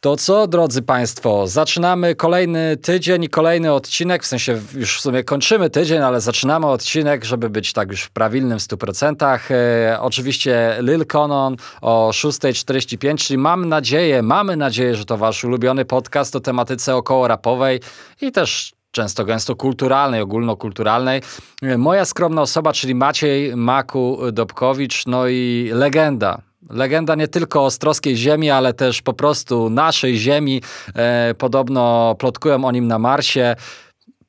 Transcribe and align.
To 0.00 0.16
co, 0.16 0.46
drodzy 0.46 0.82
Państwo, 0.82 1.46
zaczynamy 1.46 2.14
kolejny 2.14 2.76
tydzień 2.76 3.24
i 3.24 3.28
kolejny 3.28 3.72
odcinek, 3.72 4.22
w 4.22 4.26
sensie 4.26 4.60
już 4.74 4.98
w 4.98 5.00
sumie 5.00 5.24
kończymy 5.24 5.70
tydzień, 5.70 5.98
ale 5.98 6.20
zaczynamy 6.20 6.66
odcinek, 6.66 7.24
żeby 7.24 7.50
być 7.50 7.72
tak 7.72 7.90
już 7.90 8.02
w 8.02 8.10
prawilnym 8.10 8.58
100%. 8.58 9.38
E, 9.50 10.00
oczywiście 10.00 10.76
Lil 10.80 11.06
Conon 11.06 11.56
o 11.80 12.10
6.45, 12.12 13.16
czyli 13.16 13.38
mam 13.38 13.68
nadzieję, 13.68 14.22
mamy 14.22 14.56
nadzieję, 14.56 14.96
że 14.96 15.04
to 15.04 15.16
Wasz 15.16 15.44
ulubiony 15.44 15.84
podcast 15.84 16.36
o 16.36 16.40
tematyce 16.40 16.96
około 16.96 17.28
rapowej 17.28 17.80
i 18.20 18.32
też 18.32 18.72
często 18.90 19.24
gęsto 19.24 19.56
kulturalnej, 19.56 20.20
ogólnokulturalnej. 20.20 21.22
E, 21.62 21.78
moja 21.78 22.04
skromna 22.04 22.42
osoba, 22.42 22.72
czyli 22.72 22.94
Maciej 22.94 23.56
Maku 23.56 24.18
Dobkowicz, 24.32 25.06
no 25.06 25.28
i 25.28 25.70
legenda 25.72 26.47
Legenda 26.70 27.14
nie 27.14 27.28
tylko 27.28 27.64
Ostrowskiej 27.64 28.16
Ziemi, 28.16 28.50
ale 28.50 28.74
też 28.74 29.02
po 29.02 29.12
prostu 29.12 29.70
naszej 29.70 30.18
Ziemi. 30.18 30.62
E, 30.94 31.34
podobno 31.38 32.14
plotkują 32.18 32.64
o 32.64 32.72
nim 32.72 32.86
na 32.86 32.98
Marsie. 32.98 33.56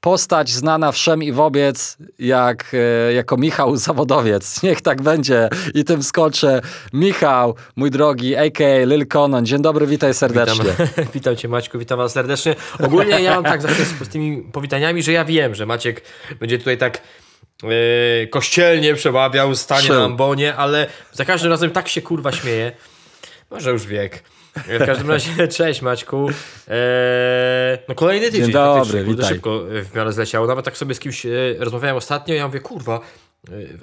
Postać 0.01 0.49
znana 0.49 0.91
wszem 0.91 1.23
i 1.23 1.31
wobec 1.31 1.97
jak, 2.19 2.71
e, 2.73 3.13
jako 3.13 3.37
Michał 3.37 3.77
Zawodowiec. 3.87 4.63
Niech 4.63 4.81
tak 4.81 5.01
będzie 5.01 5.49
i 5.73 5.83
tym 5.83 6.03
skoczę. 6.03 6.61
Michał, 6.93 7.55
mój 7.75 7.91
drogi, 7.91 8.35
a.k.a. 8.35 8.85
Lil 8.85 9.07
Conan. 9.07 9.45
Dzień 9.45 9.61
dobry, 9.61 9.87
witaj 9.87 10.13
serdecznie. 10.13 10.65
Witam, 10.79 11.05
witam 11.13 11.35
cię 11.35 11.47
Maćku, 11.47 11.79
witam 11.79 11.97
was 11.97 12.13
serdecznie. 12.13 12.55
Ogólnie 12.83 13.21
ja 13.21 13.35
mam 13.35 13.43
tak 13.43 13.61
zawsze 13.61 13.85
z 13.85 14.09
tymi 14.09 14.41
powitaniami, 14.41 15.03
że 15.03 15.11
ja 15.11 15.25
wiem, 15.25 15.55
że 15.55 15.65
Maciek 15.65 16.01
będzie 16.39 16.57
tutaj 16.57 16.77
tak 16.77 17.01
yy, 17.63 18.27
kościelnie 18.27 18.95
przemawiał, 18.95 19.55
stanie 19.55 19.89
na 19.89 20.03
ambonie, 20.03 20.55
ale 20.55 20.87
za 21.11 21.25
każdym 21.25 21.51
razem 21.51 21.71
tak 21.71 21.87
się 21.87 22.01
kurwa 22.01 22.31
śmieje. 22.31 22.71
Może 23.51 23.71
już 23.71 23.85
wiek. 23.85 24.23
W 24.55 24.85
każdym 24.85 25.09
razie, 25.11 25.47
cześć 25.57 25.81
Maćku. 25.81 26.29
Eee, 26.67 27.77
no 27.87 27.95
kolejny 27.95 28.25
tydzień. 28.25 28.43
Dzień 28.43 28.53
dobry, 28.53 29.03
witaj. 29.03 29.29
szybko 29.29 29.61
w 29.83 29.95
miarę 29.95 30.13
zleciało. 30.13 30.47
Nawet 30.47 30.65
tak 30.65 30.77
sobie 30.77 30.95
z 30.95 30.99
kimś 30.99 31.25
e, 31.25 31.29
rozmawiałem 31.57 31.97
ostatnio 31.97 32.35
ja 32.35 32.47
mówię, 32.47 32.59
kurwa, 32.59 32.99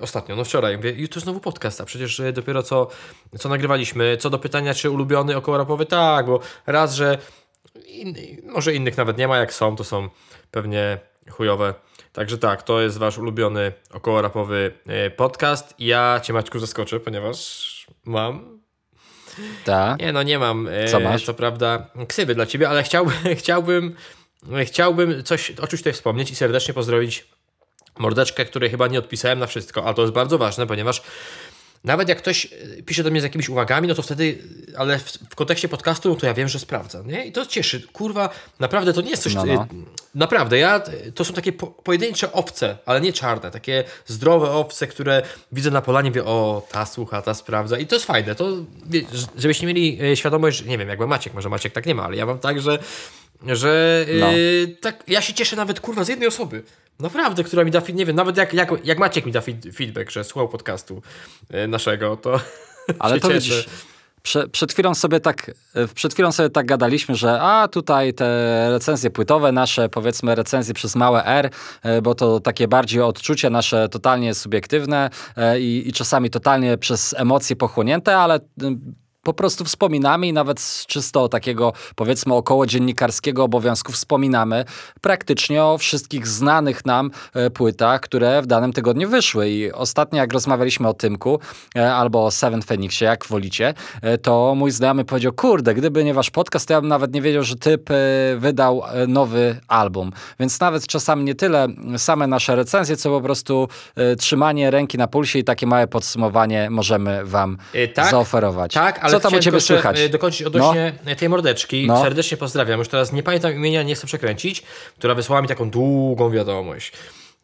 ostatnio, 0.01 0.37
no 0.37 0.45
wczoraj, 0.45 0.77
mówię, 0.77 0.93
jutro 0.97 1.21
znowu 1.21 1.41
podcast, 1.41 1.81
a 1.81 1.85
przecież 1.85 2.23
dopiero 2.33 2.63
co, 2.63 2.89
co 3.39 3.49
nagrywaliśmy. 3.49 4.17
Co 4.17 4.31
do 4.31 4.39
pytania, 4.39 4.75
czy 4.75 4.91
ulubiony 4.91 5.37
około 5.37 5.59
rapowy, 5.59 5.87
tak, 5.87 6.27
bo 6.27 6.41
raz, 6.67 6.95
że 6.95 7.19
może 8.43 8.75
innych 8.75 8.97
nawet 8.97 9.19
nie 9.19 9.29
ma, 9.29 9.39
jak 9.39 9.55
są, 9.55 9.77
to 9.77 9.85
są 9.85 10.09
pewnie 10.51 10.99
chujowe 11.31 11.75
Także 12.17 12.39
tak, 12.39 12.63
to 12.63 12.81
jest 12.81 12.99
wasz 12.99 13.19
ulubiony 13.19 13.73
około 13.93 14.23
rapowy 14.23 14.73
e, 14.87 15.11
podcast. 15.11 15.75
Ja 15.79 16.21
cię 16.23 16.33
Maćku 16.33 16.59
zaskoczę, 16.59 17.01
ponieważ 17.01 17.87
mam. 18.05 18.61
Tak. 19.65 20.01
Nie, 20.01 20.13
no 20.13 20.23
nie 20.23 20.39
mam. 20.39 20.69
E, 20.69 20.89
Co 20.89 21.01
masz? 21.01 21.25
Co 21.25 21.35
prawda 21.35 21.91
ksywy 22.09 22.35
dla 22.35 22.47
ciebie, 22.47 22.69
ale 22.69 22.83
chciałbym, 22.89 23.17
chciałbym, 23.35 23.95
chciałbym 24.65 25.25
coś 25.25 25.51
o 25.51 25.67
czymś 25.67 25.81
tutaj 25.81 25.93
wspomnieć 25.93 26.31
i 26.31 26.37
serdecznie 26.37 26.75
pozdrowić 26.75 27.27
mordeczkę, 27.99 28.45
której 28.45 28.71
chyba 28.71 28.87
nie 28.87 28.99
odpisałem 28.99 29.39
na 29.39 29.47
wszystko, 29.47 29.85
ale 29.85 29.95
to 29.95 30.03
jest 30.03 30.15
bardzo 30.15 30.39
ważne, 30.39 30.67
ponieważ 30.67 31.03
nawet 31.85 32.09
jak 32.09 32.19
ktoś 32.19 32.45
e, 32.47 32.49
pisze 32.83 33.03
do 33.03 33.11
mnie 33.11 33.21
z 33.21 33.25
jakimiś 33.25 33.49
uwagami, 33.49 33.89
no 33.89 33.95
to 33.95 34.03
wtedy, 34.03 34.39
ale 34.77 34.99
w, 34.99 35.13
w 35.31 35.35
kontekście 35.35 35.69
podcastu, 35.69 36.09
no 36.09 36.15
to 36.15 36.27
ja 36.27 36.35
wiem, 36.35 36.49
że 36.49 36.59
sprawdza, 36.59 37.03
nie? 37.07 37.27
I 37.27 37.33
to 37.33 37.47
cieszy. 37.47 37.87
Kurwa, 37.93 38.31
naprawdę 38.59 38.93
to 38.93 39.01
nie 39.01 39.11
jest 39.11 39.23
coś, 39.23 39.35
no, 39.35 39.45
no. 39.45 39.67
E, 40.17 40.19
naprawdę, 40.19 40.59
ja, 40.59 40.81
to 41.15 41.25
są 41.25 41.35
takie 41.35 41.53
po, 41.53 41.67
pojedyncze 41.67 42.33
owce, 42.33 42.79
ale 42.87 43.01
nie 43.01 43.13
czarne, 43.13 43.51
takie 43.51 43.85
zdrowe 44.07 44.51
owce, 44.51 44.87
które 44.87 45.23
widzę 45.53 45.71
na 45.71 45.83
polanie, 45.83 46.11
wie, 46.11 46.25
o, 46.25 46.67
ta 46.71 46.87
słucha, 46.87 47.23
ta 47.23 47.35
sprawdza. 47.35 47.79
I 47.79 47.87
to 47.87 47.95
jest 47.95 48.07
fajne, 48.07 48.35
to, 48.35 48.49
żebyście 49.37 49.67
mieli 49.67 49.99
e, 50.03 50.17
świadomość, 50.17 50.59
że, 50.59 50.65
nie 50.65 50.79
wiem, 50.79 50.89
jak 50.89 50.99
ma 50.99 51.07
Maciek, 51.07 51.35
może 51.35 51.49
Maciek 51.49 51.73
tak 51.73 51.87
nie 51.87 51.95
ma, 51.95 52.05
ale 52.05 52.17
ja 52.17 52.27
mam 52.27 52.39
tak, 52.39 52.61
że, 52.61 52.79
że 53.47 54.05
no. 54.21 54.33
yy, 54.33 54.77
tak, 54.81 55.05
ja 55.07 55.21
się 55.21 55.35
cieszę 55.35 55.57
nawet, 55.57 55.81
kurwa, 55.81 56.05
z 56.05 56.09
jednej 56.09 56.29
osoby, 56.29 56.63
Naprawdę, 57.01 57.45
która 57.45 57.65
mi 57.65 57.71
da 57.71 57.83
nie 57.95 58.07
wiem, 58.07 58.17
nawet 58.17 58.37
jak, 58.37 58.55
jak, 58.55 58.71
jak 58.85 58.99
Maciek 58.99 59.27
mi 59.27 59.33
da 59.33 59.41
feedback, 59.75 60.11
że 60.11 60.25
słuchał 60.25 60.49
podcastu 60.49 61.03
e, 61.51 61.67
naszego, 61.67 62.17
to 62.17 62.41
Ale 62.99 63.21
to 63.21 63.29
widzisz, 63.29 63.67
prze, 64.27 64.49
przed 64.49 64.73
chwilą 64.73 64.95
sobie 64.95 65.21
tak, 65.21 65.51
e, 65.75 65.89
przed 65.89 66.15
chwilą 66.15 66.33
sobie 66.33 66.51
tak 66.51 66.67
gadaliśmy, 66.67 67.15
że 67.15 67.41
a 67.41 67.69
tutaj 67.69 68.15
te 68.15 68.27
recenzje 68.71 69.11
płytowe 69.11 69.53
nasze, 69.53 69.89
powiedzmy 69.89 70.35
recenzje 70.35 70.75
przez 70.75 70.97
małe 70.97 71.25
R, 71.25 71.51
e, 71.83 72.03
bo 72.03 72.15
to 72.15 72.41
takie 72.41 72.69
bardziej 72.69 73.01
odczucie 73.01 73.51
nasze 73.51 73.89
totalnie 73.89 74.35
subiektywne 74.35 75.11
i, 75.59 75.83
i 75.87 75.93
czasami 75.93 76.31
totalnie 76.31 76.79
przez 76.79 77.15
emocje 77.19 77.57
pochłonięte, 77.57 78.17
ale 78.17 78.41
po 79.27 79.35
prostu 79.35 79.65
wspominamy 79.65 80.27
i 80.27 80.33
nawet 80.33 80.61
z 80.61 80.87
czysto 80.87 81.29
takiego 81.29 81.73
powiedzmy 81.97 82.35
około 82.35 82.67
dziennikarskiego 82.67 83.45
obowiązku 83.45 83.93
wspominamy 83.93 84.65
praktycznie 85.01 85.65
o 85.65 85.79
wszystkich 85.79 86.27
znanych 86.27 86.85
nam 86.85 87.11
e, 87.35 87.51
płytach, 87.51 88.01
które 88.01 88.43
w 88.43 88.47
danym 88.47 88.73
tygodniu 88.73 89.09
wyszły. 89.09 89.51
I 89.51 89.73
ostatnio 89.73 90.19
jak 90.19 90.33
rozmawialiśmy 90.33 90.89
o 90.89 90.95
Tymku 90.95 91.41
e, 91.77 91.95
albo 91.95 92.27
o 92.27 92.31
Seven 92.31 92.63
Phoenixie, 92.63 93.07
jak 93.07 93.27
wolicie, 93.27 93.75
e, 94.03 94.19
to 94.19 94.55
mój 94.57 94.71
znajomy 94.71 95.05
powiedział, 95.05 95.33
kurde, 95.33 95.75
gdyby 95.75 96.05
nie 96.05 96.15
wasz 96.15 96.31
podcast, 96.31 96.69
to 96.69 96.75
ja 96.75 96.81
bym 96.81 96.89
nawet 96.89 97.15
nie 97.15 97.23
wiedział, 97.23 97.43
że 97.43 97.57
typ 97.57 97.91
wydał 98.37 98.83
nowy 99.09 99.61
album. 99.69 100.13
Więc 100.41 100.61
nawet 100.61 100.87
czasami 100.87 101.25
nie 101.25 101.35
tyle 101.35 101.69
same 101.97 102.27
nasze 102.27 102.57
recenzje, 102.57 102.97
co 102.97 103.11
po 103.11 103.21
prostu 103.21 103.69
trzymanie 104.19 104.71
ręki 104.71 104.99
na 104.99 105.07
pulsie 105.07 105.39
i 105.39 105.45
takie 105.45 105.67
małe 105.67 105.87
podsumowanie 105.87 106.71
możemy 106.71 107.25
wam 107.25 107.59
tak, 107.95 108.11
zaoferować. 108.11 108.73
Tak, 108.73 108.99
ale 108.99 109.16
co 109.21 109.31
tam 109.31 109.39
u 109.39 109.43
ciebie 109.43 109.61
słychać? 109.61 110.01
E, 110.01 110.09
dokończyć 110.09 110.43
odnośnie 110.43 110.93
no. 111.07 111.15
tej 111.15 111.29
mordeczki. 111.29 111.87
No. 111.87 112.03
Serdecznie 112.03 112.37
pozdrawiam. 112.37 112.79
Już 112.79 112.89
teraz 112.89 113.13
nie 113.13 113.23
pamiętam 113.23 113.53
imienia, 113.53 113.83
nie 113.83 113.95
chcę 113.95 114.07
przekręcić, 114.07 114.63
która 114.99 115.15
wysłała 115.15 115.43
mi 115.43 115.49
taką 115.49 115.71
długą 115.71 116.31
wiadomość, 116.31 116.93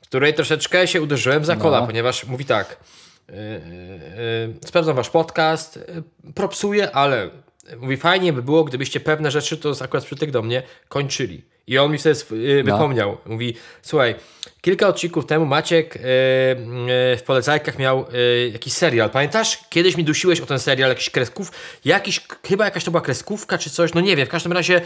której 0.01 0.35
troszeczkę 0.35 0.87
się 0.87 1.03
uderzyłem 1.03 1.45
za 1.45 1.57
kola, 1.57 1.81
no. 1.81 1.87
ponieważ 1.87 2.25
mówi 2.27 2.45
tak. 2.45 2.77
Yy, 3.29 3.37
yy, 3.37 4.55
sprawdzam 4.65 4.97
wasz 4.97 5.11
podcast, 5.11 5.77
yy, 5.77 6.33
propsuję, 6.33 6.93
ale 6.93 7.31
mówi 7.77 7.97
fajnie 7.97 8.33
by 8.33 8.43
było, 8.43 8.65
gdybyście 8.65 9.01
pewne 9.01 9.31
rzeczy, 9.31 9.57
to 9.57 9.69
jest 9.69 9.83
akurat 9.83 10.05
przytyk 10.05 10.31
do 10.31 10.43
mnie, 10.43 10.63
kończyli. 10.89 11.52
I 11.67 11.79
on 11.79 11.93
mi 11.93 11.99
wtedy 11.99 12.21
yy, 12.31 12.63
wypomniał. 12.63 13.11
No. 13.27 13.33
Mówi, 13.33 13.55
słuchaj, 13.83 14.15
kilka 14.61 14.89
odcinków 14.89 15.27
temu 15.27 15.47
Maciek 15.47 15.95
yy, 15.95 16.03
yy, 16.03 17.17
w 17.17 17.23
polecajkach 17.27 17.79
miał 17.79 18.07
yy, 18.13 18.51
jakiś 18.53 18.73
serial. 18.73 19.11
Pamiętasz? 19.11 19.59
Kiedyś 19.71 19.97
mi 19.97 20.05
dusiłeś 20.05 20.41
o 20.41 20.47
ten 20.47 20.59
serial, 20.59 20.89
jakiś 20.89 21.11
kresków, 21.11 21.53
jakiś, 21.85 22.21
chyba 22.49 22.65
jakaś 22.65 22.85
to 22.85 22.91
była 22.91 23.01
kreskówka 23.01 23.59
czy 23.59 23.71
coś, 23.71 23.95
no 23.95 24.01
nie 24.01 24.17
wiem, 24.17 24.27
w 24.27 24.31
każdym 24.31 24.53
razie 24.53 24.81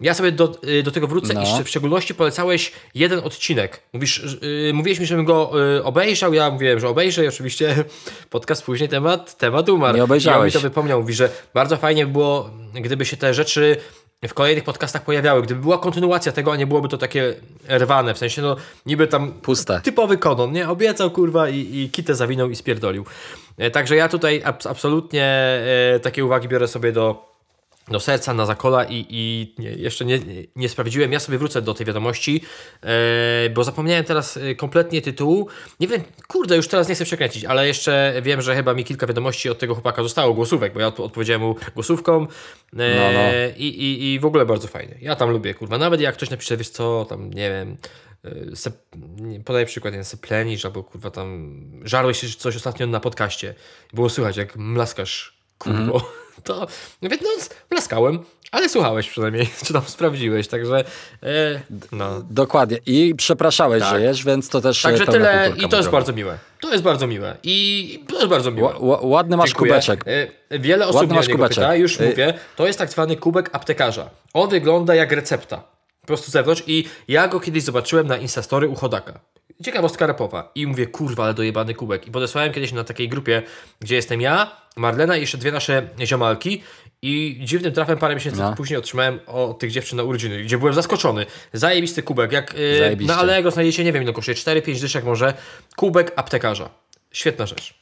ja 0.00 0.14
sobie 0.14 0.32
do, 0.32 0.56
yy, 0.62 0.82
do 0.82 0.90
tego 0.90 1.06
wrócę 1.06 1.34
no. 1.34 1.60
i 1.60 1.64
w 1.64 1.68
szczególności 1.68 2.14
polecałeś 2.14 2.72
jeden 2.94 3.18
odcinek. 3.18 3.80
Mówisz, 3.92 4.38
yy, 4.42 4.72
mówiłeś 4.74 5.00
mi, 5.00 5.06
żebym 5.06 5.24
go 5.24 5.52
yy, 5.54 5.84
obejrzał, 5.84 6.34
ja 6.34 6.50
mówiłem, 6.50 6.80
że 6.80 6.88
obejrzę 6.88 7.24
i 7.24 7.28
oczywiście 7.28 7.84
podcast 8.30 8.62
później 8.62 8.88
temat, 8.88 9.38
temat 9.38 9.68
umarł. 9.68 9.96
Nie 9.96 10.04
obejrzałeś. 10.04 10.54
I 10.54 10.56
on 10.56 10.60
mi 10.60 10.62
to 10.62 10.68
wypomniał, 10.68 11.00
mówi, 11.00 11.14
że 11.14 11.30
bardzo 11.54 11.76
fajnie 11.76 12.06
by 12.06 12.12
było, 12.12 12.50
gdyby 12.74 13.04
się 13.04 13.16
te 13.16 13.34
rzeczy 13.34 13.76
w 14.28 14.34
kolejnych 14.34 14.64
podcastach 14.64 15.04
pojawiały. 15.04 15.42
Gdyby 15.42 15.60
była 15.60 15.78
kontynuacja 15.78 16.32
tego, 16.32 16.52
a 16.52 16.56
nie 16.56 16.66
byłoby 16.66 16.88
to 16.88 16.98
takie 16.98 17.34
rwane, 17.68 18.14
w 18.14 18.18
sensie 18.18 18.42
no 18.42 18.56
niby 18.86 19.06
tam 19.06 19.32
Puste. 19.32 19.80
typowy 19.80 20.18
konon, 20.18 20.52
nie? 20.52 20.68
Obiecał 20.68 21.10
kurwa 21.10 21.48
i, 21.48 21.56
i 21.56 21.90
kitę 21.90 22.14
zawinął 22.14 22.50
i 22.50 22.56
spierdolił. 22.56 23.04
E, 23.58 23.70
także 23.70 23.96
ja 23.96 24.08
tutaj 24.08 24.42
absolutnie 24.68 25.24
e, 25.94 26.00
takie 26.02 26.24
uwagi 26.24 26.48
biorę 26.48 26.68
sobie 26.68 26.92
do 26.92 27.29
do 27.90 28.00
serca, 28.00 28.34
na 28.34 28.46
zakola 28.46 28.84
i, 28.84 29.06
i 29.10 29.54
nie, 29.58 29.70
jeszcze 29.70 30.04
nie, 30.04 30.18
nie 30.56 30.68
sprawdziłem. 30.68 31.12
Ja 31.12 31.20
sobie 31.20 31.38
wrócę 31.38 31.62
do 31.62 31.74
tej 31.74 31.86
wiadomości, 31.86 32.42
e, 32.82 33.50
bo 33.50 33.64
zapomniałem 33.64 34.04
teraz 34.04 34.36
e, 34.36 34.54
kompletnie 34.54 35.02
tytułu. 35.02 35.48
Nie 35.80 35.88
wiem, 35.88 36.02
kurde, 36.28 36.56
już 36.56 36.68
teraz 36.68 36.88
nie 36.88 36.94
chcę 36.94 37.04
przekręcić, 37.04 37.44
ale 37.44 37.66
jeszcze 37.66 38.14
wiem, 38.22 38.42
że 38.42 38.54
chyba 38.54 38.74
mi 38.74 38.84
kilka 38.84 39.06
wiadomości 39.06 39.50
od 39.50 39.58
tego 39.58 39.74
chłopaka 39.74 40.02
zostało, 40.02 40.34
głosówek, 40.34 40.72
bo 40.72 40.80
ja 40.80 40.86
odpowiedziałem 40.86 41.42
mu 41.42 41.56
głosówką 41.74 42.22
e, 42.22 42.26
no, 42.72 43.12
no. 43.12 43.20
I, 43.56 43.66
i, 43.66 44.14
i 44.14 44.20
w 44.20 44.24
ogóle 44.24 44.46
bardzo 44.46 44.68
fajnie. 44.68 44.94
Ja 45.00 45.16
tam 45.16 45.30
lubię, 45.30 45.54
kurwa. 45.54 45.78
Nawet 45.78 46.00
jak 46.00 46.14
ktoś 46.14 46.30
napisze, 46.30 46.56
wiesz 46.56 46.70
co, 46.70 47.06
tam 47.08 47.30
nie 47.30 47.50
wiem, 47.50 47.76
se, 48.54 48.72
podaj 49.44 49.66
przykład, 49.66 49.94
nie 49.94 50.04
seplenisz, 50.04 50.64
albo 50.64 50.84
kurwa 50.84 51.10
tam 51.10 51.60
żarłeś 51.84 52.36
coś 52.36 52.56
ostatnio 52.56 52.86
na 52.86 53.00
podcaście. 53.00 53.54
Było 53.92 54.08
słychać, 54.08 54.36
jak 54.36 54.56
mlaskasz, 54.56 55.38
kurwo. 55.58 55.80
Mm 55.80 56.19
to 56.44 56.66
więc 57.02 57.22
no, 57.22 57.28
blaskałem, 57.70 58.18
ale 58.52 58.68
słuchałeś 58.68 59.08
przynajmniej, 59.08 59.48
czy 59.64 59.72
tam 59.72 59.82
sprawdziłeś, 59.82 60.48
także 60.48 60.84
e, 61.22 61.60
no. 61.92 62.22
Dokładnie 62.30 62.78
i 62.86 63.14
przepraszałeś, 63.14 63.82
tak. 63.82 63.90
że 63.90 64.00
jesz, 64.00 64.24
więc 64.24 64.48
to 64.48 64.60
też 64.60 64.82
Także 64.82 65.06
tyle 65.06 65.52
i 65.56 65.68
to 65.68 65.76
jest 65.76 65.90
bardzo 65.90 66.12
miłe. 66.12 66.38
To 66.60 66.72
jest 66.72 66.84
bardzo 66.84 67.06
miłe 67.06 67.36
i 67.42 68.04
to 68.08 68.16
jest 68.16 68.28
bardzo 68.28 68.50
miłe. 68.50 68.68
Ł 68.68 68.98
ładny 69.02 69.36
masz 69.36 69.50
Dziękuję. 69.50 69.72
kubeczek. 69.72 70.04
E, 70.50 70.58
wiele 70.58 70.86
osób 70.86 70.96
ładny 70.96 71.14
masz 71.14 71.28
kubeczek. 71.28 71.64
pyta, 71.64 71.74
już 71.74 72.00
e, 72.00 72.08
mówię, 72.08 72.34
to 72.56 72.66
jest 72.66 72.78
tak 72.78 72.90
zwany 72.90 73.16
kubek 73.16 73.50
aptekarza. 73.52 74.10
On 74.32 74.50
wygląda 74.50 74.94
jak 74.94 75.12
recepta. 75.12 75.62
Po 76.10 76.16
prostu 76.16 76.30
zewnątrz 76.30 76.62
i 76.66 76.84
ja 77.08 77.28
go 77.28 77.40
kiedyś 77.40 77.62
zobaczyłem 77.62 78.06
na 78.06 78.16
Instastory 78.16 78.68
u 78.68 78.74
Chodaka. 78.74 79.20
Ciekawostka 79.64 80.06
rapowa. 80.06 80.52
I 80.54 80.66
mówię, 80.66 80.86
kurwa, 80.86 81.24
ale 81.24 81.34
dojebany 81.34 81.74
kubek. 81.74 82.06
I 82.06 82.10
podesłałem 82.10 82.52
kiedyś 82.52 82.72
na 82.72 82.84
takiej 82.84 83.08
grupie, 83.08 83.42
gdzie 83.80 83.96
jestem 83.96 84.20
ja, 84.20 84.56
Marlena 84.76 85.16
i 85.16 85.20
jeszcze 85.20 85.38
dwie 85.38 85.52
nasze 85.52 85.88
ziomalki 86.04 86.62
I 87.02 87.40
dziwnym 87.44 87.72
trafem 87.72 87.98
parę 87.98 88.14
miesięcy 88.14 88.40
no. 88.40 88.54
później 88.56 88.78
otrzymałem 88.78 89.20
od 89.26 89.58
tych 89.58 89.70
dziewczyn 89.70 89.96
na 89.96 90.02
urodziny, 90.02 90.42
gdzie 90.42 90.58
byłem 90.58 90.74
zaskoczony. 90.74 91.26
Zajebisty 91.52 92.02
kubek. 92.02 92.32
Jak 92.32 92.54
yy, 92.54 93.06
na 93.06 93.16
Allegro 93.16 93.50
znajdziecie, 93.50 93.84
nie 93.84 93.92
wiem 93.92 94.02
ile 94.02 94.12
kosztuje, 94.12 94.34
4-5 94.34 94.80
dyszek 94.80 95.04
może. 95.04 95.34
Kubek 95.76 96.12
aptekarza. 96.16 96.70
Świetna 97.12 97.46
rzecz. 97.46 97.79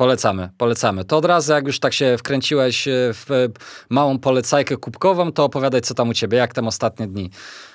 Polecamy, 0.00 0.48
polecamy. 0.58 1.04
To 1.04 1.16
od 1.16 1.24
razu, 1.24 1.52
jak 1.52 1.66
już 1.66 1.80
tak 1.80 1.92
się 1.92 2.16
wkręciłeś 2.18 2.88
e, 2.88 2.92
w 3.12 3.48
małą 3.90 4.18
polecajkę 4.18 4.76
kubkową, 4.76 5.32
to 5.32 5.44
opowiadaj, 5.44 5.80
co 5.80 5.94
tam 5.94 6.08
u 6.08 6.14
ciebie, 6.14 6.38
jak 6.38 6.54
tam 6.54 6.66
ostatnie 6.66 7.06
dni. 7.06 7.30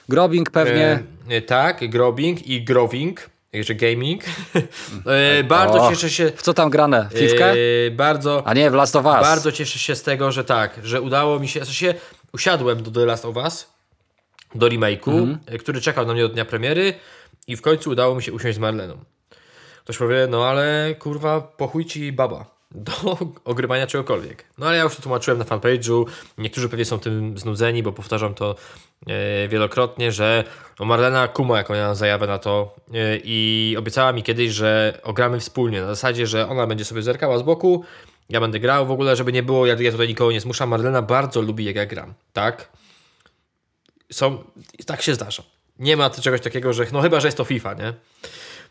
Grobing 0.09 0.51
pewnie. 0.51 1.03
E, 1.29 1.41
tak, 1.41 1.89
grobing 1.89 2.47
i 2.47 2.63
growing. 2.63 3.29
Jeszcze 3.53 3.75
gaming. 3.75 4.23
e, 5.05 5.43
bardzo 5.43 5.87
o, 5.87 5.89
cieszę 5.89 6.09
się. 6.09 6.31
W 6.35 6.41
co 6.41 6.53
tam 6.53 6.69
grane? 6.69 7.09
Fifkę? 7.13 7.53
E, 7.53 7.91
bardzo. 7.91 8.43
A 8.45 8.53
nie, 8.53 8.71
w 8.71 8.73
Last 8.73 8.95
of 8.95 9.05
Us. 9.05 9.21
Bardzo 9.21 9.51
cieszę 9.51 9.79
się 9.79 9.95
z 9.95 10.03
tego, 10.03 10.31
że 10.31 10.43
tak, 10.43 10.79
że 10.83 11.01
udało 11.01 11.39
mi 11.39 11.47
się. 11.47 11.61
W 11.61 11.65
sensie 11.65 11.93
usiadłem 12.33 12.83
do 12.83 12.91
The 12.91 13.05
Last 13.05 13.25
of 13.25 13.35
Us, 13.35 13.69
do 14.55 14.67
remake'u, 14.67 15.11
mm 15.11 15.35
-hmm. 15.35 15.59
który 15.59 15.81
czekał 15.81 16.05
na 16.05 16.13
mnie 16.13 16.25
od 16.25 16.33
dnia 16.33 16.45
premiery 16.45 16.93
i 17.47 17.55
w 17.55 17.61
końcu 17.61 17.89
udało 17.89 18.15
mi 18.15 18.23
się 18.23 18.33
usiąść 18.33 18.55
z 18.55 18.59
Marleną. 18.59 19.14
Ktoś 19.85 19.97
powie, 19.97 20.27
no 20.29 20.45
ale 20.45 20.95
kurwa, 20.99 21.41
pochuj 21.41 21.85
ci 21.85 22.11
baba 22.11 22.45
do 22.71 23.17
ogrywania 23.51 23.87
czegokolwiek. 23.87 24.45
No 24.57 24.67
ale 24.67 24.77
ja 24.77 24.83
już 24.83 24.95
to 24.95 25.01
tłumaczyłem 25.01 25.39
na 25.39 25.45
fanpage'u. 25.45 26.05
Niektórzy 26.37 26.69
pewnie 26.69 26.85
są 26.85 26.99
tym 26.99 27.37
znudzeni, 27.37 27.83
bo 27.83 27.91
powtarzam 27.91 28.33
to 28.33 28.55
e, 29.07 29.47
wielokrotnie, 29.47 30.11
że 30.11 30.43
no 30.79 30.85
Marlena 30.85 31.27
kuma 31.27 31.57
jaką 31.57 31.73
ja 31.73 31.95
zajawę 31.95 32.27
na 32.27 32.37
to 32.37 32.75
e, 32.93 33.17
i 33.23 33.75
obiecała 33.79 34.13
mi 34.13 34.23
kiedyś, 34.23 34.51
że 34.51 34.99
ogramy 35.03 35.39
wspólnie. 35.39 35.81
Na 35.81 35.87
zasadzie, 35.87 36.27
że 36.27 36.49
ona 36.49 36.67
będzie 36.67 36.85
sobie 36.85 37.01
zerkała 37.01 37.37
z 37.37 37.43
boku, 37.43 37.83
ja 38.29 38.39
będę 38.39 38.59
grał 38.59 38.85
w 38.85 38.91
ogóle, 38.91 39.15
żeby 39.15 39.31
nie 39.31 39.43
było, 39.43 39.65
ja, 39.65 39.75
ja 39.79 39.91
tutaj 39.91 40.07
nikogo 40.07 40.31
nie 40.31 40.41
zmuszam. 40.41 40.69
Marlena 40.69 41.01
bardzo 41.01 41.41
lubi 41.41 41.65
jak 41.65 41.75
ja 41.75 41.85
gram, 41.85 42.13
tak? 42.33 42.69
Są, 44.11 44.43
tak 44.85 45.01
się 45.01 45.15
zdarza. 45.15 45.43
Nie 45.79 45.97
ma 45.97 46.09
czegoś 46.09 46.41
takiego, 46.41 46.73
że 46.73 46.85
no 46.91 47.01
chyba, 47.01 47.19
że 47.19 47.27
jest 47.27 47.37
to 47.37 47.43
FIFA, 47.43 47.73
nie? 47.73 47.93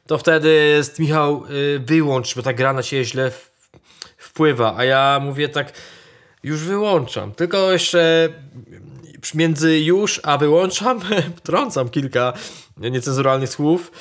To 0.06 0.18
wtedy 0.18 0.54
jest 0.54 0.98
Michał, 0.98 1.44
y, 1.50 1.78
wyłącz, 1.78 2.34
bo 2.34 2.42
ta 2.42 2.52
gra 2.52 2.72
na 2.72 2.82
ciebie 2.82 3.04
źle 3.04 3.30
wpływa. 4.18 4.74
A 4.76 4.84
ja 4.84 5.20
mówię 5.22 5.48
tak, 5.48 5.72
już 6.42 6.60
wyłączam. 6.60 7.32
Tylko 7.32 7.72
jeszcze 7.72 8.28
między 9.34 9.80
już 9.80 10.20
a 10.22 10.38
wyłączam 10.38 11.00
wtrącam 11.36 11.88
kilka 11.88 12.32
niecenzuralnych 12.76 13.48
słów. 13.48 13.92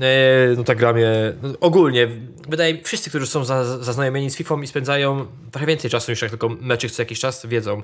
E, 0.00 0.54
no 0.56 0.64
ta 0.64 0.74
gra 0.74 0.92
mnie, 0.92 1.32
no 1.42 1.54
ogólnie, 1.60 2.08
wydaje 2.48 2.74
mi 2.74 2.82
wszyscy, 2.82 3.10
którzy 3.10 3.26
są 3.26 3.44
zaznajomieni 3.44 4.30
z 4.30 4.36
FIFA 4.36 4.54
i 4.62 4.66
spędzają 4.66 5.26
trochę 5.50 5.66
więcej 5.66 5.90
czasu 5.90 6.12
niż 6.12 6.22
jak 6.22 6.30
tylko 6.30 6.48
meczy 6.48 6.90
co 6.90 7.02
jakiś 7.02 7.20
czas, 7.20 7.46
wiedzą 7.46 7.82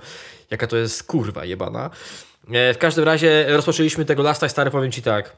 jaka 0.51 0.67
to 0.67 0.77
jest 0.77 1.03
kurwa 1.03 1.45
jebana. 1.45 1.91
W 2.49 2.77
każdym 2.79 3.05
razie 3.05 3.45
rozpoczęliśmy 3.49 4.05
tego 4.05 4.23
lasta 4.23 4.47
i 4.47 4.51
stary 4.51 4.71
powiem 4.71 4.93
Ci 4.93 5.03
tak, 5.03 5.37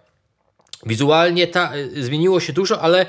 Wizualnie 0.86 1.46
ta, 1.46 1.76
y, 1.76 2.04
zmieniło 2.04 2.40
się 2.40 2.52
dużo, 2.52 2.80
ale 2.80 3.06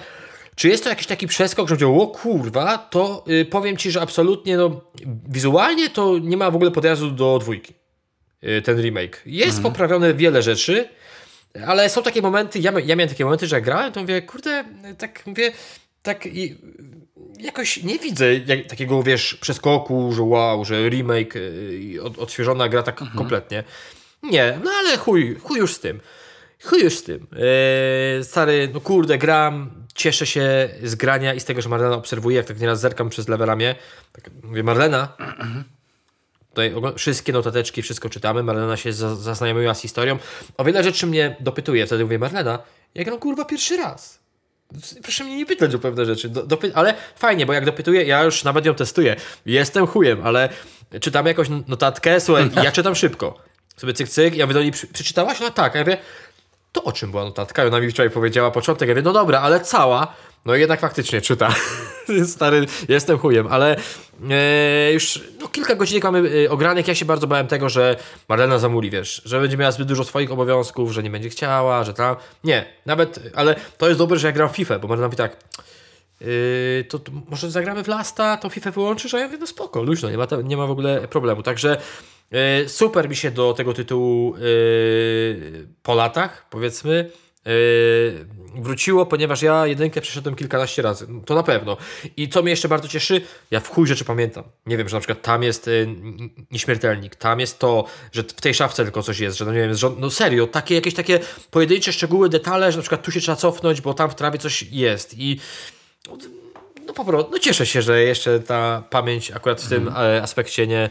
czy 0.55 0.69
jest 0.69 0.83
to 0.83 0.89
jakiś 0.89 1.07
taki 1.07 1.27
przeskok, 1.27 1.69
że 1.69 1.75
powiedział, 1.75 2.01
o 2.01 2.07
kurwa, 2.07 2.77
to 2.77 3.25
y, 3.27 3.45
powiem 3.45 3.77
Ci, 3.77 3.91
że 3.91 4.01
absolutnie 4.01 4.57
no, 4.57 4.81
wizualnie 5.29 5.89
to 5.89 6.17
nie 6.17 6.37
ma 6.37 6.51
w 6.51 6.55
ogóle 6.55 6.71
podjazdu 6.71 7.11
do 7.11 7.39
dwójki. 7.39 7.73
Y, 8.43 8.61
ten 8.61 8.81
remake. 8.81 9.21
Jest 9.25 9.57
mhm. 9.57 9.73
poprawione 9.73 10.13
wiele 10.13 10.41
rzeczy, 10.41 10.89
ale 11.67 11.89
są 11.89 12.03
takie 12.03 12.21
momenty, 12.21 12.59
ja, 12.59 12.71
ja 12.71 12.95
miałem 12.95 13.09
takie 13.09 13.23
momenty, 13.23 13.47
że 13.47 13.55
jak 13.55 13.63
grałem, 13.63 13.91
to 13.91 14.01
mówię, 14.01 14.21
kurde, 14.21 14.63
tak 14.97 15.27
mówię, 15.27 15.51
tak 16.01 16.25
i, 16.25 16.55
jakoś 17.39 17.83
nie 17.83 17.99
widzę 17.99 18.35
jak, 18.35 18.67
takiego, 18.67 19.03
wiesz, 19.03 19.37
przeskoku, 19.41 20.13
że 20.13 20.23
wow, 20.23 20.65
że 20.65 20.89
remake, 20.89 21.35
y, 21.35 21.99
od, 22.03 22.19
odświeżona 22.19 22.69
gra 22.69 22.83
tak 22.83 23.01
mhm. 23.01 23.17
kompletnie. 23.17 23.63
Nie, 24.23 24.59
no 24.63 24.71
ale 24.79 24.97
chuj, 24.97 25.35
chuj 25.35 25.59
już 25.59 25.73
z 25.73 25.79
tym. 25.79 25.99
Chuj 26.63 26.83
już 26.83 26.97
z 26.97 27.03
tym. 27.03 27.27
Eee, 27.31 28.23
stary, 28.23 28.69
no 28.73 28.81
kurde, 28.81 29.17
gram, 29.17 29.69
cieszę 29.95 30.25
się 30.25 30.69
z 30.83 30.95
grania 30.95 31.33
i 31.33 31.39
z 31.39 31.45
tego, 31.45 31.61
że 31.61 31.69
Marlena 31.69 31.95
obserwuje, 31.95 32.37
jak 32.37 32.45
tak 32.45 32.59
nieraz 32.59 32.79
zerkam 32.79 33.09
przez 33.09 33.27
lewe 33.27 33.45
ramię. 33.45 33.75
Tak 34.11 34.29
mówię, 34.43 34.63
Marlena, 34.63 35.17
tutaj 36.49 36.73
wszystkie 36.97 37.33
notateczki, 37.33 37.81
wszystko 37.81 38.09
czytamy, 38.09 38.43
Marlena 38.43 38.77
się 38.77 38.93
zaznajomiła 38.93 39.73
z 39.73 39.81
historią. 39.81 40.19
O 40.57 40.63
wiele 40.63 40.83
rzeczy 40.83 41.07
mnie 41.07 41.35
dopytuje, 41.39 41.85
wtedy 41.85 42.03
mówię, 42.03 42.19
Marlena, 42.19 42.59
ja 42.95 43.03
gram 43.03 43.19
kurwa 43.19 43.45
pierwszy 43.45 43.77
raz. 43.77 44.23
Proszę 45.03 45.23
mnie 45.23 45.37
nie 45.37 45.45
pytać 45.45 45.75
o 45.75 45.79
pewne 45.79 46.05
rzeczy, 46.05 46.29
do, 46.29 46.57
ale 46.73 46.93
fajnie, 47.15 47.45
bo 47.45 47.53
jak 47.53 47.65
dopytuję, 47.65 48.03
ja 48.03 48.23
już 48.23 48.43
nawet 48.43 48.65
ją 48.65 48.75
testuję. 48.75 49.15
Jestem 49.45 49.87
chujem, 49.87 50.21
ale 50.23 50.49
czytam 51.01 51.25
jakąś 51.25 51.47
notatkę, 51.67 52.19
słuchaj, 52.19 52.49
ja 52.63 52.71
czytam 52.71 52.95
szybko. 52.95 53.39
Sobie 53.77 53.93
cyk, 53.93 54.09
cyk, 54.09 54.35
ja 54.35 54.45
mówię 54.45 54.53
do 54.53 54.63
niej, 54.63 54.71
przeczytałaś? 54.93 55.39
No 55.39 55.49
tak, 55.49 55.75
ja 55.75 55.81
mówię, 55.81 55.97
to 56.73 56.83
o 56.83 56.91
czym 56.91 57.11
była 57.11 57.23
notatka? 57.23 57.63
I 57.63 57.67
ona 57.67 57.79
mi 57.79 57.91
wczoraj 57.91 58.09
powiedziała 58.09 58.51
początek, 58.51 58.89
ja 58.89 58.95
mówię, 58.95 59.01
no 59.01 59.13
dobra, 59.13 59.41
ale 59.41 59.59
cała. 59.59 60.07
No 60.45 60.55
i 60.55 60.59
jednak 60.59 60.79
faktycznie 60.79 61.21
czyta. 61.21 61.55
Stary, 62.35 62.65
jestem 62.89 63.17
chujem, 63.17 63.47
ale 63.47 63.75
e, 64.29 64.93
już 64.93 65.23
no, 65.39 65.47
kilka 65.47 65.75
godzin 65.75 65.99
mamy 66.03 66.29
e, 66.45 66.49
ogranek. 66.49 66.87
Ja 66.87 66.95
się 66.95 67.05
bardzo 67.05 67.27
bałem 67.27 67.47
tego, 67.47 67.69
że 67.69 67.95
Marlena 68.29 68.59
zamuli, 68.59 68.89
wiesz, 68.89 69.21
że 69.25 69.41
będzie 69.41 69.57
miała 69.57 69.71
zbyt 69.71 69.87
dużo 69.87 70.03
swoich 70.03 70.31
obowiązków, 70.31 70.91
że 70.91 71.03
nie 71.03 71.09
będzie 71.09 71.29
chciała, 71.29 71.83
że 71.83 71.93
tam. 71.93 72.15
Nie, 72.43 72.65
nawet, 72.85 73.19
ale 73.35 73.55
to 73.77 73.87
jest 73.87 73.99
dobre, 73.99 74.19
że 74.19 74.27
ja 74.27 74.33
gram 74.33 74.49
w 74.49 74.55
FIFA, 74.55 74.79
bo 74.79 74.87
Marlena 74.87 75.07
mówi 75.07 75.17
tak. 75.17 75.37
Yy, 76.23 76.83
to, 76.83 76.99
to, 76.99 77.11
może 77.29 77.51
zagramy 77.51 77.83
w 77.83 77.87
Lasta, 77.87 78.37
to 78.37 78.49
FIFA 78.49 78.71
wyłączysz, 78.71 79.13
a 79.13 79.19
ja 79.19 79.25
mówię, 79.25 79.37
no 79.37 79.47
spoko, 79.47 79.83
luźno, 79.83 80.09
nie 80.09 80.17
ma, 80.17 80.27
nie 80.43 80.57
ma 80.57 80.67
w 80.67 80.71
ogóle 80.71 81.07
problemu. 81.07 81.43
Także 81.43 81.77
E, 82.33 82.69
super 82.69 83.09
mi 83.09 83.15
się 83.15 83.31
do 83.31 83.53
tego 83.53 83.73
tytułu 83.73 84.35
e, 84.35 84.39
po 85.83 85.95
latach, 85.95 86.45
powiedzmy, 86.49 87.11
e, 87.45 87.51
wróciło, 88.61 89.05
ponieważ 89.05 89.41
ja 89.41 89.67
jedynkę 89.67 90.01
przeszedłem 90.01 90.35
kilkanaście 90.35 90.81
razy. 90.81 91.07
To 91.25 91.35
na 91.35 91.43
pewno. 91.43 91.77
I 92.17 92.29
co 92.29 92.41
mnie 92.41 92.51
jeszcze 92.51 92.67
bardzo 92.67 92.87
cieszy, 92.87 93.21
ja 93.51 93.59
w 93.59 93.69
chuj 93.69 93.87
rzeczy 93.87 94.05
pamiętam. 94.05 94.43
Nie 94.65 94.77
wiem, 94.77 94.89
że 94.89 94.97
na 94.97 94.99
przykład 94.99 95.21
tam 95.21 95.43
jest 95.43 95.69
nieśmiertelnik, 96.51 97.15
tam 97.15 97.39
jest 97.39 97.59
to, 97.59 97.85
że 98.11 98.23
w 98.23 98.41
tej 98.41 98.53
szafce 98.53 98.83
tylko 98.83 99.03
coś 99.03 99.19
jest, 99.19 99.37
że 99.37 99.45
no 99.45 99.53
nie 99.53 99.59
wiem, 99.59 99.73
że, 99.73 99.91
no 99.97 100.09
serio, 100.09 100.47
takie 100.47 100.75
jakieś 100.75 100.93
takie 100.93 101.19
pojedyncze 101.51 101.93
szczegóły, 101.93 102.29
detale, 102.29 102.71
że 102.71 102.77
na 102.77 102.81
przykład 102.81 103.03
tu 103.03 103.11
się 103.11 103.19
trzeba 103.19 103.35
cofnąć, 103.35 103.81
bo 103.81 103.93
tam 103.93 104.09
w 104.09 104.15
trawie 104.15 104.39
coś 104.39 104.63
jest 104.63 105.17
i 105.17 105.39
no 106.87 106.93
po 106.93 107.05
prostu, 107.05 107.31
no 107.31 107.39
cieszę 107.39 107.65
się, 107.65 107.81
że 107.81 108.01
jeszcze 108.01 108.39
ta 108.39 108.83
pamięć 108.89 109.31
akurat 109.31 109.61
w 109.61 109.69
tym 109.69 109.87
mhm. 109.87 110.23
aspekcie 110.23 110.67
nie, 110.67 110.89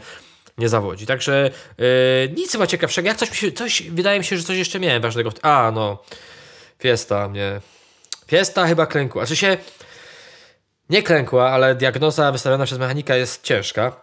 nie 0.57 0.69
zawodzi. 0.69 1.05
Także 1.05 1.51
yy, 1.77 1.85
nic 2.35 2.51
chyba 2.51 2.67
ciekawszego. 2.67 3.07
Jak 3.07 3.17
coś, 3.17 3.29
mi 3.29 3.35
się, 3.35 3.51
coś, 3.51 3.81
wydaje 3.81 4.19
mi 4.19 4.25
się, 4.25 4.37
że 4.37 4.43
coś 4.43 4.57
jeszcze 4.57 4.79
miałem 4.79 5.01
ważnego. 5.01 5.31
A, 5.41 5.71
no, 5.75 6.03
Fiesta 6.79 7.29
mnie. 7.29 7.61
Fiesta 8.27 8.67
chyba 8.67 8.85
klękła. 8.85 9.25
Znaczy 9.25 9.35
się 9.35 9.57
nie 10.89 11.03
klękła, 11.03 11.49
ale 11.51 11.75
diagnoza 11.75 12.31
wystawiona 12.31 12.65
przez 12.65 12.79
mechanika 12.79 13.15
jest 13.15 13.43
ciężka. 13.43 13.95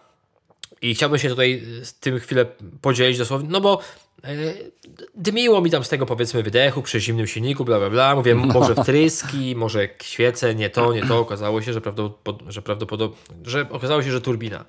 I 0.81 0.95
chciałbym 0.95 1.19
się 1.19 1.29
tutaj 1.29 1.63
z 1.83 1.93
tym 1.93 2.19
chwilę 2.19 2.45
podzielić 2.81 3.17
dosłownie, 3.17 3.49
no 3.51 3.61
bo 3.61 3.81
yy, 4.23 4.71
dmiło 5.15 5.61
mi 5.61 5.71
tam 5.71 5.83
z 5.83 5.89
tego 5.89 6.05
powiedzmy 6.05 6.43
wydechu 6.43 6.81
przy 6.81 6.99
zimnym 6.99 7.27
silniku, 7.27 7.65
bla 7.65 7.79
bla 7.79 7.89
bla. 7.89 8.15
Mówię, 8.15 8.35
no. 8.35 8.45
może 8.45 8.75
wtryski, 8.75 9.55
może 9.55 9.89
świece, 10.03 10.55
nie 10.55 10.69
to, 10.69 10.93
nie 10.93 11.01
to. 11.05 11.19
Okazało 11.19 11.61
się, 11.61 11.73
że, 11.73 11.81
prawdopod- 11.81 12.49
że 12.49 12.61
prawdopodobnie, 12.61 13.17
że 13.45 13.69
okazało 13.69 14.03
się, 14.03 14.11
że 14.11 14.21
turbina. 14.21 14.65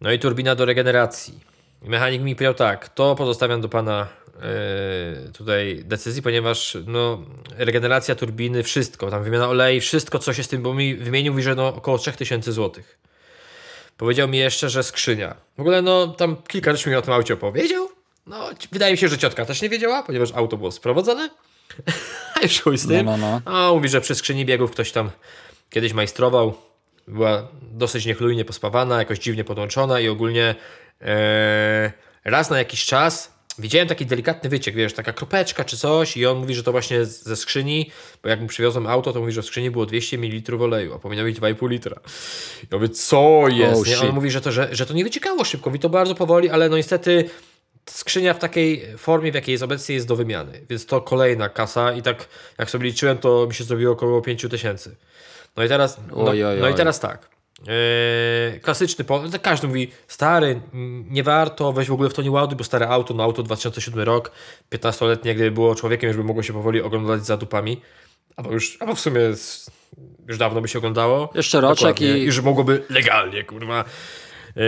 No 0.00 0.12
i 0.12 0.18
turbina 0.18 0.54
do 0.54 0.64
regeneracji. 0.64 1.40
Mechanik 1.82 2.22
mi 2.22 2.34
powiedział 2.34 2.54
tak, 2.54 2.88
to 2.88 3.14
pozostawiam 3.14 3.60
do 3.60 3.68
pana 3.68 4.08
yy, 4.34 5.32
tutaj 5.32 5.82
decyzji, 5.84 6.22
ponieważ 6.22 6.76
no, 6.86 7.22
regeneracja 7.56 8.14
turbiny, 8.14 8.62
wszystko, 8.62 9.10
tam 9.10 9.24
wymiana 9.24 9.48
olej, 9.48 9.80
wszystko 9.80 10.18
co 10.18 10.32
się 10.32 10.42
z 10.42 10.48
tym, 10.48 10.62
bo 10.62 10.74
mi 10.74 10.94
wymienił 10.94 11.34
mi, 11.34 11.42
że 11.42 11.54
no, 11.54 11.68
około 11.68 11.98
3000 11.98 12.52
zł. 12.52 12.84
Powiedział 13.96 14.28
mi 14.28 14.38
jeszcze, 14.38 14.70
że 14.70 14.82
skrzynia. 14.82 15.36
W 15.56 15.60
ogóle 15.60 15.82
no 15.82 16.06
tam 16.06 16.36
kilka 16.48 16.72
rzeczy 16.72 16.90
mi 16.90 16.96
o 16.96 17.02
tym 17.02 17.14
aucie 17.14 17.34
opowiedział. 17.34 17.93
No, 18.26 18.50
wydaje 18.72 18.92
mi 18.92 18.98
się, 18.98 19.08
że 19.08 19.18
ciotka 19.18 19.44
też 19.44 19.62
nie 19.62 19.68
wiedziała, 19.68 20.02
ponieważ 20.02 20.32
auto 20.34 20.56
było 20.56 20.72
sprowadzone. 20.72 21.30
A 22.36 22.42
już 22.42 22.60
chuj 22.60 22.78
z 22.78 22.88
tym. 22.88 23.06
No, 23.06 23.16
no, 23.16 23.40
no. 23.44 23.52
A 23.52 23.72
mówi, 23.72 23.88
że 23.88 24.00
przy 24.00 24.14
skrzyni 24.14 24.44
biegów 24.44 24.70
ktoś 24.70 24.92
tam 24.92 25.10
kiedyś 25.70 25.92
majstrował 25.92 26.54
była 27.08 27.48
dosyć 27.62 28.06
niechlujnie 28.06 28.44
pospawana, 28.44 28.98
jakoś 28.98 29.18
dziwnie 29.18 29.44
podłączona 29.44 30.00
i 30.00 30.08
ogólnie 30.08 30.54
e, 31.00 31.92
raz 32.24 32.50
na 32.50 32.58
jakiś 32.58 32.84
czas 32.84 33.34
widziałem 33.58 33.88
taki 33.88 34.06
delikatny 34.06 34.50
wyciek, 34.50 34.74
wiesz, 34.74 34.92
taka 34.92 35.12
kropeczka 35.12 35.64
czy 35.64 35.76
coś 35.76 36.16
i 36.16 36.26
on 36.26 36.38
mówi, 36.38 36.54
że 36.54 36.62
to 36.62 36.72
właśnie 36.72 37.04
ze 37.04 37.36
skrzyni, 37.36 37.90
bo 38.22 38.28
jak 38.28 38.40
mu 38.40 38.46
przywiozłem 38.46 38.86
auto, 38.86 39.12
to 39.12 39.20
mówi, 39.20 39.32
że 39.32 39.42
w 39.42 39.46
skrzyni 39.46 39.70
było 39.70 39.86
200 39.86 40.18
ml 40.18 40.62
oleju, 40.62 40.94
a 40.94 40.98
powinno 40.98 41.24
być 41.24 41.36
2,5 41.36 41.70
litra. 41.70 42.00
Ja 42.70 42.78
mówię, 42.78 42.88
co 42.88 43.48
jest? 43.48 43.96
Oh? 43.96 44.08
On 44.08 44.14
mówi, 44.14 44.30
że 44.30 44.40
to, 44.40 44.52
że, 44.52 44.68
że 44.72 44.86
to 44.86 44.94
nie 44.94 45.04
wyciekało 45.04 45.44
szybko, 45.44 45.70
mówi 45.70 45.80
to 45.80 45.88
bardzo 45.88 46.14
powoli, 46.14 46.50
ale 46.50 46.68
no 46.68 46.76
niestety 46.76 47.30
skrzynia 47.90 48.34
w 48.34 48.38
takiej 48.38 48.96
formie, 48.98 49.32
w 49.32 49.34
jakiej 49.34 49.52
jest 49.52 49.64
obecnie, 49.64 49.94
jest 49.94 50.08
do 50.08 50.16
wymiany, 50.16 50.60
więc 50.70 50.86
to 50.86 51.00
kolejna 51.00 51.48
kasa 51.48 51.92
i 51.92 52.02
tak 52.02 52.28
jak 52.58 52.70
sobie 52.70 52.84
liczyłem, 52.86 53.18
to 53.18 53.46
mi 53.46 53.54
się 53.54 53.64
zrobiło 53.64 53.92
około 53.92 54.22
5 54.22 54.46
tysięcy. 54.50 54.96
No 55.56 55.64
i 55.64 55.68
teraz, 55.68 56.00
no, 56.08 56.24
oj, 56.24 56.44
oj, 56.44 56.60
no 56.60 56.68
i 56.68 56.74
teraz 56.74 57.00
tak. 57.00 57.34
Yy, 58.52 58.60
klasyczny, 58.60 59.04
każdy 59.42 59.68
mówi, 59.68 59.90
stary, 60.08 60.60
nie 61.10 61.22
warto, 61.22 61.72
weź 61.72 61.88
w 61.88 61.92
ogóle 61.92 62.10
w 62.10 62.14
to 62.14 62.22
nie 62.22 62.30
ładuj, 62.30 62.56
bo 62.56 62.64
stare 62.64 62.88
auto, 62.88 63.14
no 63.14 63.22
auto 63.22 63.42
2007 63.42 64.00
rok, 64.00 64.30
15-letnie, 64.72 65.34
gdyby 65.34 65.50
było 65.50 65.74
człowiekiem, 65.74 66.08
już 66.08 66.16
by 66.16 66.24
mogło 66.24 66.42
się 66.42 66.52
powoli 66.52 66.82
oglądać 66.82 67.26
za 67.26 67.36
dupami, 67.36 67.80
albo 68.36 68.52
już, 68.52 68.76
albo 68.80 68.94
w 68.94 69.00
sumie 69.00 69.20
już 70.28 70.38
dawno 70.38 70.60
by 70.60 70.68
się 70.68 70.78
oglądało. 70.78 71.30
Jeszcze 71.34 71.60
roczek 71.60 72.00
i... 72.00 72.22
Już 72.22 72.40
mogłoby 72.40 72.84
legalnie, 72.90 73.44
kurwa. 73.44 73.84
Yy, 74.56 74.62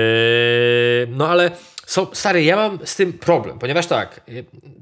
no 1.11 1.29
ale 1.29 1.51
są, 1.87 2.07
stary, 2.13 2.45
ja 2.45 2.57
mam 2.57 2.79
z 2.85 2.97
tym 2.97 3.13
problem, 3.13 3.59
ponieważ 3.59 3.87
tak, 3.87 4.21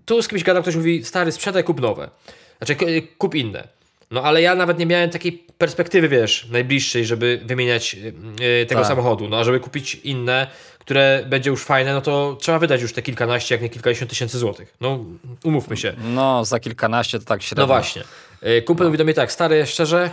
tu 0.04 0.22
z 0.22 0.28
kimś 0.28 0.42
gadał, 0.42 0.62
ktoś 0.62 0.76
mówi, 0.76 1.04
stary, 1.04 1.32
sprzedaj, 1.32 1.64
kup 1.64 1.80
nowe. 1.80 2.10
Znaczy, 2.58 3.02
kup 3.18 3.34
inne. 3.34 3.68
No 4.10 4.22
ale 4.22 4.42
ja 4.42 4.54
nawet 4.54 4.78
nie 4.78 4.86
miałem 4.86 5.10
takiej 5.10 5.32
perspektywy, 5.58 6.08
wiesz, 6.08 6.48
najbliższej, 6.50 7.04
żeby 7.04 7.40
wymieniać 7.44 7.94
yy, 7.94 8.66
tego 8.66 8.80
tak. 8.80 8.88
samochodu. 8.88 9.28
No 9.28 9.38
a 9.38 9.44
żeby 9.44 9.60
kupić 9.60 9.94
inne, 9.94 10.46
które 10.78 11.24
będzie 11.28 11.50
już 11.50 11.64
fajne, 11.64 11.94
no 11.94 12.00
to 12.00 12.36
trzeba 12.40 12.58
wydać 12.58 12.82
już 12.82 12.92
te 12.92 13.02
kilkanaście, 13.02 13.54
jak 13.54 13.62
nie 13.62 13.68
kilkadziesiąt 13.68 14.10
tysięcy 14.10 14.38
złotych. 14.38 14.74
No 14.80 15.04
umówmy 15.44 15.76
się. 15.76 15.94
No 15.98 16.44
za 16.44 16.60
kilkanaście 16.60 17.18
to 17.18 17.24
tak 17.24 17.42
średnio. 17.42 17.62
No 17.62 17.66
właśnie. 17.66 18.02
Yy, 18.42 18.62
kumpel 18.62 18.84
no. 18.84 18.88
mówi 18.88 18.98
do 18.98 19.04
mnie 19.04 19.14
tak, 19.14 19.32
stary, 19.32 19.66
szczerze, 19.66 20.10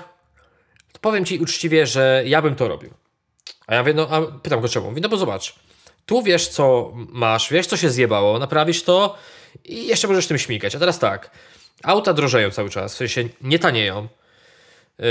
powiem 1.02 1.26
ci 1.26 1.40
uczciwie, 1.40 1.88
że 1.88 2.24
ja 2.26 2.42
bym 2.42 2.56
to 2.56 2.68
robił. 2.68 2.90
A 3.68 3.76
ja 3.76 3.82
mówię, 3.82 3.94
no 3.94 4.08
a 4.10 4.22
pytam 4.22 4.62
go 4.62 4.70
czemu. 4.70 4.90
Mówi, 4.90 5.02
no 5.02 5.10
bo 5.10 5.18
zobacz, 5.18 5.56
tu 6.12 6.24
wiesz 6.24 6.48
co 6.48 6.92
masz, 6.96 7.52
wiesz 7.52 7.68
co 7.68 7.78
się 7.78 7.90
zjebało, 7.90 8.40
naprawisz 8.40 8.84
to 8.84 9.16
i 9.66 9.88
jeszcze 9.88 10.08
możesz 10.08 10.28
tym 10.28 10.38
śmigać. 10.38 10.76
A 10.76 10.80
teraz 10.80 11.00
tak, 11.00 11.32
Auta 11.84 12.14
drożeją 12.14 12.52
cały 12.52 12.70
czas, 12.70 12.94
w 12.94 12.98
sensie 12.98 13.24
nie 13.42 13.60
tanieją. 13.60 14.08
Yy, 15.00 15.06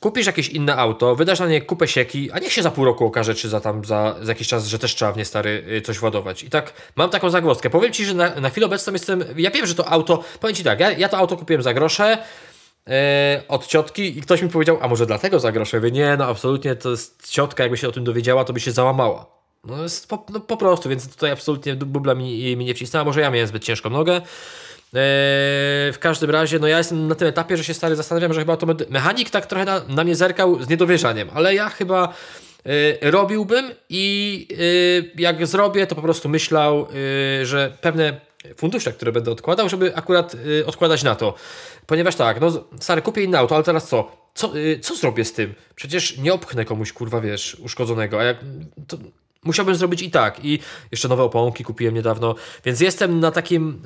kupisz 0.00 0.26
jakieś 0.26 0.48
inne 0.48 0.76
auto, 0.76 1.16
wydasz 1.16 1.40
na 1.40 1.46
nie 1.46 1.62
kupę 1.62 1.88
sieki, 1.88 2.30
a 2.32 2.38
niech 2.38 2.52
się 2.52 2.62
za 2.62 2.70
pół 2.70 2.84
roku 2.84 3.06
okaże, 3.06 3.34
czy 3.34 3.48
za 3.48 3.60
tam 3.60 3.84
za, 3.84 4.16
za 4.22 4.32
jakiś 4.32 4.48
czas, 4.48 4.66
że 4.66 4.78
też 4.78 4.94
trzeba 4.94 5.12
w 5.12 5.16
nie 5.16 5.24
stary 5.24 5.64
yy, 5.66 5.80
coś 5.80 6.02
ładować. 6.02 6.42
I 6.42 6.50
tak 6.50 6.72
mam 6.96 7.10
taką 7.10 7.30
zagwozdkę. 7.30 7.70
Powiem 7.70 7.92
Ci, 7.92 8.04
że 8.04 8.14
na, 8.14 8.40
na 8.40 8.50
chwilę 8.50 8.66
obecną 8.66 8.92
jestem, 8.92 9.24
ja 9.36 9.50
wiem, 9.50 9.66
że 9.66 9.74
to 9.74 9.88
auto, 9.88 10.24
powiem 10.40 10.56
Ci 10.56 10.64
tak, 10.64 10.80
ja, 10.80 10.92
ja 10.92 11.08
to 11.08 11.18
auto 11.18 11.36
kupiłem 11.36 11.62
za 11.62 11.74
grosze, 11.74 12.18
yy, 12.86 12.94
od 13.48 13.66
ciotki 13.66 14.18
i 14.18 14.22
ktoś 14.22 14.42
mi 14.42 14.48
powiedział, 14.48 14.78
a 14.80 14.88
może 14.88 15.06
dlatego 15.06 15.40
za 15.40 15.52
grosze? 15.52 15.76
Mówię, 15.76 15.90
nie, 15.90 16.16
no 16.16 16.26
absolutnie, 16.26 16.74
to 16.74 16.90
jest 16.90 17.30
ciotka, 17.30 17.62
jakby 17.62 17.76
się 17.76 17.88
o 17.88 17.92
tym 17.92 18.04
dowiedziała, 18.04 18.44
to 18.44 18.52
by 18.52 18.60
się 18.60 18.72
załamała. 18.72 19.43
No 19.66 19.82
jest 19.82 20.08
po, 20.08 20.26
no, 20.32 20.40
po 20.40 20.56
prostu, 20.56 20.88
więc 20.88 21.08
tutaj 21.14 21.30
absolutnie 21.30 21.74
bubla 21.74 22.14
mi, 22.14 22.56
mi 22.56 22.64
nie 22.64 22.74
wcisnęła, 22.74 23.04
może 23.04 23.20
ja 23.20 23.30
miałem 23.30 23.48
zbyt 23.48 23.64
ciężką 23.64 23.90
nogę. 23.90 24.20
Eee, 24.94 25.92
w 25.92 25.98
każdym 26.00 26.30
razie, 26.30 26.58
no 26.58 26.66
ja 26.66 26.78
jestem 26.78 27.08
na 27.08 27.14
tym 27.14 27.28
etapie, 27.28 27.56
że 27.56 27.64
się 27.64 27.74
stary 27.74 27.96
zastanawiam, 27.96 28.32
że 28.32 28.40
chyba 28.40 28.56
to 28.56 28.66
mechanik 28.90 29.30
tak 29.30 29.46
trochę 29.46 29.64
na, 29.64 29.80
na 29.88 30.04
mnie 30.04 30.16
zerkał 30.16 30.62
z 30.62 30.68
niedowierzaniem, 30.68 31.30
ale 31.34 31.54
ja 31.54 31.68
chyba 31.68 32.14
e, 33.02 33.10
robiłbym 33.10 33.70
i 33.88 34.48
e, 35.16 35.22
jak 35.22 35.46
zrobię, 35.46 35.86
to 35.86 35.94
po 35.94 36.02
prostu 36.02 36.28
myślał, 36.28 36.86
e, 37.40 37.46
że 37.46 37.76
pewne 37.80 38.20
fundusze, 38.56 38.92
które 38.92 39.12
będę 39.12 39.30
odkładał, 39.30 39.68
żeby 39.68 39.96
akurat 39.96 40.36
odkładać 40.66 41.02
na 41.02 41.14
to. 41.14 41.34
Ponieważ 41.86 42.16
tak, 42.16 42.40
no 42.40 42.64
stary, 42.80 43.02
kupię 43.02 43.22
inne 43.22 43.38
auto, 43.38 43.54
ale 43.54 43.64
teraz 43.64 43.88
co? 43.88 44.24
Co, 44.34 44.52
co 44.80 44.96
zrobię 44.96 45.24
z 45.24 45.32
tym? 45.32 45.54
Przecież 45.74 46.18
nie 46.18 46.34
opchnę 46.34 46.64
komuś, 46.64 46.92
kurwa, 46.92 47.20
wiesz, 47.20 47.56
uszkodzonego, 47.60 48.20
a 48.20 48.24
jak... 48.24 48.36
To, 48.88 48.96
musiałbym 49.44 49.74
zrobić 49.74 50.02
i 50.02 50.10
tak. 50.10 50.44
I 50.44 50.58
jeszcze 50.92 51.08
nowe 51.08 51.22
oponki 51.22 51.64
kupiłem 51.64 51.94
niedawno, 51.94 52.34
więc 52.64 52.80
jestem 52.80 53.20
na 53.20 53.30
takim 53.30 53.82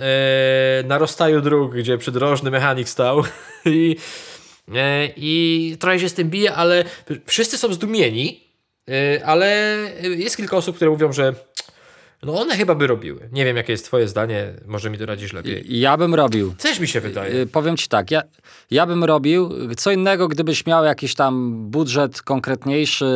e, 1.30 1.40
dróg, 1.42 1.74
gdzie 1.74 1.98
przydrożny 1.98 2.50
mechanik 2.50 2.88
stał 2.88 3.22
i, 3.66 3.96
e, 4.74 5.08
i 5.16 5.76
trochę 5.80 6.00
się 6.00 6.08
z 6.08 6.14
tym 6.14 6.30
bije, 6.30 6.54
ale 6.54 6.84
wszyscy 7.26 7.58
są 7.58 7.72
zdumieni, 7.72 8.44
e, 8.88 9.26
ale 9.26 9.78
jest 10.02 10.36
kilka 10.36 10.56
osób, 10.56 10.76
które 10.76 10.90
mówią, 10.90 11.12
że 11.12 11.34
no 12.22 12.40
one 12.40 12.56
chyba 12.56 12.74
by 12.74 12.86
robiły. 12.86 13.28
Nie 13.32 13.44
wiem, 13.44 13.56
jakie 13.56 13.72
jest 13.72 13.84
twoje 13.84 14.08
zdanie, 14.08 14.52
może 14.66 14.90
mi 14.90 14.98
doradzisz 14.98 15.32
lepiej. 15.32 15.80
Ja 15.80 15.96
bym 15.96 16.14
robił. 16.14 16.54
Też 16.58 16.80
mi 16.80 16.88
się 16.88 17.00
wydaje. 17.00 17.34
Y, 17.34 17.46
powiem 17.46 17.76
ci 17.76 17.88
tak, 17.88 18.10
ja, 18.10 18.22
ja 18.70 18.86
bym 18.86 19.04
robił. 19.04 19.50
Co 19.76 19.90
innego, 19.90 20.28
gdybyś 20.28 20.66
miał 20.66 20.84
jakiś 20.84 21.14
tam 21.14 21.54
budżet 21.70 22.22
konkretniejszy, 22.22 23.06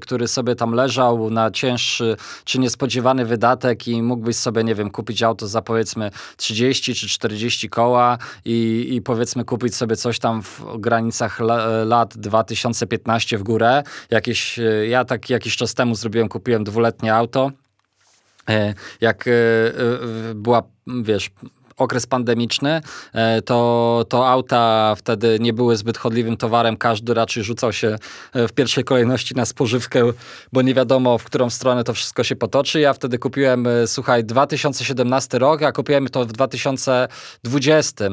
który 0.00 0.28
sobie 0.28 0.54
tam 0.54 0.72
leżał 0.72 1.30
na 1.30 1.50
cięższy 1.50 2.16
czy 2.44 2.58
niespodziewany 2.58 3.24
wydatek 3.24 3.88
i 3.88 4.02
mógłbyś 4.02 4.36
sobie, 4.36 4.64
nie 4.64 4.74
wiem, 4.74 4.90
kupić 4.90 5.22
auto 5.22 5.48
za 5.48 5.62
powiedzmy 5.62 6.10
30 6.36 6.94
czy 6.94 7.08
40 7.08 7.68
koła 7.68 8.18
i, 8.44 8.88
i 8.90 9.02
powiedzmy 9.02 9.44
kupić 9.44 9.74
sobie 9.74 9.96
coś 9.96 10.18
tam 10.18 10.42
w 10.42 10.62
granicach 10.78 11.40
lat 11.84 12.18
2015 12.18 13.38
w 13.38 13.42
górę. 13.42 13.82
Jakieś, 14.10 14.58
y, 14.58 14.86
ja 14.90 15.04
tak 15.04 15.30
jakiś 15.30 15.56
czas 15.56 15.74
temu 15.74 15.94
zrobiłem, 15.94 16.28
kupiłem 16.28 16.64
dwuletnie 16.64 17.14
auto 17.14 17.50
jak 19.00 19.28
e, 19.28 19.30
e, 19.30 20.34
była, 20.34 20.62
wiesz, 20.86 21.30
okres 21.78 22.06
pandemiczny, 22.06 22.80
e, 23.12 23.42
to, 23.42 24.04
to 24.08 24.28
auta 24.28 24.94
wtedy 24.96 25.38
nie 25.40 25.52
były 25.52 25.76
zbyt 25.76 25.98
chodliwym 25.98 26.36
towarem. 26.36 26.76
Każdy 26.76 27.14
raczej 27.14 27.42
rzucał 27.42 27.72
się 27.72 27.96
e, 28.32 28.48
w 28.48 28.52
pierwszej 28.52 28.84
kolejności 28.84 29.34
na 29.34 29.44
spożywkę, 29.44 30.02
bo 30.52 30.62
nie 30.62 30.74
wiadomo, 30.74 31.18
w 31.18 31.24
którą 31.24 31.50
stronę 31.50 31.84
to 31.84 31.94
wszystko 31.94 32.24
się 32.24 32.36
potoczy. 32.36 32.80
Ja 32.80 32.92
wtedy 32.92 33.18
kupiłem, 33.18 33.66
e, 33.66 33.86
słuchaj, 33.86 34.24
2017 34.24 35.38
rok, 35.38 35.62
a 35.62 35.72
kupiłem 35.72 36.08
to 36.08 36.24
w 36.24 36.32
2020. 36.32 38.04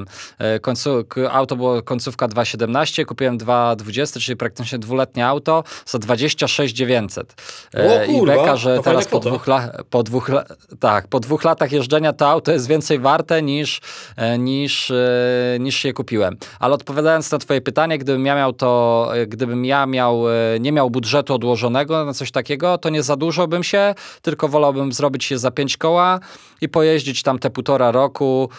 Końcu, 0.61 1.03
auto 1.31 1.55
było 1.55 1.81
końcówka 1.81 2.27
2.17, 2.27 3.05
kupiłem 3.05 3.37
2.20, 3.37 4.19
czyli 4.19 4.37
praktycznie 4.37 4.79
dwuletnie 4.79 5.27
auto 5.27 5.63
za 5.85 5.99
26 5.99 6.75
900. 6.75 7.33
O, 7.73 8.03
I 8.03 8.25
beka, 8.25 8.55
że 8.55 8.79
teraz 8.83 9.07
po 9.07 9.19
dwóch, 9.19 9.47
la, 9.47 9.69
po, 9.89 10.03
dwóch, 10.03 10.31
tak, 10.79 11.07
po 11.07 11.19
dwóch 11.19 11.43
latach 11.43 11.71
jeżdżenia 11.71 12.13
to 12.13 12.29
auto 12.29 12.51
jest 12.51 12.67
więcej 12.67 12.99
warte 12.99 13.41
niż 13.41 13.54
niż, 13.55 13.81
e, 14.15 14.37
niż, 14.37 14.91
e, 14.91 15.57
niż 15.59 15.85
je 15.85 15.93
kupiłem. 15.93 16.37
Ale 16.59 16.73
odpowiadając 16.73 17.31
na 17.31 17.37
twoje 17.37 17.61
pytanie, 17.61 17.97
gdybym 17.97 18.25
ja 18.25 18.35
miał 18.35 18.53
to, 18.53 19.09
e, 19.13 19.27
gdybym 19.27 19.65
ja 19.65 19.85
miał, 19.85 20.23
nie 20.59 20.71
miał 20.71 20.89
budżetu 20.89 21.33
odłożonego 21.33 22.05
na 22.05 22.13
coś 22.13 22.31
takiego, 22.31 22.77
to 22.77 22.89
nie 22.89 23.03
za 23.03 23.15
dużo 23.15 23.47
bym 23.47 23.63
się, 23.63 23.95
tylko 24.21 24.47
wolałbym 24.47 24.93
zrobić 24.93 25.23
się 25.23 25.37
za 25.37 25.51
pięć 25.51 25.77
koła 25.77 26.19
i 26.61 26.69
pojeździć 26.69 27.23
tam 27.23 27.39
te 27.39 27.49
półtora 27.49 27.91
roku 27.91 28.49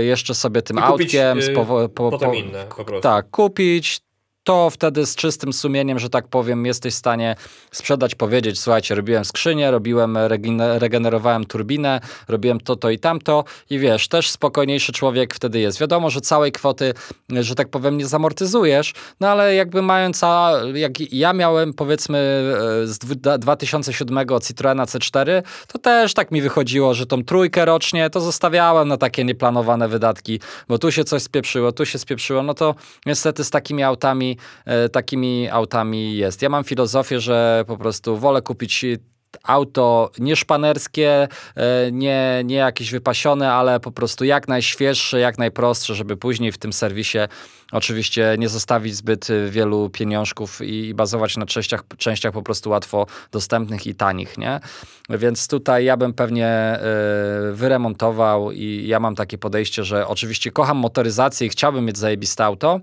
jeszcze 0.00 0.34
sobie 0.34 0.62
tym 0.62 0.76
I 0.76 0.80
autkiem. 0.80 1.38
Kupić, 1.38 1.54
po, 1.54 1.88
po, 1.88 2.18
po, 2.18 2.34
inne 2.34 2.66
po 2.76 2.84
prostu. 2.84 3.02
Tak, 3.02 3.30
kupić, 3.30 4.00
to 4.44 4.70
wtedy 4.70 5.06
z 5.06 5.16
czystym 5.16 5.52
sumieniem, 5.52 5.98
że 5.98 6.10
tak 6.10 6.28
powiem, 6.28 6.66
jesteś 6.66 6.94
w 6.94 6.96
stanie 6.96 7.36
sprzedać, 7.72 8.14
powiedzieć, 8.14 8.60
słuchajcie, 8.60 8.94
robiłem 8.94 9.24
skrzynię, 9.24 9.70
robiłem, 9.70 10.18
regenerowałem 10.78 11.44
turbinę, 11.44 12.00
robiłem 12.28 12.60
to, 12.60 12.76
to 12.76 12.90
i 12.90 12.98
tamto 12.98 13.44
i 13.70 13.78
wiesz, 13.78 14.08
też 14.08 14.30
spokojniejszy 14.30 14.92
człowiek 14.92 15.34
wtedy 15.34 15.60
jest. 15.60 15.80
Wiadomo, 15.80 16.10
że 16.10 16.20
całej 16.20 16.52
kwoty, 16.52 16.94
że 17.30 17.54
tak 17.54 17.68
powiem, 17.68 17.98
nie 17.98 18.06
zamortyzujesz, 18.06 18.94
no 19.20 19.28
ale 19.28 19.54
jakby 19.54 19.82
mając, 19.82 20.20
jak 20.74 21.12
ja 21.12 21.32
miałem 21.32 21.72
powiedzmy 21.72 22.18
e, 22.82 22.86
z 22.86 22.98
2007 23.38 24.18
Citroena 24.42 24.84
C4, 24.84 25.42
to 25.66 25.78
też 25.78 26.14
tak 26.14 26.30
mi 26.30 26.42
wychodziło, 26.42 26.94
że 26.94 27.06
tą 27.06 27.24
trójkę 27.24 27.64
rocznie 27.64 28.10
to 28.10 28.20
zostawiałem 28.20 28.88
na 28.88 28.96
takie 28.96 29.24
nieplanowane 29.24 29.88
wydatki, 29.88 30.40
bo 30.68 30.78
tu 30.78 30.92
się 30.92 31.04
coś 31.04 31.22
spieprzyło, 31.22 31.72
tu 31.72 31.86
się 31.86 31.98
spieprzyło, 31.98 32.42
no 32.42 32.54
to 32.54 32.74
niestety 33.06 33.44
z 33.44 33.50
takimi 33.50 33.82
autami 33.82 34.33
E, 34.64 34.88
takimi 34.88 35.48
autami 35.50 36.16
jest. 36.16 36.42
Ja 36.42 36.48
mam 36.48 36.64
filozofię, 36.64 37.20
że 37.20 37.64
po 37.66 37.76
prostu 37.76 38.16
wolę 38.16 38.42
kupić 38.42 38.84
auto 39.42 40.10
nie 40.18 40.36
szpanerskie, 40.36 41.28
e, 41.56 41.92
nie, 41.92 42.42
nie 42.44 42.56
jakieś 42.56 42.90
wypasione, 42.90 43.52
ale 43.52 43.80
po 43.80 43.92
prostu 43.92 44.24
jak 44.24 44.48
najświeższe, 44.48 45.20
jak 45.20 45.38
najprostsze, 45.38 45.94
żeby 45.94 46.16
później 46.16 46.52
w 46.52 46.58
tym 46.58 46.72
serwisie 46.72 47.18
oczywiście 47.72 48.36
nie 48.38 48.48
zostawić 48.48 48.94
zbyt 48.96 49.28
wielu 49.48 49.90
pieniążków 49.90 50.60
i, 50.62 50.94
bazować 50.94 51.36
na 51.36 51.46
częściach, 51.46 51.84
częściach 51.98 52.32
po 52.32 52.42
prostu 52.42 52.70
łatwo 52.70 53.06
dostępnych 53.32 53.86
i 53.86 53.94
tanich, 53.94 54.38
nie? 54.38 54.60
Więc 55.10 55.48
tutaj 55.48 55.84
ja 55.84 55.96
bym 55.96 56.12
pewnie 56.12 56.78
wyremontował 57.52 58.52
i 58.52 58.84
ja 58.86 59.00
mam 59.00 59.14
takie 59.14 59.38
podejście, 59.38 59.84
że 59.84 60.06
oczywiście 60.06 60.50
kocham 60.50 60.76
motoryzację 60.76 61.46
i 61.46 61.50
chciałbym 61.50 61.84
mieć 61.84 61.98
zajebiste 61.98 62.44
auto, 62.44 62.80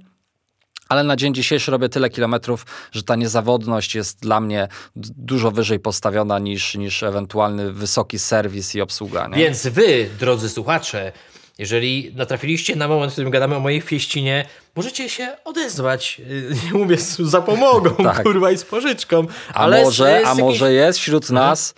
ale 0.91 1.03
na 1.03 1.15
dzień 1.15 1.33
dzisiejszy 1.33 1.71
robię 1.71 1.89
tyle 1.89 2.09
kilometrów, 2.09 2.65
że 2.91 3.03
ta 3.03 3.15
niezawodność 3.15 3.95
jest 3.95 4.19
dla 4.19 4.39
mnie 4.39 4.67
dużo 4.95 5.51
wyżej 5.51 5.79
postawiona 5.79 6.39
niż, 6.39 6.75
niż 6.75 7.03
ewentualny 7.03 7.73
wysoki 7.73 8.19
serwis 8.19 8.75
i 8.75 8.81
obsługa. 8.81 9.27
Nie? 9.27 9.37
Więc 9.37 9.67
wy, 9.67 10.09
drodzy 10.19 10.49
słuchacze, 10.49 11.11
jeżeli 11.57 12.11
natrafiliście 12.15 12.75
na 12.75 12.87
moment, 12.87 13.11
w 13.11 13.15
którym 13.15 13.31
gadamy 13.31 13.55
o 13.55 13.59
mojej 13.59 13.81
fieścinie, 13.81 14.45
możecie 14.75 15.09
się 15.09 15.35
odezwać. 15.45 16.21
Nie 16.65 16.79
mówię 16.79 16.97
z 16.97 17.17
zapomogą, 17.17 17.95
tak. 18.03 18.23
kurwa, 18.23 18.51
i 18.51 18.57
z 18.57 18.63
pożyczką. 18.63 19.27
A 19.53 19.67
może, 19.67 20.21
a 20.25 20.35
może 20.35 20.73
jest 20.73 20.99
wśród 20.99 21.23
mhm. 21.23 21.49
nas 21.49 21.73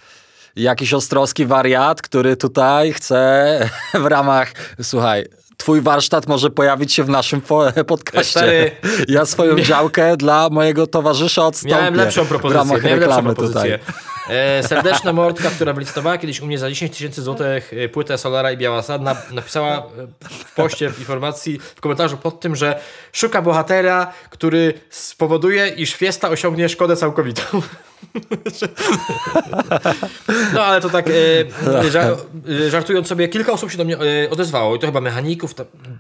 jakiś 0.56 0.94
ostrowski 0.94 1.46
wariat, 1.46 2.02
który 2.02 2.38
tutaj 2.38 2.94
chce 2.94 3.60
w 4.04 4.06
ramach, 4.06 4.54
słuchaj, 4.82 5.26
twój 5.64 5.82
warsztat 5.82 6.28
może 6.28 6.50
pojawić 6.50 6.94
się 6.94 7.04
w 7.04 7.10
naszym 7.10 7.42
podcaście. 7.88 8.72
Ja 9.08 9.26
swoją 9.26 9.60
działkę 9.60 10.18
dla 10.18 10.50
mojego 10.50 10.88
towarzysza 10.88 11.46
odstąpię. 11.46 11.76
Miałem 11.76 11.96
lepszą 11.96 12.26
propozycję. 12.26 12.82
Miałem 12.84 13.00
lepszą 13.00 13.24
propozycję. 13.24 13.80
E, 14.30 14.64
serdeczna 14.64 15.14
mordka, 15.14 15.50
która 15.50 15.74
wylicytowała 15.74 16.18
kiedyś 16.18 16.42
u 16.42 16.46
mnie 16.46 16.60
za 16.60 16.70
10 16.70 16.92
tysięcy 16.92 17.22
złotych 17.22 17.74
e, 17.74 17.90
płytę 17.90 18.18
Solara 18.18 18.52
i 18.52 18.58
Biała 18.58 18.82
Sad, 18.82 19.02
na, 19.02 19.16
napisała 19.32 19.78
e, 19.78 19.82
w 20.30 20.56
poście, 20.56 20.90
w 20.90 21.00
informacji, 21.00 21.60
w 21.76 21.82
komentarzu 21.82 22.18
pod 22.18 22.40
tym, 22.40 22.56
że 22.56 22.80
szuka 23.14 23.42
bohatera, 23.42 24.14
który 24.30 24.74
spowoduje, 24.90 25.68
iż 25.68 25.96
Fiesta 25.96 26.30
osiągnie 26.30 26.70
szkodę 26.70 26.96
całkowitą. 26.96 27.42
No 30.54 30.64
ale 30.64 30.82
to 30.82 30.90
tak 30.90 31.06
e, 31.10 32.70
żartując 32.70 33.08
sobie, 33.08 33.28
kilka 33.28 33.52
osób 33.52 33.72
się 33.72 33.78
do 33.78 33.86
mnie 33.86 33.98
e, 33.98 34.30
odezwało 34.30 34.76
i 34.76 34.80
to 34.80 34.86
chyba 34.88 35.02
mechaników 35.02 35.56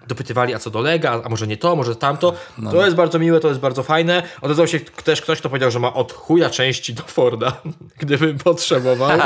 dopytywali, 0.07 0.53
a 0.53 0.59
co 0.59 0.69
dolega, 0.69 1.21
a 1.23 1.29
może 1.29 1.47
nie 1.47 1.57
to, 1.57 1.75
może 1.75 1.95
tamto. 1.95 2.33
No. 2.57 2.71
To 2.71 2.85
jest 2.85 2.95
bardzo 2.95 3.19
miłe, 3.19 3.39
to 3.39 3.47
jest 3.47 3.59
bardzo 3.59 3.83
fajne. 3.83 4.23
Odezwał 4.41 4.67
się 4.67 4.79
też 4.79 5.21
ktoś, 5.21 5.39
kto 5.39 5.49
powiedział, 5.49 5.71
że 5.71 5.79
ma 5.79 5.93
od 5.93 6.13
chuja 6.13 6.49
części 6.49 6.93
do 6.93 7.03
Forda, 7.03 7.61
gdybym 8.01 8.37
potrzebował. 8.37 9.19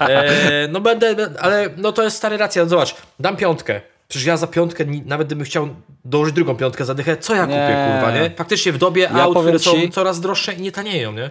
E, 0.00 0.68
no 0.68 0.80
będę, 0.80 1.16
ale 1.40 1.70
no 1.76 1.92
to 1.92 2.02
jest 2.02 2.16
stary 2.16 2.36
racja. 2.36 2.66
Zobacz, 2.66 2.94
dam 3.20 3.36
piątkę. 3.36 3.80
Przecież 4.08 4.26
ja 4.26 4.36
za 4.36 4.46
piątkę, 4.46 4.84
nawet 5.04 5.26
gdybym 5.26 5.44
chciał 5.44 5.68
dołożyć 6.04 6.34
drugą 6.34 6.56
piątkę 6.56 6.84
za 6.84 6.94
dychę, 6.94 7.16
co 7.16 7.34
ja 7.34 7.42
kupię, 7.46 7.58
nie. 7.58 7.92
kurwa, 7.92 8.20
nie? 8.20 8.30
Faktycznie 8.30 8.72
w 8.72 8.78
dobie 8.78 9.02
ja 9.02 9.22
aut, 9.22 9.38
które 9.38 9.58
są 9.58 9.72
coraz 9.92 10.20
droższe 10.20 10.52
i 10.52 10.62
nie 10.62 10.72
tanieją, 10.72 11.12
nie? 11.12 11.30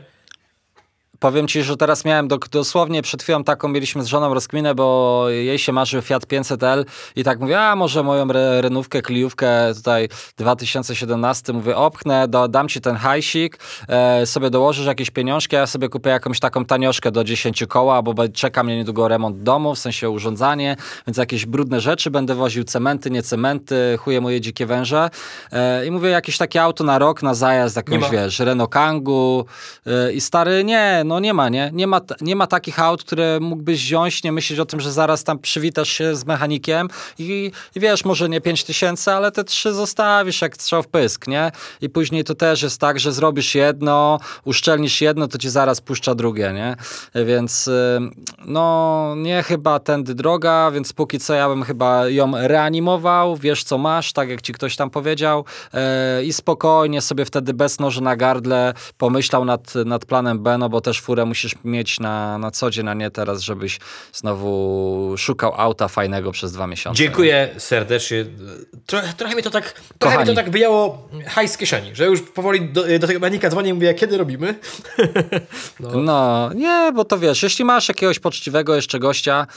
Powiem 1.19 1.47
ci, 1.47 1.63
że 1.63 1.77
teraz 1.77 2.05
miałem 2.05 2.27
do, 2.27 2.38
dosłownie 2.38 3.01
przed 3.01 3.23
chwilą 3.23 3.43
taką 3.43 3.67
mieliśmy 3.67 4.03
z 4.03 4.07
żoną 4.07 4.33
rozkminę, 4.33 4.75
bo 4.75 5.25
jej 5.29 5.59
się 5.59 5.71
marzy 5.71 6.01
Fiat 6.01 6.25
500L 6.25 6.85
i 7.15 7.23
tak 7.23 7.39
mówię, 7.39 7.61
a 7.61 7.75
może 7.75 8.03
moją 8.03 8.29
re, 8.29 8.61
renówkę, 8.61 9.01
kliówkę 9.01 9.75
tutaj 9.75 10.09
2017, 10.38 11.53
mówię, 11.53 11.75
opchnę, 11.75 12.27
do, 12.27 12.47
dam 12.47 12.67
ci 12.67 12.81
ten 12.81 12.95
hajsik, 12.95 13.59
e, 13.88 14.25
sobie 14.25 14.49
dołożysz 14.49 14.85
jakieś 14.85 15.11
pieniążki, 15.11 15.55
a 15.55 15.59
ja 15.59 15.67
sobie 15.67 15.89
kupię 15.89 16.09
jakąś 16.09 16.39
taką 16.39 16.65
tanioszkę 16.65 17.11
do 17.11 17.23
10 17.23 17.63
koła, 17.67 18.01
bo 18.01 18.13
czeka 18.33 18.63
mnie 18.63 18.77
niedługo 18.77 19.07
remont 19.07 19.43
domu, 19.43 19.75
w 19.75 19.79
sensie 19.79 20.09
urządzanie, 20.09 20.75
więc 21.07 21.17
jakieś 21.17 21.45
brudne 21.45 21.81
rzeczy, 21.81 22.11
będę 22.11 22.35
woził 22.35 22.63
cementy, 22.63 23.11
nie 23.11 23.23
cementy, 23.23 23.97
chuje 23.99 24.21
moje 24.21 24.41
dzikie 24.41 24.65
węże 24.65 25.09
e, 25.51 25.85
i 25.85 25.91
mówię, 25.91 26.09
jakieś 26.09 26.38
takie 26.38 26.61
auto 26.63 26.83
na 26.83 26.99
rok, 26.99 27.23
na 27.23 27.33
zajazd, 27.33 27.75
jakąś, 27.75 28.09
wiesz, 28.09 28.39
Renault 28.39 28.71
Kangoo 28.71 29.45
e, 29.85 30.13
i 30.13 30.21
stary, 30.21 30.63
nie, 30.63 31.03
no 31.10 31.20
nie 31.20 31.34
ma, 31.34 31.50
nie? 31.50 31.72
Nie 31.74 31.88
ma, 31.88 32.01
nie 32.22 32.36
ma 32.36 32.48
takich 32.48 32.80
aut, 32.80 33.04
które 33.04 33.39
mógłbyś 33.42 33.84
wziąć, 33.84 34.24
nie 34.24 34.32
myśleć 34.32 34.60
o 34.60 34.66
tym, 34.66 34.80
że 34.80 34.92
zaraz 34.92 35.24
tam 35.24 35.39
przywitasz 35.39 35.89
się 35.89 36.16
z 36.16 36.25
mechanikiem 36.25 36.88
i, 37.20 37.51
i 37.75 37.80
wiesz, 37.80 38.06
może 38.06 38.30
nie 38.30 38.42
5 38.42 38.63
tysięcy, 38.63 39.12
ale 39.12 39.32
te 39.32 39.44
trzy 39.44 39.74
zostawisz 39.74 40.42
jak 40.42 40.56
strzał 40.56 40.84
w 40.84 40.88
pysk, 40.88 41.28
nie? 41.28 41.51
I 41.82 41.89
później 41.89 42.24
to 42.24 42.36
też 42.36 42.62
jest 42.62 42.82
tak, 42.82 43.00
że 43.00 43.12
zrobisz 43.12 43.56
jedno, 43.56 44.20
uszczelnisz 44.46 45.01
jedno, 45.01 45.28
to 45.28 45.38
ci 45.38 45.50
zaraz 45.50 45.82
puszcza 45.82 46.16
drugie, 46.16 46.51
nie? 46.54 46.75
Więc 47.25 47.70
no, 48.46 49.13
nie 49.18 49.44
chyba 49.44 49.80
tędy 49.80 50.16
droga, 50.16 50.72
więc 50.72 50.94
póki 50.94 51.20
co 51.20 51.34
ja 51.34 51.50
bym 51.50 51.63
chyba 51.63 52.10
ją 52.10 52.32
reanimował, 52.36 53.36
wiesz 53.36 53.63
co 53.63 53.78
masz, 53.78 54.13
tak 54.13 54.30
jak 54.30 54.42
ci 54.42 54.54
ktoś 54.54 54.75
tam 54.75 54.89
powiedział 54.89 55.46
yy, 55.74 55.80
i 56.25 56.34
spokojnie 56.34 57.01
sobie 57.01 57.25
wtedy 57.25 57.54
bez 57.54 57.80
noży 57.80 58.01
na 58.01 58.16
gardle 58.16 58.74
pomyślał 58.98 59.46
nad, 59.46 59.75
nad 59.75 60.06
planem 60.06 60.39
B, 60.44 60.58
no 60.58 60.70
bo 60.70 60.82
też 60.82 60.99
furę 61.00 61.25
musisz 61.25 61.56
mieć 61.63 62.00
na, 62.00 62.38
na 62.38 62.51
co 62.51 62.72
dzień, 62.72 62.88
a 62.88 62.94
nie 62.94 63.12
teraz, 63.12 63.41
żebyś 63.41 63.79
znowu 64.13 65.15
szukał 65.18 65.53
auta 65.58 65.88
fajnego 65.88 66.32
przez 66.32 66.51
dwa 66.51 66.68
miesiące. 66.68 66.98
Dziękuję 66.98 67.50
serdecznie. 67.58 68.25
Trochę, 68.86 69.13
trochę 69.13 69.36
mi 69.36 69.43
to 69.43 69.50
tak 69.50 69.73
trochę 70.00 70.17
mi 70.17 70.26
to 70.26 70.34
tak 70.34 70.50
wyjęło 70.50 71.10
hajs 71.28 71.52
z 71.52 71.58
kieszeni, 71.58 71.95
że 71.95 72.06
już 72.06 72.21
powoli 72.21 72.69
do, 72.69 73.00
do 73.00 73.08
tego 73.08 73.19
mechanika 73.19 73.50
dzwonię 73.50 73.69
i 73.69 73.73
mówię, 73.73 73.93
kiedy 73.93 74.17
robimy? 74.17 74.56
no. 75.80 75.89
no. 76.02 76.50
nie, 76.54 76.91
bo 76.95 77.06
to 77.06 77.19
wiesz, 77.19 77.43
jeśli 77.43 77.65
masz 77.65 77.88
jakiegoś 77.88 78.19
poczciwego 78.19 78.76
jeszcze 78.76 79.00
gościa, 79.00 79.47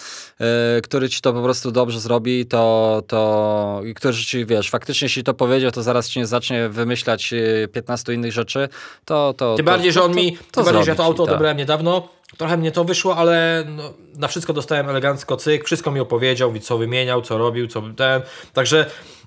yy, 0.41 0.47
który 0.83 1.09
ci 1.09 1.21
to 1.21 1.33
po 1.33 1.43
prostu 1.43 1.71
dobrze 1.71 2.01
zrobi, 2.01 2.47
to, 2.47 3.03
to 3.07 3.81
i 3.85 3.95
który 3.95 4.15
ci, 4.17 4.47
wiesz, 4.47 4.71
faktycznie 4.71 5.05
jeśli 5.07 5.25
to 5.25 5.35
powiedział, 5.35 5.71
to 5.71 5.83
zaraz 5.83 6.09
ci 6.09 6.19
nie 6.19 6.27
zacznie 6.27 6.69
wymyślać 6.69 7.35
15 7.73 8.13
y, 8.13 8.15
innych 8.15 8.33
rzeczy, 8.33 8.69
to... 9.05 9.35
to 9.37 9.57
tym 9.57 9.67
to, 9.67 9.73
bardziej, 9.73 9.93
że 9.93 10.03
on 10.03 10.15
mi, 10.15 10.37
to, 10.37 10.65
tym 10.65 10.65
bardziej, 10.65 10.85
że 10.85 10.95
to 10.95 11.05
auto 11.05 11.27
odebrałem 11.35 11.57
niedawno. 11.57 12.09
Trochę 12.37 12.57
mnie 12.57 12.73
to 12.73 12.85
wyszło, 12.85 13.17
ale 13.17 13.65
no, 13.67 13.93
na 14.17 14.29
wszystko 14.29 14.53
dostałem 14.53 14.89
elegancko 14.89 15.37
cyk, 15.37 15.65
wszystko 15.65 15.91
mi 15.91 16.01
opowiedział, 16.01 16.59
co 16.59 16.79
wymieniał, 16.79 17.23
co 17.23 17.39
robił, 17.39 17.67
co 17.67 17.83
ten. 17.97 18.23
Także 18.53 18.87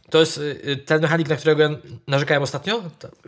to 0.09 0.19
jest 0.19 0.37
y, 0.37 0.41
y, 0.67 0.77
ten 0.77 1.01
mechanik, 1.01 1.29
na 1.29 1.35
którego 1.35 1.63
ja 1.63 1.69
narzekałem 2.07 2.43
ostatnio? 2.43 2.81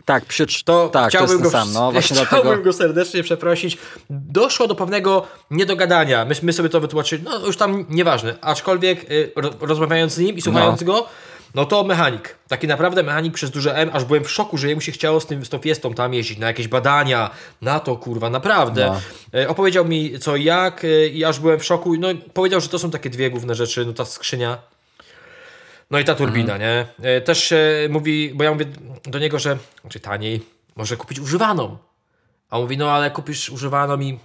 Tak, 0.04 0.24
przy, 0.24 0.46
to 0.64 0.88
tak, 0.88 1.08
chciałbym, 1.08 1.38
to 1.38 1.44
go, 1.44 1.50
sam, 1.50 1.72
no, 1.72 1.92
właśnie 1.92 2.16
chciałbym 2.26 2.42
dlatego... 2.42 2.64
go 2.64 2.72
serdecznie 2.72 3.22
przeprosić. 3.22 3.78
Doszło 4.10 4.66
do 4.66 4.74
pewnego 4.74 5.26
niedogadania. 5.50 6.24
My, 6.24 6.34
my 6.42 6.52
sobie 6.52 6.68
to 6.68 6.80
wytłumaczyli, 6.80 7.22
no 7.22 7.46
już 7.46 7.56
tam 7.56 7.84
nieważne. 7.88 8.34
Aczkolwiek 8.40 9.10
y, 9.10 9.32
rozmawiając 9.60 10.12
z 10.12 10.18
nim 10.18 10.36
i 10.36 10.42
słuchając 10.42 10.80
no. 10.80 10.86
go, 10.86 11.06
no 11.54 11.64
to 11.64 11.84
mechanik. 11.84 12.36
Taki 12.48 12.66
naprawdę 12.66 13.02
mechanik 13.02 13.34
przez 13.34 13.50
duże 13.50 13.76
M, 13.76 13.90
aż 13.92 14.04
byłem 14.04 14.24
w 14.24 14.30
szoku, 14.30 14.58
że 14.58 14.68
jemu 14.68 14.80
się 14.80 14.92
chciało 14.92 15.20
z, 15.20 15.26
tym, 15.26 15.44
z 15.44 15.48
tą 15.48 15.58
fiestą 15.58 15.94
tam 15.94 16.14
jeździć, 16.14 16.38
na 16.38 16.46
jakieś 16.46 16.68
badania, 16.68 17.30
na 17.62 17.80
to 17.80 17.96
kurwa, 17.96 18.30
naprawdę. 18.30 18.86
No. 19.32 19.40
E, 19.40 19.48
opowiedział 19.48 19.84
mi 19.84 20.18
co 20.18 20.36
i 20.36 20.44
jak 20.44 20.84
e, 20.84 21.06
i 21.06 21.24
aż 21.24 21.40
byłem 21.40 21.58
w 21.58 21.64
szoku. 21.64 21.96
No 21.96 22.08
powiedział, 22.34 22.60
że 22.60 22.68
to 22.68 22.78
są 22.78 22.90
takie 22.90 23.10
dwie 23.10 23.30
główne 23.30 23.54
rzeczy, 23.54 23.86
no 23.86 23.92
ta 23.92 24.04
skrzynia 24.04 24.58
no 25.90 25.98
i 25.98 26.04
ta 26.04 26.14
turbina, 26.14 26.54
mhm. 26.54 26.60
nie? 26.60 27.08
E, 27.08 27.20
też 27.20 27.54
mówi, 27.88 28.32
bo 28.34 28.44
ja 28.44 28.52
mówię 28.52 28.66
do 29.04 29.18
niego, 29.18 29.38
że 29.38 29.58
znaczy 29.80 30.00
taniej, 30.00 30.40
może 30.76 30.96
kupić 30.96 31.20
używaną. 31.20 31.78
A 32.50 32.56
on 32.56 32.62
mówi, 32.62 32.78
no 32.78 32.90
ale 32.90 33.10
kupisz 33.10 33.50
używaną 33.50 34.00
i 34.00 34.18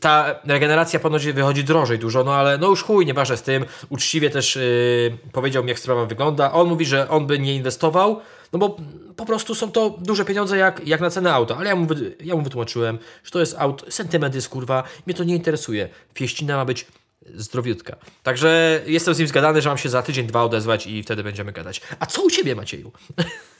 ta 0.00 0.40
regeneracja 0.44 1.00
ponoć 1.00 1.26
wychodzi 1.26 1.64
drożej 1.64 1.98
dużo, 1.98 2.24
no 2.24 2.34
ale 2.34 2.58
no 2.58 2.68
już 2.68 2.82
chuj, 2.82 3.06
nieważne 3.06 3.36
z 3.36 3.42
tym. 3.42 3.64
Uczciwie 3.88 4.30
też 4.30 4.56
yy, 4.56 5.18
powiedział 5.32 5.62
mi, 5.62 5.68
jak 5.68 5.78
sprawa 5.78 6.06
wygląda. 6.06 6.52
On 6.52 6.68
mówi, 6.68 6.86
że 6.86 7.08
on 7.08 7.26
by 7.26 7.38
nie 7.38 7.54
inwestował, 7.54 8.20
no 8.52 8.58
bo 8.58 8.76
po 9.16 9.26
prostu 9.26 9.54
są 9.54 9.72
to 9.72 9.96
duże 10.00 10.24
pieniądze 10.24 10.56
jak, 10.56 10.86
jak 10.86 11.00
na 11.00 11.10
cenę 11.10 11.32
auta. 11.32 11.56
Ale 11.56 11.68
ja 11.68 11.76
mu, 11.76 11.86
ja 12.24 12.36
mu 12.36 12.42
wytłumaczyłem, 12.42 12.98
że 13.24 13.30
to 13.30 13.40
jest 13.40 13.56
aut, 13.58 13.84
sentyment 13.88 14.34
jest 14.34 14.48
kurwa, 14.48 14.82
mnie 15.06 15.14
to 15.14 15.24
nie 15.24 15.34
interesuje. 15.34 15.88
Fieścina 16.14 16.56
ma 16.56 16.64
być 16.64 16.86
zdrowiutka. 17.34 17.96
Także 18.22 18.80
jestem 18.86 19.14
z 19.14 19.18
nim 19.18 19.28
zgadany, 19.28 19.62
że 19.62 19.68
mam 19.68 19.78
się 19.78 19.88
za 19.88 20.02
tydzień, 20.02 20.26
dwa 20.26 20.44
odezwać 20.44 20.86
i 20.86 21.02
wtedy 21.02 21.22
będziemy 21.22 21.52
gadać. 21.52 21.80
A 21.98 22.06
co 22.06 22.22
u 22.22 22.30
Ciebie, 22.30 22.54
Macieju? 22.54 22.92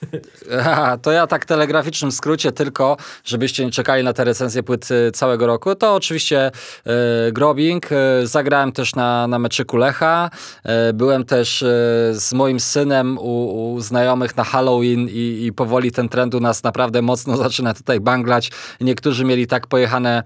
To 1.03 1.13
ja 1.13 1.27
tak 1.27 1.45
telegraficznym 1.45 2.13
skrócie 2.13 2.53
tylko, 2.53 2.97
żebyście 3.25 3.65
nie 3.65 3.71
czekali 3.71 4.05
na 4.05 4.13
te 4.13 4.25
recenzje 4.25 4.63
płyt 4.63 4.91
y, 4.91 5.11
całego 5.13 5.47
roku, 5.47 5.75
to 5.75 5.95
oczywiście 5.95 6.51
e, 6.87 7.33
Grobing. 7.33 7.93
E, 7.93 8.27
zagrałem 8.27 8.73
też 8.73 8.95
na, 8.95 9.27
na 9.27 9.39
meczyku 9.39 9.77
Lecha. 9.77 10.31
E, 10.65 10.93
byłem 10.93 11.25
też 11.25 11.65
z 12.13 12.33
moim 12.33 12.61
synem 12.61 13.19
u, 13.19 13.73
u 13.75 13.81
znajomych 13.81 14.37
na 14.37 14.45
Halloween 14.45 15.09
i, 15.09 15.45
i, 15.47 15.53
powoli 15.53 15.93
ten 15.93 16.09
trend 16.09 16.35
u 16.35 16.41
nas 16.41 16.63
naprawdę 16.63 17.03
mocno 17.03 17.37
zaczyna 17.47 17.75
tutaj 17.75 18.01
banglać. 18.01 18.51
Niektórzy 18.81 19.25
mieli 19.25 19.47
tak 19.47 19.67
pojechane 19.67 20.23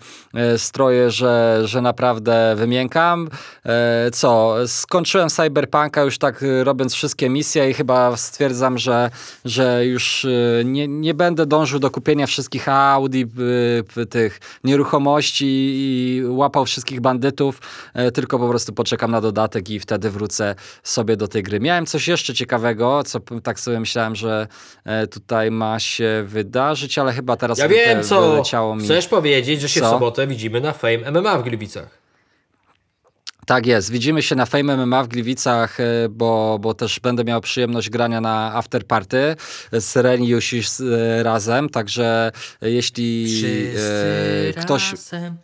stroje, 0.57 1.11
że, 1.11 1.61
że 1.65 1.83
naprawdę 1.83 2.55
wymiękam. 2.57 3.29
co, 4.13 4.55
skończyłem 4.67 5.29
Cyberpunka 5.29 6.03
już 6.03 6.19
tak 6.19 6.45
robiąc 6.63 6.95
wszystkie 6.95 7.31
misje 7.31 7.71
i 7.71 7.75
chyba 7.75 8.17
stwierdzam, 8.17 8.79
że, 8.79 9.11
że 9.45 9.66
już 9.85 10.25
y, 10.25 10.63
nie, 10.65 10.89
nie 10.89 11.15
będę 11.15 11.47
dążył 11.47 11.81
do 11.81 11.91
kupienia 11.91 12.27
wszystkich 12.27 12.69
Audi, 12.69 13.23
y, 13.97 14.07
tych 14.07 14.41
nieruchomości 14.65 15.47
i 15.47 16.23
łapał 16.27 16.65
wszystkich 16.65 17.01
bandytów, 17.01 17.61
e, 17.95 18.11
tylko 18.11 18.39
po 18.39 18.49
prostu 18.49 18.73
poczekam 18.73 19.11
na 19.11 19.21
dodatek 19.21 19.71
i 19.71 19.81
wtedy 19.81 20.11
wrócę 20.11 20.55
sobie 20.83 21.17
do 21.17 21.29
tej 21.29 21.43
gry. 21.43 21.61
Miałem 21.61 21.87
coś 21.87 22.09
jeszcze 22.09 22.35
ciekawego, 22.35 23.03
co 23.05 23.21
tak 23.43 23.61
sobie 23.61 23.81
myślałem, 23.81 24.17
że 24.17 24.47
e, 24.85 25.07
tutaj 25.07 25.51
ma 25.51 25.79
się 25.79 26.25
wydarzyć, 26.27 26.99
ale 26.99 27.13
chyba 27.13 27.37
teraz 27.37 27.59
ja 27.59 27.69
wiem, 27.69 28.03
co 28.03 28.75
mi. 28.77 28.85
Chcesz 28.85 29.09
powiedzieć, 29.09 29.61
że 29.61 29.69
się 29.69 29.81
co? 29.81 29.87
w 29.87 29.91
sobotę 29.91 30.27
widzimy 30.27 30.61
na 30.61 30.73
Fame 30.73 31.11
MMA 31.11 31.39
w 31.39 31.43
Gliwicach. 31.43 31.96
Tak 33.47 33.67
jest. 33.67 33.91
Widzimy 33.91 34.23
się 34.23 34.37
na 34.37 34.47
Fame 34.47 34.87
MMA 34.87 35.03
w 35.03 35.09
Gliwicach, 35.09 35.81
e, 35.81 36.09
bo, 36.11 36.59
bo 36.61 36.75
też 36.75 37.01
będę 37.01 37.25
miał 37.25 37.41
przyjemność 37.41 37.91
grania 37.91 38.21
na 38.21 38.55
afterparty 38.55 39.37
z 39.73 39.97
Reniusz 39.97 40.53
e, 40.53 41.23
razem, 41.23 41.69
także 41.69 42.33
jeśli 42.63 43.43
e, 44.57 44.61
ktoś... 44.61 44.95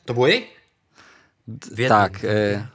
To 0.05 0.15
było 0.15 0.29
jej? 0.29 0.51
Tak. 1.89 2.25
E, 2.25 2.67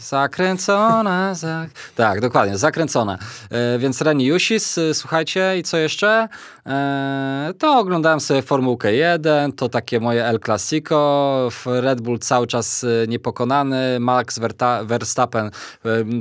Zakręcona, 0.00 1.34
zak... 1.34 1.70
tak, 1.96 2.20
dokładnie, 2.20 2.58
zakręcona. 2.58 3.18
E, 3.50 3.78
więc 3.78 4.00
Reni 4.02 4.26
Jusis, 4.26 4.78
e, 4.78 4.94
słuchajcie, 4.94 5.58
i 5.58 5.62
co 5.62 5.76
jeszcze? 5.76 6.28
E, 6.66 7.52
to 7.58 7.78
oglądałem 7.78 8.20
sobie 8.20 8.42
Formułkę 8.42 8.94
1, 8.94 9.52
to 9.52 9.68
takie 9.68 10.00
moje 10.00 10.26
El 10.26 10.40
Clasico, 10.40 11.48
Red 11.66 12.00
Bull 12.00 12.18
cały 12.18 12.46
czas 12.46 12.84
e, 12.84 13.06
niepokonany, 13.06 14.00
Max 14.00 14.40
Verstappen 14.84 15.46
e, 15.46 15.50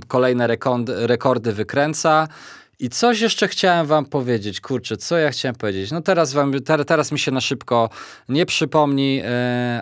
kolejne 0.07 0.47
rekordy 0.88 1.53
wykręca. 1.53 2.27
I 2.80 2.90
coś 2.90 3.22
jeszcze 3.22 3.48
chciałem 3.48 3.88
wam 3.88 4.06
powiedzieć, 4.06 4.62
kurczę, 4.62 4.98
co 4.98 5.18
ja 5.18 5.30
chciałem 5.30 5.56
powiedzieć? 5.56 5.92
No 5.92 6.02
teraz 6.02 6.34
wam, 6.34 6.62
ter, 6.62 6.86
teraz 6.86 7.12
mi 7.12 7.20
się 7.20 7.32
na 7.32 7.42
szybko 7.42 7.90
nie 8.30 8.46
przypomni, 8.46 9.16
yy, 9.16 9.24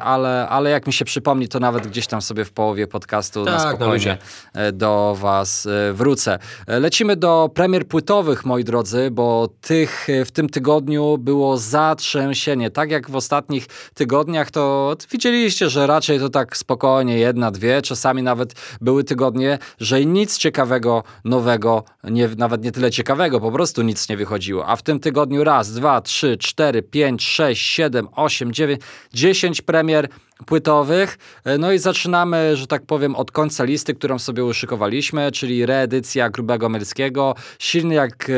ale, 0.01 0.49
ale 0.49 0.69
jak 0.69 0.87
mi 0.87 0.93
się 0.93 1.05
przypomni, 1.05 1.47
to 1.47 1.59
nawet 1.59 1.87
gdzieś 1.87 2.07
tam 2.07 2.21
sobie 2.21 2.45
w 2.45 2.51
połowie 2.51 2.87
podcastu 2.87 3.45
tak, 3.45 3.53
na 3.53 3.59
spokojnie 3.59 4.17
no 4.55 4.71
do 4.71 5.15
was 5.19 5.65
yy, 5.65 5.93
wrócę. 5.93 6.39
Lecimy 6.67 7.15
do 7.15 7.49
premier 7.53 7.87
płytowych, 7.87 8.45
moi 8.45 8.63
drodzy, 8.63 9.11
bo 9.11 9.49
tych 9.61 10.07
w 10.25 10.31
tym 10.31 10.49
tygodniu 10.49 11.17
było 11.17 11.57
zatrzęsienie. 11.57 12.71
Tak 12.71 12.91
jak 12.91 13.09
w 13.09 13.15
ostatnich 13.15 13.65
tygodniach, 13.93 14.51
to 14.51 14.95
widzieliście, 15.11 15.69
że 15.69 15.87
raczej 15.87 16.19
to 16.19 16.29
tak 16.29 16.57
spokojnie, 16.57 17.17
jedna, 17.17 17.51
dwie, 17.51 17.81
czasami 17.81 18.23
nawet 18.23 18.53
były 18.81 19.03
tygodnie, 19.03 19.59
że 19.79 20.05
nic 20.05 20.37
ciekawego, 20.37 21.03
nowego, 21.25 21.83
nie, 22.03 22.29
nawet 22.37 22.63
nie 22.63 22.71
tyle 22.71 22.84
tyle 22.85 22.91
ciekawego, 22.91 23.39
po 23.39 23.51
prostu 23.51 23.81
nic 23.81 24.09
nie 24.09 24.17
wychodziło. 24.17 24.67
A 24.67 24.75
w 24.75 24.83
tym 24.83 24.99
tygodniu 24.99 25.43
raz, 25.43 25.73
dwa, 25.73 26.01
trzy, 26.01 26.37
cztery, 26.37 26.81
pięć, 26.81 27.23
sześć, 27.23 27.67
siedem, 27.67 28.07
osiem, 28.15 28.53
dziewięć, 28.53 28.81
dziesięć 29.13 29.61
premier 29.61 30.09
płytowych. 30.45 31.17
E, 31.45 31.57
no 31.57 31.71
i 31.71 31.79
zaczynamy, 31.79 32.57
że 32.57 32.67
tak 32.67 32.85
powiem, 32.85 33.15
od 33.15 33.31
końca 33.31 33.63
listy, 33.63 33.93
którą 33.93 34.19
sobie 34.19 34.45
uszykowaliśmy, 34.45 35.31
czyli 35.31 35.65
reedycja 35.65 36.29
Grubego 36.29 36.69
Melskiego. 36.69 37.35
Silny 37.59 37.93
jak 37.93 38.29
e, 38.29 38.33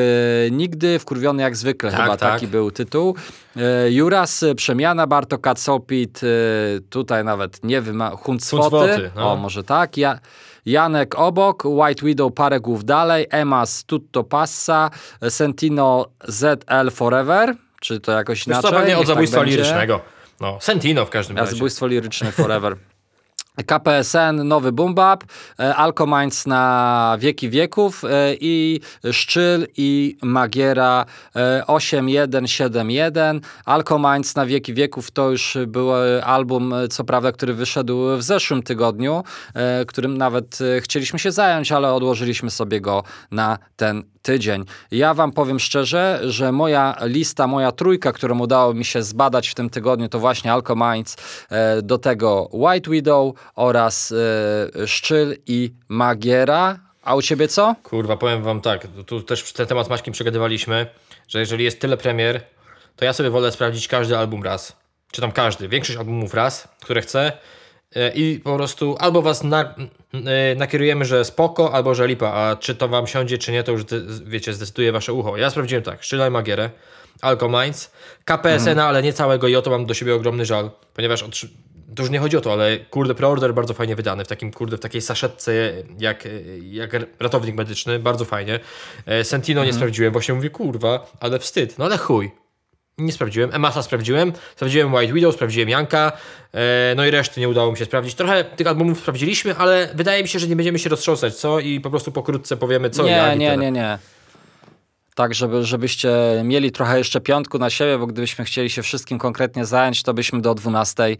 nigdy, 0.51 0.99
wkurwiony 0.99 1.43
jak 1.43 1.55
zwykle, 1.55 1.91
tak, 1.91 2.01
chyba 2.01 2.17
tak. 2.17 2.33
taki 2.33 2.47
był 2.47 2.71
tytuł. 2.71 3.15
E, 3.55 3.91
Juras, 3.91 4.45
Przemiana, 4.55 5.07
Barto 5.07 5.37
Kacopit, 5.37 6.21
e, 6.23 6.27
tutaj 6.89 7.23
nawet 7.23 7.63
nie 7.63 7.81
wiem, 7.81 8.03
Huncwoty. 8.17 9.11
No. 9.15 9.31
O, 9.31 9.35
może 9.35 9.63
tak. 9.63 9.97
Ja, 9.97 10.19
Janek 10.67 11.19
obok, 11.19 11.65
White 11.65 12.05
Widow 12.05 12.33
parę 12.33 12.59
głów 12.59 12.85
dalej, 12.85 13.25
Emas 13.29 13.83
Tutto 13.85 14.23
Passa, 14.23 14.89
Sentino 15.29 16.05
ZL 16.27 16.91
Forever, 16.91 17.55
czy 17.81 17.99
to 17.99 18.11
jakoś 18.11 18.37
Wiesz 18.37 18.47
inaczej? 18.47 18.71
To 18.71 18.77
pewnie 18.77 18.93
od 18.95 19.01
tak 19.01 19.07
zabójstwa 19.07 19.39
tak 19.39 19.47
lirycznego. 19.47 20.01
No, 20.41 20.57
Sentino 20.61 21.05
w 21.05 21.09
każdym 21.09 21.37
razie. 21.37 21.51
Zabójstwo 21.51 21.87
liryczne 21.87 22.31
Forever. 22.31 22.75
KPSN, 23.65 24.43
nowy 24.43 24.71
Bumbap, 24.71 25.23
e, 25.59 25.75
Alcominds 25.75 26.47
na 26.47 27.17
wieki 27.19 27.49
wieków 27.49 28.03
e, 28.03 28.09
i 28.39 28.79
Szczyl 29.11 29.67
i 29.77 30.17
Magiera 30.23 31.05
8171. 31.67 33.37
E, 33.37 33.39
Alcominds 33.65 34.35
na 34.35 34.45
wieki 34.45 34.73
wieków 34.73 35.11
to 35.11 35.31
już 35.31 35.57
był 35.67 35.93
album, 36.23 36.73
co 36.89 37.03
prawda, 37.03 37.31
który 37.31 37.53
wyszedł 37.53 38.17
w 38.17 38.23
zeszłym 38.23 38.63
tygodniu, 38.63 39.23
którym 39.87 40.17
nawet 40.17 40.59
chcieliśmy 40.81 41.19
się 41.19 41.31
zająć, 41.31 41.71
ale 41.71 41.93
odłożyliśmy 41.93 42.49
sobie 42.49 42.81
go 42.81 43.03
na 43.31 43.57
ten 43.75 44.03
tydzień. 44.21 44.65
Ja 44.91 45.13
wam 45.13 45.31
powiem 45.31 45.59
szczerze, 45.59 46.19
że 46.23 46.51
moja 46.51 46.95
lista, 47.01 47.47
moja 47.47 47.71
trójka, 47.71 48.11
którą 48.11 48.39
udało 48.39 48.73
mi 48.73 48.85
się 48.85 49.03
zbadać 49.03 49.47
w 49.47 49.55
tym 49.55 49.69
tygodniu, 49.69 50.09
to 50.09 50.19
właśnie 50.19 50.53
Alcominds, 50.53 51.17
do 51.83 51.97
tego 51.97 52.49
White 52.51 52.91
Widow, 52.91 53.33
oraz 53.55 54.13
e, 54.77 54.87
Szczyl 54.87 55.37
i 55.47 55.73
Magiera. 55.89 56.79
A 57.03 57.15
u 57.15 57.21
ciebie 57.21 57.47
co? 57.47 57.75
Kurwa, 57.83 58.17
powiem 58.17 58.43
wam 58.43 58.61
tak, 58.61 58.87
tu 59.05 59.21
też 59.21 59.53
ten 59.53 59.67
temat 59.67 59.87
z 59.87 59.89
Maćkiem 59.89 60.13
przegadywaliśmy, 60.13 60.87
że 61.27 61.39
jeżeli 61.39 61.63
jest 61.63 61.79
tyle 61.79 61.97
premier, 61.97 62.41
to 62.95 63.05
ja 63.05 63.13
sobie 63.13 63.29
wolę 63.29 63.51
sprawdzić 63.51 63.87
każdy 63.87 64.17
album 64.17 64.43
raz. 64.43 64.75
Czy 65.11 65.21
tam 65.21 65.31
każdy, 65.31 65.67
większość 65.67 65.99
albumów 65.99 66.33
raz, 66.33 66.67
które 66.81 67.01
chcę 67.01 67.31
e, 67.95 68.11
i 68.13 68.39
po 68.39 68.55
prostu 68.55 68.95
albo 68.99 69.21
was 69.21 69.43
na, 69.43 69.75
e, 70.13 70.55
nakierujemy, 70.55 71.05
że 71.05 71.25
spoko, 71.25 71.73
albo 71.73 71.95
że 71.95 72.07
lipa, 72.07 72.27
a 72.27 72.55
czy 72.55 72.75
to 72.75 72.87
wam 72.87 73.07
siądzie, 73.07 73.37
czy 73.37 73.51
nie, 73.51 73.63
to 73.63 73.71
już 73.71 73.81
wiecie, 74.23 74.53
zdecyduje 74.53 74.91
wasze 74.91 75.13
ucho. 75.13 75.37
Ja 75.37 75.49
sprawdziłem 75.49 75.83
tak, 75.83 76.03
Szczyla 76.03 76.27
i 76.27 76.31
Magierę, 76.31 76.69
Alcominds, 77.21 77.91
KPSN, 78.25 78.69
mm. 78.69 78.85
ale 78.85 79.03
nie 79.03 79.13
całego 79.13 79.47
i 79.47 79.55
o 79.55 79.61
to 79.61 79.69
mam 79.69 79.85
do 79.85 79.93
siebie 79.93 80.15
ogromny 80.15 80.45
żal, 80.45 80.71
ponieważ 80.93 81.23
to 81.97 82.03
już 82.03 82.11
nie 82.11 82.19
chodzi 82.19 82.37
o 82.37 82.41
to, 82.41 82.53
ale 82.53 82.77
kurde 82.77 83.15
preorder 83.15 83.53
bardzo 83.53 83.73
fajnie 83.73 83.95
wydany, 83.95 84.25
w 84.25 84.27
takim 84.27 84.51
kurde, 84.51 84.77
w 84.77 84.79
takiej 84.79 85.01
saszetce 85.01 85.53
jak, 85.99 86.27
jak 86.61 86.91
ratownik 87.19 87.55
medyczny, 87.55 87.99
bardzo 87.99 88.25
fajnie. 88.25 88.59
E, 89.05 89.23
Sentino 89.23 89.61
mhm. 89.61 89.67
nie 89.67 89.73
sprawdziłem, 89.73 90.13
właśnie 90.13 90.33
mówię 90.33 90.49
kurwa, 90.49 91.11
ale 91.19 91.39
wstyd, 91.39 91.77
no 91.77 91.85
ale 91.85 91.97
chuj. 91.97 92.31
Nie 92.97 93.11
sprawdziłem. 93.11 93.49
Emasa 93.53 93.83
sprawdziłem, 93.83 94.33
sprawdziłem 94.55 94.93
White 94.93 95.13
Widow, 95.13 95.35
sprawdziłem 95.35 95.69
Janka, 95.69 96.11
e, 96.53 96.93
no 96.95 97.05
i 97.05 97.11
reszty 97.11 97.39
nie 97.39 97.49
udało 97.49 97.71
mi 97.71 97.77
się 97.77 97.85
sprawdzić. 97.85 98.15
Trochę 98.15 98.43
tych 98.43 98.67
albumów 98.67 98.99
sprawdziliśmy, 98.99 99.55
ale 99.55 99.89
wydaje 99.95 100.23
mi 100.23 100.29
się, 100.29 100.39
że 100.39 100.47
nie 100.47 100.55
będziemy 100.55 100.79
się 100.79 100.89
roztrząsać, 100.89 101.35
co? 101.35 101.59
I 101.59 101.79
po 101.79 101.89
prostu 101.89 102.11
pokrótce 102.11 102.57
powiemy, 102.57 102.89
co 102.89 103.03
nie, 103.03 103.11
jak 103.11 103.39
Nie, 103.39 103.57
nie, 103.57 103.71
nie 103.71 104.16
tak 105.17 105.35
żeby, 105.35 105.63
żebyście 105.63 106.11
mieli 106.43 106.71
trochę 106.71 106.97
jeszcze 106.97 107.21
piątku 107.21 107.57
na 107.57 107.69
siebie, 107.69 107.97
bo 107.97 108.07
gdybyśmy 108.07 108.45
chcieli 108.45 108.69
się 108.69 108.81
wszystkim 108.81 109.19
konkretnie 109.19 109.65
zająć, 109.65 110.03
to 110.03 110.13
byśmy 110.13 110.41
do 110.41 110.55
12 110.55 111.17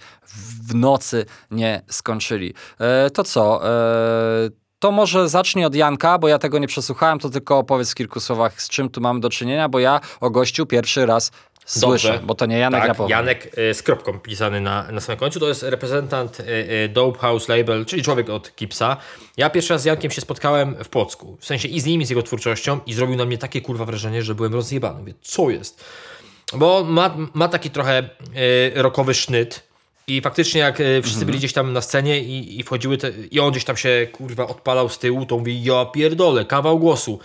w 0.68 0.76
nocy 0.76 1.26
nie 1.52 1.82
skończyli. 1.88 2.54
E, 2.80 3.10
to 3.10 3.24
co? 3.24 3.70
E, 3.70 4.50
to 4.80 4.92
może 4.92 5.30
zacznij 5.30 5.66
od 5.66 5.76
Janka, 5.76 6.20
bo 6.20 6.28
ja 6.28 6.40
tego 6.40 6.60
nie 6.60 6.68
przesłuchałem, 6.68 7.20
to 7.20 7.30
tylko 7.30 7.58
opowiedz 7.58 7.92
w 7.92 7.96
kilku 7.96 8.20
słowach, 8.20 8.62
z 8.62 8.70
czym 8.70 8.90
tu 8.90 9.02
mamy 9.02 9.20
do 9.20 9.30
czynienia, 9.30 9.70
bo 9.70 9.80
ja 9.80 10.00
o 10.22 10.30
gościu 10.30 10.66
pierwszy 10.66 11.06
raz 11.06 11.32
Słyszę, 11.68 12.08
Dobrze. 12.08 12.26
bo 12.26 12.36
to 12.36 12.46
nie 12.46 12.58
Janek 12.58 12.98
tak, 12.98 13.10
Janek 13.10 13.58
y, 13.58 13.74
z 13.74 13.84
kropką 13.84 14.20
pisany 14.20 14.62
na, 14.62 14.92
na 14.92 15.02
samym 15.02 15.20
końcu. 15.20 15.40
To 15.40 15.48
jest 15.48 15.64
reprezentant 15.64 16.40
y, 16.40 16.44
y, 16.44 16.90
Dope 16.90 17.20
House 17.20 17.48
Label, 17.48 17.86
czyli 17.86 18.04
człowiek 18.04 18.30
od 18.30 18.56
Kipsa. 18.56 18.98
Ja 19.38 19.50
pierwszy 19.50 19.74
raz 19.74 19.82
z 19.82 19.86
Jankiem 19.86 20.12
się 20.12 20.22
spotkałem 20.22 20.76
w 20.84 20.90
Płocku. 20.90 21.38
W 21.40 21.46
sensie 21.46 21.68
i 21.68 21.80
z 21.80 21.86
nim, 21.86 22.02
i 22.02 22.06
z 22.06 22.10
jego 22.10 22.24
twórczością 22.24 22.80
i 22.86 22.94
zrobił 22.94 23.16
na 23.16 23.26
mnie 23.26 23.38
takie 23.38 23.62
kurwa 23.62 23.86
wrażenie, 23.86 24.24
że 24.24 24.36
byłem 24.36 24.54
rozjebany. 24.54 25.00
Mówię, 25.00 25.14
co 25.22 25.50
jest? 25.50 25.86
Bo 26.54 26.84
ma, 26.84 27.18
ma 27.34 27.48
taki 27.48 27.70
trochę 27.70 28.10
y, 28.76 28.82
rockowy 28.82 29.14
sznyt. 29.14 29.68
I 30.08 30.22
faktycznie 30.22 30.62
jak 30.62 30.76
wszyscy 30.76 31.10
mhm. 31.10 31.26
byli 31.26 31.38
gdzieś 31.38 31.54
tam 31.54 31.74
na 31.74 31.82
scenie 31.82 32.20
i, 32.20 32.60
i 32.60 32.64
wchodziły 32.64 32.98
te, 32.98 33.12
i 33.32 33.40
on 33.40 33.52
gdzieś 33.52 33.66
tam 33.66 33.78
się 33.78 34.08
kurwa 34.12 34.48
odpalał 34.48 34.90
z 34.90 35.00
tyłu, 35.00 35.26
to 35.26 35.38
mówi 35.38 35.64
ja 35.64 35.86
pierdolę, 35.86 36.46
kawał 36.46 36.80
głosu. 36.80 37.20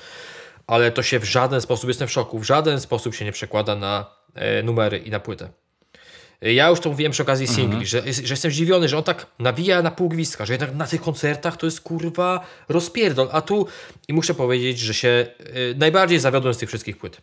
Ale 0.66 0.92
to 0.92 1.02
się 1.02 1.18
w 1.18 1.24
żaden 1.24 1.61
sposób, 1.61 1.88
jestem 1.88 2.09
w 2.09 2.12
szoku, 2.12 2.38
w 2.38 2.44
żaden 2.44 2.81
sposób 2.81 3.14
się 3.14 3.24
nie 3.24 3.33
przekłada 3.33 3.76
na 3.76 4.21
numery 4.62 4.98
i 4.98 5.10
na 5.10 5.20
płytę. 5.20 5.48
E, 6.42 6.52
ja 6.52 6.68
już 6.68 6.80
to 6.80 6.90
mówiłem 6.90 7.12
przy 7.12 7.22
okazji 7.22 7.46
singli, 7.46 7.64
mhm. 7.64 7.86
że, 7.86 8.02
że 8.12 8.32
jestem 8.32 8.50
zdziwiony, 8.50 8.88
że 8.88 8.98
on 8.98 9.04
tak 9.04 9.26
nawija 9.38 9.82
na 9.82 9.90
pół 9.90 10.08
gwizdka, 10.08 10.46
że 10.46 10.52
jednak 10.52 10.74
na 10.74 10.86
tych 10.86 11.00
koncertach 11.00 11.56
to 11.56 11.66
jest 11.66 11.80
kurwa 11.80 12.46
rozpierdol, 12.68 13.28
a 13.32 13.40
tu 13.40 13.66
i 14.08 14.12
muszę 14.12 14.34
powiedzieć, 14.34 14.78
że 14.78 14.94
się 14.94 15.26
y, 15.40 15.74
najbardziej 15.78 16.18
zawiodłem 16.18 16.54
z 16.54 16.58
tych 16.58 16.68
wszystkich 16.68 16.98
płyt. 16.98 17.20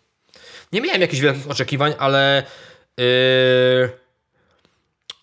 Nie 0.71 0.81
miałem 0.81 1.01
jakichś 1.01 1.21
wielkich 1.21 1.51
oczekiwań, 1.51 1.93
ale 1.99 2.43
yy, 2.97 3.89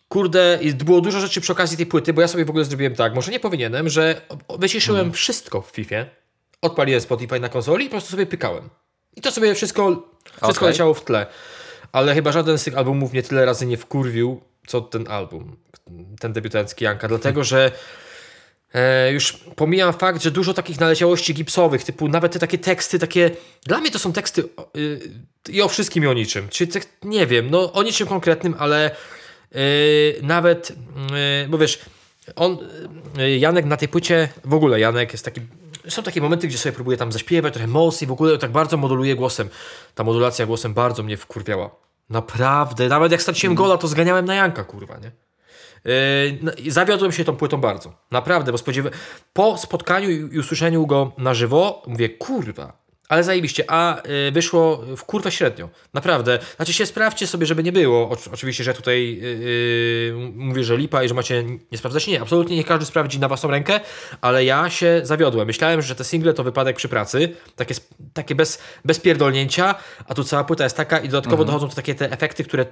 kurde, 0.09 0.59
było 0.85 1.01
dużo 1.01 1.21
rzeczy 1.21 1.41
przy 1.41 1.53
okazji 1.53 1.77
tej 1.77 1.87
płyty, 1.87 2.13
bo 2.13 2.21
ja 2.21 2.29
sobie 2.29 2.45
w 2.45 2.51
ogóle 2.51 2.65
zrobiłem 2.65 2.95
tak, 2.95 3.15
może 3.15 3.33
nie 3.33 3.41
powinienem, 3.41 3.89
że 3.89 4.21
wyciszyłem 4.59 5.01
mhm. 5.01 5.15
wszystko 5.15 5.63
w 5.63 5.71
FIFA, 5.71 6.07
odpaliłem 6.63 7.01
Spotify 7.01 7.41
na 7.41 7.49
konsoli 7.49 7.85
i 7.85 7.89
po 7.89 7.93
prostu 7.93 8.11
sobie 8.11 8.27
pykałem. 8.27 8.69
I 9.17 9.21
to 9.21 9.31
sobie 9.31 9.55
wszystko, 9.55 10.13
wszystko 10.25 10.49
okay. 10.49 10.69
leciało 10.69 10.95
w 10.95 11.05
tle 11.05 11.27
ale 11.97 12.15
chyba 12.15 12.33
żaden 12.33 12.59
z 12.59 12.65
tych 12.65 12.77
albumów 12.77 13.13
mnie 13.13 13.23
tyle 13.23 13.45
razy 13.45 13.67
nie 13.67 13.77
wkurwił, 13.77 14.41
co 14.67 14.81
ten 14.81 15.09
album, 15.09 15.57
ten 16.21 16.33
debiutancki 16.33 16.85
Janka, 16.85 17.09
dlatego 17.09 17.45
że 17.45 17.73
e, 18.75 19.13
już 19.13 19.33
pomijam 19.33 19.93
fakt, 19.93 20.23
że 20.23 20.31
dużo 20.31 20.55
takich 20.55 20.81
naleciałości 20.81 21.35
gipsowych, 21.35 21.85
typu 21.85 22.09
nawet 22.09 22.33
te 22.33 22.39
takie 22.39 22.59
teksty, 22.59 22.99
takie, 22.99 23.31
dla 23.67 23.81
mnie 23.81 23.91
to 23.91 23.99
są 23.99 24.13
teksty 24.13 24.45
y, 24.77 25.01
i 25.49 25.63
o 25.63 25.69
wszystkim 25.69 26.05
i 26.05 26.07
o 26.07 26.15
niczym, 26.15 26.49
czyli 26.49 26.71
nie 27.03 27.27
wiem, 27.27 27.51
no 27.51 27.73
o 27.73 27.83
niczym 27.83 28.07
konkretnym, 28.07 28.55
ale 28.59 28.91
y, 29.57 30.21
nawet, 30.23 30.71
y, 31.45 31.49
bo 31.49 31.59
wiesz, 31.59 31.79
on, 32.37 32.59
Janek 33.39 33.65
na 33.65 33.77
tej 33.77 33.89
płycie, 33.89 34.29
w 34.45 34.55
ogóle 34.55 34.81
Janek 34.81 35.13
jest 35.13 35.25
taki 35.25 35.41
są 35.89 36.03
takie 36.03 36.21
momenty, 36.21 36.49
gdzie 36.49 36.59
sobie 36.59 36.73
próbuję 36.73 36.97
tam 36.97 37.13
zaśpiewać, 37.13 37.55
trochę 37.55 37.69
mocniej, 37.69 38.09
w 38.09 38.13
ogóle 38.13 38.39
tak 38.39 38.51
bardzo 38.53 38.77
moduluje 38.77 39.17
głosem. 39.17 39.49
Ta 39.95 40.05
modulacja 40.05 40.47
głosem 40.47 40.75
bardzo 40.75 41.03
mnie 41.03 41.17
wkurwiała. 41.17 41.86
Naprawdę, 42.11 42.89
nawet 42.89 43.13
jak 43.13 43.23
straciłem 43.23 43.53
mm. 43.53 43.57
gola, 43.57 43.79
to 43.79 43.89
zganiałem 43.89 44.25
na 44.25 44.35
Janka, 44.35 44.65
kurwa, 44.65 44.99
nie? 44.99 45.13
Yy, 46.65 46.71
zawiodłem 46.71 47.13
się 47.13 47.25
tą 47.25 47.37
płytą 47.37 47.57
bardzo. 47.57 47.93
Naprawdę, 48.11 48.53
bo 48.53 48.59
spodziewa... 48.59 48.91
po 49.33 49.59
spotkaniu 49.59 50.11
i 50.11 50.39
usłyszeniu 50.39 50.87
go 50.87 51.13
na 51.19 51.35
żywo, 51.35 51.83
mówię, 51.87 52.09
kurwa, 52.09 52.86
ale 53.09 53.25
zajebiście, 53.25 53.65
a 53.69 54.03
y, 54.29 54.33
wyszło 54.33 54.77
w 54.97 55.05
kurwę 55.05 55.31
średnio. 55.31 55.69
Naprawdę. 55.95 56.39
Znaczy 56.57 56.73
się 56.73 56.87
sprawdźcie 56.87 57.27
sobie, 57.27 57.47
żeby 57.47 57.63
nie 57.63 57.73
było. 57.73 57.99
O, 57.99 58.17
oczywiście, 58.33 58.65
że 58.65 58.75
tutaj 58.75 59.19
yy, 59.21 60.33
mówię, 60.35 60.65
że 60.65 60.77
lipa 60.77 61.05
i 61.05 61.09
że 61.09 61.15
macie 61.15 61.45
nie 61.73 61.79
sprawdzać. 61.79 62.07
Nie, 62.07 62.21
absolutnie 62.21 62.57
nie 62.57 62.65
każdy 62.65 62.87
sprawdzi 62.87 63.19
na 63.19 63.29
własną 63.29 63.51
rękę, 63.51 63.81
ale 64.21 64.45
ja 64.45 64.71
się 64.71 65.01
zawiodłem. 65.05 65.47
Myślałem, 65.47 65.83
że 65.83 65.95
te 65.95 66.05
single 66.05 66.35
to 66.35 66.45
wypadek 66.45 66.77
przy 66.77 66.89
pracy, 66.89 67.35
takie, 67.57 67.75
takie 68.15 68.35
bez, 68.35 68.59
bez 68.85 69.01
pierdolnięcia, 69.01 69.75
a 70.09 70.15
tu 70.15 70.25
cała 70.25 70.45
płyta 70.45 70.65
jest 70.65 70.77
taka 70.77 70.99
i 70.99 71.09
dodatkowo 71.09 71.43
mhm. 71.43 71.47
dochodzą 71.47 71.69
to 71.69 71.77
takie 71.77 71.95
te 71.95 72.13
efekty, 72.13 72.45
które 72.45 72.67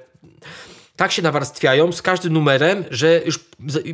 tak 0.96 1.12
się 1.12 1.22
nawarstwiają 1.22 1.92
z 1.92 2.02
każdym 2.02 2.32
numerem, 2.32 2.84
że 2.90 3.22
już 3.26 3.40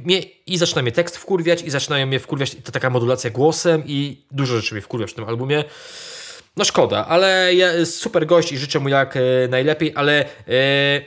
mnie, 0.05 0.22
i 0.46 0.59
zaczyna 0.59 0.83
mnie 0.83 0.92
tekst 0.92 1.16
wkurwiać, 1.16 1.62
i 1.62 1.70
zaczynają 1.70 2.07
mnie 2.07 2.20
wkurwiać 2.20 2.57
to 2.64 2.72
taka 2.72 2.90
modulacja 2.90 3.31
głosem 3.31 3.83
i 3.87 4.24
dużo 4.31 4.57
rzeczy 4.57 4.74
mnie 4.74 4.83
wkurwia 4.83 5.07
w 5.07 5.12
tym 5.12 5.24
albumie. 5.24 5.64
No 6.57 6.65
szkoda, 6.65 7.07
ale 7.07 7.55
ja, 7.55 7.87
super 7.87 8.27
gość 8.27 8.53
i 8.53 8.59
życzę 8.59 8.81
mu 8.81 8.89
jak 8.89 9.17
e, 9.17 9.21
najlepiej, 9.49 9.93
ale 9.97 10.25
e, 10.25 10.27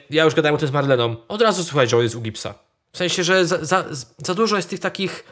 ja 0.09 0.23
już 0.23 0.35
gadałem 0.35 0.55
o 0.55 0.57
tym 0.57 0.67
z 0.67 0.71
Marleną. 0.71 1.15
Od 1.27 1.41
razu 1.41 1.63
słuchaj, 1.63 1.87
że 1.87 1.97
on 1.97 2.03
jest 2.03 2.15
u 2.15 2.21
Gipsa. 2.21 2.55
W 2.91 2.97
sensie, 2.97 3.23
że 3.23 3.45
za, 3.45 3.65
za, 3.65 3.85
za 4.17 4.33
dużo 4.33 4.55
jest 4.55 4.69
tych 4.69 4.79
takich 4.79 5.23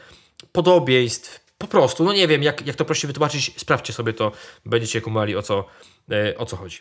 podobieństw. 0.52 1.40
Po 1.58 1.66
prostu, 1.66 2.04
no 2.04 2.12
nie 2.12 2.28
wiem, 2.28 2.42
jak, 2.42 2.66
jak 2.66 2.76
to 2.76 2.84
prościej 2.84 3.08
wytłumaczyć, 3.08 3.52
sprawdźcie 3.56 3.92
sobie 3.92 4.12
to, 4.12 4.32
będziecie 4.66 5.00
kumali 5.00 5.36
o 5.36 5.42
co, 5.42 5.64
e, 6.10 6.38
o 6.38 6.46
co 6.46 6.56
chodzi. 6.56 6.80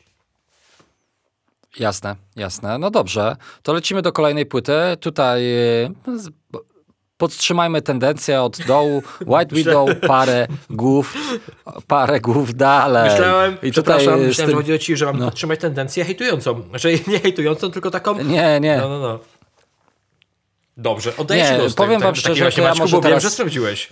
Jasne, 1.79 2.15
jasne. 2.35 2.77
No 2.77 2.91
dobrze, 2.91 3.35
to 3.63 3.73
lecimy 3.73 4.01
do 4.01 4.11
kolejnej 4.11 4.45
płyty. 4.45 4.73
Tutaj 4.99 5.43
podtrzymajmy 7.21 7.81
tendencję 7.81 8.41
od 8.41 8.65
dołu. 8.65 9.03
White 9.25 9.55
Widow, 9.55 9.89
parę 10.07 10.47
głów, 10.69 11.13
parę 11.87 12.19
głów 12.19 12.55
dalej. 12.55 13.11
Myślałem, 13.11 13.57
I 13.63 13.71
przepraszam, 13.71 14.19
myślałem, 14.19 14.35
tym... 14.35 14.49
że 14.49 14.55
chodzi 14.55 14.73
o 14.73 14.77
ci, 14.77 14.97
że 14.97 15.05
mam 15.05 15.19
no. 15.19 15.25
podtrzymać 15.25 15.59
tendencję 15.59 16.05
hejtującą. 16.05 16.61
Znaczy 16.69 16.99
nie 17.07 17.19
hejtującą, 17.19 17.71
tylko 17.71 17.91
taką... 17.91 18.23
Nie, 18.23 18.59
nie. 18.59 18.77
No, 18.77 18.89
no, 18.89 18.99
no. 18.99 19.19
Dobrze, 20.77 21.17
oddaję 21.17 21.43
nie, 21.43 21.69
ci 21.69 21.75
Powiem 21.75 22.01
wam 22.01 22.15
szczerze, 22.15 22.51
że 22.51 22.61
ja 22.61 22.73
może 22.75 22.97
teraz... 22.97 23.11
wiem, 23.11 23.19
że 23.19 23.29
sprawdziłeś. 23.29 23.89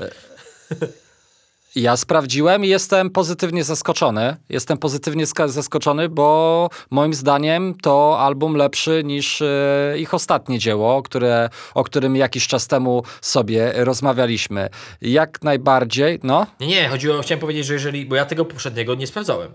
Ja 1.75 1.97
sprawdziłem 1.97 2.65
i 2.65 2.67
jestem 2.67 3.09
pozytywnie 3.09 3.63
zaskoczony. 3.63 4.35
Jestem 4.49 4.77
pozytywnie 4.77 5.25
zaskoczony, 5.45 6.09
bo 6.09 6.69
moim 6.91 7.13
zdaniem 7.13 7.75
to 7.81 8.19
album 8.19 8.55
lepszy 8.55 9.01
niż 9.05 9.41
e, 9.41 9.95
ich 9.97 10.13
ostatnie 10.13 10.59
dzieło, 10.59 11.01
które, 11.01 11.49
o 11.73 11.83
którym 11.83 12.15
jakiś 12.15 12.47
czas 12.47 12.67
temu 12.67 13.03
sobie 13.21 13.73
rozmawialiśmy. 13.75 14.69
Jak 15.01 15.43
najbardziej, 15.43 16.19
no? 16.23 16.47
Nie, 16.59 16.67
nie, 16.67 16.89
chodziło, 16.89 17.21
chciałem 17.21 17.39
powiedzieć, 17.39 17.65
że 17.65 17.73
jeżeli, 17.73 18.05
bo 18.05 18.15
ja 18.15 18.25
tego 18.25 18.45
poprzedniego 18.45 18.95
nie 18.95 19.07
sprawdzałem. 19.07 19.53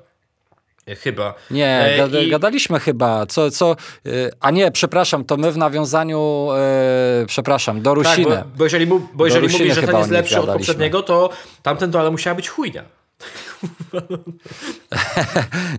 Chyba. 0.87 1.35
Nie, 1.51 1.81
e, 1.81 1.97
gada, 1.97 2.21
i... 2.21 2.31
gadaliśmy 2.31 2.81
chyba. 2.81 3.27
Co, 3.27 3.51
co, 3.51 3.77
e, 4.07 4.11
a 4.41 4.51
nie, 4.51 4.71
przepraszam, 4.71 5.25
to 5.25 5.37
my 5.37 5.53
w 5.53 5.57
nawiązaniu, 5.57 6.49
e, 6.53 7.25
przepraszam, 7.27 7.83
do 7.83 7.95
Rusiny. 7.95 8.37
Tak, 8.37 8.45
bo, 8.45 8.57
bo 8.57 8.65
jeżeli, 8.65 8.87
mu, 8.87 9.01
bo 9.15 9.27
jeżeli 9.27 9.49
mówisz, 9.49 9.75
że 9.75 9.83
ten 9.83 9.97
jest 9.97 10.11
lepszy 10.11 10.41
od 10.41 10.47
poprzedniego, 10.47 11.03
to 11.03 11.31
tamten 11.63 11.93
to 11.93 12.01
ale 12.01 12.11
musiała 12.11 12.37
być 12.37 12.49
chujnia. 12.49 12.85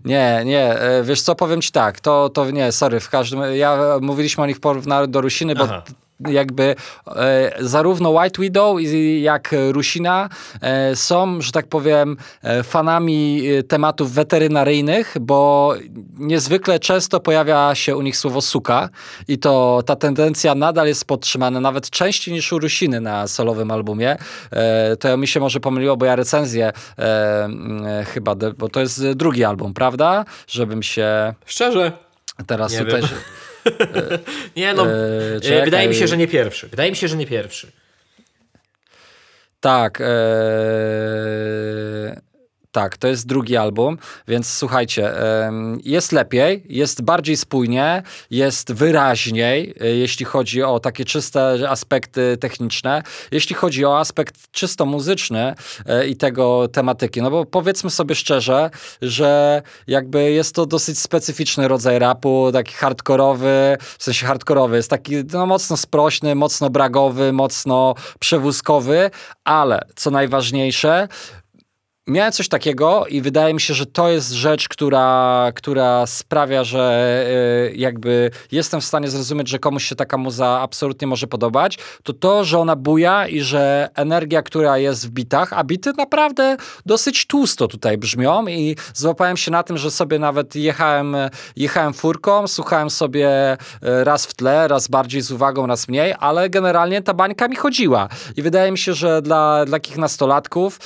nie, 0.06 0.42
nie, 0.46 0.76
wiesz 1.04 1.22
co, 1.22 1.36
powiem 1.36 1.62
ci 1.62 1.72
tak, 1.72 2.00
to, 2.00 2.30
to 2.30 2.52
nie, 2.52 2.72
sorry, 2.72 3.00
w 3.00 3.10
każdym, 3.10 3.40
ja 3.56 3.98
mówiliśmy 4.02 4.44
o 4.44 4.48
nich 4.48 4.60
porównaniu 4.60 5.08
do 5.08 5.22
Rusiny, 5.22 5.56
bo 5.56 5.64
Aha 5.64 5.84
jakby 6.20 6.76
e, 7.08 7.52
zarówno 7.60 8.10
White 8.10 8.42
Widow 8.42 8.78
jak 9.22 9.56
Rusina 9.72 10.30
e, 10.62 10.96
są, 10.96 11.42
że 11.42 11.52
tak 11.52 11.68
powiem, 11.68 12.18
e, 12.44 12.64
fanami 12.64 13.48
e, 13.48 13.64
tematów 13.64 14.12
weterynaryjnych, 14.12 15.16
bo 15.22 15.74
niezwykle 16.18 16.80
często 16.80 17.20
pojawia 17.20 17.76
się 17.76 17.98
u 17.98 18.02
nich 18.02 18.18
słowo 18.18 18.42
suka 18.42 18.90
i 19.28 19.38
to 19.38 19.84
ta 19.86 19.96
tendencja 19.96 20.56
nadal 20.56 20.88
jest 20.88 21.06
podtrzymana, 21.06 21.60
nawet 21.60 21.90
częściej 21.90 22.34
niż 22.34 22.54
u 22.54 22.60
Rusiny 22.60 23.02
na 23.02 23.28
solowym 23.28 23.72
albumie. 23.72 24.18
E, 24.52 24.98
to 24.98 25.18
mi 25.18 25.28
się 25.28 25.40
może 25.40 25.60
pomyliło, 25.60 25.98
bo 25.98 26.06
ja 26.06 26.16
recenzję 26.16 26.72
e, 26.98 28.06
chyba, 28.14 28.36
bo 28.58 28.70
to 28.70 28.80
jest 28.80 29.12
drugi 29.12 29.44
album, 29.44 29.74
prawda? 29.74 30.26
Żebym 30.48 30.84
się... 30.84 31.34
Szczerze? 31.46 31.92
Teraz 32.48 32.76
tutaj... 32.78 33.02
Wiem. 33.02 33.10
nie 34.56 34.74
no, 34.74 34.88
e, 34.88 35.60
e 35.62 35.66
wydaje 35.66 35.90
mi 35.90 35.96
się, 35.96 36.08
że 36.08 36.18
nie 36.18 36.28
pierwszy. 36.28 36.68
Wydaje 36.68 36.92
mi 36.92 36.98
się, 36.98 37.08
że 37.08 37.18
nie 37.18 37.28
pierwszy. 37.28 37.72
Tak. 39.60 40.02
E, 40.02 40.06
tak, 42.76 42.98
to 42.98 43.08
jest 43.08 43.28
drugi 43.28 43.58
album, 43.58 43.98
więc 44.28 44.54
słuchajcie, 44.54 45.12
jest 45.84 46.12
lepiej, 46.12 46.64
jest 46.70 47.02
bardziej 47.02 47.38
spójnie, 47.38 48.04
jest 48.30 48.74
wyraźniej, 48.74 49.74
e, 49.82 49.88
jeśli 49.88 50.26
chodzi 50.26 50.64
o 50.64 50.80
takie 50.80 51.06
czyste 51.06 51.70
aspekty 51.70 52.38
techniczne. 52.38 53.04
Jeśli 53.32 53.56
chodzi 53.56 53.86
o 53.86 54.00
aspekt 54.00 54.52
czysto 54.52 54.86
muzyczny 54.86 55.56
e, 55.86 56.08
i 56.08 56.16
tego 56.16 56.68
tematyki, 56.68 57.22
no 57.22 57.32
bo 57.32 57.46
powiedzmy 57.46 57.90
sobie 57.90 58.16
szczerze, 58.16 58.70
że 59.02 59.62
jakby 59.88 60.32
jest 60.32 60.56
to 60.56 60.66
dosyć 60.66 61.00
specyficzny 61.00 61.68
rodzaj 61.68 62.00
rapu, 62.00 62.50
taki 62.54 62.74
hardkorowy, 62.74 63.78
w 63.98 64.04
sensie 64.04 64.26
hardkorowy, 64.26 64.76
jest 64.76 64.90
taki 64.90 65.16
no, 65.34 65.46
mocno 65.46 65.78
sprośny, 65.78 66.36
mocno 66.36 66.70
bragowy, 66.70 67.34
mocno 67.34 67.96
przewózkowy, 68.20 69.12
ale 69.44 69.82
co 69.96 70.12
najważniejsze, 70.12 71.08
miałem 72.08 72.32
coś 72.32 72.48
takiego 72.48 73.06
i 73.08 73.22
wydaje 73.22 73.54
mi 73.54 73.62
się, 73.62 73.74
że 73.74 73.86
to 73.86 74.10
jest 74.10 74.32
rzecz, 74.32 74.70
która, 74.70 75.52
która 75.56 76.06
sprawia, 76.06 76.64
że 76.64 77.26
y, 77.72 77.76
jakby 77.76 78.32
jestem 78.52 78.82
w 78.82 78.86
stanie 78.86 79.08
zrozumieć, 79.08 79.50
że 79.50 79.60
komuś 79.60 79.84
się 79.84 79.96
taka 79.96 80.18
muza 80.18 80.60
absolutnie 80.62 81.08
może 81.08 81.28
podobać, 81.28 81.78
to 82.04 82.14
to, 82.14 82.44
że 82.44 82.60
ona 82.60 82.76
buja 82.76 83.28
i 83.28 83.42
że 83.42 83.90
energia, 83.96 84.42
która 84.42 84.78
jest 84.78 85.08
w 85.08 85.12
bitach, 85.12 85.54
a 85.54 85.64
bity 85.64 85.94
naprawdę 85.98 86.58
dosyć 86.86 87.28
tłusto 87.28 87.68
tutaj 87.68 87.98
brzmią 87.98 88.48
i 88.48 88.76
złapałem 88.94 89.38
się 89.38 89.52
na 89.52 89.64
tym, 89.64 89.78
że 89.78 89.92
sobie 89.92 90.20
nawet 90.20 90.56
jechałem, 90.56 91.16
jechałem 91.56 91.94
furką, 91.94 92.48
słuchałem 92.48 92.90
sobie 92.90 93.54
y, 93.54 94.04
raz 94.04 94.26
w 94.26 94.34
tle, 94.34 94.68
raz 94.68 94.88
bardziej 94.88 95.22
z 95.22 95.32
uwagą, 95.32 95.68
raz 95.68 95.88
mniej, 95.88 96.16
ale 96.20 96.50
generalnie 96.50 97.02
ta 97.02 97.14
bańka 97.14 97.48
mi 97.48 97.56
chodziła. 97.56 98.10
I 98.38 98.42
wydaje 98.42 98.72
mi 98.72 98.78
się, 98.78 98.94
że 98.94 99.22
dla, 99.22 99.66
dla 99.66 99.76
takich 99.76 99.98
nastolatków, 99.98 100.80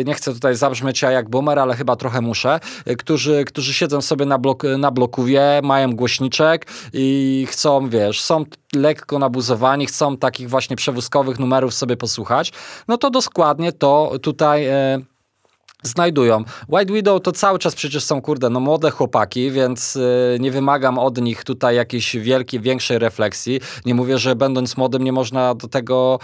y, 0.00 0.04
nie 0.04 0.14
chcę 0.14 0.34
tutaj 0.34 0.57
zabrzmieć 0.58 1.02
ja 1.02 1.10
jak 1.10 1.30
boomer, 1.30 1.58
ale 1.58 1.76
chyba 1.76 1.96
trochę 1.96 2.20
muszę, 2.20 2.60
y, 2.88 2.96
którzy, 2.96 3.44
którzy 3.44 3.74
siedzą 3.74 4.00
sobie 4.00 4.26
na, 4.26 4.38
blok, 4.38 4.62
na 4.78 4.90
blokuwie, 4.90 5.60
mają 5.62 5.96
głośniczek 5.96 6.66
i 6.92 7.46
chcą, 7.50 7.88
wiesz, 7.88 8.20
są 8.20 8.44
lekko 8.74 9.18
nabuzowani, 9.18 9.86
chcą 9.86 10.16
takich 10.16 10.50
właśnie 10.50 10.76
przewózkowych 10.76 11.38
numerów 11.38 11.74
sobie 11.74 11.96
posłuchać, 11.96 12.52
no 12.88 12.98
to 12.98 13.10
dokładnie 13.10 13.72
to 13.72 14.12
tutaj... 14.22 14.66
E, 14.66 14.98
znajdują. 15.82 16.44
White 16.68 16.92
Widow 16.92 17.22
to 17.22 17.32
cały 17.32 17.58
czas 17.58 17.74
przecież 17.74 18.04
są, 18.04 18.20
kurde, 18.20 18.50
no 18.50 18.60
młode 18.60 18.90
chłopaki, 18.90 19.50
więc 19.50 19.96
y, 19.96 20.36
nie 20.40 20.50
wymagam 20.50 20.98
od 20.98 21.20
nich 21.20 21.44
tutaj 21.44 21.76
jakiejś 21.76 22.16
wielkiej, 22.16 22.60
większej 22.60 22.98
refleksji. 22.98 23.60
Nie 23.84 23.94
mówię, 23.94 24.18
że 24.18 24.36
będąc 24.36 24.76
młodym 24.76 25.04
nie 25.04 25.12
można 25.12 25.54
do 25.54 25.68
tego, 25.68 26.18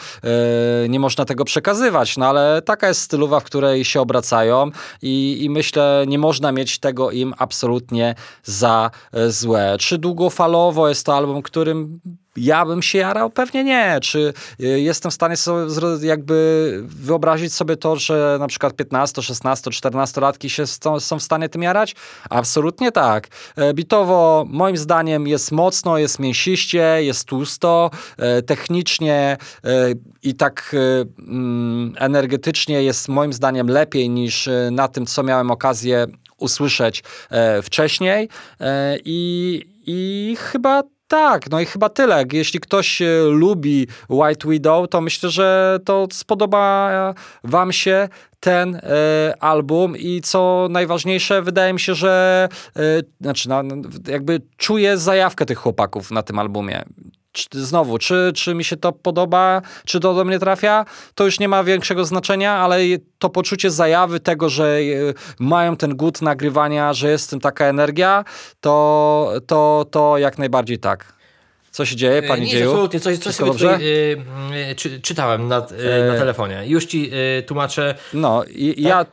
y, 0.85 0.89
nie 0.89 1.01
można 1.01 1.25
tego 1.25 1.45
przekazywać, 1.45 2.17
no 2.17 2.27
ale 2.27 2.63
taka 2.63 2.89
jest 2.89 3.01
stylowa, 3.01 3.41
w 3.41 3.45
której 3.45 3.85
się 3.85 4.01
obracają 4.01 4.71
i, 5.03 5.45
i 5.45 5.51
myślę, 5.51 6.05
nie 6.07 6.19
można 6.19 6.53
mieć 6.53 6.79
tego 6.79 7.11
im 7.11 7.35
absolutnie 7.39 8.15
za 8.45 8.91
y, 9.17 9.33
złe. 9.33 9.77
Czy 9.79 9.99
długofalowo 9.99 10.89
jest 10.89 11.07
to 11.07 11.17
album, 11.17 11.43
którym 11.43 12.01
ja 12.37 12.67
bym 12.67 12.83
się 12.83 12.99
jarał? 12.99 13.31
Pewnie 13.31 13.65
nie. 13.65 13.99
Czy 14.03 14.33
y, 14.61 14.81
jestem 14.81 15.11
w 15.11 15.15
stanie 15.15 15.37
sobie 15.37 15.67
jakby 16.07 16.81
wyobrazić 16.87 17.55
sobie 17.55 17.77
to, 17.77 17.97
że 17.97 18.37
na 18.41 18.47
przykład 18.47 18.77
15, 18.77 19.23
16, 19.23 19.71
14 19.71 20.21
latki 20.21 20.51
się 20.51 20.67
są 20.99 21.19
w 21.19 21.23
stanie 21.23 21.49
tym 21.49 21.63
jarać? 21.63 21.95
Absolutnie 22.31 22.93
tak. 22.93 23.29
E, 23.57 23.75
bitowo 23.75 24.45
moim 24.49 24.77
zdaniem 24.77 25.27
jest 25.27 25.53
mocno, 25.53 25.99
jest 25.99 26.19
mięsiście, 26.19 26.99
jest 27.01 27.25
tłusto, 27.25 27.91
e, 28.19 28.43
technicznie 28.43 29.37
e, 29.65 29.69
i 30.23 30.35
tak 30.35 30.77
mm, 31.19 31.95
energetycznie 31.99 32.83
jest 32.83 33.09
moim 33.09 33.33
zdaniem 33.33 33.69
lepiej 33.69 34.11
niż 34.11 34.49
na 34.71 34.89
tym, 34.89 35.07
co 35.07 35.23
miałem 35.23 35.51
okazję 35.51 36.07
usłyszeć 36.39 37.03
wcześniej 37.63 38.29
i, 39.05 39.63
i 39.87 40.37
chyba 40.39 40.83
tak, 41.15 41.51
no 41.51 41.61
i 41.61 41.67
chyba 41.67 41.89
tyle. 41.89 42.25
Jeśli 42.33 42.61
ktoś 42.61 43.03
e, 43.03 43.07
lubi 43.31 43.87
White 44.09 44.49
Widow, 44.49 44.89
to 44.91 45.01
myślę, 45.01 45.31
że 45.31 45.79
to 45.85 46.07
spodoba 46.13 47.15
wam 47.45 47.73
się 47.73 48.09
ten 48.41 48.77
e, 48.77 48.81
album 49.41 49.97
i 49.97 50.21
co 50.21 50.69
najważniejsze, 50.71 51.43
wydaje 51.43 51.73
mi 51.73 51.81
się, 51.81 51.95
że 51.95 52.49
e, 52.77 52.81
znaczy, 53.21 53.49
no, 53.49 53.63
jakby 54.09 54.41
czuję 54.57 54.99
zajawkę 54.99 55.47
tych 55.47 55.59
chłopaków 55.59 56.11
na 56.11 56.23
tym 56.23 56.39
albumie. 56.39 56.85
Czy, 57.35 57.65
znowu, 57.65 57.99
czy, 57.99 58.33
czy 58.35 58.55
mi 58.55 58.65
się 58.65 58.77
to 58.77 58.93
podoba, 58.93 59.63
czy 59.87 60.01
to 60.01 60.15
do 60.15 60.25
mnie 60.25 60.39
trafia, 60.39 60.85
to 61.15 61.25
już 61.25 61.41
nie 61.41 61.49
ma 61.49 61.65
większego 61.65 62.05
znaczenia, 62.05 62.53
ale 62.53 62.79
to 63.19 63.31
poczucie 63.31 63.71
zajawy 63.71 64.21
tego, 64.21 64.49
że 64.49 64.79
e, 64.79 65.15
mają 65.39 65.77
ten 65.77 65.97
głód 65.97 66.23
nagrywania, 66.23 66.93
że 66.93 67.11
jest 67.11 67.27
w 67.27 67.31
tym 67.31 67.41
taka 67.41 67.65
energia, 67.65 68.25
to, 68.61 69.33
to, 69.47 69.87
to 69.91 70.19
jak 70.19 70.39
najbardziej 70.39 70.79
tak. 70.79 71.15
Co 71.71 71.85
się 71.85 71.97
dzieje, 71.97 72.23
pani 72.23 72.43
Nie, 72.43 72.51
dzieju? 72.51 72.71
absolutnie. 72.71 73.01
Coś, 73.01 73.19
coś 73.19 73.35
sobie 73.35 73.53
tutaj, 73.53 73.85
y, 73.85 74.17
y, 74.71 74.75
czy, 74.75 75.01
czytałem 75.01 75.49
na, 75.49 75.59
y, 75.59 76.09
na 76.09 76.19
telefonie. 76.19 76.63
Już 76.67 76.87
ci 76.87 77.11
tłumaczę. 77.47 77.95
No, 78.13 78.45
i, 78.45 78.75
tak? 78.75 78.85
ja 78.85 79.07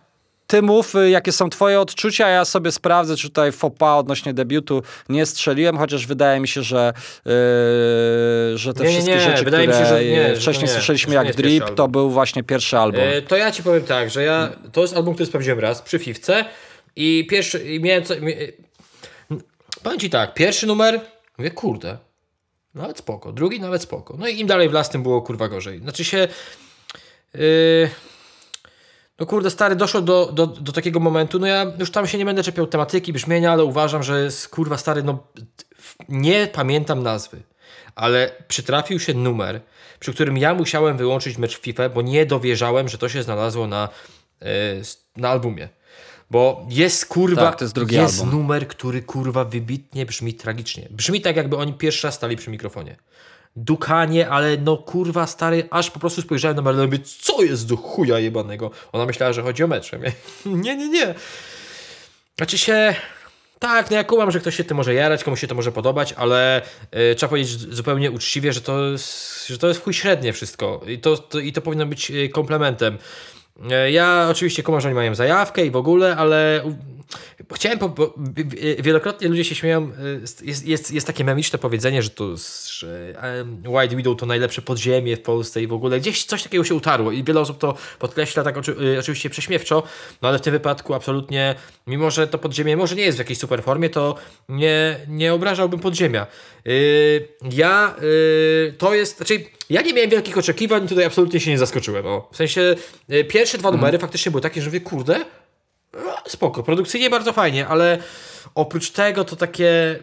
ty 0.52 0.62
mów, 0.62 0.96
y, 0.96 1.10
jakie 1.10 1.32
są 1.32 1.50
twoje 1.50 1.80
odczucia, 1.80 2.30
ja 2.30 2.46
sobie 2.46 2.72
sprawdzę, 2.72 3.16
czy 3.16 3.28
tutaj 3.28 3.52
fopa 3.52 3.94
odnośnie 3.94 4.34
debiutu 4.34 4.84
nie 5.10 5.26
strzeliłem, 5.26 5.78
chociaż 5.78 6.08
wydaje 6.08 6.40
mi 6.40 6.48
się, 6.48 6.64
że, 6.64 6.94
yy, 7.26 8.58
że 8.58 8.74
te 8.74 8.84
nie, 8.84 8.90
wszystkie 8.90 9.16
nie, 9.16 9.22
rzeczy, 9.22 9.44
wydaje 9.44 9.68
które 9.68 9.80
mi 9.80 9.84
się, 9.84 9.90
że 9.90 10.06
nie, 10.06 10.36
wcześniej 10.36 10.68
że 10.68 10.74
słyszeliśmy 10.74 11.16
jak 11.16 11.36
Drip, 11.36 11.70
to 11.76 11.88
był 11.88 12.10
właśnie 12.10 12.44
pierwszy 12.44 12.78
album. 12.78 13.02
Yy, 13.02 13.22
to 13.22 13.38
ja 13.38 13.52
ci 13.52 13.64
powiem 13.64 13.84
tak, 13.84 14.10
że 14.10 14.24
ja, 14.24 14.50
to 14.72 14.82
jest 14.82 14.96
album, 14.96 15.14
który 15.14 15.28
sprawdziłem 15.28 15.60
raz 15.60 15.82
przy 15.82 16.00
Fifce 16.00 16.46
i 16.96 17.28
pierwszy, 17.30 17.60
i 17.60 17.80
miałem 17.80 18.04
co, 18.04 18.22
mi, 18.22 18.34
powiem 19.84 20.00
ci 20.00 20.10
tak, 20.10 20.34
pierwszy 20.34 20.68
numer, 20.68 21.02
mówię, 21.38 21.52
kurde, 21.52 21.98
nawet 22.74 22.98
spoko, 22.98 23.32
drugi 23.32 23.60
nawet 23.60 23.82
spoko, 23.82 24.16
no 24.20 24.28
i 24.28 24.40
im 24.40 24.48
dalej 24.48 24.70
w 24.70 24.74
las, 24.74 24.90
tym 24.90 25.04
było 25.04 25.22
kurwa 25.22 25.48
gorzej. 25.48 25.80
Znaczy 25.80 26.04
się... 26.04 26.28
Yy, 27.34 27.90
no 29.22 29.28
kurde, 29.28 29.50
stary, 29.50 29.76
doszło 29.76 30.02
do, 30.02 30.32
do, 30.34 30.48
do 30.48 30.72
takiego 30.72 31.00
momentu, 31.00 31.40
no 31.40 31.48
ja 31.48 31.66
już 31.80 31.92
tam 31.92 32.08
się 32.08 32.18
nie 32.18 32.26
będę 32.26 32.44
czepiał 32.44 32.68
tematyki, 32.68 33.14
brzmienia, 33.14 33.52
ale 33.52 33.64
uważam, 33.64 34.04
że 34.04 34.24
jest, 34.24 34.48
kurwa, 34.48 34.78
stary, 34.78 35.04
no 35.04 35.24
nie 36.10 36.48
pamiętam 36.48 37.04
nazwy, 37.04 37.42
ale 37.96 38.32
przytrafił 38.48 39.00
się 39.00 39.14
numer, 39.14 39.62
przy 40.00 40.14
którym 40.14 40.38
ja 40.38 40.54
musiałem 40.54 40.98
wyłączyć 40.98 41.38
mecz 41.38 41.60
FIFA, 41.60 41.90
bo 41.90 42.02
nie 42.02 42.26
dowierzałem, 42.26 42.90
że 42.90 42.98
to 42.98 43.10
się 43.10 43.24
znalazło 43.24 43.68
na, 43.68 43.90
yy, 44.42 44.48
na 45.18 45.30
albumie. 45.30 45.70
Bo 46.32 46.66
jest 46.70 47.06
kurwa, 47.06 47.52
tak, 47.52 47.62
jest, 47.62 47.92
jest 47.92 48.26
numer, 48.26 48.68
który 48.68 49.02
kurwa 49.02 49.46
wybitnie 49.46 50.06
brzmi 50.06 50.34
tragicznie. 50.34 50.88
Brzmi 50.92 51.22
tak, 51.22 51.36
jakby 51.36 51.58
oni 51.58 51.74
pierwszy 51.74 52.08
raz 52.08 52.16
stali 52.16 52.38
przy 52.38 52.50
mikrofonie 52.50 52.96
dukanie, 53.56 54.30
ale 54.30 54.58
no 54.58 54.78
kurwa 54.78 55.28
stary, 55.28 55.68
aż 55.70 55.92
po 55.92 56.00
prostu 56.00 56.22
spojrzałem 56.22 56.56
na 56.56 56.62
Marlene 56.62 56.96
i 56.96 57.00
co 57.00 57.44
jest 57.44 57.68
do 57.68 57.78
chuja 57.78 58.20
jebanego? 58.20 58.72
Ona 58.92 59.06
myślała, 59.06 59.34
że 59.34 59.42
chodzi 59.42 59.64
o 59.64 59.68
mecz. 59.68 59.92
nie, 60.46 60.76
nie, 60.76 60.90
nie. 60.90 61.16
Znaczy 62.38 62.58
się... 62.58 62.96
Tak, 63.60 63.92
no 63.92 63.98
ja 63.98 64.04
kumam, 64.04 64.32
że 64.32 64.40
ktoś 64.40 64.56
się 64.56 64.64
tym 64.64 64.78
może 64.78 64.94
jarać, 64.94 65.24
komuś 65.24 65.42
się 65.42 65.48
to 65.48 65.56
może 65.56 65.72
podobać, 65.72 66.14
ale 66.14 66.62
yy, 66.92 67.16
trzeba 67.16 67.30
powiedzieć 67.30 67.60
zupełnie 67.60 68.12
uczciwie, 68.12 68.54
że 68.54 68.62
to 68.62 68.86
jest, 68.86 69.48
że 69.48 69.58
to 69.58 69.68
jest 69.68 69.84
chuj 69.84 69.94
średnie 69.94 70.34
wszystko 70.34 70.82
i 70.88 71.00
to, 71.00 71.18
to, 71.18 71.40
i 71.40 71.54
to 71.54 71.62
powinno 71.62 71.86
być 71.86 72.12
y, 72.12 72.30
komplementem. 72.30 72.98
Yy, 73.70 73.92
ja 73.92 74.28
oczywiście 74.32 74.64
kumam, 74.64 74.82
że 74.82 74.88
oni 74.88 74.96
mają 74.96 75.16
zajawkę 75.16 75.66
i 75.66 75.72
w 75.72 75.76
ogóle, 75.76 76.18
ale 76.18 76.64
Chciałem, 77.56 77.80
po, 77.80 77.90
bo 77.90 78.14
wielokrotnie 78.80 79.28
ludzie 79.28 79.46
się 79.46 79.56
śmieją, 79.56 79.92
y, 80.42 80.46
jest, 80.46 80.68
jest, 80.68 80.92
jest 80.92 81.08
takie 81.08 81.24
memiczne 81.24 81.60
powiedzenie, 81.60 82.04
że 82.04 82.10
to 82.10 82.36
że 82.68 83.14
White 83.66 83.96
Widow 83.96 84.18
to 84.18 84.26
najlepsze 84.26 84.62
podziemie 84.62 85.18
w 85.18 85.22
Polsce 85.22 85.62
i 85.62 85.68
w 85.68 85.74
ogóle 85.74 86.00
gdzieś 86.00 86.26
coś 86.26 86.44
takiego 86.44 86.64
się 86.64 86.76
utarło 86.76 87.12
i 87.12 87.24
wiele 87.24 87.40
osób 87.40 87.58
to 87.58 87.78
podkreśla 88.00 88.44
tak 88.44 88.58
oczy, 88.58 88.76
y, 88.96 89.00
oczywiście 89.00 89.30
prześmiewczo, 89.30 89.84
no 90.22 90.30
ale 90.30 90.38
w 90.38 90.42
tym 90.42 90.54
wypadku 90.54 90.94
absolutnie, 90.94 91.56
mimo 91.88 92.12
że 92.12 92.28
to 92.28 92.38
podziemie 92.38 92.78
może 92.78 92.96
nie 92.96 93.04
jest 93.04 93.18
w 93.18 93.20
jakiejś 93.20 93.40
super 93.40 93.64
formie, 93.64 93.90
to 93.90 94.16
nie, 94.50 94.98
nie 95.08 95.34
obrażałbym 95.34 95.80
podziemia. 95.80 96.28
Yy, 96.66 97.28
ja, 97.52 97.96
yy, 98.02 98.74
to 98.78 98.96
jest, 98.96 99.18
znaczy 99.18 99.46
ja 99.70 99.82
nie 99.82 99.94
miałem 99.94 100.10
wielkich 100.10 100.38
oczekiwań, 100.38 100.88
tutaj 100.88 101.06
absolutnie 101.06 101.40
się 101.40 101.52
nie 101.52 101.58
zaskoczyłem. 101.58 102.06
O. 102.06 102.30
W 102.32 102.36
sensie 102.36 102.76
yy, 103.08 103.24
pierwsze 103.24 103.58
dwa 103.58 103.72
numery 103.72 103.90
mm. 103.90 104.02
faktycznie 104.02 104.32
były 104.32 104.42
takie, 104.42 104.62
że 104.62 104.68
mówię, 104.68 104.82
kurde, 104.82 105.26
spoko, 106.28 106.64
produkcyjnie 106.64 107.10
bardzo 107.10 107.34
fajnie, 107.34 107.68
ale 107.68 107.98
oprócz 108.56 108.92
tego 108.92 109.24
to 109.24 109.36
takie 109.36 110.00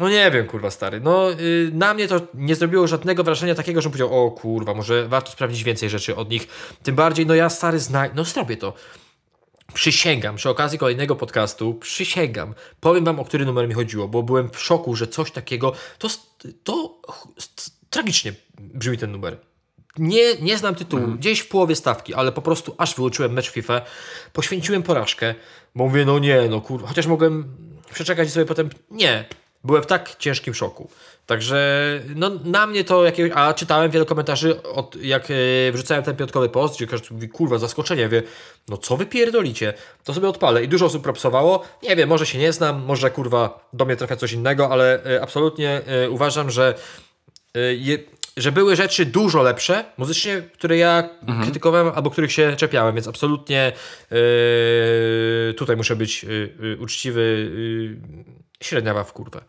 no 0.00 0.08
nie 0.08 0.30
wiem, 0.30 0.46
kurwa 0.46 0.70
stary. 0.70 1.00
No 1.00 1.30
yy, 1.30 1.70
na 1.72 1.94
mnie 1.94 2.08
to 2.08 2.20
nie 2.34 2.54
zrobiło 2.54 2.86
żadnego 2.86 3.24
wrażenia 3.24 3.54
takiego, 3.54 3.80
że 3.80 3.88
powiedział, 3.88 4.26
o 4.26 4.30
kurwa, 4.30 4.74
może 4.74 5.08
warto 5.08 5.30
sprawdzić 5.30 5.64
więcej 5.64 5.90
rzeczy 5.90 6.16
od 6.16 6.30
nich. 6.30 6.48
Tym 6.82 6.94
bardziej, 6.94 7.26
no 7.26 7.34
ja 7.34 7.50
stary 7.50 7.78
znaj... 7.78 8.10
No 8.14 8.24
zrobię 8.24 8.56
to. 8.56 8.72
Przysięgam, 9.74 10.36
przy 10.36 10.50
okazji 10.50 10.78
kolejnego 10.78 11.16
podcastu, 11.16 11.74
przysięgam, 11.74 12.54
powiem 12.80 13.04
wam, 13.04 13.20
o 13.20 13.24
który 13.24 13.46
numer 13.46 13.68
mi 13.68 13.74
chodziło, 13.74 14.08
bo 14.08 14.22
byłem 14.22 14.50
w 14.50 14.60
szoku, 14.60 14.96
że 14.96 15.06
coś 15.06 15.30
takiego, 15.30 15.72
to, 15.98 16.08
to 16.64 17.00
tragicznie 17.90 18.32
brzmi 18.58 18.98
ten 18.98 19.12
numer. 19.12 19.47
Nie, 19.98 20.34
nie 20.34 20.58
znam 20.58 20.74
tytułu, 20.74 21.02
mhm. 21.02 21.18
gdzieś 21.18 21.40
w 21.40 21.48
połowie 21.48 21.76
stawki, 21.76 22.14
ale 22.14 22.32
po 22.32 22.42
prostu 22.42 22.74
aż 22.78 22.94
wyuczyłem 22.94 23.32
mecz 23.32 23.50
FIFA, 23.50 23.80
poświęciłem 24.32 24.82
porażkę, 24.82 25.34
bo 25.74 25.84
mówię, 25.84 26.04
no 26.04 26.18
nie, 26.18 26.42
no 26.50 26.60
kurwa, 26.60 26.88
chociaż 26.88 27.06
mogłem 27.06 27.56
przeczekać 27.92 28.30
sobie 28.30 28.46
potem, 28.46 28.70
nie, 28.90 29.24
byłem 29.64 29.82
w 29.82 29.86
tak 29.86 30.16
ciężkim 30.16 30.54
szoku. 30.54 30.90
Także 31.26 32.00
no, 32.16 32.30
na 32.44 32.66
mnie 32.66 32.84
to 32.84 33.04
jakiegoś. 33.04 33.32
A 33.34 33.54
czytałem 33.54 33.90
wiele 33.90 34.04
komentarzy, 34.04 34.62
od, 34.62 34.96
jak 35.02 35.28
e, 35.30 35.34
wrzucałem 35.72 36.04
ten 36.04 36.16
piątkowy 36.16 36.48
post, 36.48 36.76
gdzie 36.76 36.86
każdy 36.86 37.14
mówi, 37.14 37.28
kurwa, 37.28 37.58
zaskoczenie, 37.58 38.08
wie, 38.08 38.22
no 38.68 38.76
co 38.76 38.96
wy 38.96 39.06
pierdolicie? 39.06 39.74
To 40.04 40.14
sobie 40.14 40.28
odpalę. 40.28 40.64
I 40.64 40.68
dużo 40.68 40.86
osób 40.86 41.02
propsowało. 41.02 41.64
Nie 41.82 41.96
wiem, 41.96 42.08
może 42.08 42.26
się 42.26 42.38
nie 42.38 42.52
znam, 42.52 42.84
może 42.84 43.10
kurwa 43.10 43.68
do 43.72 43.84
mnie 43.84 43.96
trafia 43.96 44.16
coś 44.16 44.32
innego, 44.32 44.70
ale 44.70 45.04
e, 45.04 45.22
absolutnie 45.22 45.80
e, 45.86 46.10
uważam, 46.10 46.50
że 46.50 46.74
je, 47.76 47.98
że 48.38 48.52
były 48.52 48.76
rzeczy 48.76 49.06
dużo 49.06 49.42
lepsze 49.42 49.84
muzycznie, 49.98 50.42
które 50.52 50.76
ja 50.76 51.08
mhm. 51.22 51.42
krytykowałem 51.42 51.92
albo 51.94 52.10
których 52.10 52.32
się 52.32 52.56
czepiałem, 52.56 52.94
więc 52.94 53.08
absolutnie 53.08 53.72
yy, 54.10 55.54
tutaj 55.54 55.76
muszę 55.76 55.96
być 55.96 56.24
yy, 56.24 56.54
yy, 56.60 56.78
uczciwy. 56.80 57.50
średniawa 58.62 59.04
w 59.04 59.12
kurwę. 59.12 59.40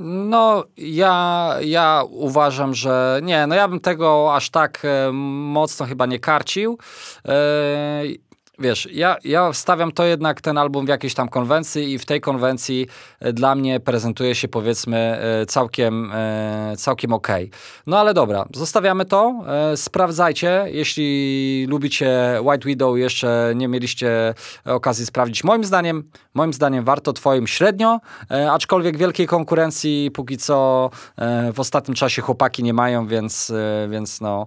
No, 0.00 0.64
ja, 0.76 1.56
ja 1.60 2.04
uważam, 2.10 2.74
że 2.74 3.20
nie, 3.22 3.46
no 3.46 3.54
ja 3.54 3.68
bym 3.68 3.80
tego 3.80 4.34
aż 4.34 4.50
tak 4.50 4.84
e, 4.84 5.12
mocno 5.12 5.86
chyba 5.86 6.06
nie 6.06 6.18
karcił. 6.18 6.78
E, 7.28 8.02
wiesz, 8.58 8.88
ja, 8.92 9.16
ja 9.24 9.52
stawiam 9.52 9.92
to 9.92 10.04
jednak 10.04 10.40
ten 10.40 10.58
album 10.58 10.86
w 10.86 10.88
jakiejś 10.88 11.14
tam 11.14 11.28
konwencji 11.28 11.92
i 11.92 11.98
w 11.98 12.06
tej 12.06 12.20
konwencji 12.20 12.86
e, 13.20 13.32
dla 13.32 13.54
mnie 13.54 13.80
prezentuje 13.80 14.34
się 14.34 14.48
powiedzmy 14.48 14.96
e, 14.96 15.46
całkiem, 15.46 16.12
e, 16.14 16.74
całkiem 16.76 17.12
okej. 17.12 17.46
Okay. 17.46 17.58
No 17.86 17.98
ale 17.98 18.14
dobra, 18.14 18.44
zostawiamy 18.54 19.04
to, 19.04 19.44
sprawdzajcie, 19.76 20.64
jeśli 20.66 21.66
lubicie 21.68 22.40
White 22.42 22.66
Widow 22.66 22.98
jeszcze 22.98 23.52
nie 23.56 23.68
mieliście 23.68 24.34
okazji 24.64 25.06
sprawdzić. 25.06 25.44
Moim 25.44 25.64
zdaniem, 25.64 26.10
moim 26.34 26.52
zdaniem 26.52 26.84
warto, 26.84 27.12
twoim 27.12 27.46
średnio, 27.46 28.00
aczkolwiek 28.50 28.96
wielkiej 28.96 29.26
konkurencji 29.26 30.10
póki 30.10 30.36
co 30.36 30.90
w 31.52 31.60
ostatnim 31.60 31.94
czasie 31.94 32.22
chłopaki 32.22 32.62
nie 32.62 32.72
mają, 32.72 33.06
więc, 33.06 33.52
więc 33.88 34.20
no 34.20 34.46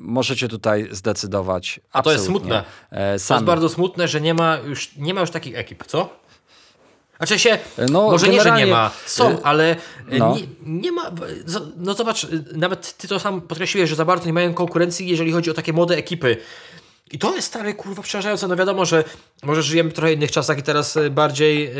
możecie 0.00 0.48
tutaj 0.48 0.88
zdecydować. 0.90 1.80
A 1.92 2.02
to 2.02 2.12
jest 2.12 2.24
smutne. 2.24 2.64
E, 2.90 3.18
to 3.18 3.34
jest 3.34 3.44
bardzo 3.44 3.68
smutne, 3.68 4.08
że 4.08 4.20
nie 4.20 4.34
ma 4.34 4.56
już, 4.56 4.96
nie 4.96 5.14
ma 5.14 5.20
już 5.20 5.30
takich 5.30 5.56
ekip, 5.56 5.86
co? 5.86 6.22
Znaczy 7.16 7.38
się, 7.38 7.58
no, 7.90 8.10
może 8.10 8.28
nie, 8.28 8.40
że 8.40 8.52
nie 8.52 8.66
ma, 8.66 8.90
są, 9.06 9.30
y, 9.30 9.36
ale 9.42 9.76
no. 10.10 10.36
nie, 10.36 10.42
nie, 10.80 10.92
ma, 10.92 11.10
no 11.76 11.94
zobacz, 11.94 12.26
nawet 12.52 12.96
ty 12.96 13.08
to 13.08 13.20
sam 13.20 13.40
podkreśliłeś, 13.40 13.90
że 13.90 13.96
za 13.96 14.04
bardzo 14.04 14.26
nie 14.26 14.32
mają 14.32 14.54
konkurencji, 14.54 15.08
jeżeli 15.08 15.32
chodzi 15.32 15.50
o 15.50 15.54
takie 15.54 15.72
młode 15.72 15.96
ekipy. 15.96 16.36
I 17.12 17.18
to 17.18 17.34
jest 17.34 17.48
stary, 17.48 17.74
kurwa, 17.74 18.02
przerażające. 18.02 18.48
No 18.48 18.56
wiadomo, 18.56 18.84
że 18.84 19.04
może 19.42 19.62
żyjemy 19.62 19.90
w 19.90 19.92
trochę 19.92 20.12
innych 20.12 20.30
czasach 20.30 20.58
i 20.58 20.62
teraz 20.62 20.96
e, 20.96 21.10
bardziej 21.10 21.66
e, 21.66 21.72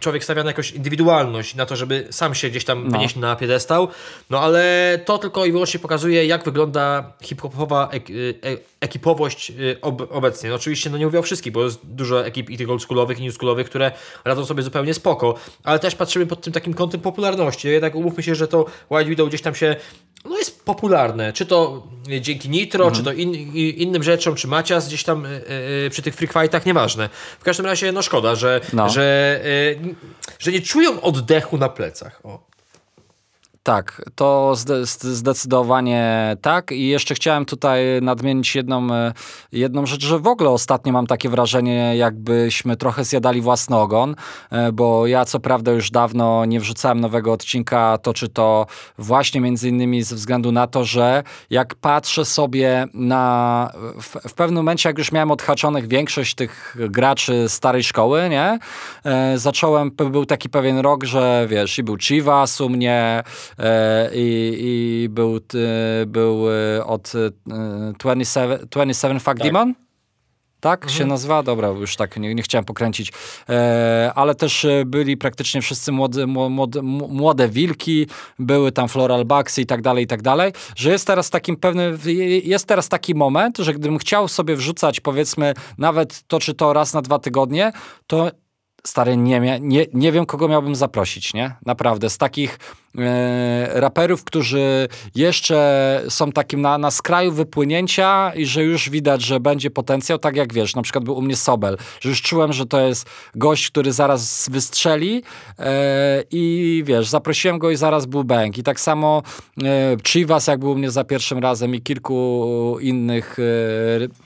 człowiek 0.00 0.24
stawia 0.24 0.42
na 0.42 0.50
jakąś 0.50 0.70
indywidualność, 0.70 1.54
na 1.54 1.66
to, 1.66 1.76
żeby 1.76 2.06
sam 2.10 2.34
się 2.34 2.50
gdzieś 2.50 2.64
tam 2.64 2.84
no. 2.84 2.90
wynieść 2.90 3.16
na 3.16 3.36
piedestał. 3.36 3.88
No 4.30 4.40
ale 4.40 4.98
to 5.04 5.18
tylko 5.18 5.44
i 5.44 5.52
wyłącznie 5.52 5.80
pokazuje, 5.80 6.26
jak 6.26 6.44
wygląda 6.44 7.12
hip-hopowa 7.22 7.88
ek 7.92 8.10
e, 8.10 8.73
ekipowość 8.84 9.52
ob 9.82 10.08
obecnie. 10.10 10.50
No 10.50 10.56
oczywiście 10.56 10.90
no 10.90 10.98
nie 10.98 11.04
mówię 11.04 11.18
o 11.18 11.22
wszystkich, 11.22 11.52
bo 11.52 11.64
jest 11.64 11.80
dużo 11.82 12.26
ekip 12.26 12.50
i 12.50 12.56
tych 12.56 12.70
oldschoolowych, 12.70 13.18
i 13.18 13.22
newschoolowych, 13.22 13.66
które 13.66 13.92
radzą 14.24 14.46
sobie 14.46 14.62
zupełnie 14.62 14.94
spoko, 14.94 15.34
ale 15.64 15.78
też 15.78 15.94
patrzymy 15.94 16.26
pod 16.26 16.40
tym 16.40 16.52
takim 16.52 16.74
kątem 16.74 17.00
popularności. 17.00 17.68
Jednak 17.68 17.94
umówmy 17.94 18.22
się, 18.22 18.34
że 18.34 18.48
to 18.48 18.66
White 18.90 19.10
Widow 19.10 19.28
gdzieś 19.28 19.42
tam 19.42 19.54
się 19.54 19.76
no 20.24 20.38
jest 20.38 20.64
popularne, 20.64 21.32
czy 21.32 21.46
to 21.46 21.82
dzięki 22.20 22.48
Nitro, 22.48 22.84
mhm. 22.84 22.94
czy 22.94 23.10
to 23.10 23.12
in, 23.12 23.34
innym 23.54 24.02
rzeczom, 24.02 24.34
czy 24.34 24.48
Macias 24.48 24.88
gdzieś 24.88 25.04
tam 25.04 25.24
yy, 25.82 25.90
przy 25.90 26.02
tych 26.02 26.14
freak 26.14 26.32
fightach, 26.32 26.66
nieważne. 26.66 27.08
W 27.40 27.44
każdym 27.44 27.66
razie, 27.66 27.92
no 27.92 28.02
szkoda, 28.02 28.34
że, 28.34 28.60
no. 28.72 28.88
że, 28.88 29.40
yy, 29.82 29.94
że 30.38 30.52
nie 30.52 30.60
czują 30.60 31.00
oddechu 31.00 31.58
na 31.58 31.68
plecach. 31.68 32.20
O. 32.24 32.53
Tak, 33.64 34.02
to 34.14 34.54
zdecydowanie 34.92 36.36
tak. 36.42 36.72
I 36.72 36.88
jeszcze 36.88 37.14
chciałem 37.14 37.44
tutaj 37.44 37.82
nadmienić 38.02 38.54
jedną, 38.54 38.94
e, 38.94 39.12
jedną 39.52 39.86
rzecz, 39.86 40.04
że 40.04 40.18
w 40.18 40.26
ogóle 40.26 40.50
ostatnio 40.50 40.92
mam 40.92 41.06
takie 41.06 41.28
wrażenie, 41.28 41.96
jakbyśmy 41.96 42.76
trochę 42.76 43.04
zjadali 43.04 43.40
własny 43.40 43.76
ogon, 43.76 44.16
e, 44.50 44.72
bo 44.72 45.06
ja 45.06 45.24
co 45.24 45.40
prawda 45.40 45.72
już 45.72 45.90
dawno 45.90 46.44
nie 46.44 46.60
wrzucałem 46.60 47.00
nowego 47.00 47.32
odcinka, 47.32 47.98
to 47.98 48.14
czy 48.14 48.28
to 48.28 48.66
właśnie 48.98 49.40
między 49.40 49.68
innymi 49.68 50.02
ze 50.02 50.16
względu 50.16 50.52
na 50.52 50.66
to, 50.66 50.84
że 50.84 51.22
jak 51.50 51.74
patrzę 51.74 52.24
sobie 52.24 52.86
na 52.94 53.72
w, 54.02 54.28
w 54.28 54.34
pewnym 54.34 54.56
momencie, 54.56 54.88
jak 54.88 54.98
już 54.98 55.12
miałem 55.12 55.30
odhaczonych 55.30 55.88
większość 55.88 56.34
tych 56.34 56.76
graczy 56.78 57.48
starej 57.48 57.82
szkoły, 57.82 58.28
nie? 58.30 58.58
E, 59.04 59.38
zacząłem, 59.38 59.90
był 59.90 60.26
taki 60.26 60.48
pewien 60.48 60.78
rok, 60.78 61.04
że 61.04 61.46
wiesz, 61.50 61.78
i 61.78 61.82
był 61.82 61.96
Chivas 61.96 62.60
u 62.60 62.68
mnie, 62.68 63.22
i, 64.14 64.56
i 64.60 65.08
był, 65.08 65.40
był 66.06 66.50
e, 66.50 66.84
od 66.86 67.12
27, 67.98 68.58
27 68.70 69.20
Fuck 69.20 69.26
tak. 69.26 69.42
Demon? 69.42 69.74
tak 70.64 70.82
mhm. 70.82 70.98
się 70.98 71.06
nazywa? 71.06 71.42
Dobra, 71.42 71.68
już 71.68 71.96
tak 71.96 72.16
nie, 72.16 72.34
nie 72.34 72.42
chciałem 72.42 72.64
pokręcić. 72.64 73.12
E, 73.48 74.12
ale 74.14 74.34
też 74.34 74.66
byli 74.86 75.16
praktycznie 75.16 75.62
wszyscy 75.62 75.92
młode, 75.92 76.26
młode, 76.26 76.82
młode 76.82 77.48
wilki, 77.48 78.06
były 78.38 78.72
tam 78.72 78.88
floral 78.88 79.24
bugsy 79.24 79.62
i 79.62 79.66
tak 79.66 79.82
dalej, 79.82 80.04
i 80.04 80.06
tak 80.06 80.22
dalej, 80.22 80.52
że 80.76 80.90
jest 80.90 81.06
teraz 81.06 81.30
takim 81.30 81.56
pewny, 81.56 81.98
jest 82.44 82.66
teraz 82.66 82.88
taki 82.88 83.14
moment, 83.14 83.58
że 83.58 83.74
gdybym 83.74 83.98
chciał 83.98 84.28
sobie 84.28 84.56
wrzucać 84.56 85.00
powiedzmy 85.00 85.54
nawet 85.78 86.22
to 86.26 86.40
czy 86.40 86.54
to 86.54 86.72
raz 86.72 86.94
na 86.94 87.02
dwa 87.02 87.18
tygodnie, 87.18 87.72
to 88.06 88.30
stary, 88.86 89.16
nie, 89.16 89.60
nie, 89.60 89.86
nie 89.94 90.12
wiem, 90.12 90.26
kogo 90.26 90.48
miałbym 90.48 90.74
zaprosić, 90.74 91.34
nie? 91.34 91.54
Naprawdę, 91.66 92.10
z 92.10 92.18
takich 92.18 92.58
e, 92.98 93.80
raperów, 93.80 94.24
którzy 94.24 94.88
jeszcze 95.14 96.02
są 96.08 96.32
takim 96.32 96.60
na, 96.60 96.78
na 96.78 96.90
skraju 96.90 97.32
wypłynięcia 97.32 98.32
i 98.34 98.46
że 98.46 98.64
już 98.64 98.90
widać, 98.90 99.22
że 99.22 99.40
będzie 99.40 99.70
potencjał, 99.70 100.18
tak 100.18 100.36
jak 100.36 100.52
wiesz, 100.52 100.74
na 100.76 100.82
przykład 100.82 101.04
był 101.04 101.16
u 101.16 101.22
mnie 101.22 101.36
Sobel, 101.36 101.76
że 102.00 102.08
już 102.08 102.22
czułem, 102.22 102.52
że 102.52 102.66
to 102.66 102.80
jest 102.80 103.06
gość, 103.34 103.70
który 103.70 103.92
zaraz 103.92 104.48
wystrzeli 104.48 105.22
e, 105.58 106.24
i 106.30 106.82
wiesz, 106.86 107.08
zaprosiłem 107.08 107.58
go 107.58 107.70
i 107.70 107.76
zaraz 107.76 108.06
był 108.06 108.24
bank. 108.24 108.58
I 108.58 108.62
tak 108.62 108.80
samo 108.80 109.22
e, 109.62 109.96
Chivas, 110.02 110.46
jak 110.46 110.60
był 110.60 110.70
u 110.70 110.76
mnie 110.76 110.90
za 110.90 111.04
pierwszym 111.04 111.38
razem 111.38 111.74
i 111.74 111.80
kilku 111.80 112.78
innych 112.80 113.36
e, 113.38 114.23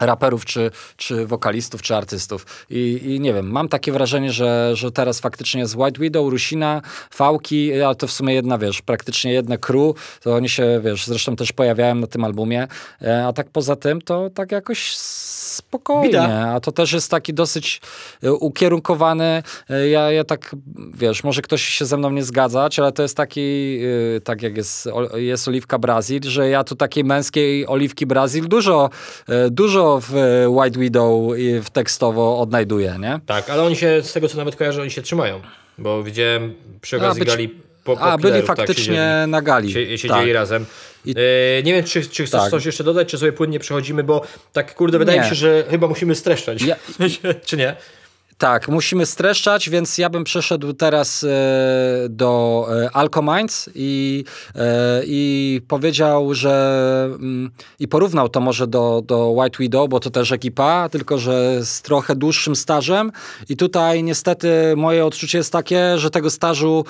raperów, 0.00 0.44
czy, 0.44 0.70
czy 0.96 1.26
wokalistów, 1.26 1.82
czy 1.82 1.96
artystów. 1.96 2.46
I, 2.70 3.00
I, 3.04 3.20
nie 3.20 3.34
wiem, 3.34 3.50
mam 3.50 3.68
takie 3.68 3.92
wrażenie, 3.92 4.32
że, 4.32 4.70
że 4.74 4.92
teraz 4.92 5.20
faktycznie 5.20 5.60
jest 5.60 5.74
White 5.76 6.00
Widow, 6.00 6.30
Rusina, 6.30 6.82
Fałki, 7.10 7.82
ale 7.82 7.94
to 7.94 8.06
w 8.06 8.12
sumie 8.12 8.34
jedna, 8.34 8.58
wiesz, 8.58 8.82
praktycznie 8.82 9.32
jedne 9.32 9.58
crew, 9.58 10.18
to 10.22 10.34
oni 10.34 10.48
się, 10.48 10.80
wiesz, 10.84 11.06
zresztą 11.06 11.36
też 11.36 11.52
pojawiają 11.52 11.94
na 11.94 12.06
tym 12.06 12.24
albumie, 12.24 12.66
e, 13.02 13.26
a 13.26 13.32
tak 13.32 13.50
poza 13.50 13.76
tym 13.76 14.02
to 14.02 14.30
tak 14.30 14.52
jakoś 14.52 14.96
spokojnie, 14.96 16.08
Bida. 16.08 16.52
a 16.54 16.60
to 16.60 16.72
też 16.72 16.92
jest 16.92 17.10
taki 17.10 17.34
dosyć 17.34 17.80
e, 18.22 18.32
ukierunkowany, 18.32 19.42
e, 19.70 19.88
ja, 19.88 20.12
ja 20.12 20.24
tak, 20.24 20.56
wiesz, 20.94 21.24
może 21.24 21.42
ktoś 21.42 21.62
się 21.62 21.84
ze 21.84 21.96
mną 21.96 22.10
nie 22.10 22.24
zgadzać, 22.24 22.78
ale 22.78 22.92
to 22.92 23.02
jest 23.02 23.16
taki, 23.16 23.78
tak 24.24 24.42
jak 24.42 24.56
jest, 24.56 24.88
jest 25.14 25.48
Oliwka 25.48 25.78
Brazil, 25.78 26.22
że 26.22 26.48
ja 26.48 26.64
tu 26.64 26.76
takiej 26.76 27.04
męskiej 27.04 27.66
Oliwki 27.66 28.06
Brazil 28.06 28.48
dużo, 28.48 28.90
dużo 29.50 29.91
w 30.00 30.12
White 30.48 30.78
Widow 30.78 31.32
w 31.62 31.70
tekstowo 31.70 32.40
odnajduję, 32.40 32.96
nie? 33.00 33.20
Tak, 33.26 33.50
ale 33.50 33.62
oni 33.62 33.76
się, 33.76 34.02
z 34.02 34.12
tego 34.12 34.28
co 34.28 34.36
nawet 34.36 34.56
kojarzę, 34.56 34.82
oni 34.82 34.90
się 34.90 35.02
trzymają, 35.02 35.40
bo 35.78 36.02
widziałem 36.02 36.54
przy 36.80 36.96
okazji 36.96 37.24
gali 37.24 37.48
po, 37.84 37.96
po 37.96 38.02
A, 38.02 38.18
byli 38.18 38.42
tak, 38.42 38.56
faktycznie 38.56 39.18
tak, 39.22 39.30
na 39.30 39.42
gali. 39.42 39.72
Sie, 39.72 39.98
siedzieli 39.98 40.26
tak. 40.26 40.34
razem. 40.34 40.66
I... 41.04 41.10
E, 41.10 41.62
nie 41.62 41.72
wiem, 41.72 41.84
czy, 41.84 42.02
czy 42.02 42.24
chcesz 42.26 42.40
tak. 42.40 42.50
coś 42.50 42.64
jeszcze 42.66 42.84
dodać, 42.84 43.08
czy 43.08 43.18
sobie 43.18 43.32
płynnie 43.32 43.58
przechodzimy, 43.58 44.04
bo 44.04 44.22
tak 44.52 44.74
kurde, 44.74 44.98
wydaje 44.98 45.20
mi 45.20 45.26
się, 45.26 45.34
że 45.34 45.64
chyba 45.70 45.88
musimy 45.88 46.14
streszczać. 46.14 46.62
Ja... 46.62 46.76
czy 47.46 47.56
nie? 47.56 47.76
Tak, 48.42 48.68
musimy 48.68 49.06
streszczać, 49.06 49.70
więc 49.70 49.98
ja 49.98 50.10
bym 50.10 50.24
przeszedł 50.24 50.72
teraz 50.72 51.24
e, 51.24 51.28
do 52.08 52.66
e, 52.70 52.96
Alcominds 52.96 53.70
i, 53.74 54.24
e, 54.54 55.02
i 55.06 55.60
powiedział, 55.68 56.34
że 56.34 57.04
mm, 57.04 57.50
i 57.78 57.88
porównał 57.88 58.28
to 58.28 58.40
może 58.40 58.66
do, 58.66 59.02
do 59.06 59.30
White 59.30 59.58
Widow, 59.58 59.88
bo 59.88 60.00
to 60.00 60.10
też 60.10 60.32
ekipa, 60.32 60.88
tylko 60.88 61.18
że 61.18 61.64
z 61.64 61.82
trochę 61.82 62.16
dłuższym 62.16 62.56
stażem. 62.56 63.12
I 63.48 63.56
tutaj 63.56 64.02
niestety 64.02 64.52
moje 64.76 65.06
odczucie 65.06 65.38
jest 65.38 65.52
takie, 65.52 65.98
że 65.98 66.10
tego 66.10 66.30
stażu 66.30 66.84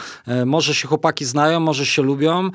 może 0.47 0.75
się 0.75 0.89
chłopaki 0.89 1.25
znają, 1.25 1.61
może 1.61 1.87
się 1.87 2.03
lubią, 2.03 2.51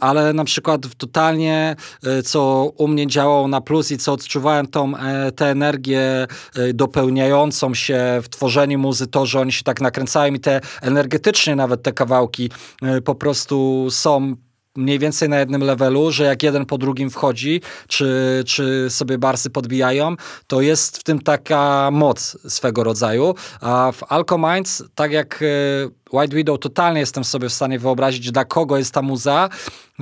ale 0.00 0.32
na 0.32 0.44
przykład 0.44 0.80
totalnie 0.98 1.76
co 2.24 2.72
u 2.76 2.88
mnie 2.88 3.06
działało 3.06 3.48
na 3.48 3.60
plus 3.60 3.90
i 3.90 3.98
co 3.98 4.12
odczuwałem 4.12 4.66
tą, 4.66 4.92
tę 5.36 5.46
energię 5.46 6.26
dopełniającą 6.74 7.74
się 7.74 8.22
w 8.26 8.28
tworzeniu 8.28 8.78
muzy, 8.78 9.06
to, 9.06 9.26
że 9.26 9.40
oni 9.40 9.52
się 9.52 9.62
tak 9.62 9.80
nakręcają 9.80 10.34
i 10.34 10.40
te 10.40 10.60
energetycznie 10.82 11.56
nawet 11.56 11.82
te 11.82 11.92
kawałki 11.92 12.50
y, 12.96 13.02
po 13.02 13.14
prostu 13.14 13.86
są 13.90 14.34
mniej 14.76 14.98
więcej 14.98 15.28
na 15.28 15.38
jednym 15.38 15.62
levelu, 15.62 16.10
że 16.12 16.24
jak 16.24 16.42
jeden 16.42 16.66
po 16.66 16.78
drugim 16.78 17.10
wchodzi, 17.10 17.60
czy, 17.88 18.42
czy 18.46 18.86
sobie 18.90 19.18
barsy 19.18 19.50
podbijają, 19.50 20.16
to 20.46 20.60
jest 20.60 20.98
w 20.98 21.02
tym 21.02 21.18
taka 21.18 21.90
moc 21.92 22.38
swego 22.48 22.84
rodzaju. 22.84 23.34
A 23.60 23.92
w 23.92 24.12
Alcominds, 24.12 24.84
tak 24.94 25.12
jak 25.12 25.42
y, 25.42 25.90
White 26.12 26.36
Widow, 26.36 26.58
totalnie 26.58 27.00
jestem 27.00 27.24
sobie 27.24 27.48
w 27.48 27.52
stanie 27.52 27.78
wyobrazić, 27.78 28.30
dla 28.30 28.44
kogo 28.44 28.76
jest 28.76 28.94
ta 28.94 29.02
muza. 29.02 29.48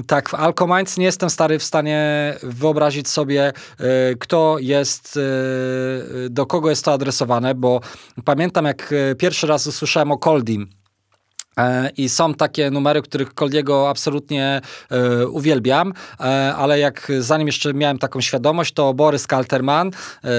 Tak, 0.07 0.29
w 0.29 0.35
Alcominds 0.35 0.97
nie 0.97 1.05
jestem 1.05 1.31
stary 1.31 1.59
w 1.59 1.65
stanie 1.65 2.35
wyobrazić 2.43 3.09
sobie, 3.09 3.53
y, 3.81 4.17
kto 4.17 4.57
jest, 4.61 5.17
y, 5.17 6.31
do 6.31 6.47
kogo 6.47 6.71
jest 6.71 6.85
to 6.85 6.93
adresowane, 6.93 7.55
bo 7.55 7.81
pamiętam 8.25 8.65
jak 8.65 8.95
pierwszy 9.19 9.47
raz 9.47 9.67
usłyszałem 9.67 10.13
o 10.13 10.19
Coldim, 10.19 10.69
E, 10.69 10.84
I 11.97 12.09
są 12.09 12.35
takie 12.35 12.71
numery, 12.71 13.03
których 13.03 13.35
Coldiego 13.35 13.89
absolutnie 13.89 14.61
e, 14.91 15.27
uwielbiam, 15.27 15.93
e, 16.21 16.25
ale 16.57 16.79
jak 16.79 17.13
zanim 17.19 17.47
jeszcze 17.47 17.75
miałem 17.75 17.99
taką 17.99 18.21
świadomość, 18.21 18.73
to 18.73 18.95
Borys 18.95 19.27
Kalterman, 19.27 19.91
e, 20.25 20.31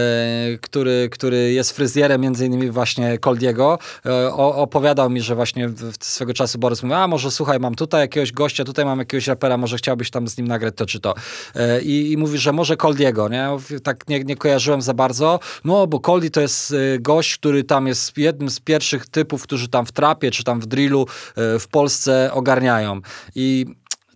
który, 0.61 1.09
który 1.11 1.53
jest 1.53 1.72
fryzjerem 1.72 2.22
między 2.22 2.45
innymi 2.45 2.72
właśnie 2.72 3.18
Coldiego, 3.18 3.80
e, 4.05 4.34
opowiadał 4.34 5.09
mi, 5.09 5.22
że 5.22 5.36
właśnie 5.36 5.70
swego 5.99 6.34
czasu 6.34 6.59
Borys 6.59 6.84
mówił, 6.84 6.95
a 6.95 7.07
może 7.07 7.32
słuchaj, 7.32 7.59
mam 7.59 7.76
tutaj 7.76 8.01
jakiegoś 8.01 8.32
gościa, 8.32 8.63
tutaj 8.63 8.86
mam 8.86 8.99
jakiegoś 8.99 9.28
rapera, 9.28 9.57
może 9.57 9.78
chciałbyś 9.78 10.11
tam 10.11 10.28
z 10.28 10.38
nim 10.38 10.47
nagrać 10.47 10.74
to 10.78 10.86
czy 10.86 10.99
to. 10.99 11.13
E, 11.55 11.82
I, 11.82 12.11
I 12.11 12.18
mówi, 12.18 12.38
że 12.38 12.53
może 12.53 12.78
Coldiego, 12.78 13.30
nie? 13.30 13.49
Tak 13.84 14.09
nie, 14.09 14.20
nie 14.24 14.36
kojarzyłem 14.36 14.82
za 14.82 14.93
bardzo, 14.93 15.39
no 15.66 15.88
bo 15.88 15.99
Coldi 15.99 16.32
to 16.32 16.41
jest 16.41 16.76
gość, 16.99 17.38
który 17.38 17.63
tam 17.63 17.88
jest 17.88 18.18
jednym 18.18 18.49
z 18.49 18.59
pierwszych 18.59 19.07
typów, 19.07 19.43
którzy 19.43 19.68
tam 19.68 19.86
w 19.86 19.91
trapie 19.91 20.32
czy 20.32 20.43
tam 20.43 20.59
w 20.59 20.66
drillu 20.66 21.05
E, 21.36 21.60
w 21.60 21.68
Polsce 21.68 22.30
ogarniają. 22.34 23.01
I 23.36 23.66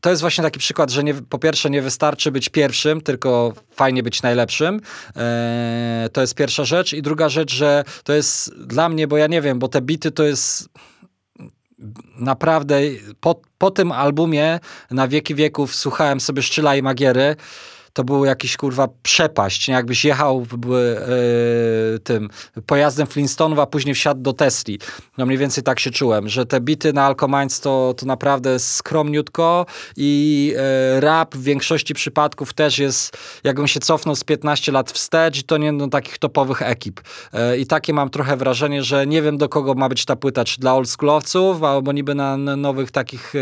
to 0.02 0.10
jest 0.10 0.22
właśnie 0.22 0.44
taki 0.44 0.60
przykład, 0.60 0.92
że 0.92 1.04
nie, 1.04 1.14
po 1.14 1.40
pierwsze 1.40 1.70
nie 1.70 1.82
wystarczy 1.82 2.32
być 2.32 2.50
pierwszym, 2.50 3.02
tylko 3.02 3.54
fajnie 3.72 4.04
być 4.04 4.22
najlepszym. 4.22 4.82
E, 5.16 6.10
to 6.14 6.22
jest 6.22 6.36
pierwsza 6.36 6.66
rzecz. 6.66 6.94
I 6.94 7.02
druga 7.02 7.30
rzecz, 7.30 7.54
że 7.54 7.84
to 8.04 8.14
jest 8.14 8.56
dla 8.66 8.90
mnie, 8.90 9.08
bo 9.08 9.18
ja 9.18 9.28
nie 9.28 9.42
wiem, 9.42 9.60
bo 9.60 9.68
te 9.68 9.82
bity 9.82 10.12
to 10.12 10.24
jest 10.24 10.70
naprawdę 12.16 12.82
po, 13.20 13.42
po 13.58 13.72
tym 13.72 13.92
albumie 13.92 14.60
na 14.92 15.08
wieki 15.08 15.36
wieków 15.36 15.76
słuchałem 15.76 16.20
sobie 16.20 16.42
Szczyla 16.42 16.76
i 16.76 16.82
Magiery 16.82 17.36
to 17.94 18.04
był 18.04 18.26
jakiś 18.26 18.58
kurwa 18.58 18.88
przepaść, 19.04 19.68
nie? 19.68 19.74
jakbyś 19.74 20.06
jechał 20.06 20.46
yy, 20.52 22.00
tym 22.00 22.30
pojazdem 22.66 23.08
Flintstone'ów, 23.08 23.62
a 23.62 23.66
później 23.66 23.96
wsiadł 23.96 24.22
do 24.22 24.34
Tesli. 24.34 24.80
No 25.18 25.26
mniej 25.26 25.38
więcej 25.38 25.64
tak 25.64 25.80
się 25.80 25.92
czułem, 25.92 26.30
że 26.30 26.46
te 26.46 26.62
bity 26.62 26.94
na 26.94 27.06
Alcominds 27.06 27.60
to, 27.60 27.94
to 27.98 28.06
naprawdę 28.06 28.60
skromniutko 28.60 29.66
i 29.98 30.54
yy, 30.94 31.00
rap 31.00 31.36
w 31.36 31.44
większości 31.44 31.94
przypadków 31.94 32.54
też 32.54 32.80
jest, 32.80 33.18
jakbym 33.44 33.68
się 33.68 33.80
cofnął 33.80 34.16
z 34.16 34.24
15 34.24 34.72
lat 34.72 34.92
wstecz, 34.92 35.44
to 35.44 35.58
nie 35.58 35.74
do 35.74 35.88
takich 35.88 36.18
topowych 36.18 36.62
ekip. 36.62 37.02
Yy, 37.34 37.58
I 37.58 37.66
takie 37.66 37.94
mam 37.94 38.10
trochę 38.10 38.38
wrażenie, 38.38 38.84
że 38.84 39.08
nie 39.08 39.22
wiem 39.22 39.38
do 39.38 39.50
kogo 39.50 39.74
ma 39.74 39.90
być 39.90 40.06
ta 40.06 40.16
płyta, 40.16 40.46
czy 40.46 40.60
dla 40.60 40.76
oldschoolowców, 40.76 41.64
albo 41.64 41.92
niby 41.92 42.16
na 42.16 42.38
nowych 42.38 42.92
takich 42.92 43.34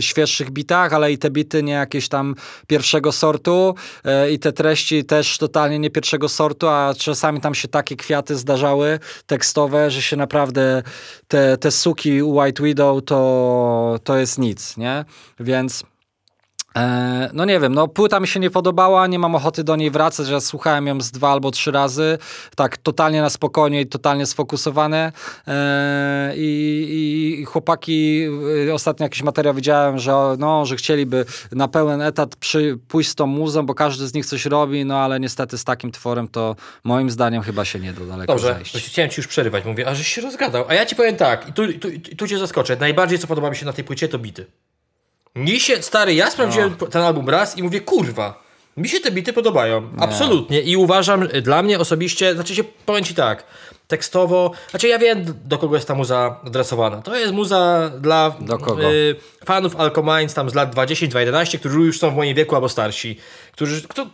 świeższych 0.00 0.50
bitach, 0.50 0.92
ale 0.92 1.12
i 1.12 1.18
te 1.18 1.30
bity 1.30 1.62
nie 1.62 1.72
jakieś 1.72 2.08
tam 2.08 2.34
pierwszego 2.66 3.12
sortu, 3.12 3.74
i 4.30 4.38
te 4.38 4.52
treści 4.52 5.04
też 5.04 5.38
totalnie 5.38 5.78
nie 5.78 5.90
pierwszego 5.90 6.28
sortu, 6.28 6.68
a 6.68 6.94
czasami 6.98 7.40
tam 7.40 7.54
się 7.54 7.68
takie 7.68 7.96
kwiaty 7.96 8.36
zdarzały 8.36 8.98
tekstowe, 9.26 9.90
że 9.90 10.02
się 10.02 10.16
naprawdę 10.16 10.82
te, 11.28 11.56
te 11.56 11.70
suki 11.70 12.22
White 12.22 12.62
Widow 12.62 13.04
to, 13.04 13.98
to 14.04 14.16
jest 14.16 14.38
nic, 14.38 14.76
nie? 14.76 15.04
Więc 15.40 15.84
E, 16.76 17.30
no 17.32 17.44
nie 17.44 17.60
wiem, 17.60 17.74
no 17.74 17.88
płyta 17.88 18.20
mi 18.20 18.28
się 18.28 18.40
nie 18.40 18.50
podobała, 18.50 19.06
nie 19.06 19.18
mam 19.18 19.34
ochoty 19.34 19.64
do 19.64 19.76
niej 19.76 19.90
wracać, 19.90 20.26
że 20.26 20.40
słuchałem 20.40 20.86
ją 20.86 21.00
z 21.00 21.10
dwa 21.10 21.32
albo 21.32 21.50
trzy 21.50 21.70
razy, 21.70 22.18
tak 22.56 22.76
totalnie 22.76 23.22
na 23.22 23.30
spokojnie 23.30 23.80
i 23.80 23.86
totalnie 23.86 24.26
sfokusowane 24.26 25.12
e, 25.48 26.32
i, 26.36 27.38
i, 27.40 27.44
chłopaki, 27.44 28.26
e, 28.68 28.74
ostatnio 28.74 29.04
jakiś 29.04 29.22
materiał 29.22 29.54
widziałem, 29.54 29.98
że, 29.98 30.12
no, 30.38 30.66
że 30.66 30.76
chcieliby 30.76 31.24
na 31.52 31.68
pełen 31.68 32.02
etat 32.02 32.36
przy, 32.36 32.78
pójść 32.88 33.10
z 33.10 33.14
tą 33.14 33.26
muzą, 33.26 33.66
bo 33.66 33.74
każdy 33.74 34.06
z 34.06 34.14
nich 34.14 34.26
coś 34.26 34.46
robi, 34.46 34.84
no 34.84 34.98
ale 34.98 35.20
niestety 35.20 35.58
z 35.58 35.64
takim 35.64 35.92
tworem 35.92 36.28
to 36.28 36.56
moim 36.84 37.10
zdaniem 37.10 37.42
chyba 37.42 37.64
się 37.64 37.78
nie 37.78 37.92
da 37.92 38.04
daleko 38.04 38.32
Dobrze, 38.32 38.54
zejść. 38.54 38.88
chciałem 38.88 39.10
ci 39.10 39.20
już 39.20 39.26
przerywać, 39.26 39.64
mówię, 39.64 39.88
a 39.88 39.94
żeś 39.94 40.08
się 40.08 40.20
rozgadał, 40.20 40.64
a 40.68 40.74
ja 40.74 40.86
ci 40.86 40.96
powiem 40.96 41.16
tak, 41.16 41.48
i 41.48 41.52
tu, 41.52 41.72
tu, 41.72 41.88
tu 42.16 42.28
cię 42.28 42.38
zaskoczę, 42.38 42.76
najbardziej 42.76 43.18
co 43.18 43.26
podoba 43.26 43.50
mi 43.50 43.56
się 43.56 43.66
na 43.66 43.72
tej 43.72 43.84
płycie 43.84 44.08
to 44.08 44.18
bity. 44.18 44.46
Mi 45.36 45.60
się, 45.60 45.82
stary, 45.82 46.14
ja 46.14 46.30
sprawdziłem 46.30 46.76
no. 46.80 46.86
ten 46.86 47.02
album 47.02 47.28
raz 47.28 47.58
i 47.58 47.62
mówię, 47.62 47.80
kurwa, 47.80 48.42
mi 48.76 48.88
się 48.88 49.00
te 49.00 49.10
bity 49.10 49.32
podobają. 49.32 49.80
Nie. 49.80 50.02
Absolutnie. 50.02 50.60
I 50.60 50.76
uważam, 50.76 51.22
y, 51.22 51.42
dla 51.42 51.62
mnie 51.62 51.78
osobiście, 51.78 52.34
znaczy 52.34 52.54
się, 52.54 52.64
powiem 52.86 53.04
ci 53.04 53.14
tak, 53.14 53.44
tekstowo, 53.88 54.50
znaczy 54.70 54.88
ja 54.88 54.98
wiem, 54.98 55.24
do 55.44 55.58
kogo 55.58 55.74
jest 55.74 55.88
ta 55.88 55.94
muza 55.94 56.40
adresowana. 56.46 57.02
To 57.02 57.16
jest 57.16 57.32
muza 57.32 57.90
dla 58.00 58.36
y, 58.92 59.16
fanów 59.44 59.76
Alcomines 59.76 60.34
tam 60.34 60.50
z 60.50 60.54
lat 60.54 60.74
20-11, 60.74 61.58
którzy 61.58 61.78
już 61.78 61.98
są 61.98 62.10
w 62.10 62.16
moim 62.16 62.34
wieku 62.34 62.54
albo 62.54 62.68
starsi 62.68 63.18
którzy, 63.54 63.82
kto, 63.88 64.06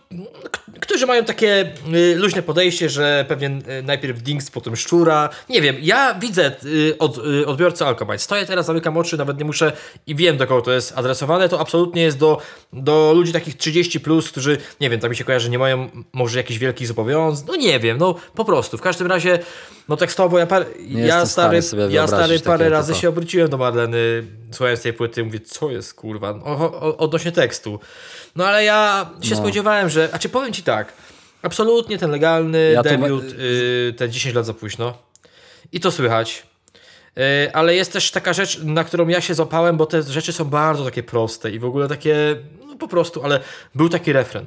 którzy 0.80 1.07
mają 1.07 1.24
takie 1.24 1.72
y, 1.95 2.16
luźne 2.16 2.43
podejście, 2.43 2.88
że 2.88 3.24
pewnie 3.28 3.49
y, 3.49 3.82
najpierw 3.82 4.22
Dings, 4.22 4.51
potem 4.51 4.76
Szczura. 4.76 5.28
Nie 5.49 5.62
wiem, 5.62 5.76
ja 5.80 6.14
widzę 6.14 6.53
y, 6.64 6.99
od, 6.99 7.18
y, 7.18 7.47
odbiorcę 7.47 7.86
Alcobite. 7.86 8.18
Stoję 8.18 8.47
teraz, 8.47 8.66
zamykam 8.66 8.97
oczy, 8.97 9.16
nawet 9.16 9.38
nie 9.38 9.45
muszę 9.45 9.72
i 10.07 10.14
wiem 10.14 10.36
do 10.36 10.47
kogo 10.47 10.62
to 10.62 10.72
jest 10.72 10.99
adresowane. 10.99 11.49
To 11.49 11.61
absolutnie 11.61 12.03
jest 12.03 12.18
do, 12.18 12.41
do 12.72 13.12
ludzi 13.16 13.32
takich 13.32 13.57
30+, 13.57 14.01
plus, 14.01 14.30
którzy, 14.30 14.59
nie 14.80 14.91
wiem, 14.91 15.01
tak 15.01 15.11
mi 15.11 15.16
się 15.16 15.24
kojarzy, 15.24 15.51
nie 15.51 15.59
mają 15.59 15.88
może 16.12 16.38
jakichś 16.38 16.59
wielkich 16.59 16.86
zobowiązań. 16.86 17.47
No 17.49 17.57
nie 17.57 17.80
wiem, 17.80 17.99
no 17.99 18.14
po 18.34 18.45
prostu. 18.45 18.78
W 18.78 18.80
każdym 18.82 19.07
razie, 19.07 19.38
no 19.88 19.97
tekstowo 19.97 20.38
ja, 20.38 20.47
par, 20.47 20.66
ja 20.88 21.26
stary, 21.26 21.61
ja 21.91 22.07
stary 22.07 22.41
parę 22.41 22.68
razy 22.68 22.95
się 22.95 23.09
obróciłem 23.09 23.49
do 23.49 23.59
Marleny, 23.59 24.24
słuchając 24.51 24.82
tej 24.82 24.93
płyty, 24.93 25.24
mówię, 25.24 25.41
co 25.41 25.70
jest 25.70 25.95
kurwa, 25.95 26.30
o, 26.30 26.80
o, 26.80 26.97
odnośnie 26.97 27.32
tekstu. 27.32 27.80
No 28.37 28.47
ale 28.47 28.64
ja 28.64 29.11
się 29.22 29.35
no. 29.35 29.37
spodziewałem, 29.37 29.91
że. 29.91 30.09
A 30.12 30.18
czy 30.18 30.28
powiem 30.28 30.53
ci 30.53 30.62
tak. 30.62 30.93
Absolutnie 31.43 31.99
ten 31.99 32.11
legalny 32.11 32.72
ja 32.74 32.83
debiut, 32.83 33.24
y, 33.24 33.95
te 33.97 34.11
10 34.11 34.35
lat 34.35 34.47
za 34.47 34.55
późno. 34.55 34.99
I 35.72 35.81
to 35.81 35.91
słychać. 35.91 36.47
Y, 37.18 37.53
ale 37.53 37.74
jest 37.74 37.93
też 37.93 38.11
taka 38.11 38.33
rzecz, 38.33 38.61
na 38.62 38.85
którą 38.85 39.09
ja 39.09 39.20
się 39.20 39.35
złapałem, 39.35 39.76
bo 39.76 39.87
te 39.87 40.03
rzeczy 40.03 40.33
są 40.33 40.45
bardzo 40.45 40.85
takie 40.85 41.03
proste 41.03 41.51
i 41.51 41.59
w 41.59 41.64
ogóle 41.64 41.89
takie, 41.89 42.37
no 42.66 42.76
po 42.76 42.89
prostu, 42.89 43.24
ale 43.24 43.41
był 43.74 43.89
taki 43.89 44.12
refren. 44.12 44.47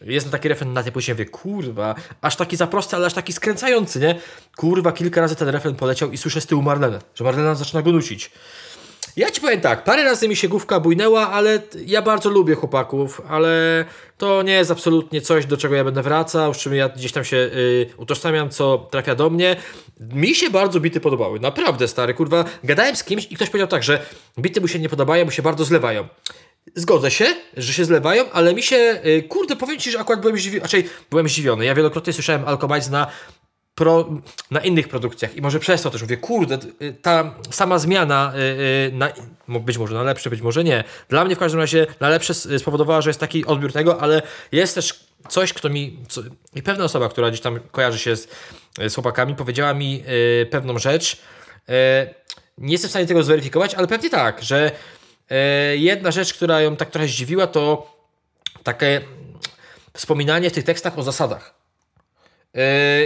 Jest 0.00 0.30
taki 0.30 0.48
refren 0.48 0.72
na 0.72 0.82
tej 0.82 0.92
płycie, 0.92 1.14
wie, 1.14 1.26
kurwa, 1.26 1.94
aż 2.20 2.36
taki 2.36 2.56
za 2.56 2.66
prosty, 2.66 2.96
ale 2.96 3.06
aż 3.06 3.14
taki 3.14 3.32
skręcający, 3.32 4.00
nie? 4.00 4.20
Kurwa, 4.56 4.92
kilka 4.92 5.20
razy 5.20 5.36
ten 5.36 5.48
refren 5.48 5.74
poleciał 5.74 6.10
i 6.12 6.18
słyszę 6.18 6.40
z 6.40 6.46
tyłu 6.46 6.62
Marlenę, 6.62 6.98
że 7.14 7.24
Marlena 7.24 7.54
zaczyna 7.54 7.82
go 7.82 7.92
nucić. 7.92 8.30
Ja 9.16 9.30
ci 9.30 9.40
powiem 9.40 9.60
tak, 9.60 9.84
parę 9.84 10.04
razy 10.04 10.28
mi 10.28 10.36
się 10.36 10.48
główka 10.48 10.80
bujnęła, 10.80 11.30
ale 11.30 11.62
ja 11.86 12.02
bardzo 12.02 12.30
lubię 12.30 12.54
chłopaków, 12.54 13.22
ale 13.28 13.84
to 14.18 14.42
nie 14.42 14.52
jest 14.52 14.70
absolutnie 14.70 15.20
coś, 15.20 15.46
do 15.46 15.56
czego 15.56 15.74
ja 15.74 15.84
będę 15.84 16.02
wracał, 16.02 16.54
z 16.54 16.58
czym 16.58 16.74
ja 16.74 16.88
gdzieś 16.88 17.12
tam 17.12 17.24
się 17.24 17.36
y, 17.36 17.86
utożsamiam, 17.96 18.50
co 18.50 18.88
trafia 18.90 19.14
do 19.14 19.30
mnie. 19.30 19.56
Mi 20.00 20.34
się 20.34 20.50
bardzo 20.50 20.80
bity 20.80 21.00
podobały, 21.00 21.40
naprawdę 21.40 21.88
stary, 21.88 22.14
kurwa. 22.14 22.44
Gadałem 22.64 22.96
z 22.96 23.04
kimś 23.04 23.26
i 23.30 23.36
ktoś 23.36 23.50
powiedział 23.50 23.68
tak, 23.68 23.82
że 23.82 24.06
bity 24.38 24.60
mu 24.60 24.68
się 24.68 24.78
nie 24.78 24.88
podobają, 24.88 25.24
bo 25.24 25.30
się 25.30 25.42
bardzo 25.42 25.64
zlewają. 25.64 26.08
Zgodzę 26.74 27.10
się, 27.10 27.26
że 27.56 27.72
się 27.72 27.84
zlewają, 27.84 28.24
ale 28.32 28.54
mi 28.54 28.62
się, 28.62 29.00
y, 29.06 29.22
kurde, 29.28 29.56
powiem 29.56 29.78
Ci, 29.78 29.90
że 29.90 30.00
akurat 30.00 30.20
byłem 30.20 30.36
zdziwiony, 30.36 30.62
raczej 30.62 30.88
byłem 31.10 31.28
zdziwiony. 31.28 31.64
Ja 31.64 31.74
wielokrotnie 31.74 32.12
słyszałem 32.12 32.44
Alkomites 32.44 32.90
na 32.90 33.06
pro, 33.80 34.08
na 34.50 34.60
innych 34.60 34.88
produkcjach 34.88 35.36
i 35.36 35.42
może 35.42 35.58
przez 35.58 35.82
to 35.82 35.90
też 35.90 36.02
mówię, 36.02 36.16
kurde, 36.16 36.58
y, 36.82 36.92
ta 37.02 37.34
sama 37.50 37.78
zmiana, 37.78 38.32
y, 38.34 38.38
y, 38.38 38.92
na, 38.92 39.12
być 39.48 39.78
może 39.78 39.94
na 39.94 40.02
lepsze, 40.02 40.30
być 40.30 40.40
może 40.40 40.64
nie. 40.64 40.84
Dla 41.08 41.24
mnie 41.24 41.36
w 41.36 41.38
każdym 41.38 41.60
razie 41.60 41.86
na 42.00 42.08
lepsze 42.08 42.34
spowodowała, 42.34 43.00
że 43.00 43.10
jest 43.10 43.20
taki 43.20 43.46
odbiór 43.46 43.72
tego, 43.72 44.00
ale 44.00 44.22
jest 44.52 44.74
też 44.74 45.04
coś, 45.28 45.52
kto 45.52 45.68
mi, 45.68 45.98
co, 46.08 46.20
i 46.54 46.62
pewna 46.62 46.84
osoba, 46.84 47.08
która 47.08 47.28
gdzieś 47.28 47.40
tam 47.40 47.60
kojarzy 47.70 47.98
się 47.98 48.16
z, 48.16 48.28
z 48.88 48.94
chłopakami, 48.94 49.34
powiedziała 49.34 49.74
mi 49.74 50.04
pewną 50.50 50.78
rzecz. 50.78 51.16
Nie 52.58 52.72
jestem 52.72 52.88
w 52.88 52.90
stanie 52.90 53.06
tego 53.06 53.22
zweryfikować, 53.22 53.74
ale 53.74 53.86
pewnie 53.86 54.10
tak, 54.10 54.42
że 54.42 54.70
jedna 55.74 56.10
rzecz, 56.10 56.34
która 56.34 56.60
ją 56.60 56.76
tak 56.76 56.90
trochę 56.90 57.08
zdziwiła, 57.08 57.46
to 57.46 57.96
takie 58.62 59.00
wspominanie 59.94 60.50
w 60.50 60.52
tych 60.52 60.64
tekstach 60.64 60.98
o 60.98 61.02
zasadach. 61.02 61.59
Yy, 62.54 62.62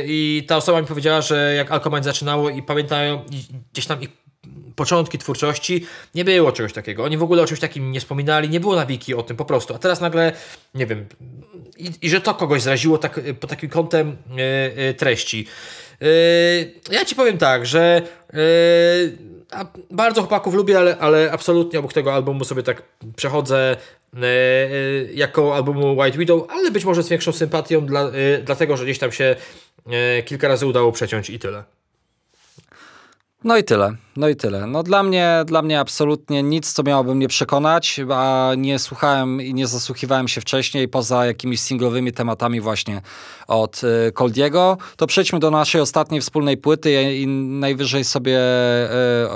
I 0.07 0.45
ta 0.49 0.57
osoba 0.57 0.81
mi 0.81 0.87
powiedziała, 0.87 1.21
że 1.21 1.55
jak 1.57 1.71
Alkoman 1.71 2.03
zaczynało 2.03 2.51
i 2.51 2.63
pamiętają 2.63 3.25
gdzieś 3.73 3.87
tam 3.87 4.03
ich 4.03 4.09
początki 4.77 5.19
twórczości, 5.19 5.87
nie 6.15 6.25
było 6.25 6.53
czegoś 6.53 6.73
takiego. 6.73 7.05
Oni 7.05 7.17
w 7.17 7.23
ogóle 7.23 7.43
o 7.43 7.47
czymś 7.47 7.61
takim 7.61 7.93
nie 7.93 8.01
wspominali, 8.01 8.49
nie 8.49 8.61
było 8.61 8.77
na 8.77 8.87
wiki 8.87 9.15
o 9.15 9.23
tym 9.23 9.37
po 9.37 9.45
prostu. 9.45 9.75
A 9.75 9.79
teraz 9.79 10.01
nagle, 10.01 10.33
nie 10.75 10.87
wiem, 10.87 11.07
i, 11.79 11.91
i 12.03 12.11
że 12.11 12.21
to 12.21 12.35
kogoś 12.35 12.63
zraziło 12.63 12.99
tak, 12.99 13.21
pod 13.41 13.51
takim 13.51 13.71
kątem 13.71 14.17
yy, 14.31 14.85
yy, 14.85 14.95
treści. 14.95 15.47
Ja 16.91 17.05
ci 17.05 17.15
powiem 17.15 17.39
tak, 17.39 17.67
że 17.67 18.03
bardzo 19.91 20.21
chłopaków 20.21 20.55
lubię, 20.55 20.79
ale, 20.79 20.99
ale 20.99 21.33
absolutnie 21.33 21.79
obok 21.79 21.93
tego 21.93 22.15
albumu 22.15 22.45
sobie 22.45 22.63
tak 22.63 22.83
przechodzę 23.17 23.77
E, 23.77 23.77
e, 23.77 24.04
jako 25.15 25.55
albumu 25.57 26.01
White 26.01 26.19
Widow, 26.19 26.47
ale 26.49 26.71
być 26.71 26.85
może 26.85 27.03
z 27.03 27.09
większą 27.09 27.33
sympatią, 27.33 27.87
dla, 27.87 28.01
e, 28.01 28.39
dlatego 28.45 28.77
że 28.77 28.85
gdzieś 28.85 28.99
tam 28.99 29.13
się 29.13 29.37
kilka 30.25 30.49
razy 30.49 30.67
udało 30.67 30.93
przeciąć 30.93 31.31
i 31.31 31.39
tyle. 31.39 31.65
No 33.45 33.57
i 33.57 33.65
tyle, 33.65 33.97
no 34.17 34.29
i 34.29 34.37
tyle. 34.37 34.67
No 34.67 34.83
dla 34.83 35.03
mnie, 35.03 35.43
dla 35.47 35.63
mnie 35.63 35.81
absolutnie 35.81 36.43
nic, 36.43 36.73
co 36.73 36.83
miałoby 36.83 37.15
mnie 37.15 37.29
przekonać, 37.29 38.01
a 38.15 38.53
nie 38.57 38.79
słuchałem 38.79 39.43
i 39.43 39.55
nie 39.55 39.67
zasłuchiwałem 39.67 40.29
się 40.29 40.41
wcześniej, 40.41 40.89
poza 40.89 41.27
jakimiś 41.27 41.61
singlowymi 41.61 42.13
tematami 42.13 42.61
właśnie 42.61 43.03
od 43.49 43.81
y, 43.85 44.13
Coldiego. 44.13 44.79
To 44.97 45.07
przejdźmy 45.07 45.39
do 45.39 45.51
naszej 45.51 45.81
ostatniej 45.81 46.21
wspólnej 46.21 46.57
płyty 46.57 47.15
i 47.15 47.27
najwyżej 47.27 48.05
sobie, 48.05 48.39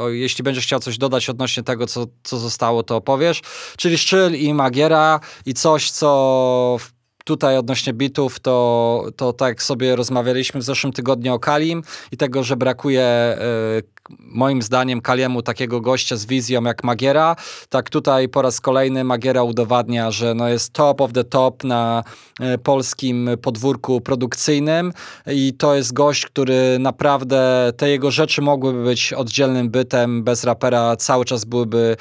y, 0.09 0.17
jeśli 0.17 0.45
będziesz 0.45 0.65
chciał 0.65 0.81
coś 0.81 0.99
dodać 0.99 1.31
odnośnie 1.31 1.63
tego, 1.63 1.87
co, 1.87 2.07
co 2.23 2.39
zostało, 2.39 2.83
to 2.83 2.97
opowiesz. 2.97 3.41
Czyli 3.77 3.99
Szczyl 3.99 4.37
i 4.37 4.55
Magiera 4.55 5.21
i 5.47 5.55
coś, 5.55 5.91
co 5.91 6.77
w 6.81 6.98
tutaj 7.29 7.59
odnośnie 7.59 7.93
bitów, 7.93 8.41
to, 8.41 9.05
to 9.17 9.33
tak 9.33 9.63
sobie 9.63 9.97
rozmawialiśmy 9.97 10.61
w 10.61 10.63
zeszłym 10.63 10.93
tygodniu 10.93 11.35
o 11.35 11.39
Kalim 11.39 11.83
i 12.13 12.17
tego, 12.17 12.43
że 12.43 12.57
brakuje 12.57 13.37
y, 13.79 13.99
moim 14.21 14.63
zdaniem 14.63 15.01
Kaliemu 15.01 15.43
takiego 15.43 15.81
gościa 15.81 16.17
z 16.17 16.27
wizją 16.27 16.63
jak 16.63 16.85
Magiera. 16.85 17.37
Tak 17.69 17.91
tutaj 17.91 18.29
po 18.29 18.43
raz 18.43 18.61
kolejny 18.61 19.05
Magiera 19.05 19.43
udowadnia, 19.43 20.11
że 20.11 20.35
no 20.35 20.49
jest 20.49 20.73
top 20.73 21.01
of 21.01 21.13
the 21.13 21.25
top 21.25 21.65
na 21.65 22.05
y, 22.41 22.59
polskim 22.59 23.31
podwórku 23.43 24.01
produkcyjnym 24.01 24.93
i 25.27 25.53
to 25.53 25.75
jest 25.75 25.93
gość, 25.93 26.27
który 26.27 26.79
naprawdę 26.79 27.73
te 27.77 27.91
jego 27.91 28.11
rzeczy 28.11 28.43
mogłyby 28.43 28.85
być 28.85 29.13
oddzielnym 29.13 29.71
bytem 29.71 30.25
bez 30.25 30.45
rapera, 30.45 30.97
cały 30.97 31.25
czas 31.25 31.45
byłyby 31.45 31.97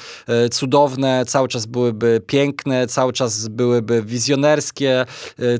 y, 0.46 0.48
cudowne, 0.48 1.24
cały 1.26 1.48
czas 1.48 1.66
byłyby 1.66 2.22
piękne, 2.26 2.86
cały 2.86 3.12
czas 3.12 3.48
byłyby 3.48 4.02
wizjonerskie, 4.02 5.06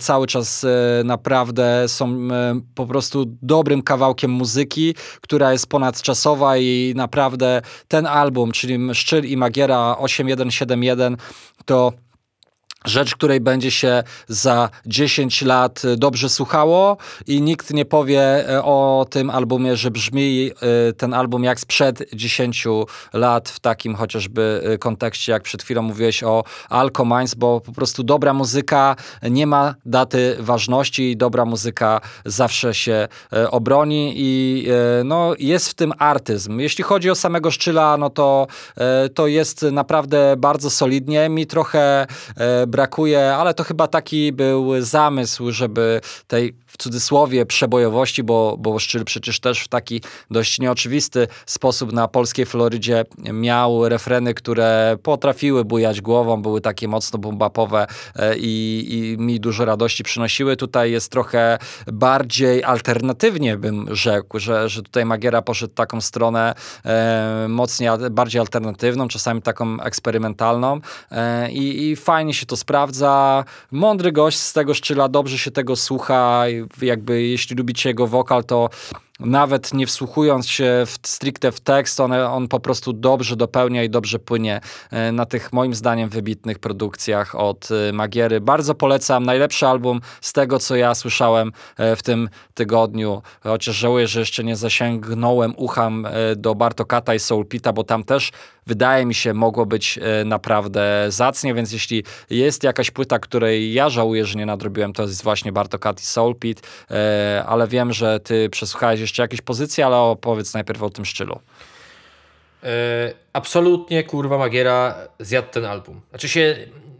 cały 0.01 0.27
czas 0.27 0.65
y, 0.65 0.69
naprawdę 1.05 1.85
są 1.89 2.15
y, 2.15 2.29
po 2.75 2.87
prostu 2.87 3.25
dobrym 3.43 3.83
kawałkiem 3.83 4.31
muzyki, 4.31 4.95
która 5.21 5.53
jest 5.53 5.67
ponadczasowa 5.67 6.57
i 6.57 6.93
naprawdę 6.97 7.63
ten 7.89 8.07
album, 8.07 8.53
czyli 8.53 8.95
Szczyl 8.95 9.25
i 9.25 9.37
Magiera 9.37 9.97
8171 9.99 11.17
to 11.65 11.93
rzecz, 12.89 13.15
której 13.15 13.41
będzie 13.41 13.71
się 13.71 14.03
za 14.29 14.71
10 14.87 15.43
lat 15.43 15.83
dobrze 15.97 16.29
słuchało 16.29 16.97
i 17.27 17.43
nikt 17.43 17.75
nie 17.75 17.85
powie 17.85 18.49
e, 18.49 18.65
o 18.65 19.07
tym 19.11 19.31
albumie, 19.31 19.77
że 19.77 19.91
brzmi 19.91 20.51
e, 20.89 20.93
ten 20.93 21.15
album 21.15 21.45
jak 21.45 21.61
sprzed 21.61 22.03
10 22.13 22.67
lat 23.13 23.49
w 23.49 23.61
takim 23.61 23.95
chociażby 23.95 24.77
kontekście, 24.81 25.33
jak 25.33 25.43
przed 25.43 25.63
chwilą 25.63 25.83
mówiłeś 25.83 26.23
o 26.23 26.45
Alcomines, 26.69 27.35
bo 27.35 27.61
po 27.61 27.73
prostu 27.73 28.03
dobra 28.03 28.35
muzyka 28.35 28.97
nie 29.23 29.47
ma 29.47 29.75
daty 29.87 30.37
ważności 30.41 31.11
i 31.11 31.17
dobra 31.17 31.45
muzyka 31.45 32.01
zawsze 32.25 32.75
się 32.75 33.09
obroni 33.51 34.13
i 34.17 34.67
no, 35.05 35.35
jest 35.39 35.69
w 35.69 35.75
tym 35.75 35.93
artyzm. 35.99 36.59
Jeśli 36.59 36.85
chodzi 36.85 37.11
o 37.11 37.15
samego 37.15 37.51
Szczyla, 37.51 37.97
no 37.97 38.11
to, 38.11 38.47
to 39.15 39.27
jest 39.27 39.63
naprawdę 39.63 40.35
bardzo 40.39 40.71
solidnie. 40.71 41.29
Mi 41.29 41.47
trochę 41.47 42.07
brakuje, 42.67 42.78
ale 43.37 43.55
to 43.55 43.65
chyba 43.65 43.87
taki 43.89 44.33
był 44.33 44.81
zamysł, 44.81 45.51
żeby 45.51 46.01
tej 46.27 46.55
cudzysłowie 46.79 47.47
przebojowości, 47.47 48.23
bo, 48.23 48.57
bo 48.59 48.79
Szczyl 48.79 49.05
przecież 49.05 49.41
też 49.41 49.61
w 49.61 49.69
taki 49.69 50.03
dość 50.31 50.59
nieoczywisty 50.59 51.27
sposób 51.47 51.93
na 51.93 52.09
polskiej 52.09 52.47
Florydzie 52.47 53.05
miał 53.33 53.89
refreny, 53.89 54.35
które 54.35 54.97
potrafiły 55.03 55.65
bujać 55.65 56.01
głową, 56.01 56.43
były 56.43 56.61
takie 56.61 56.89
mocno 56.89 57.19
bumbapowe 57.19 57.87
e, 58.17 58.37
i, 58.39 58.87
i 58.91 59.19
mi 59.19 59.41
dużo 59.41 59.65
radości 59.65 60.05
przynosiły. 60.05 60.57
Tutaj 60.57 60.93
jest 60.93 61.13
trochę 61.13 61.59
bardziej 61.87 62.65
alternatywnie 62.65 63.57
bym 63.57 63.95
rzekł, 63.95 64.39
że, 64.39 64.69
że 64.69 64.83
tutaj 64.83 65.05
Magiera 65.05 65.43
poszedł 65.43 65.75
taką 65.75 66.01
stronę 66.01 66.55
e, 66.85 67.47
mocniej, 67.49 67.91
bardziej 68.11 68.41
alternatywną, 68.41 69.09
czasami 69.09 69.43
taką 69.43 69.81
eksperymentalną 69.81 70.81
e, 71.11 71.51
i, 71.51 71.91
i 71.91 71.97
fajnie 71.97 72.35
się 72.35 72.47
to 72.47 72.57
sprawdza. 72.57 73.45
Mądry 73.71 74.13
gość 74.13 74.39
z 74.39 74.53
tego 74.53 74.75
szczyla, 74.75 75.09
dobrze 75.09 75.39
się 75.39 75.51
tego 75.51 75.77
słucha, 75.77 76.45
jakby 76.83 77.23
jeśli 77.23 77.57
lubicie 77.57 77.91
jego 77.91 78.07
wokal, 78.07 78.45
to 78.45 78.71
nawet 79.21 79.75
nie 79.75 79.87
wsłuchując 79.87 80.49
się 80.49 80.85
w, 80.87 81.09
stricte 81.09 81.53
w 81.53 81.61
tekst, 81.61 82.01
on, 82.01 82.13
on 82.13 82.49
po 82.49 82.61
prostu 82.61 82.93
dobrze 82.93 83.37
dopełnia 83.37 83.85
i 83.85 83.91
dobrze 83.91 84.19
płynie 84.19 84.61
e, 84.91 85.13
na 85.13 85.27
tych 85.27 85.53
moim 85.53 85.75
zdaniem 85.75 86.09
wybitnych 86.09 86.59
produkcjach 86.59 87.35
od 87.35 87.69
e, 87.89 87.93
Magiery. 87.93 88.41
Bardzo 88.41 88.75
polecam, 88.75 89.25
najlepszy 89.25 89.67
album 89.67 90.01
z 90.21 90.33
tego, 90.33 90.59
co 90.59 90.77
ja 90.77 90.95
słyszałem 90.95 91.53
e, 91.77 91.97
w 91.97 92.03
tym 92.03 92.29
tygodniu, 92.55 93.23
chociaż 93.41 93.77
żałuję, 93.77 94.07
że 94.07 94.21
jeszcze 94.21 94.45
nie 94.45 94.57
zasięgnąłem 94.57 95.55
ucham 95.57 96.07
do 96.37 96.55
Bartokata 96.55 97.15
i 97.15 97.19
Soulpita, 97.19 97.73
bo 97.73 97.85
tam 97.85 98.05
też 98.05 98.31
wydaje 98.69 99.07
mi 99.07 99.15
się 99.15 99.35
mogło 99.35 99.67
być 99.67 99.99
naprawdę 100.25 101.07
zacnie, 101.09 101.55
więc 101.55 101.73
jeśli 101.73 102.05
jest 102.31 102.65
jakaś 102.65 102.91
płyta, 102.91 103.19
której 103.19 103.73
ja 103.73 103.91
żałuję, 103.91 104.25
że 104.25 104.39
nie 104.39 104.47
nadrobiłem, 104.47 104.93
to 104.93 105.03
jest 105.03 105.23
właśnie 105.23 105.53
Bartokat 105.53 106.01
i 106.01 106.07
Soulpit, 106.07 106.63
ale 107.47 107.69
wiem, 107.69 107.93
że 107.93 108.21
ty 108.21 108.51
przesłuchałeś 108.51 109.01
jeszcze 109.01 109.23
jakieś 109.23 109.41
pozycje, 109.41 109.87
ale 109.87 109.97
opowiedz 109.97 110.55
najpierw 110.55 110.83
o 110.83 110.91
tym 110.91 111.05
szczylu. 111.05 111.41
E, 112.63 113.13
absolutnie, 113.33 114.05
kurwa, 114.05 114.39
Magiera 114.39 114.95
zjadł 115.21 115.49
ten 115.49 115.65
album. 115.65 116.01
Znaczy 116.11 116.29
się, 116.29 116.57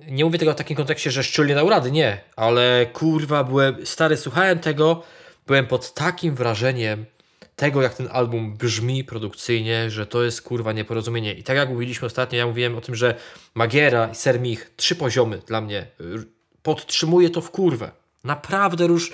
nie 0.07 0.25
mówię 0.25 0.39
tego 0.39 0.53
w 0.53 0.57
takim 0.57 0.77
kontekście, 0.77 1.11
że 1.11 1.25
szczyl 1.25 1.47
nie 1.47 1.55
dał 1.55 1.71
rady, 1.71 1.91
nie. 1.91 2.21
Ale 2.37 2.87
kurwa, 2.93 3.45
byłem, 3.45 3.87
stary, 3.87 4.17
słuchałem 4.17 4.59
tego, 4.59 5.03
byłem 5.47 5.67
pod 5.67 5.95
takim 5.95 6.35
wrażeniem 6.35 7.07
tego, 7.59 7.83
jak 7.83 7.95
ten 7.95 8.09
album 8.13 8.57
brzmi 8.57 9.05
produkcyjnie, 9.05 9.91
że 9.91 10.07
to 10.07 10.23
jest 10.23 10.43
kurwa 10.43 10.73
nieporozumienie. 10.73 11.35
I 11.35 11.43
tak 11.43 11.57
jak 11.57 11.69
mówiliśmy 11.69 12.07
ostatnio, 12.07 12.39
ja 12.39 12.47
mówiłem 12.47 12.77
o 12.77 12.81
tym, 12.81 12.95
że 12.95 13.15
Magiera 13.55 14.09
i 14.09 14.15
Sermich, 14.15 14.71
trzy 14.77 14.97
poziomy 14.97 15.43
dla 15.47 15.61
mnie, 15.61 15.87
podtrzymuje 16.63 17.31
to 17.31 17.41
w 17.41 17.51
kurwę. 17.51 17.91
Naprawdę 18.25 18.85
już 18.85 19.13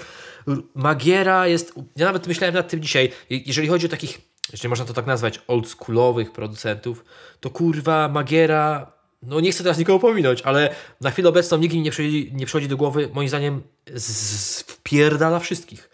Magiera 0.74 1.47
jest. 1.47 1.72
Ja 1.97 2.07
nawet 2.07 2.26
myślałem 2.26 2.55
nad 2.55 2.68
tym 2.68 2.82
dzisiaj. 2.82 3.12
Jeżeli 3.30 3.68
chodzi 3.68 3.86
o 3.86 3.88
takich, 3.88 4.20
jeśli 4.53 4.68
można 4.68 4.84
to 4.84 4.92
tak 4.92 5.07
nazwać, 5.07 5.40
oldschoolowych 5.49 6.32
producentów, 6.32 7.05
to 7.40 7.51
kurwa 7.51 8.09
Magiera. 8.09 8.92
No 9.22 9.40
nie 9.40 9.53
chcę 9.53 9.62
teraz 9.62 9.78
nikogo 9.78 9.99
pominąć, 9.99 10.42
ale 10.42 10.74
na 11.01 11.11
chwilę 11.11 11.28
obecną 11.28 11.59
nikt 11.59 11.74
nie 11.74 11.90
przychodzi, 11.90 12.30
nie 12.34 12.47
przychodzi 12.47 12.68
do 12.68 12.76
głowy, 12.76 13.11
moim 13.12 13.28
zdaniem, 13.28 13.62
z, 13.95 14.61
wpierdala 14.62 15.38
wszystkich. 15.38 15.93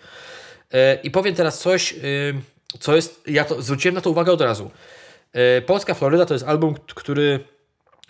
E, 0.73 0.95
I 1.03 1.11
powiem 1.11 1.35
teraz 1.35 1.59
coś, 1.59 1.93
e, 1.93 1.97
co 2.81 2.97
jest. 2.97 3.23
Ja 3.27 3.45
to, 3.45 3.63
zwróciłem 3.63 3.95
na 3.95 4.01
to 4.01 4.11
uwagę 4.11 4.33
od 4.33 4.41
razu. 4.41 4.71
E, 5.33 5.63
Polska 5.63 5.95
Floryda 5.95 6.27
to 6.27 6.35
jest 6.35 6.47
album, 6.47 6.75
który 6.95 7.41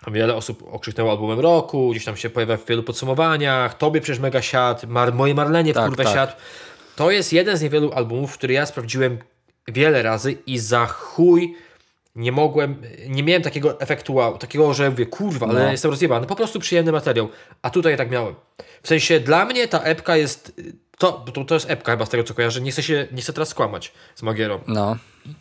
Wiele 0.06 0.34
osób 0.34 0.62
okrzyknęło 0.72 1.10
albumem 1.10 1.40
roku, 1.40 1.90
gdzieś 1.90 2.04
tam 2.04 2.16
się 2.16 2.30
pojawia 2.30 2.56
w 2.56 2.66
wielu 2.66 2.82
podsumowaniach. 2.82 3.78
Tobie 3.78 4.00
przecież 4.00 4.18
mega 4.18 4.42
siad, 4.42 4.84
Mar 4.84 5.14
moje 5.14 5.34
Marlenie 5.34 5.72
w 5.72 5.76
tak, 5.76 5.86
kurwę 5.88 6.04
tak. 6.04 6.14
siad. 6.14 6.36
To 6.96 7.10
jest 7.10 7.32
jeden 7.32 7.56
z 7.56 7.62
niewielu 7.62 7.92
albumów, 7.92 8.34
który 8.34 8.54
ja 8.54 8.66
sprawdziłem 8.66 9.18
wiele 9.68 10.02
razy 10.02 10.32
i 10.46 10.58
za 10.58 10.86
chuj 10.86 11.54
nie 12.16 12.32
mogłem, 12.32 12.82
nie 13.08 13.22
miałem 13.22 13.42
takiego 13.42 13.80
efektu 13.80 14.14
wow, 14.14 14.38
takiego, 14.38 14.74
że 14.74 14.90
mówię, 14.90 15.06
kurwa, 15.06 15.46
ale 15.46 15.64
no. 15.64 15.70
jestem 15.70 15.90
rozjebany. 15.90 16.26
Po 16.26 16.36
prostu 16.36 16.60
przyjemny 16.60 16.92
materiał. 16.92 17.28
A 17.62 17.70
tutaj 17.70 17.96
tak 17.96 18.10
miałem. 18.10 18.34
W 18.82 18.88
sensie 18.88 19.20
dla 19.20 19.44
mnie 19.44 19.68
ta 19.68 19.82
epka 19.82 20.16
jest 20.16 20.60
to, 21.00 21.24
to, 21.34 21.44
to 21.44 21.54
jest 21.54 21.70
epka 21.70 21.92
chyba 21.92 22.06
z 22.06 22.08
tego 22.08 22.24
co 22.24 22.34
kojarzę. 22.34 22.60
Nie 22.60 22.72
chcę 22.72 22.82
się, 22.82 23.08
nie 23.12 23.22
chcę 23.22 23.32
teraz 23.32 23.48
skłamać 23.48 23.92
z 24.14 24.22
Magierą. 24.22 24.60
No. 24.66 24.96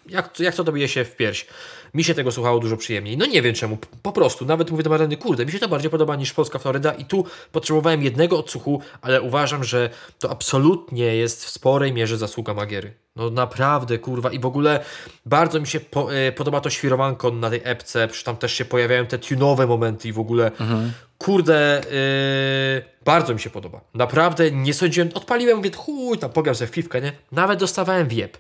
Jak, 0.09 0.39
jak 0.39 0.55
to 0.55 0.63
dobije 0.63 0.87
się 0.87 1.05
w 1.05 1.15
pierś. 1.15 1.47
Mi 1.93 2.03
się 2.03 2.13
tego 2.13 2.31
słuchało 2.31 2.59
dużo 2.59 2.77
przyjemniej. 2.77 3.17
No 3.17 3.25
nie 3.25 3.41
wiem 3.41 3.55
czemu, 3.55 3.77
po 4.01 4.11
prostu. 4.11 4.45
Nawet 4.45 4.71
mówię 4.71 4.83
do 4.83 4.89
Marleny, 4.89 5.17
kurde, 5.17 5.45
mi 5.45 5.51
się 5.51 5.59
to 5.59 5.69
bardziej 5.69 5.91
podoba 5.91 6.15
niż 6.15 6.33
Polska 6.33 6.59
Floryda 6.59 6.91
i 6.93 7.05
tu 7.05 7.25
potrzebowałem 7.51 8.03
jednego 8.03 8.39
odsłuchu, 8.39 8.81
ale 9.01 9.21
uważam, 9.21 9.63
że 9.63 9.89
to 10.19 10.31
absolutnie 10.31 11.05
jest 11.05 11.45
w 11.45 11.49
sporej 11.49 11.93
mierze 11.93 12.17
zasługa 12.17 12.53
Magiery. 12.53 12.93
No 13.15 13.29
naprawdę, 13.29 13.97
kurwa. 13.97 14.31
I 14.31 14.39
w 14.39 14.45
ogóle 14.45 14.85
bardzo 15.25 15.59
mi 15.59 15.67
się 15.67 15.79
po, 15.79 16.15
y, 16.15 16.31
podoba 16.31 16.61
to 16.61 16.69
świrowanko 16.69 17.31
na 17.31 17.49
tej 17.49 17.61
epce, 17.63 18.07
przecież 18.07 18.23
tam 18.23 18.37
też 18.37 18.53
się 18.53 18.65
pojawiają 18.65 19.05
te 19.05 19.17
tunowe 19.17 19.67
momenty 19.67 20.07
i 20.07 20.13
w 20.13 20.19
ogóle 20.19 20.45
mhm. 20.45 20.91
Kurde, 21.19 21.81
y, 21.83 22.83
bardzo 23.05 23.33
mi 23.33 23.39
się 23.39 23.49
podoba. 23.49 23.81
Naprawdę 23.93 24.51
nie 24.51 24.73
sądziłem, 24.73 25.09
odpaliłem, 25.13 25.57
mówię, 25.57 25.71
chuj, 25.71 26.17
tam 26.17 26.29
pogram 26.29 26.55
sobie 26.55 26.71
fifkę, 26.71 27.01
nie? 27.01 27.11
Nawet 27.31 27.59
dostawałem 27.59 28.07
wiep. 28.07 28.37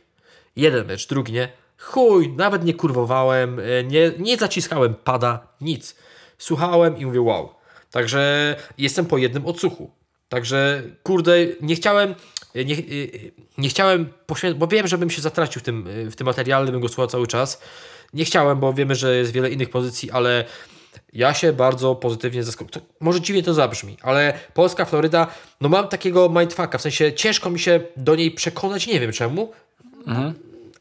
Jeden 0.55 0.87
mecz, 0.87 1.07
drugi, 1.07 1.33
nie? 1.33 1.49
Chuj, 1.77 2.33
nawet 2.37 2.63
nie 2.63 2.73
kurwowałem, 2.73 3.59
e, 3.59 3.83
nie, 3.83 4.11
nie 4.19 4.37
zaciskałem 4.37 4.93
pada, 5.03 5.47
nic. 5.61 5.95
Słuchałem 6.37 6.97
i 6.97 7.05
mówię 7.05 7.21
wow. 7.21 7.49
Także 7.91 8.55
jestem 8.77 9.05
po 9.05 9.17
jednym 9.17 9.45
odsłuchu. 9.45 9.91
Także 10.29 10.83
kurde, 11.03 11.31
nie 11.61 11.75
chciałem, 11.75 12.15
e, 12.55 12.65
nie, 12.65 12.75
e, 12.75 12.79
nie 13.57 13.69
chciałem 13.69 14.09
poświęcić, 14.25 14.59
bo 14.59 14.67
wiem, 14.67 14.87
że 14.87 14.97
bym 14.97 15.09
się 15.09 15.21
zatracił 15.21 15.61
w 15.61 15.63
tym, 15.63 15.87
w 16.11 16.15
tym 16.15 16.27
materiale, 16.27 16.71
bym 16.71 16.81
go 16.81 16.87
słuchał 16.87 17.07
cały 17.07 17.27
czas. 17.27 17.61
Nie 18.13 18.25
chciałem, 18.25 18.59
bo 18.59 18.73
wiemy, 18.73 18.95
że 18.95 19.15
jest 19.15 19.31
wiele 19.31 19.49
innych 19.49 19.69
pozycji, 19.69 20.11
ale 20.11 20.45
ja 21.13 21.33
się 21.33 21.53
bardzo 21.53 21.95
pozytywnie 21.95 22.43
zaskoczyłem. 22.43 22.87
Może 22.99 23.21
dziwnie 23.21 23.43
to 23.43 23.53
zabrzmi, 23.53 23.97
ale 24.01 24.39
Polska, 24.53 24.85
Floryda, 24.85 25.27
no 25.61 25.69
mam 25.69 25.87
takiego 25.87 26.29
mindfucka, 26.29 26.77
w 26.77 26.81
sensie 26.81 27.13
ciężko 27.13 27.49
mi 27.49 27.59
się 27.59 27.79
do 27.97 28.15
niej 28.15 28.31
przekonać, 28.31 28.87
nie 28.87 28.99
wiem 28.99 29.11
czemu. 29.11 29.51
Mhm. 30.07 30.33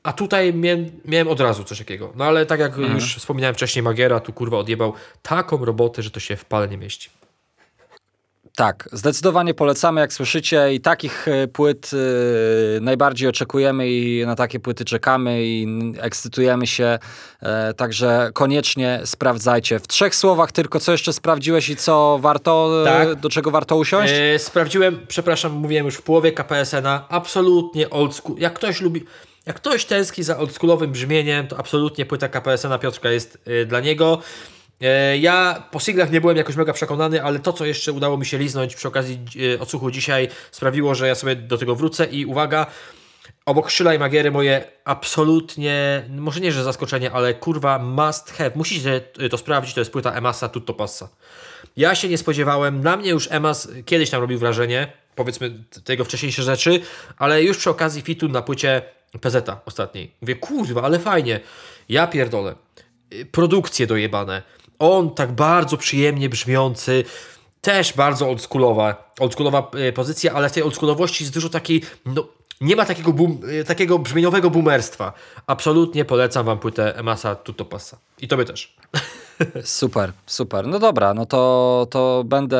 A 0.02 0.12
tutaj 0.12 0.54
miałem, 0.54 0.90
miałem 1.04 1.28
od 1.28 1.40
razu 1.40 1.64
coś 1.64 1.78
takiego. 1.78 2.12
No 2.16 2.24
ale 2.24 2.46
tak 2.46 2.60
jak 2.60 2.72
mhm. 2.72 2.94
już 2.94 3.16
wspominałem 3.16 3.54
wcześniej, 3.54 3.82
Magiera 3.82 4.20
tu 4.20 4.32
kurwa 4.32 4.58
odjebał 4.58 4.92
taką 5.22 5.64
robotę, 5.64 6.02
że 6.02 6.10
to 6.10 6.20
się 6.20 6.36
w 6.36 6.44
pale 6.44 6.68
nie 6.68 6.76
mieści. 6.76 7.10
Tak, 8.58 8.88
zdecydowanie 8.92 9.54
polecamy, 9.54 10.00
jak 10.00 10.12
słyszycie, 10.12 10.74
i 10.74 10.80
takich 10.80 11.28
e, 11.28 11.48
płyt 11.48 11.90
y, 11.92 12.80
najbardziej 12.80 13.28
oczekujemy 13.28 13.88
i 13.88 14.26
na 14.26 14.34
takie 14.34 14.60
płyty 14.60 14.84
czekamy 14.84 15.44
i 15.44 15.66
ekscytujemy 16.00 16.66
się, 16.66 16.98
y, 17.42 17.74
także 17.74 18.30
koniecznie 18.34 19.00
sprawdzajcie. 19.04 19.78
W 19.78 19.88
trzech 19.88 20.14
słowach 20.14 20.52
tylko, 20.52 20.80
co 20.80 20.92
jeszcze 20.92 21.12
sprawdziłeś 21.12 21.68
i 21.68 21.76
co 21.76 22.18
warto, 22.22 22.82
tak. 22.84 23.14
do 23.14 23.30
czego 23.30 23.50
warto 23.50 23.76
usiąść? 23.76 24.12
sprawdziłem, 24.38 25.06
przepraszam, 25.08 25.52
mówiłem 25.52 25.86
już 25.86 25.94
w 25.94 26.02
połowie 26.02 26.32
KPSN-a, 26.32 27.06
absolutnie 27.08 27.90
old 27.90 28.14
school. 28.14 28.38
Jak 28.38 28.54
ktoś 28.54 28.80
lubi, 28.80 29.04
jak 29.46 29.56
ktoś 29.56 29.84
tęskni 29.84 30.24
za 30.24 30.38
oldschoolowym 30.38 30.92
brzmieniem, 30.92 31.46
to 31.46 31.58
absolutnie 31.58 32.06
płyta 32.06 32.28
KPSN-a 32.28 32.78
Piotrka 32.78 33.10
jest 33.10 33.38
y, 33.48 33.66
dla 33.66 33.80
niego. 33.80 34.22
Y, 34.82 35.18
ja 35.18 35.62
po 35.70 35.80
singlach 35.80 36.10
nie 36.12 36.20
byłem 36.20 36.36
jakoś 36.36 36.56
mega 36.56 36.72
przekonany, 36.72 37.22
ale 37.22 37.38
to, 37.38 37.52
co 37.52 37.64
jeszcze 37.64 37.92
udało 37.92 38.16
mi 38.16 38.26
się 38.26 38.38
liznąć 38.38 38.76
przy 38.76 38.88
okazji 38.88 39.18
y, 39.36 39.60
odsłuchu 39.60 39.90
dzisiaj, 39.90 40.28
sprawiło, 40.50 40.94
że 40.94 41.08
ja 41.08 41.14
sobie 41.14 41.36
do 41.36 41.58
tego 41.58 41.74
wrócę 41.74 42.04
i 42.04 42.26
uwaga, 42.26 42.66
obok 43.46 43.70
Szyla 43.70 43.94
i 43.94 43.98
Magiery 43.98 44.30
moje 44.30 44.64
absolutnie, 44.84 46.04
może 46.10 46.40
nie, 46.40 46.52
że 46.52 46.64
zaskoczenie, 46.64 47.12
ale 47.12 47.34
kurwa 47.34 47.78
must 47.78 48.30
have. 48.30 48.50
Musicie 48.54 49.00
to 49.30 49.38
sprawdzić, 49.38 49.74
to 49.74 49.80
jest 49.80 49.92
płyta 49.92 50.12
Emasa 50.12 50.48
Tutto 50.48 50.74
Passa. 50.74 51.08
Ja 51.76 51.94
się 51.94 52.08
nie 52.08 52.18
spodziewałem, 52.18 52.82
na 52.82 52.96
mnie 52.96 53.10
już 53.10 53.28
Emas 53.30 53.68
kiedyś 53.86 54.10
tam 54.10 54.20
robił 54.20 54.38
wrażenie, 54.38 54.92
powiedzmy 55.14 55.64
tego 55.84 56.04
wcześniejsze 56.04 56.42
rzeczy, 56.42 56.80
ale 57.16 57.42
już 57.42 57.58
przy 57.58 57.70
okazji 57.70 58.02
fitu 58.02 58.28
na 58.28 58.42
płycie 58.42 58.82
PZ 59.20 59.50
ostatniej. 59.64 60.10
Mówię, 60.20 60.34
kurwa, 60.34 60.82
ale 60.82 60.98
fajnie. 60.98 61.40
Ja 61.88 62.06
pierdolę. 62.06 62.54
Y, 63.14 63.26
produkcje 63.26 63.86
dojebane. 63.86 64.42
On 64.78 65.14
tak 65.14 65.32
bardzo 65.32 65.76
przyjemnie 65.76 66.28
brzmiący, 66.28 67.04
też 67.60 67.92
bardzo 67.92 68.28
oldschoolowa, 68.28 69.14
oldschoolowa 69.20 69.70
y, 69.88 69.92
pozycja, 69.92 70.32
ale 70.32 70.48
w 70.48 70.52
tej 70.52 70.62
oldschoolowości 70.62 71.24
jest 71.24 71.34
dużo 71.34 71.48
takiej, 71.48 71.82
no, 72.06 72.28
nie 72.60 72.76
ma 72.76 72.84
takiego, 72.84 73.12
boom, 73.12 73.40
y, 73.60 73.64
takiego 73.64 73.98
brzmieniowego 73.98 74.50
boomerstwa. 74.50 75.12
Absolutnie 75.46 76.04
polecam 76.04 76.46
wam 76.46 76.58
płytę 76.58 76.96
Emasa 76.96 77.34
Tutopasa. 77.34 77.98
I 78.20 78.28
tobie 78.28 78.44
też. 78.44 78.76
Super, 79.64 80.12
super. 80.26 80.66
No 80.66 80.78
dobra, 80.78 81.14
no 81.14 81.26
to, 81.26 81.86
to 81.90 82.24
będę, 82.26 82.58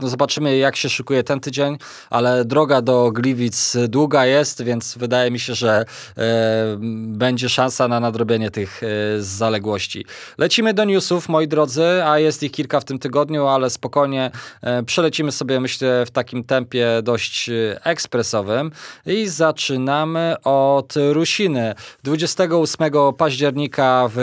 no 0.00 0.08
zobaczymy 0.08 0.56
jak 0.56 0.76
się 0.76 0.88
szykuje 0.88 1.22
ten 1.22 1.40
tydzień, 1.40 1.76
ale 2.10 2.44
droga 2.44 2.82
do 2.82 3.10
Gliwic 3.12 3.76
długa 3.88 4.26
jest, 4.26 4.62
więc 4.62 4.98
wydaje 4.98 5.30
mi 5.30 5.38
się, 5.38 5.54
że 5.54 5.84
e, 6.16 6.76
będzie 7.06 7.48
szansa 7.48 7.88
na 7.88 8.00
nadrobienie 8.00 8.50
tych 8.50 8.82
e, 8.82 8.86
zaległości. 9.18 10.04
Lecimy 10.38 10.74
do 10.74 10.84
newsów, 10.84 11.28
moi 11.28 11.48
drodzy, 11.48 12.04
a 12.04 12.18
jest 12.18 12.42
ich 12.42 12.52
kilka 12.52 12.80
w 12.80 12.84
tym 12.84 12.98
tygodniu, 12.98 13.46
ale 13.46 13.70
spokojnie 13.70 14.30
e, 14.62 14.82
przelecimy 14.82 15.32
sobie, 15.32 15.60
myślę, 15.60 16.06
w 16.06 16.10
takim 16.10 16.44
tempie 16.44 16.88
dość 17.02 17.48
e, 17.48 17.84
ekspresowym 17.84 18.70
i 19.06 19.28
zaczynamy 19.28 20.36
od 20.44 20.94
Rusiny. 21.12 21.74
28 22.02 22.92
października 23.18 24.08
w 24.14 24.20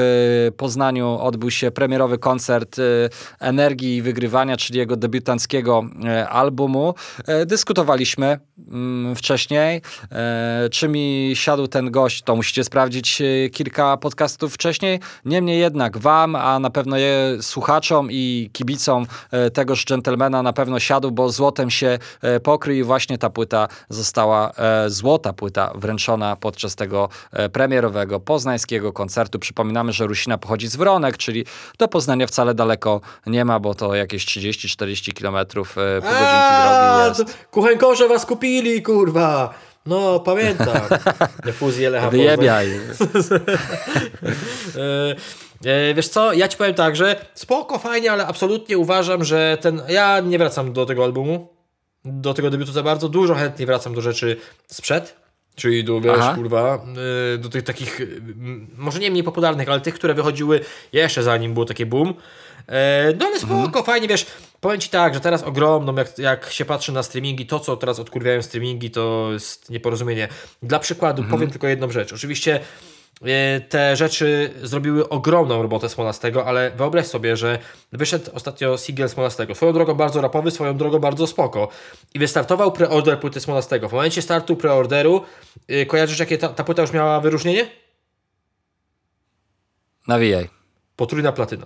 Poznaniu 0.58 1.20
odbył 1.22 1.52
się 1.52 1.72
premierowy 1.78 2.17
koncert 2.17 2.80
y, 2.80 3.09
Energii 3.39 3.95
i 3.95 4.01
Wygrywania, 4.01 4.57
czyli 4.57 4.80
jego 4.80 4.95
debiutanckiego 4.95 5.84
y, 6.21 6.28
albumu. 6.28 6.93
Y, 7.41 7.45
dyskutowaliśmy 7.45 8.39
mm, 8.67 9.15
wcześniej, 9.15 9.82
czy 10.71 10.88
mi 10.88 11.32
siadł 11.36 11.67
ten 11.67 11.91
gość, 11.91 12.21
to 12.21 12.36
musicie 12.36 12.63
sprawdzić 12.63 13.21
kilka 13.53 13.97
podcastów 13.97 14.53
wcześniej. 14.53 14.99
Niemniej 15.25 15.59
jednak 15.59 15.97
wam, 15.97 16.36
a 16.36 16.59
na 16.59 16.69
pewno 16.69 16.97
je 16.97 17.38
słuchaczom 17.41 18.07
i 18.11 18.49
kibicom 18.53 19.07
tegoż 19.53 19.86
dżentelmena 19.86 20.43
na 20.43 20.53
pewno 20.53 20.80
siadł, 20.80 21.11
bo 21.11 21.30
złotem 21.30 21.69
się 21.69 21.99
pokrył 22.43 22.75
i 22.75 22.84
właśnie 22.84 23.17
ta 23.17 23.30
płyta 23.30 23.67
została, 23.89 24.51
złota 24.88 25.34
płyta 25.34 25.73
wręczona 25.75 26.36
podczas 26.36 26.75
tego 26.75 27.09
premierowego 27.51 28.19
poznańskiego 28.19 28.93
koncertu. 28.93 29.39
Przypominamy, 29.39 29.93
że 29.93 30.07
Rusina 30.07 30.38
pochodzi 30.38 30.67
z 30.67 30.75
Wronek, 30.75 31.17
czyli 31.17 31.45
do 31.78 31.88
Poznania 31.88 32.28
wcale 32.28 32.53
daleko 32.53 33.01
nie 33.26 33.45
ma, 33.45 33.59
bo 33.59 33.74
to 33.74 33.95
jakieś 33.95 34.26
30-40 34.26 35.13
kilometrów 35.13 35.78
e, 35.78 36.01
pół 36.01 36.11
godzinki 36.11 36.53
drogi 36.63 37.09
jest. 37.09 37.47
Kuchenkorze 37.51 38.07
was 38.07 38.26
kupili, 38.26 38.82
kurwa! 38.82 39.53
No, 39.86 40.20
pamiętam. 40.20 40.82
Fuzję 41.59 41.89
Lecha 41.89 42.09
Wyjebiaj. 42.09 42.68
E, 45.65 45.89
e, 45.89 45.93
wiesz 45.93 46.07
co, 46.07 46.34
ja 46.34 46.47
ci 46.47 46.57
powiem 46.57 46.74
tak, 46.74 46.95
że 46.95 47.26
spoko, 47.34 47.80
fajnie, 47.80 48.11
ale 48.11 48.28
absolutnie 48.28 48.78
uważam, 48.78 49.24
że 49.24 49.57
ten... 49.61 49.82
Ja 49.89 50.20
nie 50.20 50.38
wracam 50.38 50.74
do 50.74 50.86
tego 50.86 51.03
albumu, 51.03 51.47
do 52.05 52.34
tego 52.34 52.49
debiutu 52.49 52.72
za 52.72 52.84
bardzo. 52.84 53.09
Dużo 53.09 53.36
chętniej 53.36 53.65
wracam 53.65 53.93
do 53.93 54.01
rzeczy 54.01 54.38
sprzed. 54.68 55.26
Czyli 55.58 55.84
do, 55.84 56.01
wiesz, 56.01 56.18
Aha. 56.20 56.36
kurwa, 56.36 56.86
y, 57.36 57.38
do 57.38 57.49
tych 57.49 57.64
takich, 57.64 58.01
y, 58.01 58.22
może 58.78 58.99
nie 58.99 59.12
mniej 59.12 59.24
popularnych, 59.24 59.70
ale 59.70 59.82
tych, 59.82 59.93
które 59.93 60.14
wychodziły 60.14 60.60
jeszcze 60.93 61.24
zanim 61.24 61.53
było 61.53 61.66
takie 61.66 61.86
boom. 61.86 62.14
E, 62.68 63.14
no 63.20 63.26
ale 63.26 63.39
spoko, 63.39 63.66
mhm. 63.66 63.86
fajnie, 63.86 64.08
wiesz, 64.08 64.26
powiem 64.62 64.80
Ci 64.80 64.89
tak, 64.89 65.14
że 65.14 65.20
teraz 65.20 65.43
ogromną, 65.43 65.95
jak, 65.95 66.20
jak 66.20 66.51
się 66.51 66.66
patrzy 66.66 66.91
na 66.91 67.03
streamingi, 67.03 67.45
to 67.45 67.60
co 67.60 67.78
teraz 67.78 67.99
odkurwiają 67.99 68.41
streamingi, 68.41 68.91
to 68.91 69.30
jest 69.34 69.70
nieporozumienie. 69.70 70.28
Dla 70.64 70.80
przykładu 70.80 71.22
mhm. 71.22 71.38
powiem 71.38 71.51
tylko 71.51 71.68
jedną 71.68 71.91
rzecz. 71.91 72.14
Oczywiście 72.14 72.60
te 73.70 73.95
rzeczy 73.95 74.53
zrobiły 74.63 75.09
ogromną 75.09 75.61
robotę 75.61 75.89
Smolastego, 75.89 76.45
ale 76.45 76.72
wyobraź 76.72 77.07
sobie, 77.07 77.38
że 77.38 77.59
wyszedł 77.91 78.32
ostatnio 78.34 78.78
single 78.78 79.09
Smolastego. 79.09 79.55
Swoją 79.55 79.74
drogą 79.74 79.93
bardzo 79.93 80.22
rapowy, 80.22 80.51
swoją 80.51 80.78
drogą 80.78 80.99
bardzo 80.99 81.28
spoko. 81.28 81.68
I 82.13 82.20
wystartował 82.20 82.72
preorder 82.72 83.20
płyty 83.20 83.39
Smolastego. 83.39 83.89
W 83.89 83.93
momencie 83.93 84.22
startu 84.22 84.55
preorderu, 84.55 85.22
yy, 85.68 85.86
kojarzysz 85.86 86.20
jakie 86.20 86.38
ta, 86.38 86.49
ta 86.49 86.63
płyta 86.63 86.82
już 86.82 86.91
miała 86.91 87.20
wyróżnienie? 87.20 87.68
Nawijaj. 90.07 90.49
Potrójna 90.95 91.32
platyna. 91.32 91.65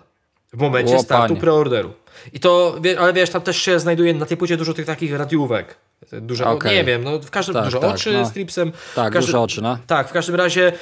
W 0.54 0.58
momencie 0.58 0.96
o, 0.96 1.00
startu 1.00 1.28
panie. 1.28 1.40
preorderu. 1.40 1.94
I 2.34 2.40
to, 2.40 2.76
ale 3.00 3.14
wiesz, 3.14 3.30
tam 3.30 3.42
też 3.42 3.58
się 3.58 3.80
znajduje 3.80 4.14
na 4.14 4.26
tej 4.26 4.38
płycie 4.38 4.58
dużo 4.58 4.74
tych 4.74 4.86
takich 4.86 5.18
radiówek. 5.18 5.76
Duże, 6.12 6.46
okay. 6.46 6.76
nie 6.76 6.84
wiem, 6.84 7.04
no 7.04 7.20
w 7.20 7.32
każdym 7.32 7.56
tak, 7.56 7.66
dużo 7.66 7.80
tak, 7.80 7.96
oczy 7.96 8.14
no. 8.14 8.26
z 8.26 8.32
tripsem. 8.32 8.72
Tak, 8.96 9.14
każdy, 9.14 9.28
dużo 9.28 9.44
oczy, 9.44 9.62
no. 9.62 9.78
Tak, 9.88 10.10
w 10.10 10.12
każdym 10.12 10.36
razie 10.36 10.74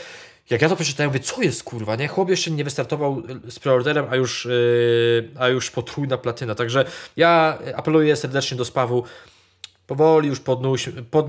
jak 0.50 0.62
ja 0.62 0.70
to 0.70 0.76
przeczytałem, 0.76 1.10
mówię, 1.10 1.20
co 1.20 1.42
jest 1.42 1.64
kurwa, 1.64 1.96
nie? 1.96 2.08
Chłop 2.08 2.30
jeszcze 2.30 2.52
nie 2.52 2.64
wystartował 2.64 3.22
z 3.50 3.60
preorderem, 3.60 4.06
a 4.10 4.16
już, 4.16 4.46
yy, 4.46 5.30
a 5.40 5.48
już 5.48 5.72
potrójna 5.72 6.18
platyna. 6.18 6.56
Także 6.56 6.86
ja 7.18 7.58
apeluję 7.76 8.16
serdecznie 8.16 8.58
do 8.58 8.66
Spawu, 8.66 9.04
powoli 9.90 10.30
już 10.30 10.40
podnoś, 10.40 10.90
pod, 11.12 11.28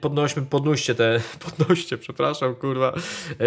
podnośmy, 0.00 0.42
podnoście 0.42 0.94
te, 0.94 1.20
podnoście, 1.44 1.98
przepraszam, 1.98 2.54
kurwa, 2.54 2.92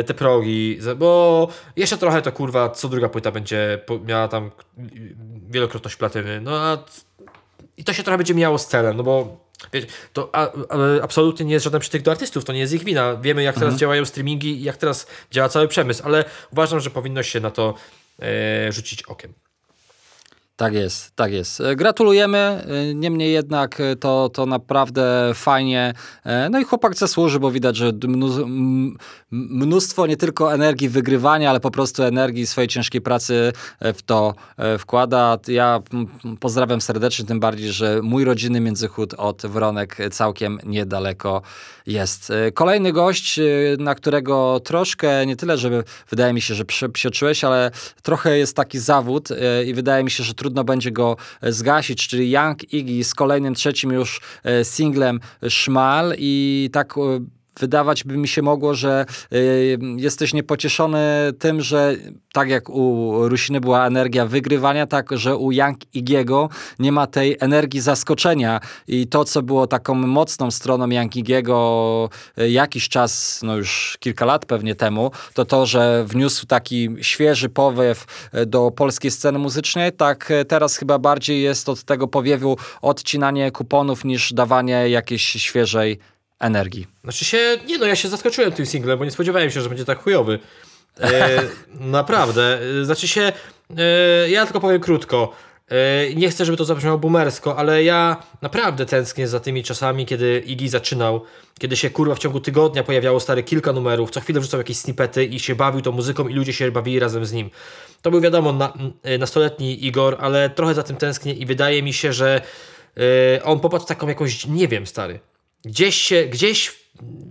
te 0.06 0.14
progi, 0.14 0.80
bo 0.98 1.48
jeszcze 1.76 1.98
trochę 1.98 2.22
to 2.22 2.32
kurwa, 2.32 2.70
co 2.70 2.90
druga 2.90 3.10
płyta 3.10 3.32
będzie 3.32 3.80
miała 4.06 4.28
tam 4.28 4.52
wielokrotność 5.50 5.96
platyny, 5.96 6.42
no 6.42 6.52
a 6.52 6.78
i 7.78 7.84
to 7.84 7.94
się 7.94 8.04
trochę 8.04 8.18
będzie 8.18 8.36
miało 8.36 8.58
z 8.58 8.68
celem, 8.68 8.98
no 8.98 9.04
bo 9.04 9.46
Wiecie, 9.74 9.88
to 10.14 10.30
a, 10.34 10.48
a, 10.48 11.04
absolutnie 11.04 11.46
nie 11.46 11.54
jest 11.54 11.64
żaden 11.64 11.82
przytyk 11.82 12.02
do 12.02 12.12
artystów, 12.12 12.46
to 12.46 12.54
nie 12.54 12.60
jest 12.60 12.74
ich 12.74 12.84
wina. 12.84 13.16
Wiemy, 13.16 13.44
jak 13.44 13.56
teraz 13.56 13.68
mhm. 13.68 13.80
działają 13.80 14.06
streamingi 14.06 14.62
i 14.62 14.64
jak 14.64 14.78
teraz 14.78 15.08
działa 15.32 15.50
cały 15.50 15.68
przemysł, 15.68 16.02
ale 16.06 16.26
uważam, 16.52 16.80
że 16.80 16.90
powinno 16.90 17.24
się 17.24 17.40
na 17.40 17.52
to 17.52 17.74
e, 18.22 18.72
rzucić 18.72 19.04
okiem. 19.04 19.34
Tak 20.58 20.74
jest, 20.74 21.12
tak 21.16 21.32
jest. 21.34 21.62
E, 21.62 21.76
gratulujemy, 21.76 22.38
e, 22.38 22.94
niemniej 22.94 23.34
jednak 23.34 23.80
e, 23.80 23.96
to, 23.96 24.30
to 24.30 24.46
naprawdę 24.46 25.32
fajnie. 25.34 25.94
No 26.50 26.60
i 26.60 26.64
chłopak 26.64 26.96
zasłuży, 26.96 27.40
bo 27.40 27.52
widać, 27.52 27.76
że 27.76 27.92
mnóstwo 29.32 30.08
nie 30.08 30.18
tylko 30.18 30.54
energii 30.54 30.90
wygrywania, 30.90 31.50
ale 31.50 31.60
po 31.60 31.72
prostu 31.72 32.04
energii 32.04 32.48
swojej 32.48 32.68
ciężkiej 32.68 33.02
pracy 33.02 33.52
w 33.94 34.02
to 34.02 34.34
wkłada. 34.80 35.38
Ja 35.48 35.80
pozdrawiam 36.40 36.82
serdecznie, 36.82 37.26
tym 37.26 37.40
bardziej, 37.40 37.72
że 37.72 38.00
mój 38.04 38.26
rodzinny 38.26 38.60
Międzychód 38.60 39.14
od 39.14 39.42
Wronek 39.42 39.98
całkiem 40.12 40.60
niedaleko 40.64 41.42
jest. 41.86 42.32
Kolejny 42.54 42.94
gość, 42.94 43.40
na 43.80 43.96
którego 43.96 44.60
troszkę, 44.60 45.26
nie 45.26 45.36
tyle, 45.36 45.58
żeby 45.58 45.84
wydaje 46.10 46.34
mi 46.34 46.42
się, 46.42 46.56
że 46.56 46.66
psioczyłeś, 46.94 47.44
ale 47.44 47.72
trochę 48.04 48.38
jest 48.38 48.56
taki 48.56 48.80
zawód 48.80 49.30
i 49.66 49.74
wydaje 49.74 50.04
mi 50.04 50.12
się, 50.12 50.24
że 50.24 50.34
trudno 50.46 50.64
będzie 50.64 50.92
go 50.92 51.18
e, 51.42 51.52
zgasić, 51.52 52.08
czyli 52.08 52.32
Young 52.32 52.74
Iggy 52.74 53.04
z 53.04 53.14
kolejnym 53.14 53.56
trzecim 53.56 53.92
już 53.92 54.22
e, 54.44 54.66
singlem 54.66 55.20
Szmal 55.50 56.14
i 56.18 56.70
tak 56.74 56.98
e, 56.98 57.02
wydawać 57.60 58.04
by 58.04 58.18
mi 58.18 58.28
się 58.28 58.42
mogło, 58.42 58.74
że 58.74 59.06
y, 59.34 59.78
jesteś 59.98 60.34
niepocieszony 60.34 61.34
tym, 61.40 61.62
że 61.62 61.96
tak 62.34 62.50
jak 62.50 62.70
u 62.70 63.14
Rusiny 63.30 63.62
była 63.62 63.88
energia 63.88 64.26
wygrywania, 64.26 64.88
tak, 64.88 65.18
że 65.18 65.36
u 65.36 65.52
Young 65.52 65.78
Igiego 65.94 66.50
nie 66.80 66.92
ma 66.92 67.08
tej 67.08 67.38
energii 67.40 67.82
zaskoczenia. 67.82 68.60
I 68.88 69.08
to, 69.08 69.26
co 69.26 69.42
było 69.42 69.68
taką 69.68 69.96
mocną 69.96 70.52
stroną 70.52 70.90
Young 70.90 71.16
Igiego 71.16 72.10
y, 72.40 72.50
jakiś 72.50 72.90
czas, 72.90 73.40
no 73.44 73.58
już 73.58 73.98
kilka 74.00 74.26
lat 74.26 74.46
pewnie 74.46 74.76
temu, 74.76 75.12
to 75.34 75.46
to, 75.46 75.66
że 75.66 76.06
wniósł 76.08 76.46
taki 76.46 76.90
świeży 77.02 77.50
powiew 77.50 78.06
y, 78.34 78.46
do 78.46 78.72
polskiej 78.72 79.12
sceny 79.12 79.40
muzycznej, 79.40 79.92
tak 79.92 80.34
teraz 80.48 80.78
chyba 80.78 81.00
bardziej 81.00 81.42
jest 81.42 81.70
od 81.70 81.84
tego 81.84 82.08
powiewu 82.08 82.58
odcinanie 82.82 83.52
kuponów 83.52 84.06
niż 84.06 84.34
dawanie 84.34 84.90
jakiejś 84.90 85.24
świeżej 85.24 86.00
energii. 86.40 86.88
Znaczy 87.04 87.26
się, 87.26 87.58
nie 87.68 87.78
no, 87.78 87.86
ja 87.86 87.96
się 87.96 88.10
zaskoczyłem 88.10 88.52
tym 88.52 88.66
singlem, 88.66 89.00
bo 89.00 89.06
nie 89.06 89.12
spodziewałem 89.12 89.52
się, 89.52 89.62
że 89.62 89.70
będzie 89.70 89.86
tak 89.86 90.04
chujowy. 90.04 90.40
E, 91.00 91.42
naprawdę. 91.98 92.60
Znaczy 92.84 93.08
się, 93.08 93.32
e, 93.78 94.30
ja 94.30 94.46
tylko 94.46 94.60
powiem 94.60 94.82
krótko. 94.82 95.34
E, 95.70 96.14
nie 96.16 96.30
chcę, 96.30 96.46
żeby 96.46 96.58
to 96.58 96.66
zabrzmiało 96.66 96.98
boomersko, 96.98 97.58
ale 97.58 97.84
ja 97.84 98.24
naprawdę 98.42 98.86
tęsknię 98.86 99.28
za 99.28 99.40
tymi 99.40 99.64
czasami, 99.64 100.06
kiedy 100.06 100.44
Iggy 100.46 100.70
zaczynał, 100.70 101.22
kiedy 101.60 101.76
się 101.76 101.90
kurwa 101.90 102.16
w 102.16 102.20
ciągu 102.20 102.40
tygodnia 102.40 102.84
pojawiało 102.84 103.20
stare 103.20 103.44
kilka 103.44 103.74
numerów, 103.74 104.12
co 104.12 104.22
chwilę 104.22 104.40
wrzucał 104.40 104.60
jakieś 104.60 104.78
snippety 104.78 105.26
i 105.26 105.40
się 105.40 105.56
bawił 105.56 105.82
tą 105.82 105.92
muzyką 105.92 106.28
i 106.28 106.34
ludzie 106.34 106.54
się 106.54 106.72
bawili 106.72 107.00
razem 107.00 107.26
z 107.26 107.34
nim. 107.34 107.50
To 108.02 108.12
był 108.12 108.22
wiadomo 108.22 108.54
na, 108.54 108.74
e, 109.04 109.18
nastoletni 109.18 109.86
Igor, 109.86 110.18
ale 110.20 110.50
trochę 110.50 110.74
za 110.74 110.84
tym 110.84 110.96
tęsknię 110.96 111.34
i 111.34 111.46
wydaje 111.46 111.84
mi 111.84 111.94
się, 111.94 112.14
że 112.14 112.42
e, 113.38 113.44
on 113.44 113.60
popatrz 113.60 113.86
taką 113.86 114.08
jakąś, 114.08 114.48
nie 114.48 114.68
wiem 114.68 114.88
stary, 114.88 115.20
Gdzieś 115.66 115.96
się, 115.96 116.26
gdzieś, 116.26 116.72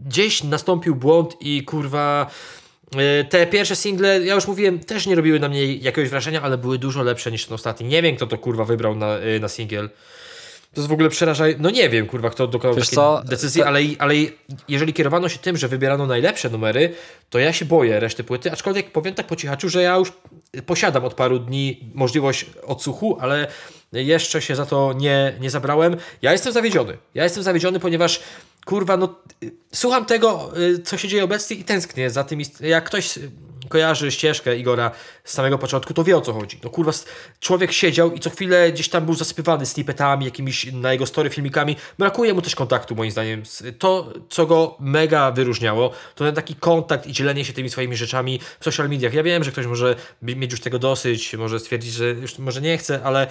gdzieś 0.06 0.44
nastąpił 0.44 0.96
błąd 0.96 1.36
i 1.40 1.62
kurwa 1.62 2.30
e, 2.96 3.24
te 3.24 3.46
pierwsze 3.46 3.76
single, 3.76 4.24
ja 4.24 4.34
już 4.34 4.46
mówiłem, 4.46 4.78
też 4.78 5.06
nie 5.06 5.14
robiły 5.14 5.40
na 5.40 5.48
mnie 5.48 5.74
jakiegoś 5.74 6.10
wrażenia, 6.10 6.42
ale 6.42 6.58
były 6.58 6.78
dużo 6.78 7.02
lepsze 7.02 7.32
niż 7.32 7.46
ten 7.46 7.54
ostatni. 7.54 7.86
Nie 7.86 8.02
wiem, 8.02 8.16
kto 8.16 8.26
to 8.26 8.38
kurwa 8.38 8.64
wybrał 8.64 8.96
na, 8.96 9.18
e, 9.18 9.40
na 9.40 9.48
singiel. 9.48 9.90
To 10.74 10.80
jest 10.80 10.88
w 10.88 10.92
ogóle 10.92 11.08
przerażające. 11.08 11.62
No 11.62 11.70
nie 11.70 11.88
wiem, 11.88 12.06
kurwa, 12.06 12.30
kto 12.30 12.46
dokonał 12.46 12.74
takiej 12.76 12.94
co? 12.94 13.22
decyzji, 13.26 13.62
ale, 13.62 13.80
ale 13.98 14.14
jeżeli 14.68 14.92
kierowano 14.92 15.28
się 15.28 15.38
tym, 15.38 15.56
że 15.56 15.68
wybierano 15.68 16.06
najlepsze 16.06 16.50
numery, 16.50 16.94
to 17.30 17.38
ja 17.38 17.52
się 17.52 17.64
boję 17.64 18.00
reszty 18.00 18.24
płyty, 18.24 18.52
aczkolwiek 18.52 18.92
powiem 18.92 19.14
tak 19.14 19.26
po 19.26 19.36
cichaczu, 19.36 19.68
że 19.68 19.82
ja 19.82 19.96
już 19.96 20.12
posiadam 20.66 21.04
od 21.04 21.14
paru 21.14 21.38
dni 21.38 21.90
możliwość 21.94 22.46
odsłuchu, 22.66 23.16
ale 23.20 23.46
jeszcze 23.94 24.42
się 24.42 24.56
za 24.56 24.66
to 24.66 24.92
nie, 24.96 25.34
nie 25.40 25.50
zabrałem. 25.50 25.96
Ja 26.22 26.32
jestem 26.32 26.52
zawiedziony. 26.52 26.96
Ja 27.14 27.24
jestem 27.24 27.42
zawiedziony, 27.42 27.80
ponieważ 27.80 28.20
kurwa, 28.64 28.96
no 28.96 29.14
słucham 29.72 30.04
tego, 30.04 30.52
y, 30.58 30.82
co 30.82 30.98
się 30.98 31.08
dzieje 31.08 31.24
obecnie 31.24 31.56
i 31.56 31.64
tęsknię 31.64 32.10
za 32.10 32.24
tym. 32.24 32.40
Jak 32.60 32.84
ktoś 32.84 33.18
kojarzy 33.74 34.12
ścieżkę 34.12 34.56
Igora 34.56 34.90
z 35.24 35.32
samego 35.32 35.58
początku, 35.58 35.94
to 35.94 36.04
wie 36.04 36.16
o 36.16 36.20
co 36.20 36.32
chodzi. 36.32 36.60
No 36.64 36.70
kurwa, 36.70 36.92
człowiek 37.40 37.72
siedział 37.72 38.12
i 38.12 38.20
co 38.20 38.30
chwilę 38.30 38.72
gdzieś 38.72 38.88
tam 38.88 39.04
był 39.04 39.14
zasypywany 39.14 39.66
snippetami, 39.66 40.24
jakimiś 40.24 40.72
na 40.72 40.92
jego 40.92 41.06
story 41.06 41.30
filmikami. 41.30 41.76
Brakuje 41.98 42.34
mu 42.34 42.42
też 42.42 42.54
kontaktu 42.54 42.94
moim 42.94 43.10
zdaniem. 43.10 43.42
To, 43.78 44.12
co 44.28 44.46
go 44.46 44.76
mega 44.80 45.30
wyróżniało, 45.30 45.90
to 46.14 46.24
ten 46.24 46.34
taki 46.34 46.54
kontakt 46.54 47.06
i 47.06 47.12
dzielenie 47.12 47.44
się 47.44 47.52
tymi 47.52 47.70
swoimi 47.70 47.96
rzeczami 47.96 48.40
w 48.60 48.64
social 48.64 48.88
mediach. 48.88 49.14
Ja 49.14 49.22
wiem, 49.22 49.44
że 49.44 49.52
ktoś 49.52 49.66
może 49.66 49.96
mieć 50.22 50.50
już 50.50 50.60
tego 50.60 50.78
dosyć, 50.78 51.34
może 51.34 51.60
stwierdzić, 51.60 51.92
że 51.92 52.06
już 52.06 52.38
może 52.38 52.60
nie 52.60 52.78
chce, 52.78 53.00
ale 53.04 53.26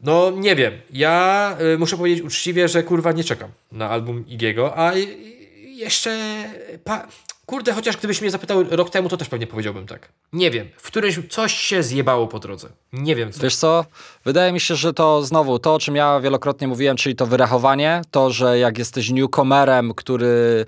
no 0.00 0.30
nie 0.30 0.56
wiem. 0.56 0.72
Ja 0.90 1.56
y, 1.74 1.78
muszę 1.78 1.96
powiedzieć 1.96 2.24
uczciwie, 2.24 2.68
że 2.68 2.82
kurwa 2.82 3.12
nie 3.12 3.24
czekam 3.24 3.50
na 3.72 3.90
album 3.90 4.24
Igiego, 4.28 4.78
a 4.78 4.92
jeszcze 5.64 6.44
pa... 6.84 7.08
Kurde, 7.46 7.72
chociaż 7.72 7.96
gdybyś 7.96 8.20
mnie 8.20 8.30
zapytał 8.30 8.64
rok 8.70 8.90
temu, 8.90 9.08
to 9.08 9.16
też 9.16 9.28
pewnie 9.28 9.46
powiedziałbym 9.46 9.86
tak. 9.86 10.08
Nie 10.32 10.50
wiem. 10.50 10.68
W 10.76 10.86
którymś 10.86 11.20
coś 11.30 11.54
się 11.54 11.82
zjebało 11.82 12.26
po 12.26 12.38
drodze. 12.38 12.68
Nie 12.92 13.16
wiem 13.16 13.32
co. 13.32 13.42
Wiesz 13.42 13.56
co? 13.56 13.84
Wydaje 14.24 14.52
mi 14.52 14.60
się, 14.60 14.74
że 14.74 14.94
to 14.94 15.22
znowu 15.22 15.58
to, 15.58 15.74
o 15.74 15.78
czym 15.78 15.96
ja 15.96 16.20
wielokrotnie 16.20 16.68
mówiłem, 16.68 16.96
czyli 16.96 17.16
to 17.16 17.26
wyrachowanie, 17.26 18.02
to, 18.10 18.30
że 18.30 18.58
jak 18.58 18.78
jesteś 18.78 19.10
newcomerem, 19.10 19.94
który 19.94 20.64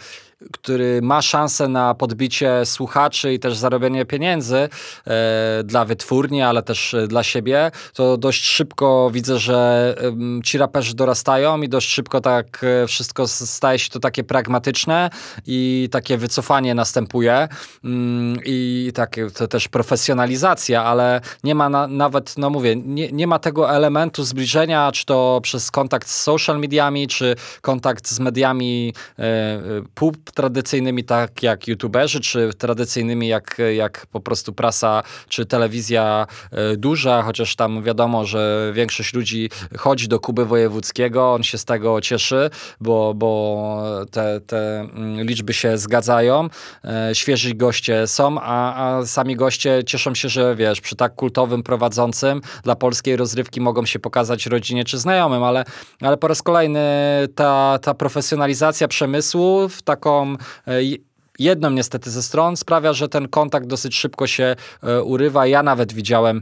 który 0.52 1.02
ma 1.02 1.22
szansę 1.22 1.68
na 1.68 1.94
podbicie 1.94 2.64
słuchaczy 2.64 3.34
i 3.34 3.38
też 3.38 3.56
zarobienie 3.56 4.04
pieniędzy 4.04 4.68
e, 5.06 5.62
dla 5.64 5.84
wytwórni, 5.84 6.42
ale 6.42 6.62
też 6.62 6.94
e, 6.94 7.06
dla 7.06 7.22
siebie, 7.22 7.70
to 7.94 8.16
dość 8.16 8.44
szybko 8.44 9.10
widzę, 9.12 9.38
że 9.38 9.94
e, 10.38 10.42
ci 10.42 10.58
raperzy 10.58 10.94
dorastają 10.94 11.62
i 11.62 11.68
dość 11.68 11.88
szybko 11.88 12.20
tak 12.20 12.64
e, 12.64 12.86
wszystko 12.86 13.28
staje 13.28 13.78
się 13.78 13.90
to 13.90 14.00
takie 14.00 14.24
pragmatyczne 14.24 15.10
i 15.46 15.88
takie 15.90 16.18
wycofanie 16.18 16.74
następuje. 16.74 17.48
Mm, 17.84 18.38
i 18.44 18.90
takie 18.94 19.30
to 19.30 19.48
też 19.48 19.68
profesjonalizacja, 19.68 20.84
ale 20.84 21.20
nie 21.44 21.54
ma 21.54 21.68
na, 21.68 21.86
nawet, 21.86 22.34
no 22.38 22.50
mówię, 22.50 22.76
nie, 22.76 23.12
nie 23.12 23.26
ma 23.26 23.38
tego 23.38 23.74
elementu 23.74 24.24
zbliżenia, 24.24 24.92
czy 24.92 25.06
to 25.06 25.40
przez 25.42 25.70
kontakt 25.70 26.08
z 26.08 26.22
social 26.22 26.58
mediami, 26.58 27.08
czy 27.08 27.36
kontakt 27.60 28.08
z 28.08 28.20
mediami 28.20 28.94
e, 29.18 29.22
e 29.22 29.60
tradycyjnymi, 30.32 31.04
tak 31.04 31.42
jak 31.42 31.68
youtuberzy, 31.68 32.20
czy 32.20 32.50
tradycyjnymi 32.58 33.28
jak, 33.28 33.58
jak 33.74 34.06
po 34.06 34.20
prostu 34.20 34.52
prasa, 34.52 35.02
czy 35.28 35.46
telewizja 35.46 36.26
e, 36.52 36.76
duża, 36.76 37.22
chociaż 37.22 37.56
tam 37.56 37.82
wiadomo, 37.82 38.24
że 38.24 38.72
większość 38.74 39.14
ludzi 39.14 39.50
chodzi 39.78 40.08
do 40.08 40.20
Kuby 40.20 40.44
Wojewódzkiego, 40.44 41.34
on 41.34 41.42
się 41.42 41.58
z 41.58 41.64
tego 41.64 42.00
cieszy, 42.00 42.50
bo, 42.80 43.14
bo 43.14 43.82
te, 44.10 44.40
te 44.40 44.80
mm, 44.80 45.26
liczby 45.26 45.54
się 45.54 45.78
zgadzają, 45.78 46.48
e, 46.84 47.14
świeży 47.14 47.54
goście 47.54 48.06
są, 48.06 48.40
a, 48.40 48.96
a 48.98 49.06
sami 49.06 49.36
goście 49.36 49.84
cieszą 49.86 50.14
się, 50.14 50.28
że 50.28 50.56
wiesz, 50.56 50.80
przy 50.80 50.96
tak 50.96 51.14
kultowym 51.14 51.62
prowadzącym 51.62 52.40
dla 52.62 52.76
polskiej 52.76 53.16
rozrywki 53.16 53.60
mogą 53.60 53.86
się 53.86 53.98
pokazać 53.98 54.46
rodzinie 54.46 54.84
czy 54.84 54.98
znajomym, 54.98 55.42
ale, 55.42 55.64
ale 56.00 56.16
po 56.16 56.28
raz 56.28 56.42
kolejny 56.42 56.80
ta, 57.34 57.78
ta 57.82 57.94
profesjonalizacja 57.94 58.88
przemysłu 58.88 59.68
w 59.68 59.82
taką 59.82 60.15
Jedną 61.38 61.70
niestety 61.70 62.10
ze 62.10 62.22
stron 62.22 62.56
sprawia, 62.56 62.92
że 62.92 63.08
ten 63.08 63.28
kontakt 63.28 63.66
dosyć 63.66 63.96
szybko 63.96 64.26
się 64.26 64.56
e, 64.82 65.02
urywa. 65.02 65.46
Ja 65.46 65.62
nawet 65.62 65.92
widziałem 65.92 66.40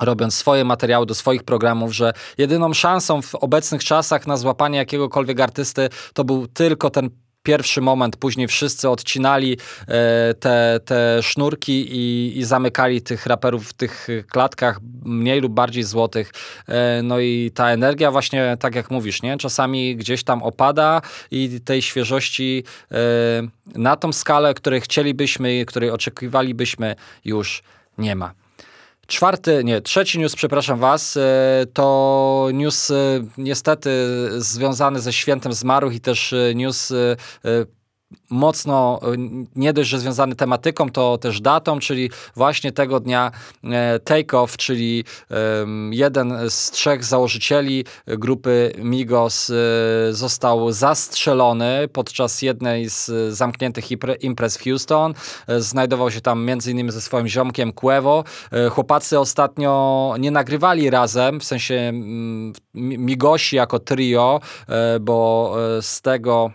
robiąc 0.00 0.34
swoje 0.34 0.64
materiały 0.64 1.06
do 1.06 1.14
swoich 1.14 1.42
programów, 1.42 1.94
że 1.94 2.12
jedyną 2.38 2.74
szansą 2.74 3.22
w 3.22 3.34
obecnych 3.34 3.84
czasach 3.84 4.26
na 4.26 4.36
złapanie 4.36 4.78
jakiegokolwiek 4.78 5.40
artysty 5.40 5.88
to 6.14 6.24
był 6.24 6.46
tylko 6.46 6.90
ten 6.90 7.10
pierwszy 7.46 7.80
moment, 7.80 8.16
później 8.16 8.48
wszyscy 8.48 8.88
odcinali 8.88 9.52
e, 9.88 10.34
te, 10.34 10.80
te 10.84 11.22
sznurki 11.22 11.86
i, 11.90 12.38
i 12.38 12.44
zamykali 12.44 13.02
tych 13.02 13.26
raperów 13.26 13.68
w 13.68 13.72
tych 13.72 14.08
klatkach 14.28 14.80
mniej 15.04 15.40
lub 15.40 15.52
bardziej 15.52 15.82
złotych. 15.82 16.32
E, 16.68 17.02
no 17.02 17.20
i 17.20 17.50
ta 17.54 17.70
energia 17.70 18.10
właśnie, 18.10 18.56
tak 18.60 18.74
jak 18.74 18.90
mówisz, 18.90 19.22
nie? 19.22 19.38
czasami 19.38 19.96
gdzieś 19.96 20.24
tam 20.24 20.42
opada 20.42 21.02
i 21.30 21.60
tej 21.64 21.82
świeżości 21.82 22.64
e, 22.92 22.96
na 23.78 23.96
tą 23.96 24.12
skalę, 24.12 24.54
której 24.54 24.80
chcielibyśmy, 24.80 25.64
której 25.66 25.90
oczekiwalibyśmy 25.90 26.96
już 27.24 27.62
nie 27.98 28.16
ma. 28.16 28.45
Czwarty, 29.06 29.64
nie, 29.64 29.80
trzeci 29.80 30.18
news, 30.18 30.36
przepraszam 30.36 30.78
Was, 30.78 31.16
e, 31.16 31.20
to 31.72 32.48
news 32.52 32.90
e, 32.90 32.94
niestety 33.38 33.90
związany 34.38 35.00
ze 35.00 35.12
świętem 35.12 35.52
zmarłych 35.52 35.94
i 35.94 36.00
też 36.00 36.32
e, 36.32 36.54
news 36.54 36.92
mocno 38.30 39.00
nie 39.56 39.72
dość, 39.72 39.90
że 39.90 39.98
związany 39.98 40.34
tematyką, 40.34 40.90
to 40.90 41.18
też 41.18 41.40
datą, 41.40 41.78
czyli 41.78 42.10
właśnie 42.36 42.72
tego 42.72 43.00
dnia 43.00 43.30
Takeoff, 44.04 44.56
czyli 44.56 45.04
jeden 45.90 46.34
z 46.48 46.70
trzech 46.70 47.04
założycieli 47.04 47.84
grupy 48.06 48.72
Migos 48.78 49.52
został 50.10 50.72
zastrzelony 50.72 51.88
podczas 51.92 52.42
jednej 52.42 52.90
z 52.90 53.34
zamkniętych 53.34 53.84
imprez 54.20 54.56
w 54.56 54.64
Houston. 54.64 55.14
Znajdował 55.58 56.10
się 56.10 56.20
tam 56.20 56.44
między 56.44 56.70
innymi 56.70 56.90
ze 56.90 57.00
swoim 57.00 57.28
ziomkiem 57.28 57.72
Cuevo. 57.72 58.24
Chłopacy 58.70 59.18
ostatnio 59.18 60.14
nie 60.18 60.30
nagrywali 60.30 60.90
razem, 60.90 61.40
w 61.40 61.44
sensie 61.44 61.92
Migosi 62.74 63.56
jako 63.56 63.78
trio, 63.78 64.40
bo 65.00 65.54
z 65.80 66.02
tego 66.02 66.50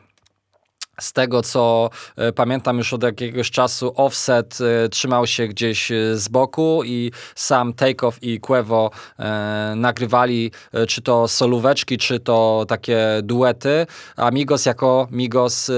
z 1.01 1.13
tego, 1.13 1.41
co 1.41 1.89
e, 2.15 2.31
pamiętam 2.31 2.77
już 2.77 2.93
od 2.93 3.03
jakiegoś 3.03 3.51
czasu, 3.51 3.93
Offset 3.95 4.57
e, 4.61 4.89
trzymał 4.89 5.27
się 5.27 5.47
gdzieś 5.47 5.91
e, 5.91 6.17
z 6.17 6.27
boku 6.27 6.81
i 6.85 7.11
sam 7.35 7.73
Takeoff 7.73 8.23
i 8.23 8.39
Quevo 8.39 8.91
nagrywali 9.75 10.51
czy 10.87 11.01
to 11.01 11.27
solóweczki, 11.27 11.97
czy 11.97 12.19
to 12.19 12.65
takie 12.67 12.99
duety, 13.23 13.87
a 14.15 14.31
Migos 14.31 14.65
jako 14.65 15.07
Migos 15.11 15.71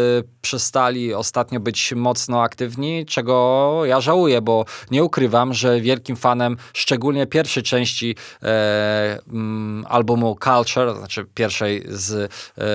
przestali 0.44 1.14
ostatnio 1.14 1.60
być 1.60 1.94
mocno 1.94 2.42
aktywni, 2.42 3.06
czego 3.06 3.82
ja 3.86 4.02
żałuję, 4.02 4.42
bo 4.42 4.66
nie 4.92 5.04
ukrywam, 5.04 5.54
że 5.54 5.82
wielkim 5.82 6.16
fanem 6.16 6.58
szczególnie 6.74 7.28
pierwszej 7.28 7.64
części 7.64 8.16
e, 8.44 9.20
mm, 9.28 9.86
albumu 9.90 10.38
Culture, 10.44 10.98
znaczy 10.98 11.26
pierwszej 11.34 11.84
z 11.90 12.12
e, 12.12 12.68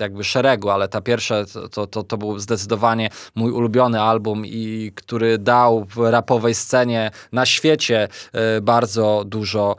jakby 0.00 0.24
szeregu, 0.24 0.70
ale 0.70 0.88
ta 0.88 1.00
pierwsza 1.00 1.44
to, 1.70 1.86
to, 1.86 2.02
to 2.02 2.16
był 2.16 2.38
zdecydowanie 2.38 3.10
mój 3.34 3.52
ulubiony 3.52 4.00
album 4.00 4.46
i 4.46 4.92
który 4.94 5.38
dał 5.38 5.84
w 5.84 5.96
rapowej 6.10 6.54
scenie 6.54 7.10
na 7.32 7.46
świecie 7.46 8.08
e, 8.32 8.60
bardzo 8.60 9.22
dużo 9.26 9.76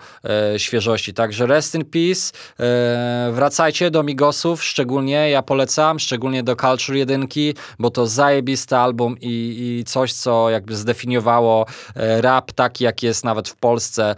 e, 0.53 0.59
świeżości. 0.59 1.13
Także 1.13 1.45
rest 1.45 1.75
in 1.75 1.85
peace. 1.85 2.31
E, 2.59 3.31
wracajcie 3.31 3.91
do 3.91 4.03
Migosów, 4.03 4.63
szczególnie 4.63 5.29
ja 5.29 5.41
polecam, 5.41 5.99
szczególnie 5.99 6.43
do 6.43 6.55
Culture 6.55 6.95
1 6.95 7.11
jedynki, 7.11 7.55
bo 7.79 7.89
to 7.89 8.07
zajebisty 8.07 8.77
album 8.77 9.15
i, 9.21 9.77
i 9.79 9.83
coś, 9.83 10.13
co 10.13 10.49
jakby 10.49 10.75
zdefiniowało 10.75 11.65
rap 11.95 12.51
taki, 12.51 12.83
jak 12.83 13.03
jest 13.03 13.23
nawet 13.23 13.49
w 13.49 13.55
Polsce 13.55 14.15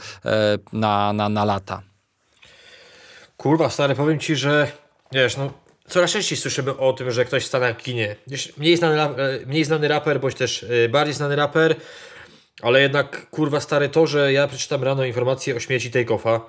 na, 0.74 1.14
na, 1.14 1.30
na 1.30 1.46
lata. 1.46 1.82
Kurwa, 3.38 3.70
stary, 3.70 3.96
powiem 3.96 4.20
ci, 4.20 4.36
że 4.36 4.72
wiesz, 5.12 5.38
no 5.38 5.63
coraz 5.88 6.12
częściej 6.12 6.38
słyszymy 6.38 6.78
o 6.78 6.94
tym, 6.94 7.12
że 7.12 7.26
ktoś 7.26 7.46
w 7.46 7.78
kinie. 7.78 8.16
Mniej 8.58 8.78
znany, 8.78 9.02
e, 9.02 9.46
mniej 9.46 9.64
znany 9.64 9.88
raper, 9.88 10.20
bądź 10.20 10.36
też 10.36 10.66
bardziej 10.90 11.14
znany 11.14 11.36
raper, 11.36 11.76
ale 12.62 12.82
jednak, 12.82 13.30
kurwa, 13.30 13.60
stary, 13.60 13.90
to, 13.90 14.08
że 14.08 14.34
ja 14.34 14.48
przeczytam 14.48 14.84
rano 14.84 15.06
informację 15.06 15.56
o 15.56 15.60
śmierci 15.60 15.92
Takeoffa, 15.92 16.42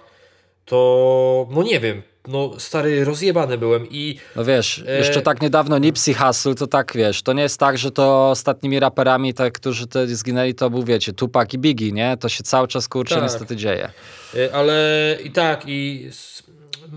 to 0.64 1.48
no 1.50 1.62
nie 1.62 1.80
wiem, 1.80 2.02
no 2.28 2.50
stary, 2.58 3.04
rozjebany 3.04 3.58
byłem 3.58 3.86
i... 3.90 4.18
No 4.36 4.44
wiesz, 4.44 4.84
e... 4.88 4.98
jeszcze 4.98 5.22
tak 5.22 5.42
niedawno 5.42 5.78
Nipsey 5.78 6.14
Hussle, 6.14 6.54
to 6.54 6.66
tak 6.66 6.92
wiesz, 6.94 7.22
to 7.22 7.32
nie 7.32 7.42
jest 7.42 7.60
tak, 7.60 7.78
że 7.78 7.90
to 7.90 8.30
ostatnimi 8.30 8.80
raperami, 8.80 9.34
tak, 9.34 9.52
którzy 9.52 9.86
te 9.86 10.06
zginęli, 10.06 10.54
to 10.54 10.70
był 10.70 10.84
wiecie, 10.84 11.12
Tupac 11.12 11.54
i 11.54 11.58
Biggie, 11.58 11.92
nie? 11.92 12.16
To 12.16 12.28
się 12.28 12.42
cały 12.42 12.68
czas, 12.68 12.88
kurczę, 12.88 13.14
tak. 13.14 13.24
niestety 13.24 13.56
dzieje. 13.56 13.90
E, 14.36 14.54
ale 14.54 15.18
i 15.24 15.30
tak, 15.30 15.62
i 15.66 16.10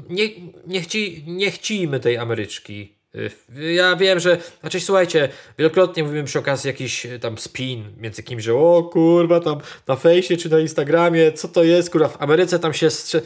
nie, 0.09 0.29
nie, 0.67 0.81
chci, 0.81 1.23
nie 1.27 1.51
chcimy 1.51 1.99
tej 1.99 2.17
Ameryczki. 2.17 2.93
E, 3.59 3.73
ja 3.73 3.95
wiem, 3.95 4.19
że, 4.19 4.37
znaczy 4.61 4.79
słuchajcie, 4.79 5.29
wielokrotnie 5.57 6.03
mówimy 6.03 6.23
przy 6.23 6.39
okazji 6.39 6.67
jakiś 6.67 7.05
e, 7.05 7.19
tam 7.19 7.37
spin 7.37 7.83
między 7.97 8.23
kimś, 8.23 8.43
że 8.43 8.55
o 8.55 8.83
kurwa 8.83 9.39
tam 9.39 9.57
na 9.87 9.95
fejsie 9.95 10.37
czy 10.37 10.49
na 10.49 10.59
Instagramie, 10.59 11.31
co 11.31 11.47
to 11.47 11.63
jest, 11.63 11.89
kurwa 11.89 12.07
w 12.07 12.21
Ameryce 12.21 12.59
tam 12.59 12.73
się 12.73 12.89
strze 12.89 13.21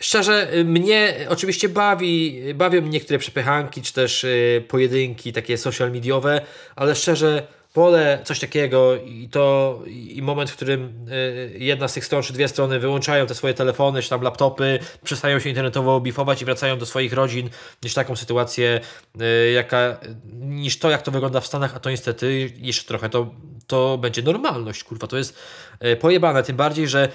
Szczerze, 0.00 0.54
y, 0.54 0.64
mnie 0.64 1.26
oczywiście 1.28 1.68
bawi, 1.68 2.42
bawią 2.54 2.80
mnie 2.80 2.90
niektóre 2.90 3.18
przepychanki, 3.18 3.82
czy 3.82 3.92
też 3.92 4.24
y, 4.24 4.64
pojedynki 4.68 5.32
takie 5.32 5.58
social 5.58 5.92
mediowe, 5.92 6.40
ale 6.76 6.94
szczerze 6.94 7.46
wolę 7.74 8.20
coś 8.24 8.40
takiego 8.40 8.96
i 8.96 9.28
to 9.28 9.78
i 9.86 10.22
moment, 10.22 10.50
w 10.50 10.56
którym 10.56 11.08
y, 11.08 11.58
jedna 11.58 11.88
z 11.88 11.92
tych 11.92 12.04
stron, 12.04 12.22
czy 12.22 12.32
dwie 12.32 12.48
strony 12.48 12.78
wyłączają 12.78 13.26
te 13.26 13.34
swoje 13.34 13.54
telefony, 13.54 14.02
czy 14.02 14.10
tam 14.10 14.22
laptopy, 14.22 14.78
przestają 15.04 15.38
się 15.38 15.48
internetowo 15.48 16.00
bifować 16.00 16.42
i 16.42 16.44
wracają 16.44 16.78
do 16.78 16.86
swoich 16.86 17.12
rodzin, 17.12 17.50
niż 17.82 17.94
taką 17.94 18.16
sytuację, 18.16 18.80
jaka, 19.54 20.00
niż 20.34 20.78
to, 20.78 20.90
jak 20.90 21.02
to 21.02 21.10
wygląda 21.10 21.40
w 21.40 21.46
Stanach, 21.46 21.76
a 21.76 21.80
to 21.80 21.90
niestety 21.90 22.52
jeszcze 22.56 22.84
trochę 22.84 23.08
to 23.08 23.30
to 23.66 23.98
będzie 23.98 24.22
normalność, 24.22 24.84
kurwa. 24.84 25.06
To 25.06 25.16
jest 25.16 25.38
e, 25.80 25.96
pojebane, 25.96 26.42
tym 26.42 26.56
bardziej, 26.56 26.88
że 26.88 27.08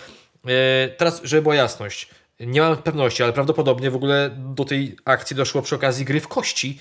teraz, 0.98 1.22
żeby 1.24 1.42
była 1.42 1.56
jasność, 1.56 2.10
nie 2.40 2.62
mam 2.62 2.78
pewności, 2.78 3.24
ale 3.24 3.34
prawdopodobnie 3.34 3.92
w 3.92 3.96
ogóle 3.96 4.32
do 4.38 4.66
tej 4.66 4.96
akcji 5.06 5.36
doszło 5.36 5.62
przy 5.62 5.76
okazji 5.76 6.06
gry 6.06 6.22
w 6.22 6.28
kości. 6.28 6.80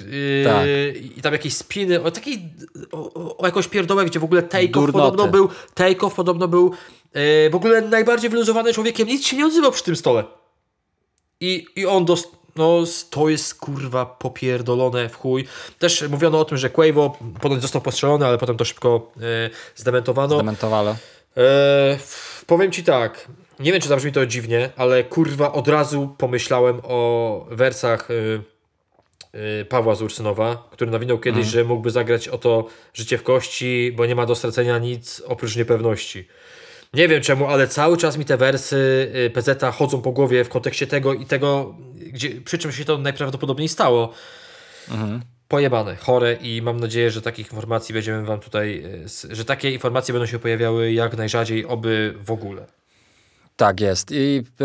Yy, 0.00 0.44
tak. 0.44 0.66
I 1.16 1.22
tam 1.22 1.32
jakieś 1.32 1.54
spiny, 1.54 2.02
o 2.02 2.10
takiej, 2.10 2.42
o, 2.92 3.36
o 3.38 3.46
jakąś 3.46 3.68
pierdołę, 3.68 4.04
gdzie 4.04 4.20
w 4.20 4.24
ogóle 4.24 4.42
Takeoff 4.42 4.92
podobno 4.92 5.28
był, 5.28 5.48
Takeoff 5.74 6.14
podobno 6.14 6.48
był 6.48 6.72
yy, 7.14 7.50
w 7.50 7.54
ogóle 7.54 7.80
najbardziej 7.80 8.30
wyluzowanym 8.30 8.74
człowiekiem, 8.74 9.08
nic 9.08 9.26
się 9.26 9.36
nie 9.36 9.46
odzywał 9.46 9.72
przy 9.72 9.84
tym 9.84 9.96
stole. 9.96 10.24
I, 11.40 11.66
i 11.76 11.86
on 11.86 12.04
dost, 12.04 12.28
no 12.56 12.84
to 13.10 13.28
jest 13.28 13.54
kurwa 13.54 14.06
popierdolone 14.06 15.08
w 15.08 15.16
chuj. 15.16 15.44
Też 15.78 16.08
mówiono 16.08 16.40
o 16.40 16.44
tym, 16.44 16.58
że 16.58 16.70
Quavo 16.70 17.18
ponoć 17.40 17.62
został 17.62 17.82
postrzelony, 17.82 18.26
ale 18.26 18.38
potem 18.38 18.56
to 18.56 18.64
szybko 18.64 19.12
yy, 19.16 19.50
zdementowano. 19.76 20.34
Zdementowano. 20.34 20.96
E, 21.36 21.98
powiem 22.46 22.72
ci 22.72 22.84
tak, 22.84 23.28
nie 23.60 23.72
wiem 23.72 23.80
czy 23.80 23.88
zabrzmi 23.88 24.12
to 24.12 24.26
dziwnie, 24.26 24.70
ale 24.76 25.04
kurwa 25.04 25.52
od 25.52 25.68
razu 25.68 26.14
pomyślałem 26.18 26.80
o 26.82 27.46
wersach 27.50 28.08
Pawła 29.68 29.94
z 29.94 30.02
Ursynowa, 30.02 30.68
który 30.70 30.90
nawinął 30.90 31.18
kiedyś, 31.18 31.40
mm. 31.40 31.50
że 31.50 31.64
mógłby 31.64 31.90
zagrać 31.90 32.28
o 32.28 32.38
to 32.38 32.66
życie 32.94 33.18
w 33.18 33.22
kości, 33.22 33.92
bo 33.96 34.06
nie 34.06 34.14
ma 34.14 34.26
do 34.26 34.34
stracenia 34.34 34.78
nic 34.78 35.22
oprócz 35.26 35.56
niepewności. 35.56 36.28
Nie 36.94 37.08
wiem 37.08 37.22
czemu, 37.22 37.46
ale 37.46 37.68
cały 37.68 37.96
czas 37.96 38.16
mi 38.16 38.24
te 38.24 38.36
wersy 38.36 39.12
y, 39.26 39.30
PZ 39.30 39.64
chodzą 39.74 40.02
po 40.02 40.12
głowie 40.12 40.44
w 40.44 40.48
kontekście 40.48 40.86
tego 40.86 41.14
i 41.14 41.26
tego, 41.26 41.74
gdzie, 41.94 42.40
przy 42.40 42.58
czym 42.58 42.72
się 42.72 42.84
to 42.84 42.98
najprawdopodobniej 42.98 43.68
stało. 43.68 44.12
Mhm 44.90 45.20
pojebane, 45.48 45.96
chore 45.96 46.34
i 46.34 46.62
mam 46.62 46.80
nadzieję, 46.80 47.10
że 47.10 47.22
takich 47.22 47.46
informacji 47.46 47.92
będziemy 47.92 48.24
Wam 48.24 48.40
tutaj, 48.40 48.84
że 49.30 49.44
takie 49.44 49.70
informacje 49.70 50.12
będą 50.12 50.26
się 50.26 50.38
pojawiały 50.38 50.92
jak 50.92 51.16
najrzadziej, 51.16 51.66
oby 51.66 52.14
w 52.24 52.30
ogóle. 52.30 52.66
Tak 53.58 53.80
jest. 53.80 54.10
I 54.12 54.42
e, 54.60 54.64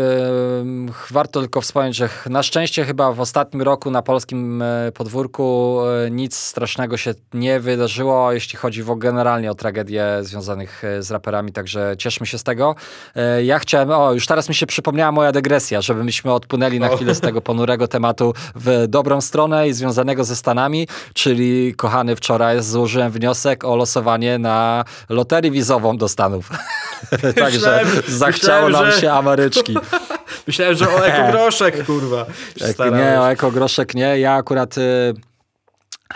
warto 1.10 1.40
tylko 1.40 1.60
wspomnieć, 1.60 1.96
że 1.96 2.08
na 2.26 2.42
szczęście 2.42 2.84
chyba 2.84 3.12
w 3.12 3.20
ostatnim 3.20 3.62
roku 3.62 3.90
na 3.90 4.02
polskim 4.02 4.62
e, 4.62 4.92
podwórku 4.92 5.78
e, 6.06 6.10
nic 6.10 6.36
strasznego 6.36 6.96
się 6.96 7.14
nie 7.32 7.60
wydarzyło, 7.60 8.32
jeśli 8.32 8.58
chodzi 8.58 8.82
w, 8.82 8.96
generalnie 8.96 9.50
o 9.50 9.54
tragedie 9.54 10.06
związanych 10.20 10.84
e, 10.84 11.02
z 11.02 11.10
raperami, 11.10 11.52
także 11.52 11.94
cieszmy 11.98 12.26
się 12.26 12.38
z 12.38 12.42
tego. 12.42 12.74
Ja 13.42 13.58
chciałem, 13.58 13.90
o 13.90 14.12
już 14.12 14.26
teraz 14.26 14.48
mi 14.48 14.54
się 14.54 14.66
przypomniała 14.66 15.12
moja 15.12 15.32
dygresja, 15.32 15.80
żebyśmy 15.80 16.32
odpłynęli 16.32 16.80
na 16.80 16.88
chwilę 16.88 17.14
z 17.14 17.20
tego 17.20 17.40
ponurego 17.40 17.88
tematu 17.88 18.34
w 18.54 18.84
dobrą 18.88 19.20
stronę 19.20 19.68
i 19.68 19.72
związanego 19.72 20.24
ze 20.24 20.36
Stanami, 20.36 20.88
czyli 21.14 21.74
kochany 21.74 22.16
wczoraj 22.16 22.62
złożyłem 22.62 23.12
wniosek 23.12 23.64
o 23.64 23.76
losowanie 23.76 24.38
na 24.38 24.84
loterię 25.08 25.50
wizową 25.50 25.96
do 25.96 26.08
Stanów. 26.08 26.50
także 27.40 27.80
zachciało 28.08 28.68
nam 28.68 28.83
że... 28.92 29.00
się. 29.00 29.74
Myślałem, 30.46 30.74
że 30.74 30.88
o 30.88 31.06
ekogroszek, 31.06 31.86
kurwa. 31.86 32.26
Nie, 32.92 33.20
o 33.20 33.30
ekogroszek 33.30 33.94
nie. 33.94 34.18
Ja 34.18 34.34
akurat... 34.34 34.78
Y 34.78 35.33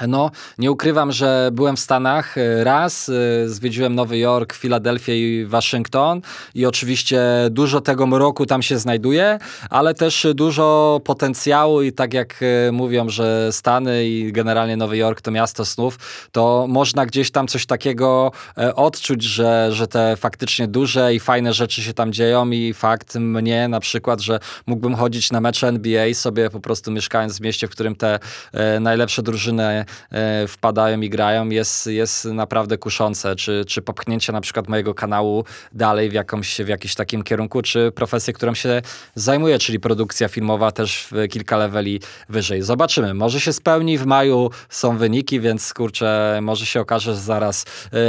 no, 0.09 0.31
nie 0.59 0.71
ukrywam, 0.71 1.13
że 1.13 1.51
byłem 1.53 1.77
w 1.77 1.81
Stanach 1.81 2.39
y, 2.39 2.65
raz, 2.65 3.09
y, 3.09 3.45
zwiedziłem 3.47 3.95
Nowy 3.95 4.19
Jork, 4.19 4.53
Filadelfię 4.53 5.17
i 5.19 5.47
Waszyngton 5.47 6.21
i 6.55 6.67
oczywiście 6.67 7.21
dużo 7.51 7.81
tego 7.81 8.07
mroku 8.07 8.47
tam 8.47 8.63
się 8.63 8.79
znajduje, 8.79 9.39
ale 9.71 9.95
też 9.95 10.27
dużo 10.35 11.01
potencjału 11.05 11.83
i 11.83 11.93
tak 11.93 12.15
jak 12.15 12.43
y, 12.43 12.73
mówią, 12.73 13.09
że 13.09 13.53
Stany 13.53 14.09
i 14.09 14.33
generalnie 14.33 14.77
Nowy 14.77 14.97
Jork 14.97 15.21
to 15.21 15.31
miasto 15.31 15.65
snów, 15.65 15.99
to 16.33 16.67
można 16.69 17.07
gdzieś 17.07 17.31
tam 17.31 17.49
coś 17.49 17.67
takiego 17.67 18.33
e, 18.59 18.75
odczuć, 18.75 19.23
że, 19.23 19.69
że 19.73 19.87
te 19.87 20.17
faktycznie 20.17 20.69
duże 20.69 21.15
i 21.15 21.21
fajne 21.21 21.53
rzeczy 21.53 21.83
się 21.83 21.95
tam 21.95 22.13
dzieją 22.13 22.51
i 22.51 22.75
fakt 22.75 23.15
mnie 23.15 23.69
na 23.69 23.81
przykład, 23.81 24.21
że 24.21 24.41
mógłbym 24.67 24.95
chodzić 24.95 25.33
na 25.33 25.41
mecze 25.41 25.69
NBA 25.69 26.15
sobie 26.15 26.51
po 26.51 26.61
prostu 26.61 26.91
mieszkając 26.91 27.39
w 27.39 27.41
mieście, 27.41 27.69
w 27.69 27.71
którym 27.71 27.97
te 27.97 28.19
e, 28.53 28.81
najlepsze 28.81 29.23
drużyny 29.23 29.78
E, 30.13 30.47
wpadają 30.47 31.01
i 31.01 31.09
grają, 31.11 31.49
jest, 31.49 31.87
jest 31.87 32.25
naprawdę 32.25 32.79
kuszące. 32.79 33.37
Czy, 33.37 33.65
czy 33.67 33.83
popchnięcie 33.83 34.33
na 34.33 34.41
przykład 34.41 34.69
mojego 34.69 34.95
kanału 34.95 35.45
dalej 35.73 36.11
w, 36.11 36.13
jakąś, 36.13 36.61
w 36.61 36.69
jakimś 36.69 36.95
takim 36.95 37.23
kierunku, 37.23 37.63
czy 37.63 37.93
profesję, 37.95 38.33
którą 38.33 38.55
się 38.55 38.83
zajmuję, 39.15 39.59
czyli 39.59 39.81
produkcja 39.81 40.29
filmowa 40.29 40.73
też 40.73 41.09
kilka 41.31 41.57
leveli 41.57 42.01
wyżej. 42.29 42.63
Zobaczymy. 42.63 43.15
Może 43.15 43.41
się 43.41 43.53
spełni, 43.53 43.99
w 43.99 44.07
maju 44.07 44.51
są 44.69 44.97
wyniki, 44.97 45.41
więc 45.41 45.75
kurczę, 45.75 46.39
może 46.43 46.67
się 46.67 46.81
okaże, 46.81 47.15
że 47.15 47.21
zaraz 47.21 47.65
yy, 47.93 48.01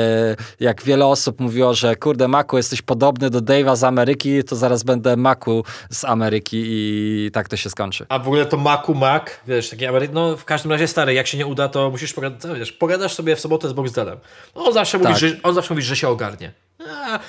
jak 0.59 0.83
wiele 0.83 1.05
osób 1.05 1.39
mówiło, 1.39 1.73
że 1.73 1.95
kurde 1.95 2.27
Maku, 2.27 2.57
jesteś 2.57 2.81
podobny 2.81 3.29
do 3.29 3.39
Dave'a 3.41 3.75
z 3.75 3.83
Ameryki, 3.83 4.43
to 4.43 4.55
zaraz 4.55 4.83
będę 4.83 5.17
Maku 5.17 5.63
z 5.89 6.05
Ameryki 6.05 6.63
i 6.67 7.29
tak 7.33 7.49
to 7.49 7.57
się 7.57 7.69
skończy. 7.69 8.05
A 8.09 8.19
w 8.19 8.27
ogóle 8.27 8.45
to 8.45 8.57
Maku 8.57 8.95
Mac, 8.95 9.23
wiesz, 9.47 9.69
taki 9.69 9.85
Ameryk, 9.85 10.11
no 10.13 10.37
w 10.37 10.45
każdym 10.45 10.71
razie 10.71 10.87
stary, 10.87 11.13
jak 11.13 11.27
się 11.27 11.37
nie 11.37 11.45
uda, 11.45 11.58
to 11.67 11.89
musisz 11.89 12.13
pogadać, 12.13 12.59
wiesz, 12.59 12.71
pogadasz 12.71 13.13
sobie 13.13 13.35
w 13.35 13.39
sobotę 13.39 13.69
z 13.69 13.73
Boxdelem. 13.73 14.17
On 14.55 14.73
zawsze, 14.73 14.99
tak. 14.99 15.07
mówi, 15.07 15.19
że, 15.19 15.35
on 15.43 15.55
zawsze 15.55 15.73
mówi, 15.73 15.83
że 15.83 15.95
się 15.95 16.07
ogarnie. 16.07 16.51
A, 16.89 17.19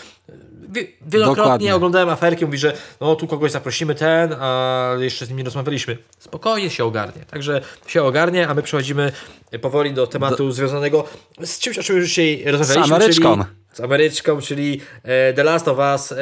wielokrotnie 1.07 1.43
Dokładnie. 1.43 1.74
oglądałem 1.74 2.09
aferki, 2.09 2.47
mówi, 2.47 2.59
że 2.59 2.76
no 3.01 3.16
tu 3.16 3.26
kogoś 3.26 3.51
zaprosimy 3.51 3.95
ten, 3.95 4.37
a 4.41 4.91
jeszcze 4.99 5.26
z 5.26 5.28
nim 5.28 5.39
nie 5.39 5.45
rozmawialiśmy. 5.45 5.99
Spokojnie 6.18 6.70
się 6.70 6.85
ogarnie. 6.85 7.24
Także 7.24 7.61
się 7.87 8.03
ogarnie, 8.03 8.49
a 8.49 8.55
my 8.55 8.62
przechodzimy 8.62 9.12
powoli 9.61 9.95
do 9.95 10.07
tematu 10.07 10.47
do... 10.47 10.53
związanego 10.53 11.05
z 11.45 11.59
czymś, 11.59 11.78
o 11.78 11.83
czym 11.83 11.97
już 11.97 12.09
dzisiaj 12.09 12.45
rozmawialiśmy. 12.47 12.87
Z 12.87 12.93
Ameryczką. 12.93 13.37
Czyli 13.37 13.61
z 13.72 13.81
Ameryczką, 13.81 14.41
czyli 14.41 14.81
e, 15.03 15.33
The 15.33 15.45
Last 15.45 15.68
of 15.68 15.78
Us, 15.78 16.12
e, 16.12 16.16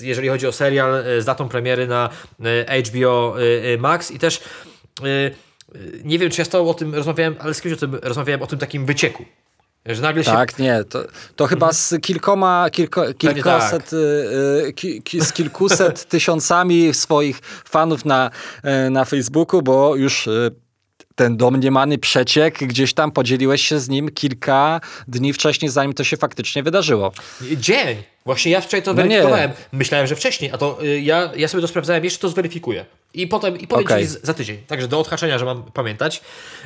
jeżeli 0.00 0.28
chodzi 0.28 0.46
o 0.46 0.52
serial, 0.52 0.94
e, 0.94 1.22
z 1.22 1.24
datą 1.24 1.48
premiery 1.48 1.86
na 1.86 2.08
HBO 2.88 3.34
Max 3.78 4.10
i 4.10 4.18
też 4.18 4.40
nie 6.04 6.18
wiem, 6.18 6.30
czy 6.30 6.40
ja 6.40 6.44
z 6.44 6.48
tobą 6.48 6.70
o 6.70 6.74
tym 6.74 6.94
rozmawiałem, 6.94 7.36
ale 7.38 7.54
z 7.54 7.60
kimś 7.60 7.74
o 7.74 7.76
tym 7.76 7.94
rozmawiałem, 7.94 8.42
o 8.42 8.46
tym 8.46 8.58
takim 8.58 8.86
wycieku. 8.86 9.24
Że 9.86 10.02
nagle 10.02 10.24
się... 10.24 10.30
Tak, 10.30 10.58
nie, 10.58 10.84
to, 10.84 11.04
to 11.36 11.46
chyba 11.46 11.72
z 11.72 11.94
kilkoma, 12.02 12.70
kilko, 12.70 13.14
kilkoset, 13.14 13.84
tak. 13.84 13.92
y, 14.68 14.72
ki, 14.72 15.02
ki, 15.02 15.20
z 15.20 15.32
kilkuset 15.32 16.04
tysiącami 16.08 16.94
swoich 16.94 17.40
fanów 17.64 18.04
na, 18.04 18.30
y, 18.86 18.90
na 18.90 19.04
Facebooku, 19.04 19.62
bo 19.62 19.96
już 19.96 20.26
y, 20.26 20.50
ten 21.18 21.36
domniemany 21.36 21.98
przeciek, 21.98 22.58
gdzieś 22.58 22.94
tam 22.94 23.12
podzieliłeś 23.12 23.68
się 23.68 23.80
z 23.80 23.88
nim 23.88 24.08
kilka 24.08 24.80
dni 25.08 25.32
wcześniej, 25.32 25.70
zanim 25.70 25.92
to 25.92 26.04
się 26.04 26.16
faktycznie 26.16 26.62
wydarzyło. 26.62 27.12
Dzień! 27.56 28.02
Właśnie 28.24 28.52
ja 28.52 28.60
wczoraj 28.60 28.82
to 28.82 28.90
no 28.90 28.94
weryfikowałem. 28.94 29.50
Nie. 29.50 29.78
Myślałem, 29.78 30.06
że 30.06 30.16
wcześniej, 30.16 30.50
a 30.52 30.58
to 30.58 30.84
y, 30.84 31.00
ja, 31.00 31.30
ja 31.36 31.48
sobie 31.48 31.60
to 31.60 31.68
sprawdzałem, 31.68 32.04
jeszcze 32.04 32.20
to 32.20 32.28
zweryfikuję. 32.28 32.84
I 33.14 33.26
potem 33.26 33.58
i 33.58 33.66
powiem 33.66 33.86
okay. 33.86 34.02
ci 34.02 34.08
za 34.22 34.34
tydzień. 34.34 34.58
Także 34.66 34.88
do 34.88 35.00
odhaczenia, 35.00 35.38
że 35.38 35.44
mam 35.44 35.62
pamiętać. 35.62 36.20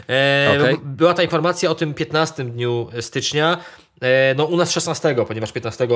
E, 0.08 0.56
okay. 0.60 0.78
Była 0.84 1.14
ta 1.14 1.22
informacja 1.22 1.70
o 1.70 1.74
tym 1.74 1.94
15 1.94 2.44
dniu 2.44 2.88
stycznia. 3.00 3.58
E, 4.02 4.34
no 4.34 4.44
u 4.44 4.56
nas 4.56 4.72
16, 4.72 5.14
ponieważ 5.28 5.52
15 5.52 5.88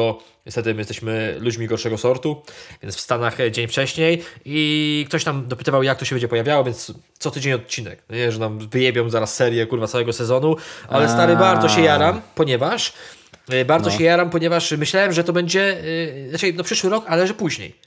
niestety 0.46 0.74
my 0.74 0.80
jesteśmy 0.80 1.36
ludźmi 1.38 1.66
gorszego 1.66 1.98
sortu, 1.98 2.42
więc 2.82 2.96
w 2.96 3.00
Stanach 3.00 3.36
dzień 3.50 3.68
wcześniej 3.68 4.22
i 4.44 5.04
ktoś 5.08 5.24
tam 5.24 5.48
dopytywał 5.48 5.82
jak 5.82 5.98
to 5.98 6.04
się 6.04 6.14
będzie 6.14 6.28
pojawiało, 6.28 6.64
więc 6.64 6.92
co 7.18 7.30
tydzień 7.30 7.52
odcinek. 7.52 8.02
Nie, 8.10 8.32
że 8.32 8.38
nam 8.38 8.58
wyjebią 8.58 9.10
zaraz 9.10 9.34
serię 9.34 9.66
kurwa 9.66 9.86
całego 9.86 10.12
sezonu, 10.12 10.56
ale 10.88 11.08
stary 11.08 11.36
bardzo 11.36 11.68
się 11.68 11.80
jaram, 11.80 12.20
ponieważ 12.34 12.92
e, 13.48 13.64
bardzo 13.64 13.90
no. 13.90 13.96
się 13.96 14.04
jaram, 14.04 14.30
ponieważ 14.30 14.72
myślałem, 14.72 15.12
że 15.12 15.24
to 15.24 15.32
będzie, 15.32 15.76
yy, 16.22 16.28
znaczy 16.28 16.52
no 16.52 16.64
przyszły 16.64 16.90
rok, 16.90 17.04
ale 17.08 17.26
że 17.26 17.34
później. 17.34 17.85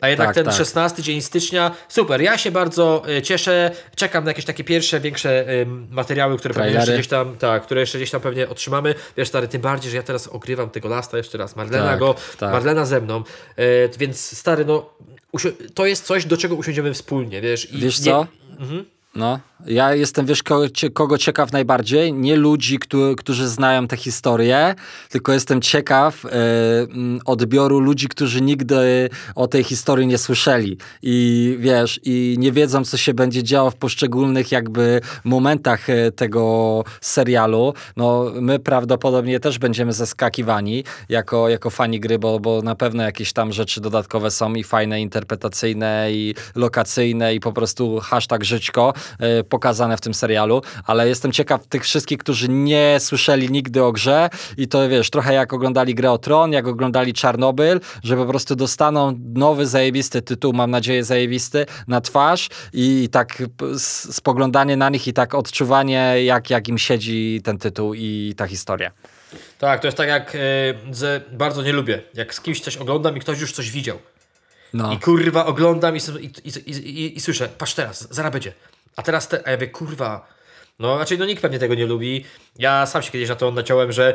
A 0.00 0.08
jednak 0.08 0.28
tak, 0.28 0.34
ten 0.34 0.44
tak. 0.44 0.54
16 0.54 1.02
dzień 1.02 1.22
stycznia, 1.22 1.74
super. 1.88 2.20
Ja 2.20 2.38
się 2.38 2.50
bardzo 2.50 3.02
y, 3.18 3.22
cieszę. 3.22 3.70
Czekam 3.94 4.24
na 4.24 4.30
jakieś 4.30 4.44
takie 4.44 4.64
pierwsze, 4.64 5.00
większe 5.00 5.46
materiały, 5.90 6.38
które 6.38 6.54
pewnie 6.54 6.72
jeszcze 6.72 6.94
gdzieś 6.94 7.08
tam, 7.08 7.36
tak, 7.36 7.62
które 7.62 7.80
jeszcze 7.80 7.98
gdzieś 7.98 8.10
tam 8.10 8.20
pewnie 8.20 8.48
otrzymamy. 8.48 8.94
Wiesz, 9.16 9.28
stary, 9.28 9.48
tym 9.48 9.60
bardziej, 9.60 9.90
że 9.90 9.96
ja 9.96 10.02
teraz 10.02 10.26
ogrywam 10.26 10.70
tego 10.70 10.88
lasta 10.88 11.16
jeszcze 11.16 11.38
raz. 11.38 11.56
Marlena 11.56 11.86
tak, 11.86 11.98
go, 11.98 12.14
tak. 12.38 12.52
Marlena 12.52 12.84
ze 12.86 13.00
mną. 13.00 13.22
Y, 13.58 13.90
więc 13.98 14.38
stary, 14.38 14.64
no, 14.64 14.90
to 15.74 15.86
jest 15.86 16.04
coś, 16.04 16.24
do 16.24 16.36
czego 16.36 16.54
usiądziemy 16.54 16.94
wspólnie, 16.94 17.40
wiesz. 17.40 17.72
I 17.72 17.78
wiesz 17.78 17.98
nie... 18.00 18.04
co? 18.04 18.26
Mhm. 18.58 18.84
No, 19.14 19.40
ja 19.66 19.94
jestem, 19.94 20.26
wiesz, 20.26 20.42
kogo, 20.94 21.18
ciekaw 21.18 21.52
najbardziej? 21.52 22.12
Nie 22.12 22.36
ludzi, 22.36 22.78
którzy, 22.78 23.14
którzy 23.16 23.48
znają 23.48 23.88
tę 23.88 23.96
historię, 23.96 24.74
tylko 25.08 25.32
jestem 25.32 25.60
ciekaw 25.60 26.24
e, 26.24 26.28
odbioru 27.24 27.80
ludzi, 27.80 28.08
którzy 28.08 28.40
nigdy 28.40 29.10
o 29.34 29.48
tej 29.48 29.64
historii 29.64 30.06
nie 30.06 30.18
słyszeli 30.18 30.78
i 31.02 31.56
wiesz, 31.60 32.00
i 32.04 32.36
nie 32.38 32.52
wiedzą, 32.52 32.84
co 32.84 32.96
się 32.96 33.14
będzie 33.14 33.42
działo 33.42 33.70
w 33.70 33.76
poszczególnych 33.76 34.52
jakby 34.52 35.00
momentach 35.24 35.90
e, 35.90 36.12
tego 36.12 36.84
serialu. 37.00 37.74
No, 37.96 38.24
my 38.40 38.58
prawdopodobnie 38.58 39.40
też 39.40 39.58
będziemy 39.58 39.92
zaskakiwani 39.92 40.84
jako, 41.08 41.48
jako 41.48 41.70
fani 41.70 42.00
gry, 42.00 42.18
bo, 42.18 42.40
bo 42.40 42.62
na 42.62 42.74
pewno 42.74 43.02
jakieś 43.02 43.32
tam 43.32 43.52
rzeczy 43.52 43.80
dodatkowe 43.80 44.30
są 44.30 44.54
i 44.54 44.64
fajne, 44.64 45.00
interpretacyjne 45.00 46.08
i 46.12 46.34
lokacyjne 46.54 47.34
i 47.34 47.40
po 47.40 47.52
prostu 47.52 48.00
hashtag 48.00 48.44
żyćko 48.44 48.92
e, 49.18 49.47
pokazane 49.48 49.96
w 49.96 50.00
tym 50.00 50.14
serialu, 50.14 50.62
ale 50.86 51.08
jestem 51.08 51.32
ciekaw 51.32 51.66
tych 51.66 51.82
wszystkich, 51.82 52.18
którzy 52.18 52.48
nie 52.48 52.96
słyszeli 53.00 53.50
nigdy 53.50 53.84
o 53.84 53.92
grze 53.92 54.30
i 54.56 54.68
to 54.68 54.88
wiesz, 54.88 55.10
trochę 55.10 55.34
jak 55.34 55.52
oglądali 55.52 55.94
grę 55.94 56.12
o 56.12 56.18
Tron, 56.18 56.52
jak 56.52 56.66
oglądali 56.66 57.14
Czarnobyl, 57.14 57.80
że 58.02 58.16
po 58.16 58.26
prostu 58.26 58.56
dostaną 58.56 59.18
nowy 59.34 59.66
zajebisty 59.66 60.22
tytuł, 60.22 60.52
mam 60.52 60.70
nadzieję 60.70 61.04
zajebisty, 61.04 61.66
na 61.88 62.00
twarz 62.00 62.48
i 62.72 63.08
tak 63.12 63.42
spoglądanie 64.10 64.76
na 64.76 64.88
nich 64.90 65.08
i 65.08 65.12
tak 65.12 65.34
odczuwanie, 65.34 66.24
jak, 66.24 66.50
jak 66.50 66.68
im 66.68 66.78
siedzi 66.78 67.40
ten 67.44 67.58
tytuł 67.58 67.94
i 67.94 68.34
ta 68.36 68.46
historia. 68.46 68.90
Tak, 69.58 69.80
to 69.80 69.86
jest 69.86 69.96
tak 69.96 70.08
jak, 70.08 70.36
że 70.92 71.20
bardzo 71.32 71.62
nie 71.62 71.72
lubię, 71.72 72.02
jak 72.14 72.34
z 72.34 72.40
kimś 72.40 72.60
coś 72.60 72.76
oglądam 72.76 73.16
i 73.16 73.20
ktoś 73.20 73.40
już 73.40 73.52
coś 73.52 73.70
widział. 73.70 73.98
No. 74.74 74.92
I 74.92 74.98
kurwa 74.98 75.46
oglądam 75.46 75.96
i, 75.96 76.00
i, 76.20 76.50
i, 76.70 76.70
i, 76.70 77.16
i 77.16 77.20
słyszę, 77.20 77.48
patrz 77.58 77.74
teraz, 77.74 78.08
zaraz 78.10 78.32
będzie. 78.32 78.52
A 78.98 79.02
teraz, 79.02 79.28
te, 79.28 79.46
a 79.46 79.50
ja 79.50 79.56
mówię, 79.56 79.68
kurwa, 79.68 80.26
no 80.78 80.88
raczej 80.88 80.98
znaczy, 80.98 81.18
no 81.18 81.26
nikt 81.26 81.42
pewnie 81.42 81.58
tego 81.58 81.74
nie 81.74 81.86
lubi. 81.86 82.24
Ja 82.58 82.86
sam 82.86 83.02
się 83.02 83.10
kiedyś 83.10 83.28
na 83.28 83.34
to 83.34 83.50
naciąłem, 83.50 83.92
że 83.92 84.14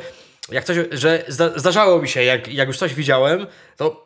jak 0.52 0.64
coś, 0.64 0.78
że 0.92 1.24
zdarzało 1.56 2.02
mi 2.02 2.10
się, 2.10 2.24
jak, 2.24 2.48
jak 2.48 2.68
już 2.68 2.78
coś 2.78 2.94
widziałem, 2.94 3.48
to 3.78 4.03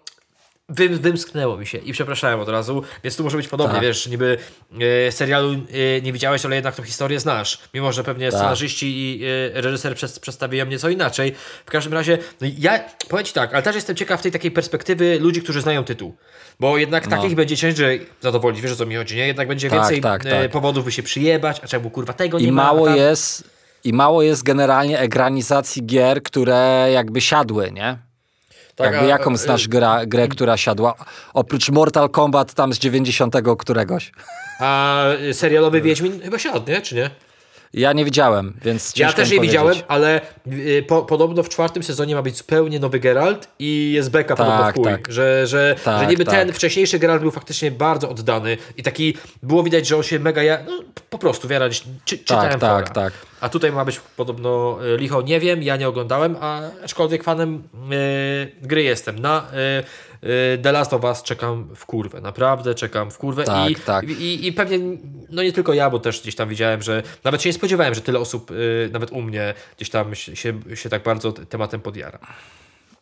Wym, 0.69 0.97
wymsknęło 0.97 1.57
mi 1.57 1.65
się 1.65 1.77
i 1.77 1.93
przepraszałem 1.93 2.39
od 2.39 2.49
razu, 2.49 2.83
więc 3.03 3.15
tu 3.15 3.23
może 3.23 3.37
być 3.37 3.47
podobnie, 3.47 3.75
tak. 3.75 3.83
wiesz, 3.83 4.07
niby 4.07 4.37
e, 5.07 5.11
serialu 5.11 5.53
e, 5.53 6.01
nie 6.01 6.13
widziałeś, 6.13 6.45
ale 6.45 6.55
jednak 6.55 6.75
tą 6.75 6.83
historię 6.83 7.19
znasz, 7.19 7.59
mimo 7.73 7.91
że 7.91 8.03
pewnie 8.03 8.31
tak. 8.31 8.39
scenarzyści 8.39 8.87
i 8.97 9.25
e, 9.55 9.61
reżyser 9.61 9.95
przez, 9.95 10.19
przedstawiają 10.19 10.65
nieco 10.65 10.89
inaczej. 10.89 11.35
W 11.65 11.71
każdym 11.71 11.93
razie, 11.93 12.17
no 12.41 12.47
ja 12.59 12.79
powiem 13.09 13.25
Ci 13.25 13.33
tak, 13.33 13.53
ale 13.53 13.63
też 13.63 13.75
jestem 13.75 13.95
ciekaw 13.95 14.21
tej 14.21 14.31
takiej 14.31 14.51
perspektywy 14.51 15.19
ludzi, 15.19 15.41
którzy 15.41 15.61
znają 15.61 15.83
tytuł, 15.83 16.15
bo 16.59 16.77
jednak 16.77 17.09
no. 17.09 17.17
takich 17.17 17.35
będzie 17.35 17.57
ciężej 17.57 18.05
zadowolić, 18.21 18.61
wiesz 18.61 18.71
o 18.71 18.75
co 18.75 18.85
mi 18.85 18.95
chodzi, 18.95 19.15
nie? 19.15 19.27
Jednak 19.27 19.47
będzie 19.47 19.69
tak, 19.69 19.79
więcej 19.79 20.01
tak, 20.01 20.23
tak, 20.23 20.51
powodów, 20.51 20.85
by 20.85 20.91
się 20.91 21.03
przyjebać, 21.03 21.59
a 21.63 21.67
czemu 21.67 21.89
kurwa 21.89 22.13
tego 22.13 22.39
nie 22.39 22.47
I 22.47 22.51
ma. 22.51 22.63
I 22.63 22.65
mało 22.65 22.89
jest, 22.89 23.43
i 23.83 23.93
mało 23.93 24.23
jest 24.23 24.43
generalnie 24.43 24.99
egranizacji 24.99 25.85
gier, 25.85 26.23
które 26.23 26.89
jakby 26.91 27.21
siadły, 27.21 27.71
nie? 27.71 28.06
Tak, 28.77 28.91
Jakby 28.93 29.07
jaką 29.07 29.37
znasz 29.37 29.67
gra, 29.67 30.05
grę, 30.05 30.27
która 30.27 30.57
siadła? 30.57 30.95
Oprócz 31.33 31.69
Mortal 31.69 32.09
Kombat 32.09 32.53
tam 32.53 32.73
z 32.73 32.79
90 32.79 33.35
któregoś. 33.57 34.11
A 34.59 35.03
serialowy 35.33 35.81
Wiedźmin 35.81 36.21
chyba 36.21 36.39
siadł, 36.39 36.71
nie? 36.71 36.81
Czy 36.81 36.95
nie? 36.95 37.09
Ja 37.77 37.93
nie 37.93 38.05
widziałem, 38.05 38.53
więc 38.63 38.93
Ja 38.97 39.13
też 39.13 39.31
nie 39.31 39.39
widziałem, 39.39 39.75
ale 39.87 40.21
y, 40.47 40.85
po, 40.87 41.01
podobno 41.01 41.43
w 41.43 41.49
czwartym 41.49 41.83
sezonie 41.83 42.15
ma 42.15 42.21
być 42.21 42.37
zupełnie 42.37 42.79
nowy 42.79 42.99
Geralt 42.99 43.47
i 43.59 43.91
jest 43.91 44.11
beka 44.11 44.35
tak, 44.35 44.47
podobno 44.47 44.71
w 44.71 44.75
chuj, 44.75 44.83
tak. 44.83 45.11
że, 45.11 45.47
że, 45.47 45.75
tak, 45.83 45.99
że 45.99 46.07
niby 46.07 46.25
tak. 46.25 46.35
ten 46.35 46.53
wcześniejszy 46.53 46.99
Geralt 46.99 47.21
był 47.21 47.31
faktycznie 47.31 47.71
bardzo 47.71 48.09
oddany 48.09 48.57
i 48.77 48.83
taki 48.83 49.17
było 49.43 49.63
widać, 49.63 49.87
że 49.87 49.97
on 49.97 50.03
się 50.03 50.19
mega 50.19 50.43
ja, 50.43 50.57
no, 50.67 50.83
po 51.09 51.17
prostu 51.17 51.47
wiara, 51.47 51.69
czy, 51.69 52.17
czytałem 52.17 52.59
tak, 52.59 52.59
tak, 52.59 52.89
tak. 52.89 53.13
A 53.41 53.49
tutaj 53.49 53.71
ma 53.71 53.85
być 53.85 53.99
podobno 54.17 54.79
y, 54.95 54.97
licho, 54.97 55.21
nie 55.21 55.39
wiem, 55.39 55.63
ja 55.63 55.75
nie 55.75 55.87
oglądałem, 55.87 56.37
a 56.41 56.61
aczkolwiek 56.83 57.23
fanem 57.23 57.63
yy, 57.89 58.51
gry 58.61 58.83
jestem. 58.83 59.19
Na 59.19 59.47
Y, 59.81 59.83
The 60.63 60.71
Last 60.71 60.93
of 60.93 61.03
Us 61.03 61.23
czekam 61.23 61.75
w 61.75 61.85
kurwę, 61.85 62.21
naprawdę 62.21 62.75
czekam 62.75 63.11
w 63.11 63.17
kurwę 63.17 63.43
tak, 63.43 63.71
i, 63.71 63.75
tak. 63.75 64.09
I, 64.09 64.47
i, 64.47 64.53
pewnie, 64.53 64.79
no 65.29 65.43
nie 65.43 65.53
tylko 65.53 65.73
ja, 65.73 65.89
bo 65.89 65.99
też 65.99 66.21
gdzieś 66.21 66.35
tam 66.35 66.49
widziałem, 66.49 66.81
że 66.81 67.03
nawet 67.23 67.41
się 67.41 67.49
nie 67.49 67.53
spodziewałem, 67.53 67.95
że 67.95 68.01
tyle 68.01 68.19
osób, 68.19 68.51
y, 68.51 68.89
nawet 68.93 69.11
u 69.11 69.21
mnie 69.21 69.53
gdzieś 69.77 69.89
tam 69.89 70.15
się, 70.15 70.35
się 70.75 70.89
tak 70.89 71.03
bardzo 71.03 71.31
tematem 71.31 71.81
podjara. 71.81 72.19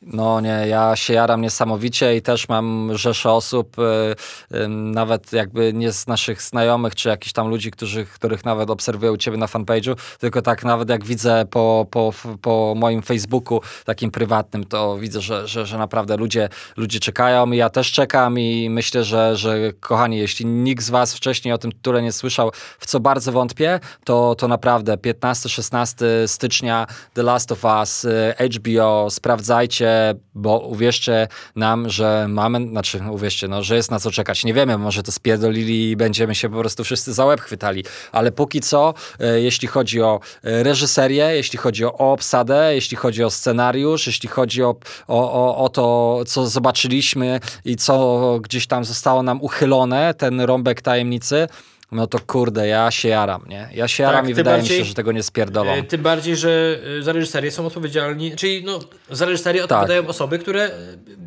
No 0.02 0.42
nie, 0.42 0.68
ja 0.68 0.96
się 0.96 1.14
jaram 1.14 1.42
niesamowicie 1.42 2.18
i 2.18 2.22
też 2.22 2.50
mam 2.50 2.98
rzesze 2.98 3.32
osób, 3.32 3.76
y, 3.80 4.68
nawet 4.68 5.34
jakby 5.34 5.74
nie 5.74 5.92
z 5.92 6.08
naszych 6.08 6.42
znajomych, 6.42 6.96
czy 6.96 7.10
jakichś 7.10 7.34
tam 7.34 7.48
ludzi, 7.48 7.72
którzy, 7.72 8.06
których 8.06 8.46
nawet 8.46 8.70
obserwuję 8.70 9.12
u 9.12 9.18
Ciebie 9.18 9.38
na 9.38 9.46
fanpage'u, 9.46 9.96
tylko 10.20 10.42
tak 10.42 10.64
nawet 10.64 10.90
jak 10.90 11.06
widzę 11.06 11.46
po, 11.50 11.88
po, 11.92 12.14
po 12.42 12.74
moim 12.78 13.02
Facebooku 13.02 13.62
takim 13.86 14.12
prywatnym, 14.12 14.64
to 14.64 14.98
widzę, 14.98 15.22
że, 15.22 15.48
że, 15.48 15.66
że 15.66 15.78
naprawdę 15.78 16.18
ludzie, 16.18 16.50
ludzie 16.78 17.00
czekają 17.00 17.52
i 17.52 17.58
ja 17.58 17.70
też 17.70 17.92
czekam 17.92 18.40
i 18.40 18.70
myślę, 18.70 19.04
że, 19.04 19.36
że 19.38 19.74
kochani, 19.80 20.18
jeśli 20.18 20.46
nikt 20.46 20.84
z 20.84 20.90
Was 20.90 21.16
wcześniej 21.16 21.54
o 21.54 21.58
tym 21.58 21.72
tytule 21.72 22.02
nie 22.02 22.12
słyszał, 22.12 22.52
w 22.80 22.86
co 22.86 23.00
bardzo 23.00 23.32
wątpię, 23.32 23.80
to, 24.04 24.36
to 24.36 24.48
naprawdę 24.48 24.98
15-16 24.98 26.06
stycznia 26.28 26.88
The 27.14 27.24
Last 27.24 27.52
of 27.52 27.64
Us, 27.64 28.08
HBO, 28.40 29.10
sprawdzajcie, 29.10 29.85
bo 30.34 30.60
uwierzcie 30.60 31.28
nam, 31.56 31.90
że 31.90 32.26
mamy, 32.30 32.68
znaczy 32.68 33.00
uwierzcie, 33.12 33.48
no, 33.48 33.64
że 33.64 33.76
jest 33.76 33.92
na 33.92 34.00
co 34.00 34.12
czekać. 34.12 34.46
Nie 34.46 34.54
wiemy, 34.54 34.78
może 34.78 35.04
to 35.04 35.12
spierdolili 35.12 35.92
i 35.92 35.96
będziemy 35.96 36.36
się 36.36 36.50
po 36.50 36.60
prostu 36.60 36.84
wszyscy 36.84 37.14
za 37.14 37.26
łeb 37.26 37.42
chwytali, 37.42 37.84
ale 38.12 38.32
póki 38.32 38.62
co, 38.62 38.94
e, 39.20 39.42
jeśli 39.42 39.68
chodzi 39.68 40.02
o 40.02 40.20
e, 40.44 40.64
reżyserię, 40.64 41.36
jeśli 41.36 41.60
chodzi 41.60 41.86
o, 41.86 41.98
obsadę, 41.98 42.76
jeśli 42.76 42.98
chodzi 42.98 43.24
o 43.24 43.30
scenariusz, 43.30 44.08
jeśli 44.08 44.30
chodzi 44.30 44.64
o, 44.64 44.76
o, 45.08 45.34
o, 45.34 45.58
o 45.58 45.70
to, 45.70 46.24
co 46.28 46.48
zobaczyliśmy 46.48 47.40
i 47.66 47.76
co 47.76 48.40
gdzieś 48.42 48.68
tam 48.68 48.86
zostało 48.86 49.24
nam 49.24 49.42
uchylone, 49.42 50.14
ten 50.14 50.42
rąbek 50.42 50.82
tajemnicy, 50.82 51.48
no 51.92 52.08
to 52.08 52.20
kurde, 52.20 52.68
ja 52.68 52.92
się 52.92 53.10
jaram, 53.10 53.42
nie? 53.48 53.70
Ja 53.74 53.88
się 53.88 54.04
jaram 54.04 54.22
tak, 54.22 54.30
i 54.30 54.34
wydaje 54.34 54.58
bardziej, 54.58 54.78
mi 54.78 54.84
się, 54.84 54.90
że 54.90 54.94
tego 54.94 55.12
nie 55.12 55.24
spierdolą. 55.24 55.72
E, 55.72 55.84
tym 55.84 56.02
bardziej, 56.02 56.36
że 56.36 56.80
e, 57.00 57.04
za 57.04 57.14
reżyserię 57.14 57.52
są 57.52 57.66
odpowiedzialni, 57.66 58.36
czyli 58.36 58.64
no, 58.64 58.80
za 59.10 59.26
reżyserię 59.26 59.62
tak. 59.62 59.72
odpowiadają 59.72 60.08
osoby, 60.08 60.40
które 60.40 60.64
e, 60.64 60.72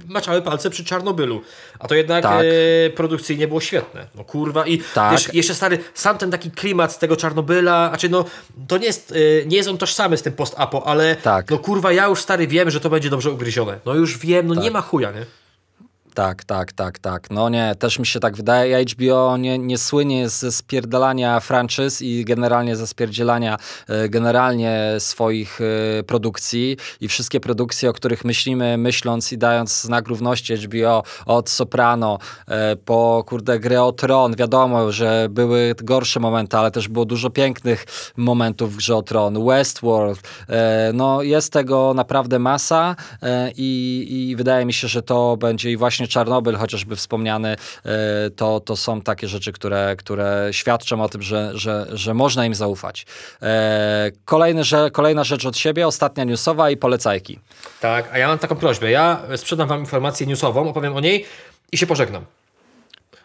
maczały 0.08 0.42
palce 0.42 0.70
przy 0.70 0.84
Czarnobylu. 0.84 1.42
A 1.78 1.88
to 1.88 1.94
jednak 1.94 2.22
tak. 2.22 2.44
e, 2.86 2.90
produkcyjnie 2.90 3.48
było 3.48 3.60
świetne. 3.60 4.06
No 4.14 4.24
kurwa 4.24 4.66
i 4.66 4.78
tak. 4.94 5.12
wiesz, 5.12 5.34
jeszcze 5.34 5.54
stary, 5.54 5.78
sam 5.94 6.18
ten 6.18 6.30
taki 6.30 6.50
klimat 6.50 6.98
tego 6.98 7.16
Czarnobyla, 7.16 7.88
znaczy 7.88 8.08
no, 8.08 8.24
to 8.68 8.78
nie 8.78 8.86
jest, 8.86 9.12
e, 9.12 9.46
nie 9.46 9.56
jest 9.56 9.68
on 9.68 9.78
tożsamy 9.78 10.16
z 10.16 10.22
tym 10.22 10.32
post-apo, 10.32 10.86
ale 10.86 11.16
tak. 11.16 11.50
no 11.50 11.58
kurwa, 11.58 11.92
ja 11.92 12.06
już 12.06 12.20
stary 12.20 12.46
wiem, 12.46 12.70
że 12.70 12.80
to 12.80 12.90
będzie 12.90 13.10
dobrze 13.10 13.30
ugryzione. 13.30 13.78
No 13.86 13.94
już 13.94 14.18
wiem, 14.18 14.46
no 14.46 14.54
nie 14.54 14.62
tak. 14.62 14.72
ma 14.72 14.80
chuja, 14.80 15.12
nie? 15.12 15.26
Tak, 16.18 16.44
tak, 16.44 16.72
tak, 16.72 16.98
tak. 16.98 17.30
No 17.30 17.48
nie, 17.48 17.74
też 17.78 17.98
mi 17.98 18.06
się 18.06 18.20
tak 18.20 18.36
wydaje. 18.36 18.84
HBO 18.84 19.36
nie, 19.36 19.58
nie 19.58 19.78
słynie 19.78 20.28
ze 20.28 20.52
spierdalania 20.52 21.40
franczyz 21.40 22.02
i 22.02 22.24
generalnie 22.24 22.76
ze 22.76 22.86
spierdzielania 22.86 23.56
e, 23.88 24.08
generalnie 24.08 24.94
swoich 24.98 25.60
e, 25.60 26.02
produkcji 26.02 26.76
i 27.00 27.08
wszystkie 27.08 27.40
produkcje, 27.40 27.90
o 27.90 27.92
których 27.92 28.24
myślimy, 28.24 28.78
myśląc 28.78 29.32
i 29.32 29.38
dając 29.38 29.82
znak 29.82 30.08
równości 30.08 30.54
HBO 30.56 31.02
od 31.26 31.50
Soprano 31.50 32.18
e, 32.48 32.76
po 32.76 33.24
kurde 33.26 33.58
grę 33.60 33.82
o 33.82 33.92
Tron. 33.92 34.36
Wiadomo, 34.36 34.92
że 34.92 35.26
były 35.30 35.74
gorsze 35.82 36.20
momenty, 36.20 36.56
ale 36.56 36.70
też 36.70 36.88
było 36.88 37.04
dużo 37.04 37.30
pięknych 37.30 37.84
momentów 38.16 38.72
w 38.72 38.76
grze 38.76 38.96
o 38.96 39.02
Tron. 39.02 39.46
Westworld. 39.46 40.20
No 40.94 41.22
jest 41.22 41.52
tego 41.52 41.94
naprawdę 41.94 42.38
masa 42.38 42.96
i, 43.56 44.06
i 44.10 44.36
wydaje 44.36 44.66
mi 44.66 44.72
się, 44.72 44.88
że 44.88 45.02
to 45.02 45.36
będzie 45.36 45.70
i 45.70 45.76
właśnie 45.76 46.07
Czarnobyl 46.08 46.56
chociażby 46.56 46.96
wspomniany, 46.96 47.48
e, 47.84 48.30
to, 48.36 48.60
to 48.60 48.76
są 48.76 49.00
takie 49.00 49.28
rzeczy, 49.28 49.52
które, 49.52 49.96
które 49.98 50.48
świadczą 50.50 51.02
o 51.02 51.08
tym, 51.08 51.22
że, 51.22 51.50
że, 51.54 51.86
że 51.92 52.14
można 52.14 52.46
im 52.46 52.54
zaufać. 52.54 53.06
E, 53.42 54.10
kolejny, 54.24 54.64
że, 54.64 54.90
kolejna 54.90 55.24
rzecz 55.24 55.46
od 55.46 55.56
siebie, 55.56 55.86
ostatnia 55.86 56.24
newsowa 56.24 56.70
i 56.70 56.76
polecajki. 56.76 57.38
Tak, 57.80 58.08
a 58.12 58.18
ja 58.18 58.28
mam 58.28 58.38
taką 58.38 58.56
prośbę. 58.56 58.90
Ja 58.90 59.22
sprzedam 59.36 59.68
wam 59.68 59.80
informację 59.80 60.26
newsową, 60.26 60.68
opowiem 60.68 60.96
o 60.96 61.00
niej 61.00 61.26
i 61.72 61.78
się 61.78 61.86
pożegnam. 61.86 62.24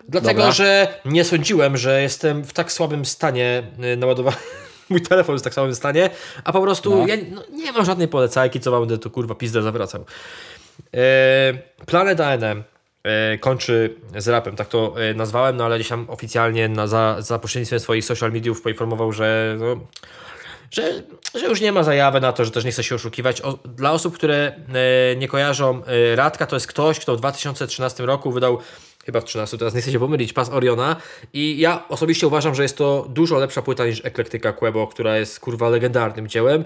Dlatego, 0.10 0.42
Dobra. 0.42 0.52
że 0.52 1.00
nie 1.06 1.24
sądziłem, 1.24 1.78
że 1.78 2.02
jestem 2.02 2.44
w 2.44 2.54
tak 2.54 2.72
słabym 2.72 3.06
stanie 3.06 3.64
e, 3.80 3.96
naładowany. 3.96 4.38
Mój 4.90 5.02
telefon 5.02 5.36
jest 5.36 5.44
w 5.44 5.48
tak 5.48 5.54
samym 5.54 5.76
stanie, 5.76 6.10
a 6.44 6.54
po 6.54 6.62
prostu 6.62 6.96
no. 6.96 7.08
ja 7.08 7.16
no, 7.32 7.44
nie 7.52 7.72
mam 7.72 7.86
żadnej 7.86 8.08
polecajki, 8.08 8.60
co 8.60 8.72
mam 8.72 8.80
będę 8.80 8.98
tu 8.98 9.10
kurwa 9.10 9.36
pizdę 9.36 9.62
zawracał. 9.62 10.06
Planet 11.86 12.20
ANM 12.20 12.64
kończy 13.40 13.96
z 14.18 14.28
rapem, 14.28 14.56
tak 14.56 14.68
to 14.68 14.96
e, 14.98 15.14
nazwałem, 15.14 15.58
no 15.58 15.66
ale 15.66 15.76
gdzieś 15.76 15.90
tam 15.90 16.06
oficjalnie 16.10 16.70
na, 16.70 16.88
za, 16.88 17.16
za 17.20 17.40
pośrednictwem 17.40 17.80
swoich 17.80 18.06
social 18.06 18.32
mediów 18.32 18.62
poinformował, 18.62 19.12
że, 19.12 19.56
no, 19.60 19.80
że, 20.72 21.04
że 21.36 21.46
już 21.46 21.62
nie 21.62 21.72
ma 21.72 21.84
zajawy 21.84 22.22
na 22.22 22.34
to, 22.34 22.46
że 22.46 22.52
też 22.52 22.66
nie 22.66 22.72
chce 22.72 22.84
się 22.84 22.96
oszukiwać. 22.96 23.42
O, 23.42 23.60
dla 23.66 23.92
osób, 23.92 24.16
które 24.16 24.56
e, 24.74 25.16
nie 25.16 25.28
kojarzą, 25.28 25.82
Radka 26.16 26.46
to 26.46 26.56
jest 26.56 26.68
ktoś, 26.68 27.00
kto 27.00 27.16
w 27.16 27.20
2013 27.20 28.06
roku 28.06 28.32
wydał 28.32 28.60
chyba 29.06 29.22
w 29.22 29.26
13, 29.26 29.58
teraz 29.58 29.74
nie 29.74 29.82
chcę 29.82 29.92
się 29.92 30.00
pomylić, 30.00 30.34
Pas 30.34 30.50
Oriona 30.50 30.96
i 31.34 31.60
ja 31.60 31.88
osobiście 31.90 32.28
uważam, 32.28 32.56
że 32.56 32.64
jest 32.64 32.78
to 32.78 33.06
dużo 33.10 33.38
lepsza 33.38 33.62
płyta 33.62 33.86
niż 33.86 34.06
Eklektyka 34.06 34.54
Quebo, 34.54 34.88
która 34.88 35.18
jest 35.18 35.40
kurwa 35.40 35.70
legendarnym 35.70 36.28
dziełem. 36.28 36.64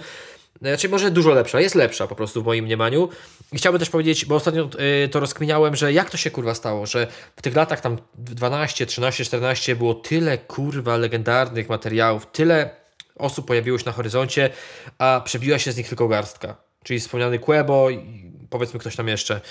Znaczy 0.62 0.90
może 0.90 1.12
dużo 1.12 1.32
lepsza, 1.32 1.62
jest 1.62 1.76
lepsza 1.76 2.08
po 2.08 2.16
prostu 2.16 2.44
w 2.44 2.46
moim 2.46 2.66
mniemaniu. 2.66 3.10
I 3.54 3.58
chciałbym 3.58 3.80
też 3.80 3.90
powiedzieć, 3.90 4.26
bo 4.26 4.36
ostatnio 4.36 4.70
y, 5.06 5.10
to 5.10 5.20
rozkminiałem, 5.20 5.76
że 5.76 5.94
jak 5.94 6.10
to 6.10 6.18
się 6.18 6.32
kurwa 6.32 6.54
stało, 6.54 6.86
że 6.86 7.08
w 7.36 7.42
tych 7.42 7.56
latach 7.56 7.82
tam 7.82 7.98
12, 8.16 8.86
13, 8.86 9.26
14 9.26 9.76
było 9.76 9.94
tyle 9.94 10.38
kurwa 10.38 10.98
legendarnych 10.98 11.70
materiałów, 11.70 12.28
tyle 12.32 12.70
osób 13.16 13.48
pojawiło 13.48 13.78
się 13.78 13.86
na 13.86 13.92
horyzoncie, 13.92 14.50
a 14.98 15.22
przebiła 15.26 15.60
się 15.60 15.72
z 15.72 15.78
nich 15.78 15.88
tylko 15.88 16.08
garstka. 16.08 16.56
Czyli 16.84 17.00
wspomniany 17.00 17.40
Quebo 17.40 17.90
i 17.90 18.32
powiedzmy 18.50 18.80
ktoś 18.80 18.96
tam 18.96 19.08
jeszcze. 19.08 19.42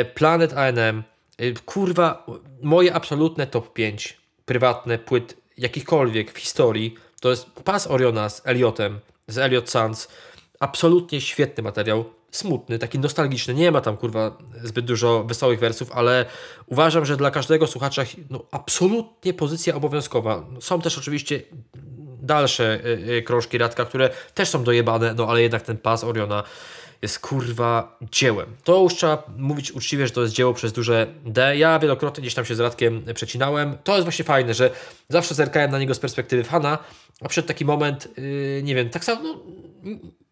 Y, 0.00 0.04
Planet 0.04 0.52
ANM, 0.52 1.02
y, 1.42 1.54
kurwa, 1.64 2.26
moje 2.62 2.94
absolutne 2.94 3.46
top 3.46 3.72
5 3.72 4.20
prywatne 4.44 4.98
płyt 4.98 5.36
jakichkolwiek 5.58 6.32
w 6.32 6.38
historii, 6.38 6.94
to 7.20 7.30
jest 7.30 7.46
Pas 7.64 7.86
Oriona 7.86 8.28
z 8.28 8.42
Eliotem, 8.44 9.00
z 9.32 9.38
Elliot 9.38 9.70
Sands. 9.70 10.08
Absolutnie 10.60 11.20
świetny 11.20 11.62
materiał. 11.62 12.04
Smutny, 12.30 12.78
taki 12.78 12.98
nostalgiczny. 12.98 13.54
Nie 13.54 13.70
ma 13.70 13.80
tam 13.80 13.96
kurwa 13.96 14.38
zbyt 14.62 14.84
dużo 14.84 15.24
wesołych 15.24 15.60
wersów, 15.60 15.92
ale 15.92 16.26
uważam, 16.66 17.04
że 17.04 17.16
dla 17.16 17.30
każdego 17.30 17.66
słuchacza 17.66 18.02
no, 18.30 18.44
absolutnie 18.50 19.34
pozycja 19.34 19.74
obowiązkowa. 19.74 20.46
Są 20.60 20.80
też 20.80 20.98
oczywiście 20.98 21.42
dalsze 22.22 22.80
y, 22.84 23.12
y, 23.12 23.22
krążki 23.22 23.58
Radka, 23.58 23.84
które 23.84 24.10
też 24.34 24.48
są 24.48 24.64
dojebane, 24.64 25.14
no 25.14 25.26
ale 25.28 25.42
jednak 25.42 25.62
ten 25.62 25.78
pas 25.78 26.04
Oriona 26.04 26.42
jest 27.02 27.18
kurwa 27.18 27.98
dziełem. 28.12 28.56
To 28.64 28.82
już 28.82 28.94
trzeba 28.94 29.22
mówić 29.36 29.72
uczciwie, 29.72 30.06
że 30.06 30.12
to 30.12 30.22
jest 30.22 30.34
dzieło 30.34 30.54
przez 30.54 30.72
duże 30.72 31.06
D. 31.24 31.56
Ja 31.56 31.78
wielokrotnie 31.78 32.22
gdzieś 32.22 32.34
tam 32.34 32.44
się 32.44 32.54
z 32.54 32.60
Radkiem 32.60 33.02
przecinałem. 33.14 33.78
To 33.84 33.92
jest 33.92 34.04
właśnie 34.04 34.24
fajne, 34.24 34.54
że 34.54 34.70
zawsze 35.08 35.34
zerkałem 35.34 35.70
na 35.70 35.78
niego 35.78 35.94
z 35.94 35.98
perspektywy 35.98 36.44
fana, 36.44 36.78
a 37.20 37.28
przed 37.28 37.46
taki 37.46 37.64
moment, 37.64 38.08
yy, 38.16 38.62
nie 38.62 38.74
wiem, 38.74 38.90
tak 38.90 39.04
samo, 39.04 39.22
no, 39.22 39.40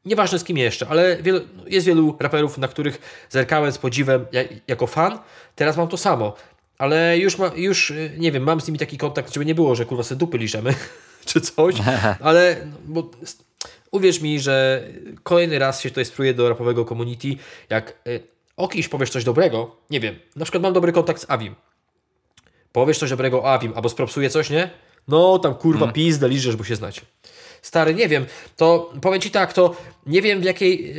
nieważne 0.04 0.38
z 0.38 0.44
kim 0.44 0.58
jeszcze, 0.58 0.88
ale 0.88 1.22
wielu, 1.22 1.40
jest 1.66 1.86
wielu 1.86 2.16
raperów, 2.20 2.58
na 2.58 2.68
których 2.68 3.26
zerkałem 3.30 3.72
z 3.72 3.78
podziwem 3.78 4.26
jako 4.68 4.86
fan. 4.86 5.18
Teraz 5.54 5.76
mam 5.76 5.88
to 5.88 5.96
samo. 5.96 6.34
Ale 6.78 7.18
już, 7.18 7.38
ma, 7.38 7.50
już 7.56 7.90
y, 7.90 8.12
nie 8.18 8.32
wiem, 8.32 8.42
mam 8.42 8.60
z 8.60 8.66
nimi 8.66 8.78
taki 8.78 8.98
kontakt, 8.98 9.34
żeby 9.34 9.46
nie 9.46 9.54
było, 9.54 9.74
że 9.74 9.84
kurwa 9.84 10.02
sobie 10.02 10.18
dupy 10.18 10.38
liżemy, 10.38 10.74
czy 11.26 11.40
coś, 11.40 11.74
ale 12.20 12.56
no, 12.66 12.76
bo 12.84 13.10
uwierz 13.90 14.20
mi, 14.20 14.40
że 14.40 14.82
kolejny 15.22 15.58
raz 15.58 15.80
się 15.80 15.90
to 15.90 16.04
spruje 16.04 16.34
do 16.34 16.48
rapowego 16.48 16.84
community, 16.84 17.28
jak 17.70 17.98
y, 18.06 18.20
o 18.56 18.68
kimś 18.68 18.88
powiesz 18.88 19.10
coś 19.10 19.24
dobrego, 19.24 19.76
nie 19.90 20.00
wiem, 20.00 20.18
na 20.36 20.44
przykład 20.44 20.62
mam 20.62 20.72
dobry 20.72 20.92
kontakt 20.92 21.22
z 21.22 21.30
Avim, 21.30 21.54
powiesz 22.72 22.98
coś 22.98 23.10
dobrego 23.10 23.42
o 23.42 23.52
Avim, 23.52 23.72
albo 23.76 23.88
spropsuje 23.88 24.30
coś, 24.30 24.50
nie? 24.50 24.70
No, 25.08 25.38
tam 25.38 25.54
kurwa 25.54 25.78
hmm. 25.78 25.94
pizdę 25.94 26.28
liżesz, 26.28 26.56
bo 26.56 26.64
się 26.64 26.76
znacie. 26.76 27.02
Stary, 27.62 27.94
nie 27.94 28.08
wiem, 28.08 28.26
to 28.56 28.92
powiem 29.02 29.20
Ci 29.20 29.30
tak, 29.30 29.52
to 29.52 29.76
nie 30.06 30.22
wiem 30.22 30.40
w 30.40 30.44
jakiej, 30.44 30.94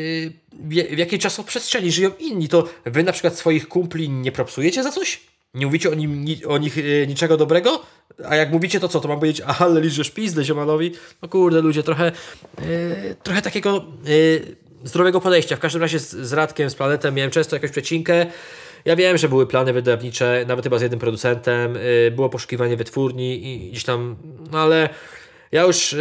yy, 0.54 0.96
w 0.96 0.98
jakiej 0.98 1.20
czasoprzestrzeni 1.20 1.92
żyją 1.92 2.12
inni, 2.20 2.48
to 2.48 2.70
Wy 2.86 3.04
na 3.04 3.12
przykład 3.12 3.38
swoich 3.38 3.68
kumpli 3.68 4.10
nie 4.10 4.32
propsujecie 4.32 4.84
za 4.84 4.92
coś? 4.92 5.22
Nie 5.54 5.66
mówicie 5.66 5.90
o, 5.90 5.94
nim, 5.94 6.26
o 6.48 6.58
nich 6.58 6.78
yy, 6.78 7.08
niczego 7.08 7.38
dobrego? 7.38 7.82
A 8.26 8.36
jak 8.36 8.52
mówicie, 8.52 8.80
to 8.80 8.88
co? 8.88 9.00
To 9.00 9.08
mam 9.08 9.20
powiedzieć, 9.20 9.46
aha, 9.48 9.66
ale 9.66 9.82
liżesz 9.82 10.12
pizdę 10.12 10.44
ziomalowi? 10.44 10.92
No 11.22 11.30
kurde, 11.30 11.62
ludzie, 11.62 11.84
trochę, 11.84 12.12
yy, 12.62 13.16
trochę 13.24 13.42
takiego 13.42 13.86
yy, 14.06 14.56
zdrowego 14.84 15.22
podejścia. 15.22 15.56
W 15.56 15.60
każdym 15.60 15.82
razie 15.82 16.00
z, 16.00 16.10
z 16.10 16.34
Radkiem, 16.34 16.70
z 16.70 16.76
Planetem 16.76 17.16
miałem 17.16 17.32
często 17.32 17.56
jakąś 17.56 17.72
przecinkę. 17.72 18.26
Ja 18.86 18.96
wiem, 18.96 19.18
że 19.18 19.30
były 19.30 19.48
plany 19.48 19.74
wydawnicze, 19.74 20.46
nawet 20.48 20.66
chyba 20.66 20.80
z 20.80 20.82
jednym 20.82 21.00
producentem, 21.00 21.76
yy, 21.76 22.12
było 22.12 22.30
poszukiwanie 22.30 22.78
wytwórni 22.78 23.48
i 23.48 23.72
gdzieś 23.72 23.84
tam, 23.84 24.16
no 24.52 24.60
ale 24.60 24.90
ja 25.52 25.64
już 25.64 25.96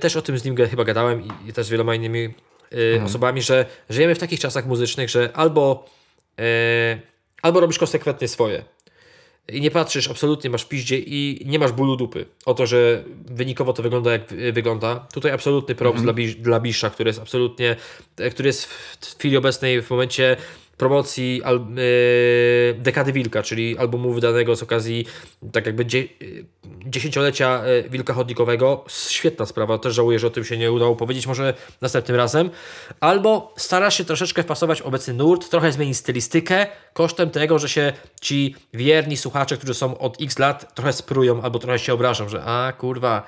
też 0.00 0.16
o 0.16 0.22
tym 0.22 0.38
z 0.38 0.44
nim 0.44 0.56
chyba 0.56 0.84
gadałem 0.84 1.22
i, 1.22 1.48
i 1.48 1.52
też 1.52 1.66
z 1.66 1.70
wieloma 1.70 1.94
innymi 1.94 2.34
mhm. 2.70 3.04
osobami, 3.04 3.42
że 3.42 3.66
żyjemy 3.90 4.14
w 4.14 4.18
takich 4.18 4.40
czasach 4.40 4.66
muzycznych, 4.66 5.10
że 5.10 5.30
albo, 5.34 5.90
albo 7.42 7.60
robisz 7.60 7.78
konsekwentnie 7.78 8.28
swoje 8.28 8.64
i 9.48 9.60
nie 9.60 9.70
patrzysz, 9.70 10.10
absolutnie 10.10 10.50
masz 10.50 10.64
piździe 10.64 10.98
i 10.98 11.46
nie 11.46 11.58
masz 11.58 11.72
bólu 11.72 11.96
dupy 11.96 12.26
o 12.44 12.54
to, 12.54 12.66
że 12.66 13.04
wynikowo 13.24 13.72
to 13.72 13.82
wygląda 13.82 14.12
jak 14.12 14.34
wygląda. 14.52 15.06
Tutaj 15.12 15.32
absolutny 15.32 15.74
props 15.74 15.98
mhm. 16.00 16.16
dla, 16.16 16.34
dla 16.42 16.60
Bisza, 16.60 16.90
który 16.90 17.08
jest 17.08 17.20
absolutnie, 17.20 17.76
który 18.30 18.46
jest 18.46 18.64
w 18.64 19.18
chwili 19.18 19.36
obecnej 19.36 19.82
w 19.82 19.90
momencie 19.90 20.36
promocji 20.82 21.42
al, 21.44 21.56
yy, 21.56 22.74
Dekady 22.78 23.12
Wilka, 23.12 23.42
czyli 23.42 23.78
albumu 23.78 24.12
wydanego 24.12 24.56
z 24.56 24.62
okazji 24.62 25.06
tak 25.52 25.66
jakby 25.66 25.84
dzie, 25.84 26.04
dziesięciolecia 26.86 27.62
e, 27.64 27.88
Wilka 27.88 28.14
Chodnikowego. 28.14 28.84
Świetna 29.08 29.46
sprawa, 29.46 29.78
też 29.78 29.94
żałuję, 29.94 30.18
że 30.18 30.26
o 30.26 30.30
tym 30.30 30.44
się 30.44 30.58
nie 30.58 30.72
udało 30.72 30.96
powiedzieć, 30.96 31.26
może 31.26 31.54
następnym 31.80 32.16
razem. 32.16 32.50
Albo 33.00 33.54
starasz 33.56 33.98
się 33.98 34.04
troszeczkę 34.04 34.42
wpasować 34.42 34.82
obecny 34.82 35.14
nurt, 35.14 35.50
trochę 35.50 35.72
zmienić 35.72 35.96
stylistykę, 35.96 36.66
kosztem 36.92 37.30
tego, 37.30 37.58
że 37.58 37.68
się 37.68 37.92
ci 38.20 38.54
wierni 38.74 39.16
słuchacze, 39.16 39.56
którzy 39.56 39.74
są 39.74 39.98
od 39.98 40.22
x 40.22 40.38
lat, 40.38 40.74
trochę 40.74 40.92
sprują 40.92 41.42
albo 41.42 41.58
trochę 41.58 41.78
się 41.78 41.94
obrażą, 41.94 42.28
że 42.28 42.44
a 42.44 42.72
kurwa, 42.72 43.26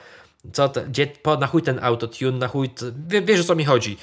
co 0.53 0.69
te, 0.69 0.85
gdzie, 0.85 1.07
po, 1.07 1.37
na 1.37 1.47
chuj 1.47 1.63
ten 1.63 1.79
autotune, 1.83 2.39
na 2.39 2.49
chuj, 2.49 2.71
wie, 3.09 3.23
wiesz 3.23 3.41
o 3.41 3.45
co 3.45 3.55
mi 3.55 3.65
chodzi. 3.65 3.97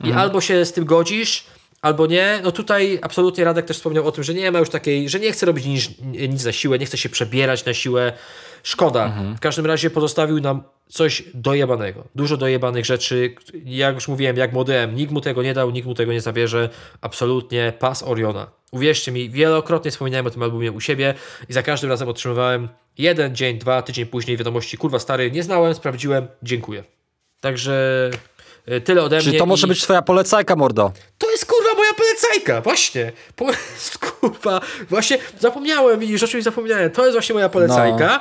I 0.00 0.06
mhm. 0.06 0.18
albo 0.18 0.40
się 0.40 0.64
z 0.64 0.72
tym 0.72 0.84
godzisz, 0.84 1.57
albo 1.82 2.06
nie. 2.06 2.40
No 2.44 2.52
tutaj 2.52 2.98
absolutnie 3.02 3.44
Radek 3.44 3.66
też 3.66 3.76
wspomniał 3.76 4.06
o 4.06 4.12
tym, 4.12 4.24
że 4.24 4.34
nie 4.34 4.50
ma 4.50 4.58
już 4.58 4.70
takiej, 4.70 5.08
że 5.08 5.20
nie 5.20 5.32
chce 5.32 5.46
robić 5.46 5.66
nic, 5.66 5.88
nic 6.28 6.44
na 6.44 6.52
siłę, 6.52 6.78
nie 6.78 6.86
chce 6.86 6.98
się 6.98 7.08
przebierać 7.08 7.64
na 7.64 7.74
siłę. 7.74 8.12
Szkoda. 8.62 9.04
Mhm. 9.04 9.36
W 9.36 9.40
każdym 9.40 9.66
razie 9.66 9.90
pozostawił 9.90 10.40
nam 10.40 10.62
coś 10.88 11.22
dojebanego. 11.34 12.04
Dużo 12.14 12.36
dojebanych 12.36 12.84
rzeczy. 12.84 13.34
Jak 13.64 13.94
już 13.94 14.08
mówiłem, 14.08 14.36
jak 14.36 14.52
młodym, 14.52 14.94
nikt 14.94 15.12
mu 15.12 15.20
tego 15.20 15.42
nie 15.42 15.54
dał, 15.54 15.70
nikt 15.70 15.86
mu 15.86 15.94
tego 15.94 16.12
nie 16.12 16.20
zabierze. 16.20 16.68
Absolutnie 17.00 17.72
pas 17.78 18.02
Oriona. 18.02 18.50
Uwierzcie 18.70 19.12
mi, 19.12 19.30
wielokrotnie 19.30 19.90
wspominałem 19.90 20.26
o 20.26 20.30
tym 20.30 20.42
albumie 20.42 20.72
u 20.72 20.80
siebie 20.80 21.14
i 21.48 21.52
za 21.52 21.62
każdym 21.62 21.90
razem 21.90 22.08
otrzymywałem 22.08 22.68
jeden 22.98 23.36
dzień, 23.36 23.58
dwa, 23.58 23.82
tydzień 23.82 24.06
później 24.06 24.36
wiadomości, 24.36 24.78
kurwa 24.78 24.98
stary, 24.98 25.30
nie 25.30 25.42
znałem, 25.42 25.74
sprawdziłem, 25.74 26.26
dziękuję. 26.42 26.84
Także 27.40 28.10
tyle 28.84 29.02
ode 29.02 29.16
mnie. 29.16 29.32
Czy 29.32 29.38
to 29.38 29.46
może 29.46 29.66
być 29.66 29.82
twoja 29.82 30.02
polecajka, 30.02 30.56
mordo? 30.56 30.92
To 31.18 31.30
jest 31.30 31.46
kurwa 31.46 31.74
moja 31.76 31.94
polecajka, 31.94 32.60
właśnie. 32.60 33.12
Po, 33.36 33.46
kurwa, 34.20 34.60
właśnie 34.90 35.18
zapomniałem 35.40 36.02
i 36.02 36.18
rzeczywiście 36.18 36.50
zapomniałem. 36.50 36.90
To 36.90 37.02
jest 37.02 37.14
właśnie 37.14 37.34
moja 37.34 37.48
polecajka. 37.48 38.20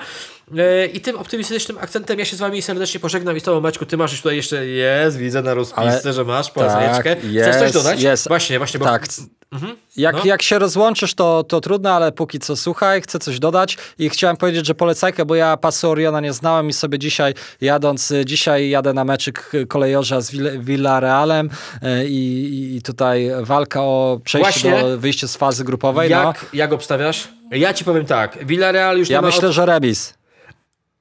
No. 0.51 0.63
E, 0.63 0.85
I 0.85 1.01
tym 1.01 1.17
optymistycznym 1.17 1.77
akcentem 1.77 2.19
ja 2.19 2.25
się 2.25 2.35
z 2.35 2.39
wami 2.39 2.61
serdecznie 2.61 2.99
pożegnam 2.99 3.37
i 3.37 3.39
z 3.39 3.43
tobą 3.43 3.61
Maćku, 3.61 3.85
ty 3.85 3.97
masz 3.97 4.11
już 4.11 4.21
tutaj 4.21 4.35
jeszcze, 4.35 4.65
jest, 4.65 5.17
widzę 5.17 5.41
na 5.41 5.53
rozpisce, 5.53 6.01
Ale... 6.03 6.13
że 6.13 6.23
masz 6.23 6.51
polecajeczkę. 6.51 7.15
Tak, 7.15 7.25
Chcesz 7.25 7.55
coś 7.55 7.71
dodać? 7.71 8.01
Jest. 8.01 8.27
Właśnie, 8.27 8.57
właśnie. 8.57 8.79
Bo... 8.79 8.85
Tak. 8.85 9.07
Mhm. 9.51 9.75
Jak, 9.97 10.15
no. 10.15 10.21
jak 10.25 10.41
się 10.41 10.59
rozłączysz, 10.59 11.13
to, 11.13 11.43
to 11.43 11.61
trudno, 11.61 11.91
ale 11.91 12.11
póki 12.11 12.39
co 12.39 12.55
słuchaj, 12.55 13.01
chcę 13.01 13.19
coś 13.19 13.39
dodać 13.39 13.77
i 13.99 14.09
chciałem 14.09 14.37
powiedzieć, 14.37 14.65
że 14.65 14.75
polecajkę, 14.75 15.25
bo 15.25 15.35
ja 15.35 15.57
pasu 15.57 15.89
Oriona 15.89 16.19
nie 16.19 16.33
znałem 16.33 16.69
i 16.69 16.73
sobie 16.73 16.99
dzisiaj 16.99 17.33
jadąc, 17.61 18.13
dzisiaj 18.25 18.69
jadę 18.69 18.93
na 18.93 19.05
meczyk 19.05 19.51
kolejorza 19.67 20.21
z 20.21 20.31
Villarealem 20.59 21.49
e, 21.81 22.05
i, 22.05 22.75
i 22.75 22.81
tutaj 22.81 23.29
walka 23.41 23.81
o 23.81 24.19
przejście 24.23 24.69
Właśnie. 24.69 24.81
do 24.81 24.97
wyjście 24.97 25.27
z 25.27 25.37
fazy 25.37 25.63
grupowej. 25.63 26.11
Jak, 26.11 26.23
no. 26.23 26.49
jak 26.53 26.73
obstawiasz? 26.73 27.27
Ja 27.51 27.73
ci 27.73 27.85
powiem 27.85 28.05
tak, 28.05 28.45
Villarreal 28.45 28.97
już 28.97 29.09
Ja 29.09 29.21
myślę, 29.21 29.47
od... 29.47 29.53
że 29.53 29.65
remis. 29.65 30.13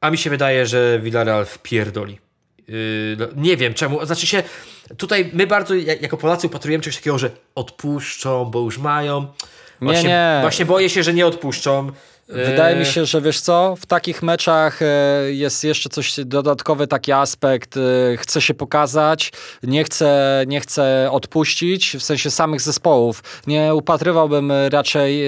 A 0.00 0.10
mi 0.10 0.18
się 0.18 0.30
wydaje, 0.30 0.66
że 0.66 1.00
Villarreal 1.00 1.46
wpierdoli. 1.46 2.25
Yy, 2.68 3.16
no, 3.18 3.26
nie 3.36 3.56
wiem 3.56 3.74
czemu, 3.74 4.06
znaczy 4.06 4.26
się, 4.26 4.42
tutaj 4.96 5.30
my 5.32 5.46
bardzo 5.46 5.74
jako 5.74 6.16
Polacy 6.16 6.46
upatrujemy 6.46 6.84
czegoś 6.84 6.96
takiego, 6.96 7.18
że 7.18 7.30
odpuszczą, 7.54 8.44
bo 8.44 8.60
już 8.60 8.78
mają. 8.78 9.26
Właśnie, 9.80 10.02
nie, 10.02 10.08
nie. 10.08 10.38
właśnie 10.40 10.64
boję 10.64 10.90
się, 10.90 11.02
że 11.02 11.14
nie 11.14 11.26
odpuszczą. 11.26 11.92
Wydaje 12.28 12.76
mi 12.76 12.82
e, 12.82 12.84
się, 12.84 13.04
że 13.04 13.20
wiesz 13.20 13.40
co, 13.40 13.76
w 13.80 13.86
takich 13.86 14.22
meczach 14.22 14.82
e, 14.82 14.86
jest 15.32 15.64
jeszcze 15.64 15.88
coś 15.88 16.14
dodatkowy 16.24 16.86
taki 16.86 17.12
aspekt, 17.12 17.76
e, 17.76 18.16
chce 18.16 18.40
się 18.40 18.54
pokazać, 18.54 19.32
nie 19.62 19.84
chce, 19.84 20.44
nie 20.46 20.60
chce 20.60 21.08
odpuścić, 21.10 21.96
w 21.98 22.02
sensie 22.02 22.30
samych 22.30 22.60
zespołów. 22.60 23.42
Nie 23.46 23.74
upatrywałbym 23.74 24.52
raczej 24.70 25.22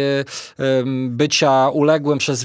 bycia 1.09 1.69
uległym 1.69 2.19
przez 2.19 2.45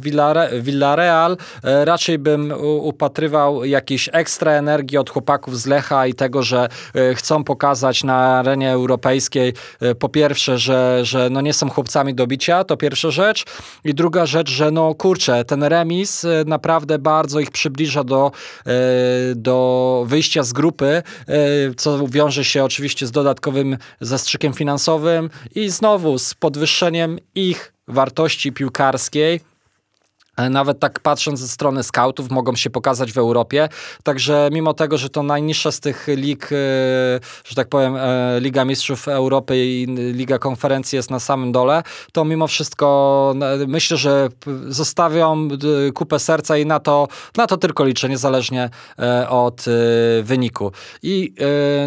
Villarreal, 0.61 1.37
raczej 1.63 2.17
bym 2.17 2.53
upatrywał 2.61 3.65
jakiejś 3.65 4.09
ekstra 4.13 4.51
energii 4.51 4.97
od 4.97 5.09
chłopaków 5.09 5.59
z 5.59 5.65
Lecha 5.65 6.07
i 6.07 6.13
tego, 6.13 6.43
że 6.43 6.69
chcą 7.15 7.43
pokazać 7.43 8.03
na 8.03 8.39
arenie 8.39 8.71
europejskiej 8.71 9.53
po 9.99 10.09
pierwsze, 10.09 10.57
że, 10.57 10.99
że 11.05 11.29
no 11.29 11.41
nie 11.41 11.53
są 11.53 11.69
chłopcami 11.69 12.15
do 12.15 12.27
bicia, 12.27 12.63
to 12.63 12.77
pierwsza 12.77 13.11
rzecz 13.11 13.45
i 13.83 13.93
druga 13.93 14.25
rzecz, 14.25 14.42
rzecz, 14.47 14.57
że 14.57 14.71
no 14.71 14.95
kurczę, 14.95 15.45
ten 15.45 15.63
remis 15.63 16.25
e, 16.25 16.43
naprawdę 16.47 16.99
bardzo 16.99 17.39
ich 17.39 17.51
przybliża 17.51 18.03
do, 18.03 18.31
e, 18.65 18.71
do 19.35 20.03
wyjścia 20.07 20.43
z 20.43 20.53
grupy, 20.53 20.85
e, 20.85 21.03
co 21.77 22.07
wiąże 22.07 22.43
się 22.43 22.63
oczywiście 22.63 23.07
z 23.07 23.11
dodatkowym 23.11 23.77
zastrzykiem 24.01 24.53
finansowym 24.53 25.29
i 25.55 25.69
znowu 25.69 26.19
z 26.19 26.33
podwyższeniem 26.33 27.19
ich 27.35 27.73
wartości 27.87 28.51
piłkarskiej 28.51 29.52
nawet 30.37 30.79
tak 30.79 30.99
patrząc 30.99 31.39
ze 31.39 31.47
strony 31.47 31.83
scoutów, 31.83 32.31
mogą 32.31 32.55
się 32.55 32.69
pokazać 32.69 33.11
w 33.11 33.17
Europie. 33.17 33.69
Także 34.03 34.49
mimo 34.51 34.73
tego, 34.73 34.97
że 34.97 35.09
to 35.09 35.23
najniższa 35.23 35.71
z 35.71 35.79
tych 35.79 36.07
lig, 36.07 36.45
e, 36.45 36.55
że 37.45 37.55
tak 37.55 37.67
powiem, 37.67 37.95
e, 37.95 38.39
Liga 38.39 38.65
Mistrzów 38.65 39.07
Europy 39.07 39.57
i 39.57 39.85
Liga 40.13 40.39
Konferencji 40.39 40.95
jest 40.95 41.11
na 41.11 41.19
samym 41.19 41.51
dole, 41.51 41.83
to 42.11 42.25
mimo 42.25 42.47
wszystko 42.47 43.35
myślę, 43.67 43.97
że 43.97 44.29
zostawią 44.67 45.47
kupę 45.93 46.19
serca 46.19 46.57
i 46.57 46.65
na 46.65 46.79
to, 46.79 47.07
na 47.37 47.47
to 47.47 47.57
tylko 47.57 47.85
liczę, 47.85 48.09
niezależnie 48.09 48.69
e, 48.99 49.29
od 49.29 49.65
wyniku. 50.23 50.71
I 51.03 51.33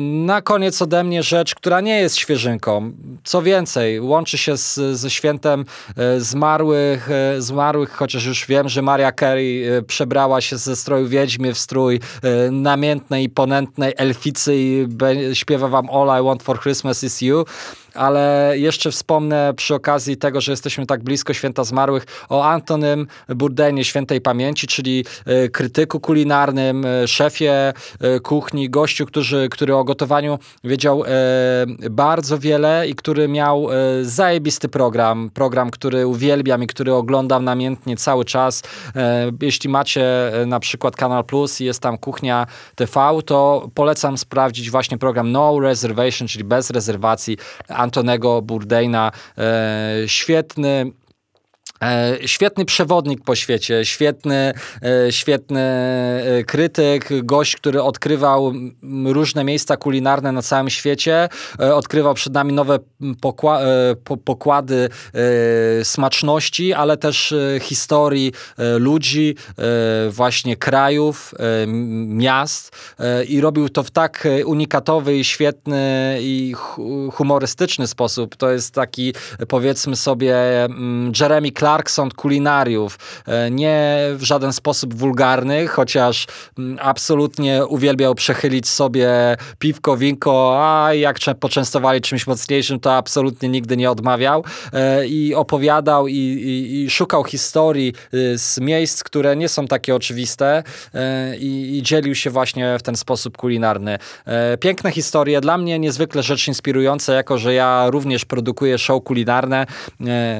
na 0.00 0.42
koniec 0.42 0.82
ode 0.82 1.04
mnie 1.04 1.22
rzecz, 1.22 1.54
która 1.54 1.80
nie 1.80 2.00
jest 2.00 2.16
świeżynką. 2.16 2.92
Co 3.24 3.42
więcej, 3.42 4.00
łączy 4.00 4.38
się 4.38 4.56
z, 4.56 4.74
ze 4.74 5.10
świętem 5.10 5.64
zmarłych, 6.18 7.08
zmarłych, 7.38 7.92
chociaż 7.92 8.24
już 8.24 8.35
już 8.36 8.46
wiem, 8.46 8.68
że 8.68 8.82
Maria 8.82 9.12
Carey 9.12 9.64
przebrała 9.86 10.40
się 10.40 10.56
ze 10.58 10.76
stroju 10.76 11.08
wiedźmy 11.08 11.54
w 11.54 11.58
strój 11.58 12.00
namiętnej, 12.50 13.28
ponętnej 13.28 13.92
elficy 13.96 14.56
i 14.56 14.86
śpiewa 15.32 15.68
wam 15.68 15.90
All 15.90 16.20
I 16.20 16.24
Want 16.24 16.42
For 16.42 16.60
Christmas 16.60 17.04
Is 17.04 17.20
You 17.20 17.44
ale 17.96 18.52
jeszcze 18.54 18.90
wspomnę 18.90 19.54
przy 19.56 19.74
okazji 19.74 20.16
tego, 20.16 20.40
że 20.40 20.52
jesteśmy 20.52 20.86
tak 20.86 21.02
blisko 21.02 21.34
święta 21.34 21.64
zmarłych, 21.64 22.06
o 22.28 22.44
Antonym 22.44 23.06
Burdenie 23.28 23.84
świętej 23.84 24.20
pamięci, 24.20 24.66
czyli 24.66 25.04
e, 25.26 25.48
krytyku 25.48 26.00
kulinarnym, 26.00 26.84
e, 26.86 27.08
szefie 27.08 27.72
e, 28.00 28.20
kuchni, 28.20 28.70
gościu, 28.70 29.06
który, 29.06 29.48
który 29.48 29.74
o 29.74 29.84
gotowaniu 29.84 30.38
wiedział 30.64 31.04
bardzo 31.90 32.38
wiele 32.38 32.88
i 32.88 32.94
który 32.94 33.28
miał 33.28 33.68
zajebisty 34.02 34.68
program, 34.68 35.30
program, 35.34 35.70
który 35.70 36.06
uwielbiam 36.06 36.62
i 36.62 36.66
który 36.66 36.94
oglądam 36.94 37.44
namiętnie 37.44 37.96
cały 37.96 38.24
czas. 38.24 38.62
Jeśli 39.40 39.70
macie 39.70 40.32
na 40.46 40.60
przykład 40.60 40.96
Kanal 40.96 41.24
Plus 41.24 41.60
i 41.60 41.64
jest 41.64 41.80
tam 41.80 41.98
kuchnia 41.98 42.46
TV, 42.74 43.18
to 43.26 43.68
polecam 43.74 44.18
sprawdzić 44.18 44.70
właśnie 44.70 44.98
program 44.98 45.32
No 45.32 45.60
Reservation, 45.60 46.28
czyli 46.28 46.44
bez 46.44 46.70
rezerwacji 46.70 47.36
Antonego 47.86 48.42
Bourdaina, 48.42 49.12
e, 49.38 49.94
świetny 50.06 50.92
świetny 52.26 52.64
przewodnik 52.64 53.24
po 53.24 53.34
świecie, 53.34 53.84
świetny, 53.84 54.52
e, 54.82 55.12
świetny 55.12 55.60
e, 55.60 56.44
krytyk, 56.44 57.08
gość, 57.24 57.56
który 57.56 57.82
odkrywał 57.82 58.52
różne 59.04 59.44
miejsca 59.44 59.76
kulinarne 59.76 60.32
na 60.32 60.42
całym 60.42 60.70
świecie, 60.70 61.28
odkrywał 61.58 62.14
przed 62.14 62.32
nami 62.32 62.52
nowe 62.52 62.78
pokłady 64.24 64.88
smaczności, 65.82 66.72
ale 66.72 66.96
też 66.96 67.34
historii 67.60 68.32
ludzi, 68.78 69.34
właśnie 70.10 70.56
krajów, 70.56 71.34
miast 72.06 72.96
i 73.28 73.40
robił 73.40 73.68
to 73.68 73.82
w 73.82 73.90
tak 73.90 74.28
unikatowy 74.44 75.24
świetny 75.24 76.16
i 76.20 76.54
humorystyczny 77.12 77.86
sposób. 77.86 78.36
To 78.36 78.50
jest 78.50 78.74
taki, 78.74 79.14
powiedzmy 79.48 79.96
sobie, 79.96 80.36
Jeremy 81.20 81.52
Clark 81.52 81.65
Clarkson 81.66 82.10
kulinariów, 82.10 82.98
e, 83.26 83.50
nie 83.50 83.96
w 84.14 84.22
żaden 84.22 84.52
sposób 84.52 84.94
wulgarny, 84.94 85.68
chociaż 85.68 86.26
mm, 86.58 86.78
absolutnie 86.82 87.66
uwielbiał 87.66 88.14
przechylić 88.14 88.68
sobie 88.68 89.36
piwko, 89.58 89.96
winko, 89.96 90.56
a 90.60 90.94
jak 90.94 91.16
poczęstowali 91.40 92.00
czymś 92.00 92.26
mocniejszym, 92.26 92.80
to 92.80 92.94
absolutnie 92.96 93.48
nigdy 93.48 93.76
nie 93.76 93.90
odmawiał 93.90 94.44
e, 94.72 95.06
i 95.06 95.34
opowiadał 95.34 96.08
i, 96.08 96.14
i, 96.14 96.84
i 96.84 96.90
szukał 96.90 97.24
historii 97.24 97.92
y, 98.14 98.38
z 98.38 98.58
miejsc, 98.60 99.04
które 99.04 99.36
nie 99.36 99.48
są 99.48 99.66
takie 99.66 99.94
oczywiste 99.94 100.62
e, 100.94 101.36
i, 101.36 101.78
i 101.78 101.82
dzielił 101.82 102.14
się 102.14 102.30
właśnie 102.30 102.78
w 102.78 102.82
ten 102.82 102.96
sposób 102.96 103.36
kulinarny. 103.36 103.98
Piękne 104.60 104.92
historie, 104.92 105.40
dla 105.40 105.58
mnie 105.58 105.78
niezwykle 105.78 106.22
rzecz 106.22 106.48
inspirująca, 106.48 107.14
jako 107.14 107.38
że 107.38 107.54
ja 107.54 107.90
również 107.90 108.24
produkuję 108.24 108.78
show 108.78 109.04
kulinarne 109.04 109.66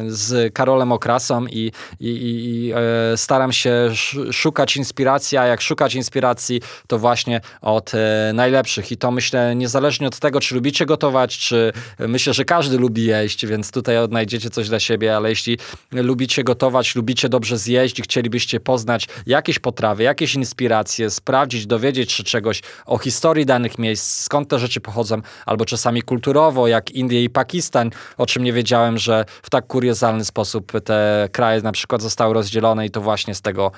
z 0.07 0.55
Karolem 0.55 0.93
Okra 0.93 1.16
i, 1.51 1.73
i, 2.01 2.09
i 2.09 2.73
e, 2.73 3.17
staram 3.17 3.53
się 3.53 3.91
szukać 4.33 4.77
inspiracji, 4.77 5.39
a 5.39 5.47
jak 5.47 5.61
szukać 5.61 5.95
inspiracji, 5.95 6.61
to 6.87 6.99
właśnie 6.99 7.41
od 7.61 7.93
e, 7.95 8.33
najlepszych. 8.35 8.93
I 8.93 8.97
to 8.97 9.11
myślę, 9.11 9.57
niezależnie 9.57 10.07
od 10.07 10.19
tego, 10.19 10.41
czy 10.41 10.55
lubicie 10.55 10.87
gotować, 10.87 11.39
czy 11.39 11.73
myślę, 11.99 12.35
że 12.35 12.45
każdy 12.45 12.79
lubi 12.79 13.05
jeść, 13.05 13.47
więc 13.47 13.71
tutaj 13.71 13.99
odnajdziecie 13.99 14.51
coś 14.51 14.69
dla 14.69 14.81
siebie, 14.81 15.17
ale 15.17 15.29
jeśli 15.29 15.59
lubicie 15.93 16.45
gotować, 16.45 16.97
lubicie 16.97 17.29
dobrze 17.29 17.59
zjeść 17.59 17.99
i 17.99 18.03
chcielibyście 18.03 18.61
poznać 18.61 19.09
jakieś 19.27 19.59
potrawy, 19.59 20.03
jakieś 20.03 20.35
inspiracje, 20.35 21.11
sprawdzić, 21.11 21.67
dowiedzieć 21.67 22.13
się 22.13 22.23
czegoś 22.23 22.63
o 22.87 22.99
historii 22.99 23.47
danych 23.47 23.79
miejsc, 23.79 24.25
skąd 24.25 24.49
te 24.49 24.59
rzeczy 24.59 24.81
pochodzą, 24.81 25.21
albo 25.47 25.65
czasami 25.65 26.03
kulturowo, 26.03 26.69
jak 26.69 26.91
Indie 26.91 27.25
i 27.25 27.31
Pakistan, 27.31 27.91
o 28.17 28.27
czym 28.27 28.45
nie 28.45 28.53
wiedziałem, 28.53 28.99
że 28.99 29.25
w 29.43 29.51
tak 29.51 29.67
kuriozalny 29.67 30.25
sposób 30.25 30.73
te 30.85 31.06
kraje 31.33 31.63
na 31.63 31.73
przykład 31.73 32.03
zostały 32.03 32.35
rozdzielone 32.35 32.87
i 32.87 32.91
to 32.91 33.01
właśnie 33.01 33.35
z 33.35 33.43
tego 33.43 33.73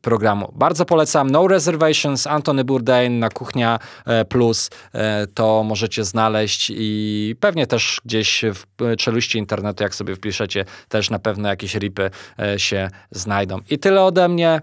programu. 0.00 0.52
Bardzo 0.54 0.84
polecam 0.84 1.30
No 1.30 1.48
Reservations, 1.48 2.26
Antony 2.26 2.64
Bourdain 2.64 3.18
na 3.18 3.28
Kuchnia 3.28 3.78
e, 4.06 4.24
Plus. 4.24 4.70
E, 4.92 5.26
to 5.26 5.62
możecie 5.62 6.04
znaleźć 6.04 6.72
i 6.74 7.36
pewnie 7.40 7.66
też 7.66 8.00
gdzieś 8.04 8.44
w 8.54 8.96
czeluści 8.96 9.38
internetu, 9.38 9.82
jak 9.82 9.94
sobie 9.94 10.16
wpiszecie, 10.16 10.64
też 10.88 11.10
na 11.10 11.18
pewno 11.18 11.48
jakieś 11.48 11.74
ripy 11.74 12.10
e, 12.38 12.58
się 12.58 12.90
znajdą. 13.10 13.58
I 13.70 13.78
tyle 13.78 14.02
ode 14.02 14.28
mnie. 14.28 14.60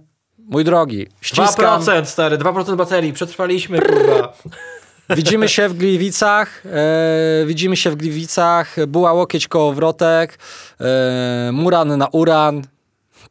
Mój 0.52 0.64
drogi, 0.64 1.08
ściskam. 1.22 1.82
2% 1.82 2.06
stary, 2.06 2.38
2% 2.38 2.76
baterii, 2.76 3.14
przetrwaliśmy, 3.14 3.80
kurwa. 3.80 4.34
Widzimy 5.10 5.50
się 5.50 5.70
w 5.70 5.74
Gliwicach, 5.74 6.64
e, 6.66 7.46
widzimy 7.46 7.78
się 7.78 7.90
w 7.90 7.96
Gliwicach, 7.96 8.76
była 8.88 9.14
łokieć 9.14 9.48
kołowrotek, 9.48 10.40
e, 10.80 11.50
Muran 11.54 11.98
na 11.98 12.08
Uran, 12.08 12.62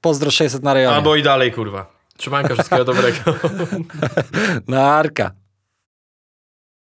pozdro 0.01 0.31
600 0.31 0.63
na 0.63 0.75
rejonie. 0.75 0.97
Albo 0.97 1.17
i 1.17 1.23
dalej, 1.23 1.53
kurwa. 1.53 1.99
Trzymanka, 2.17 2.55
wszystkiego 2.55 2.85
dobrego. 2.85 3.19
Narka. 4.69 5.31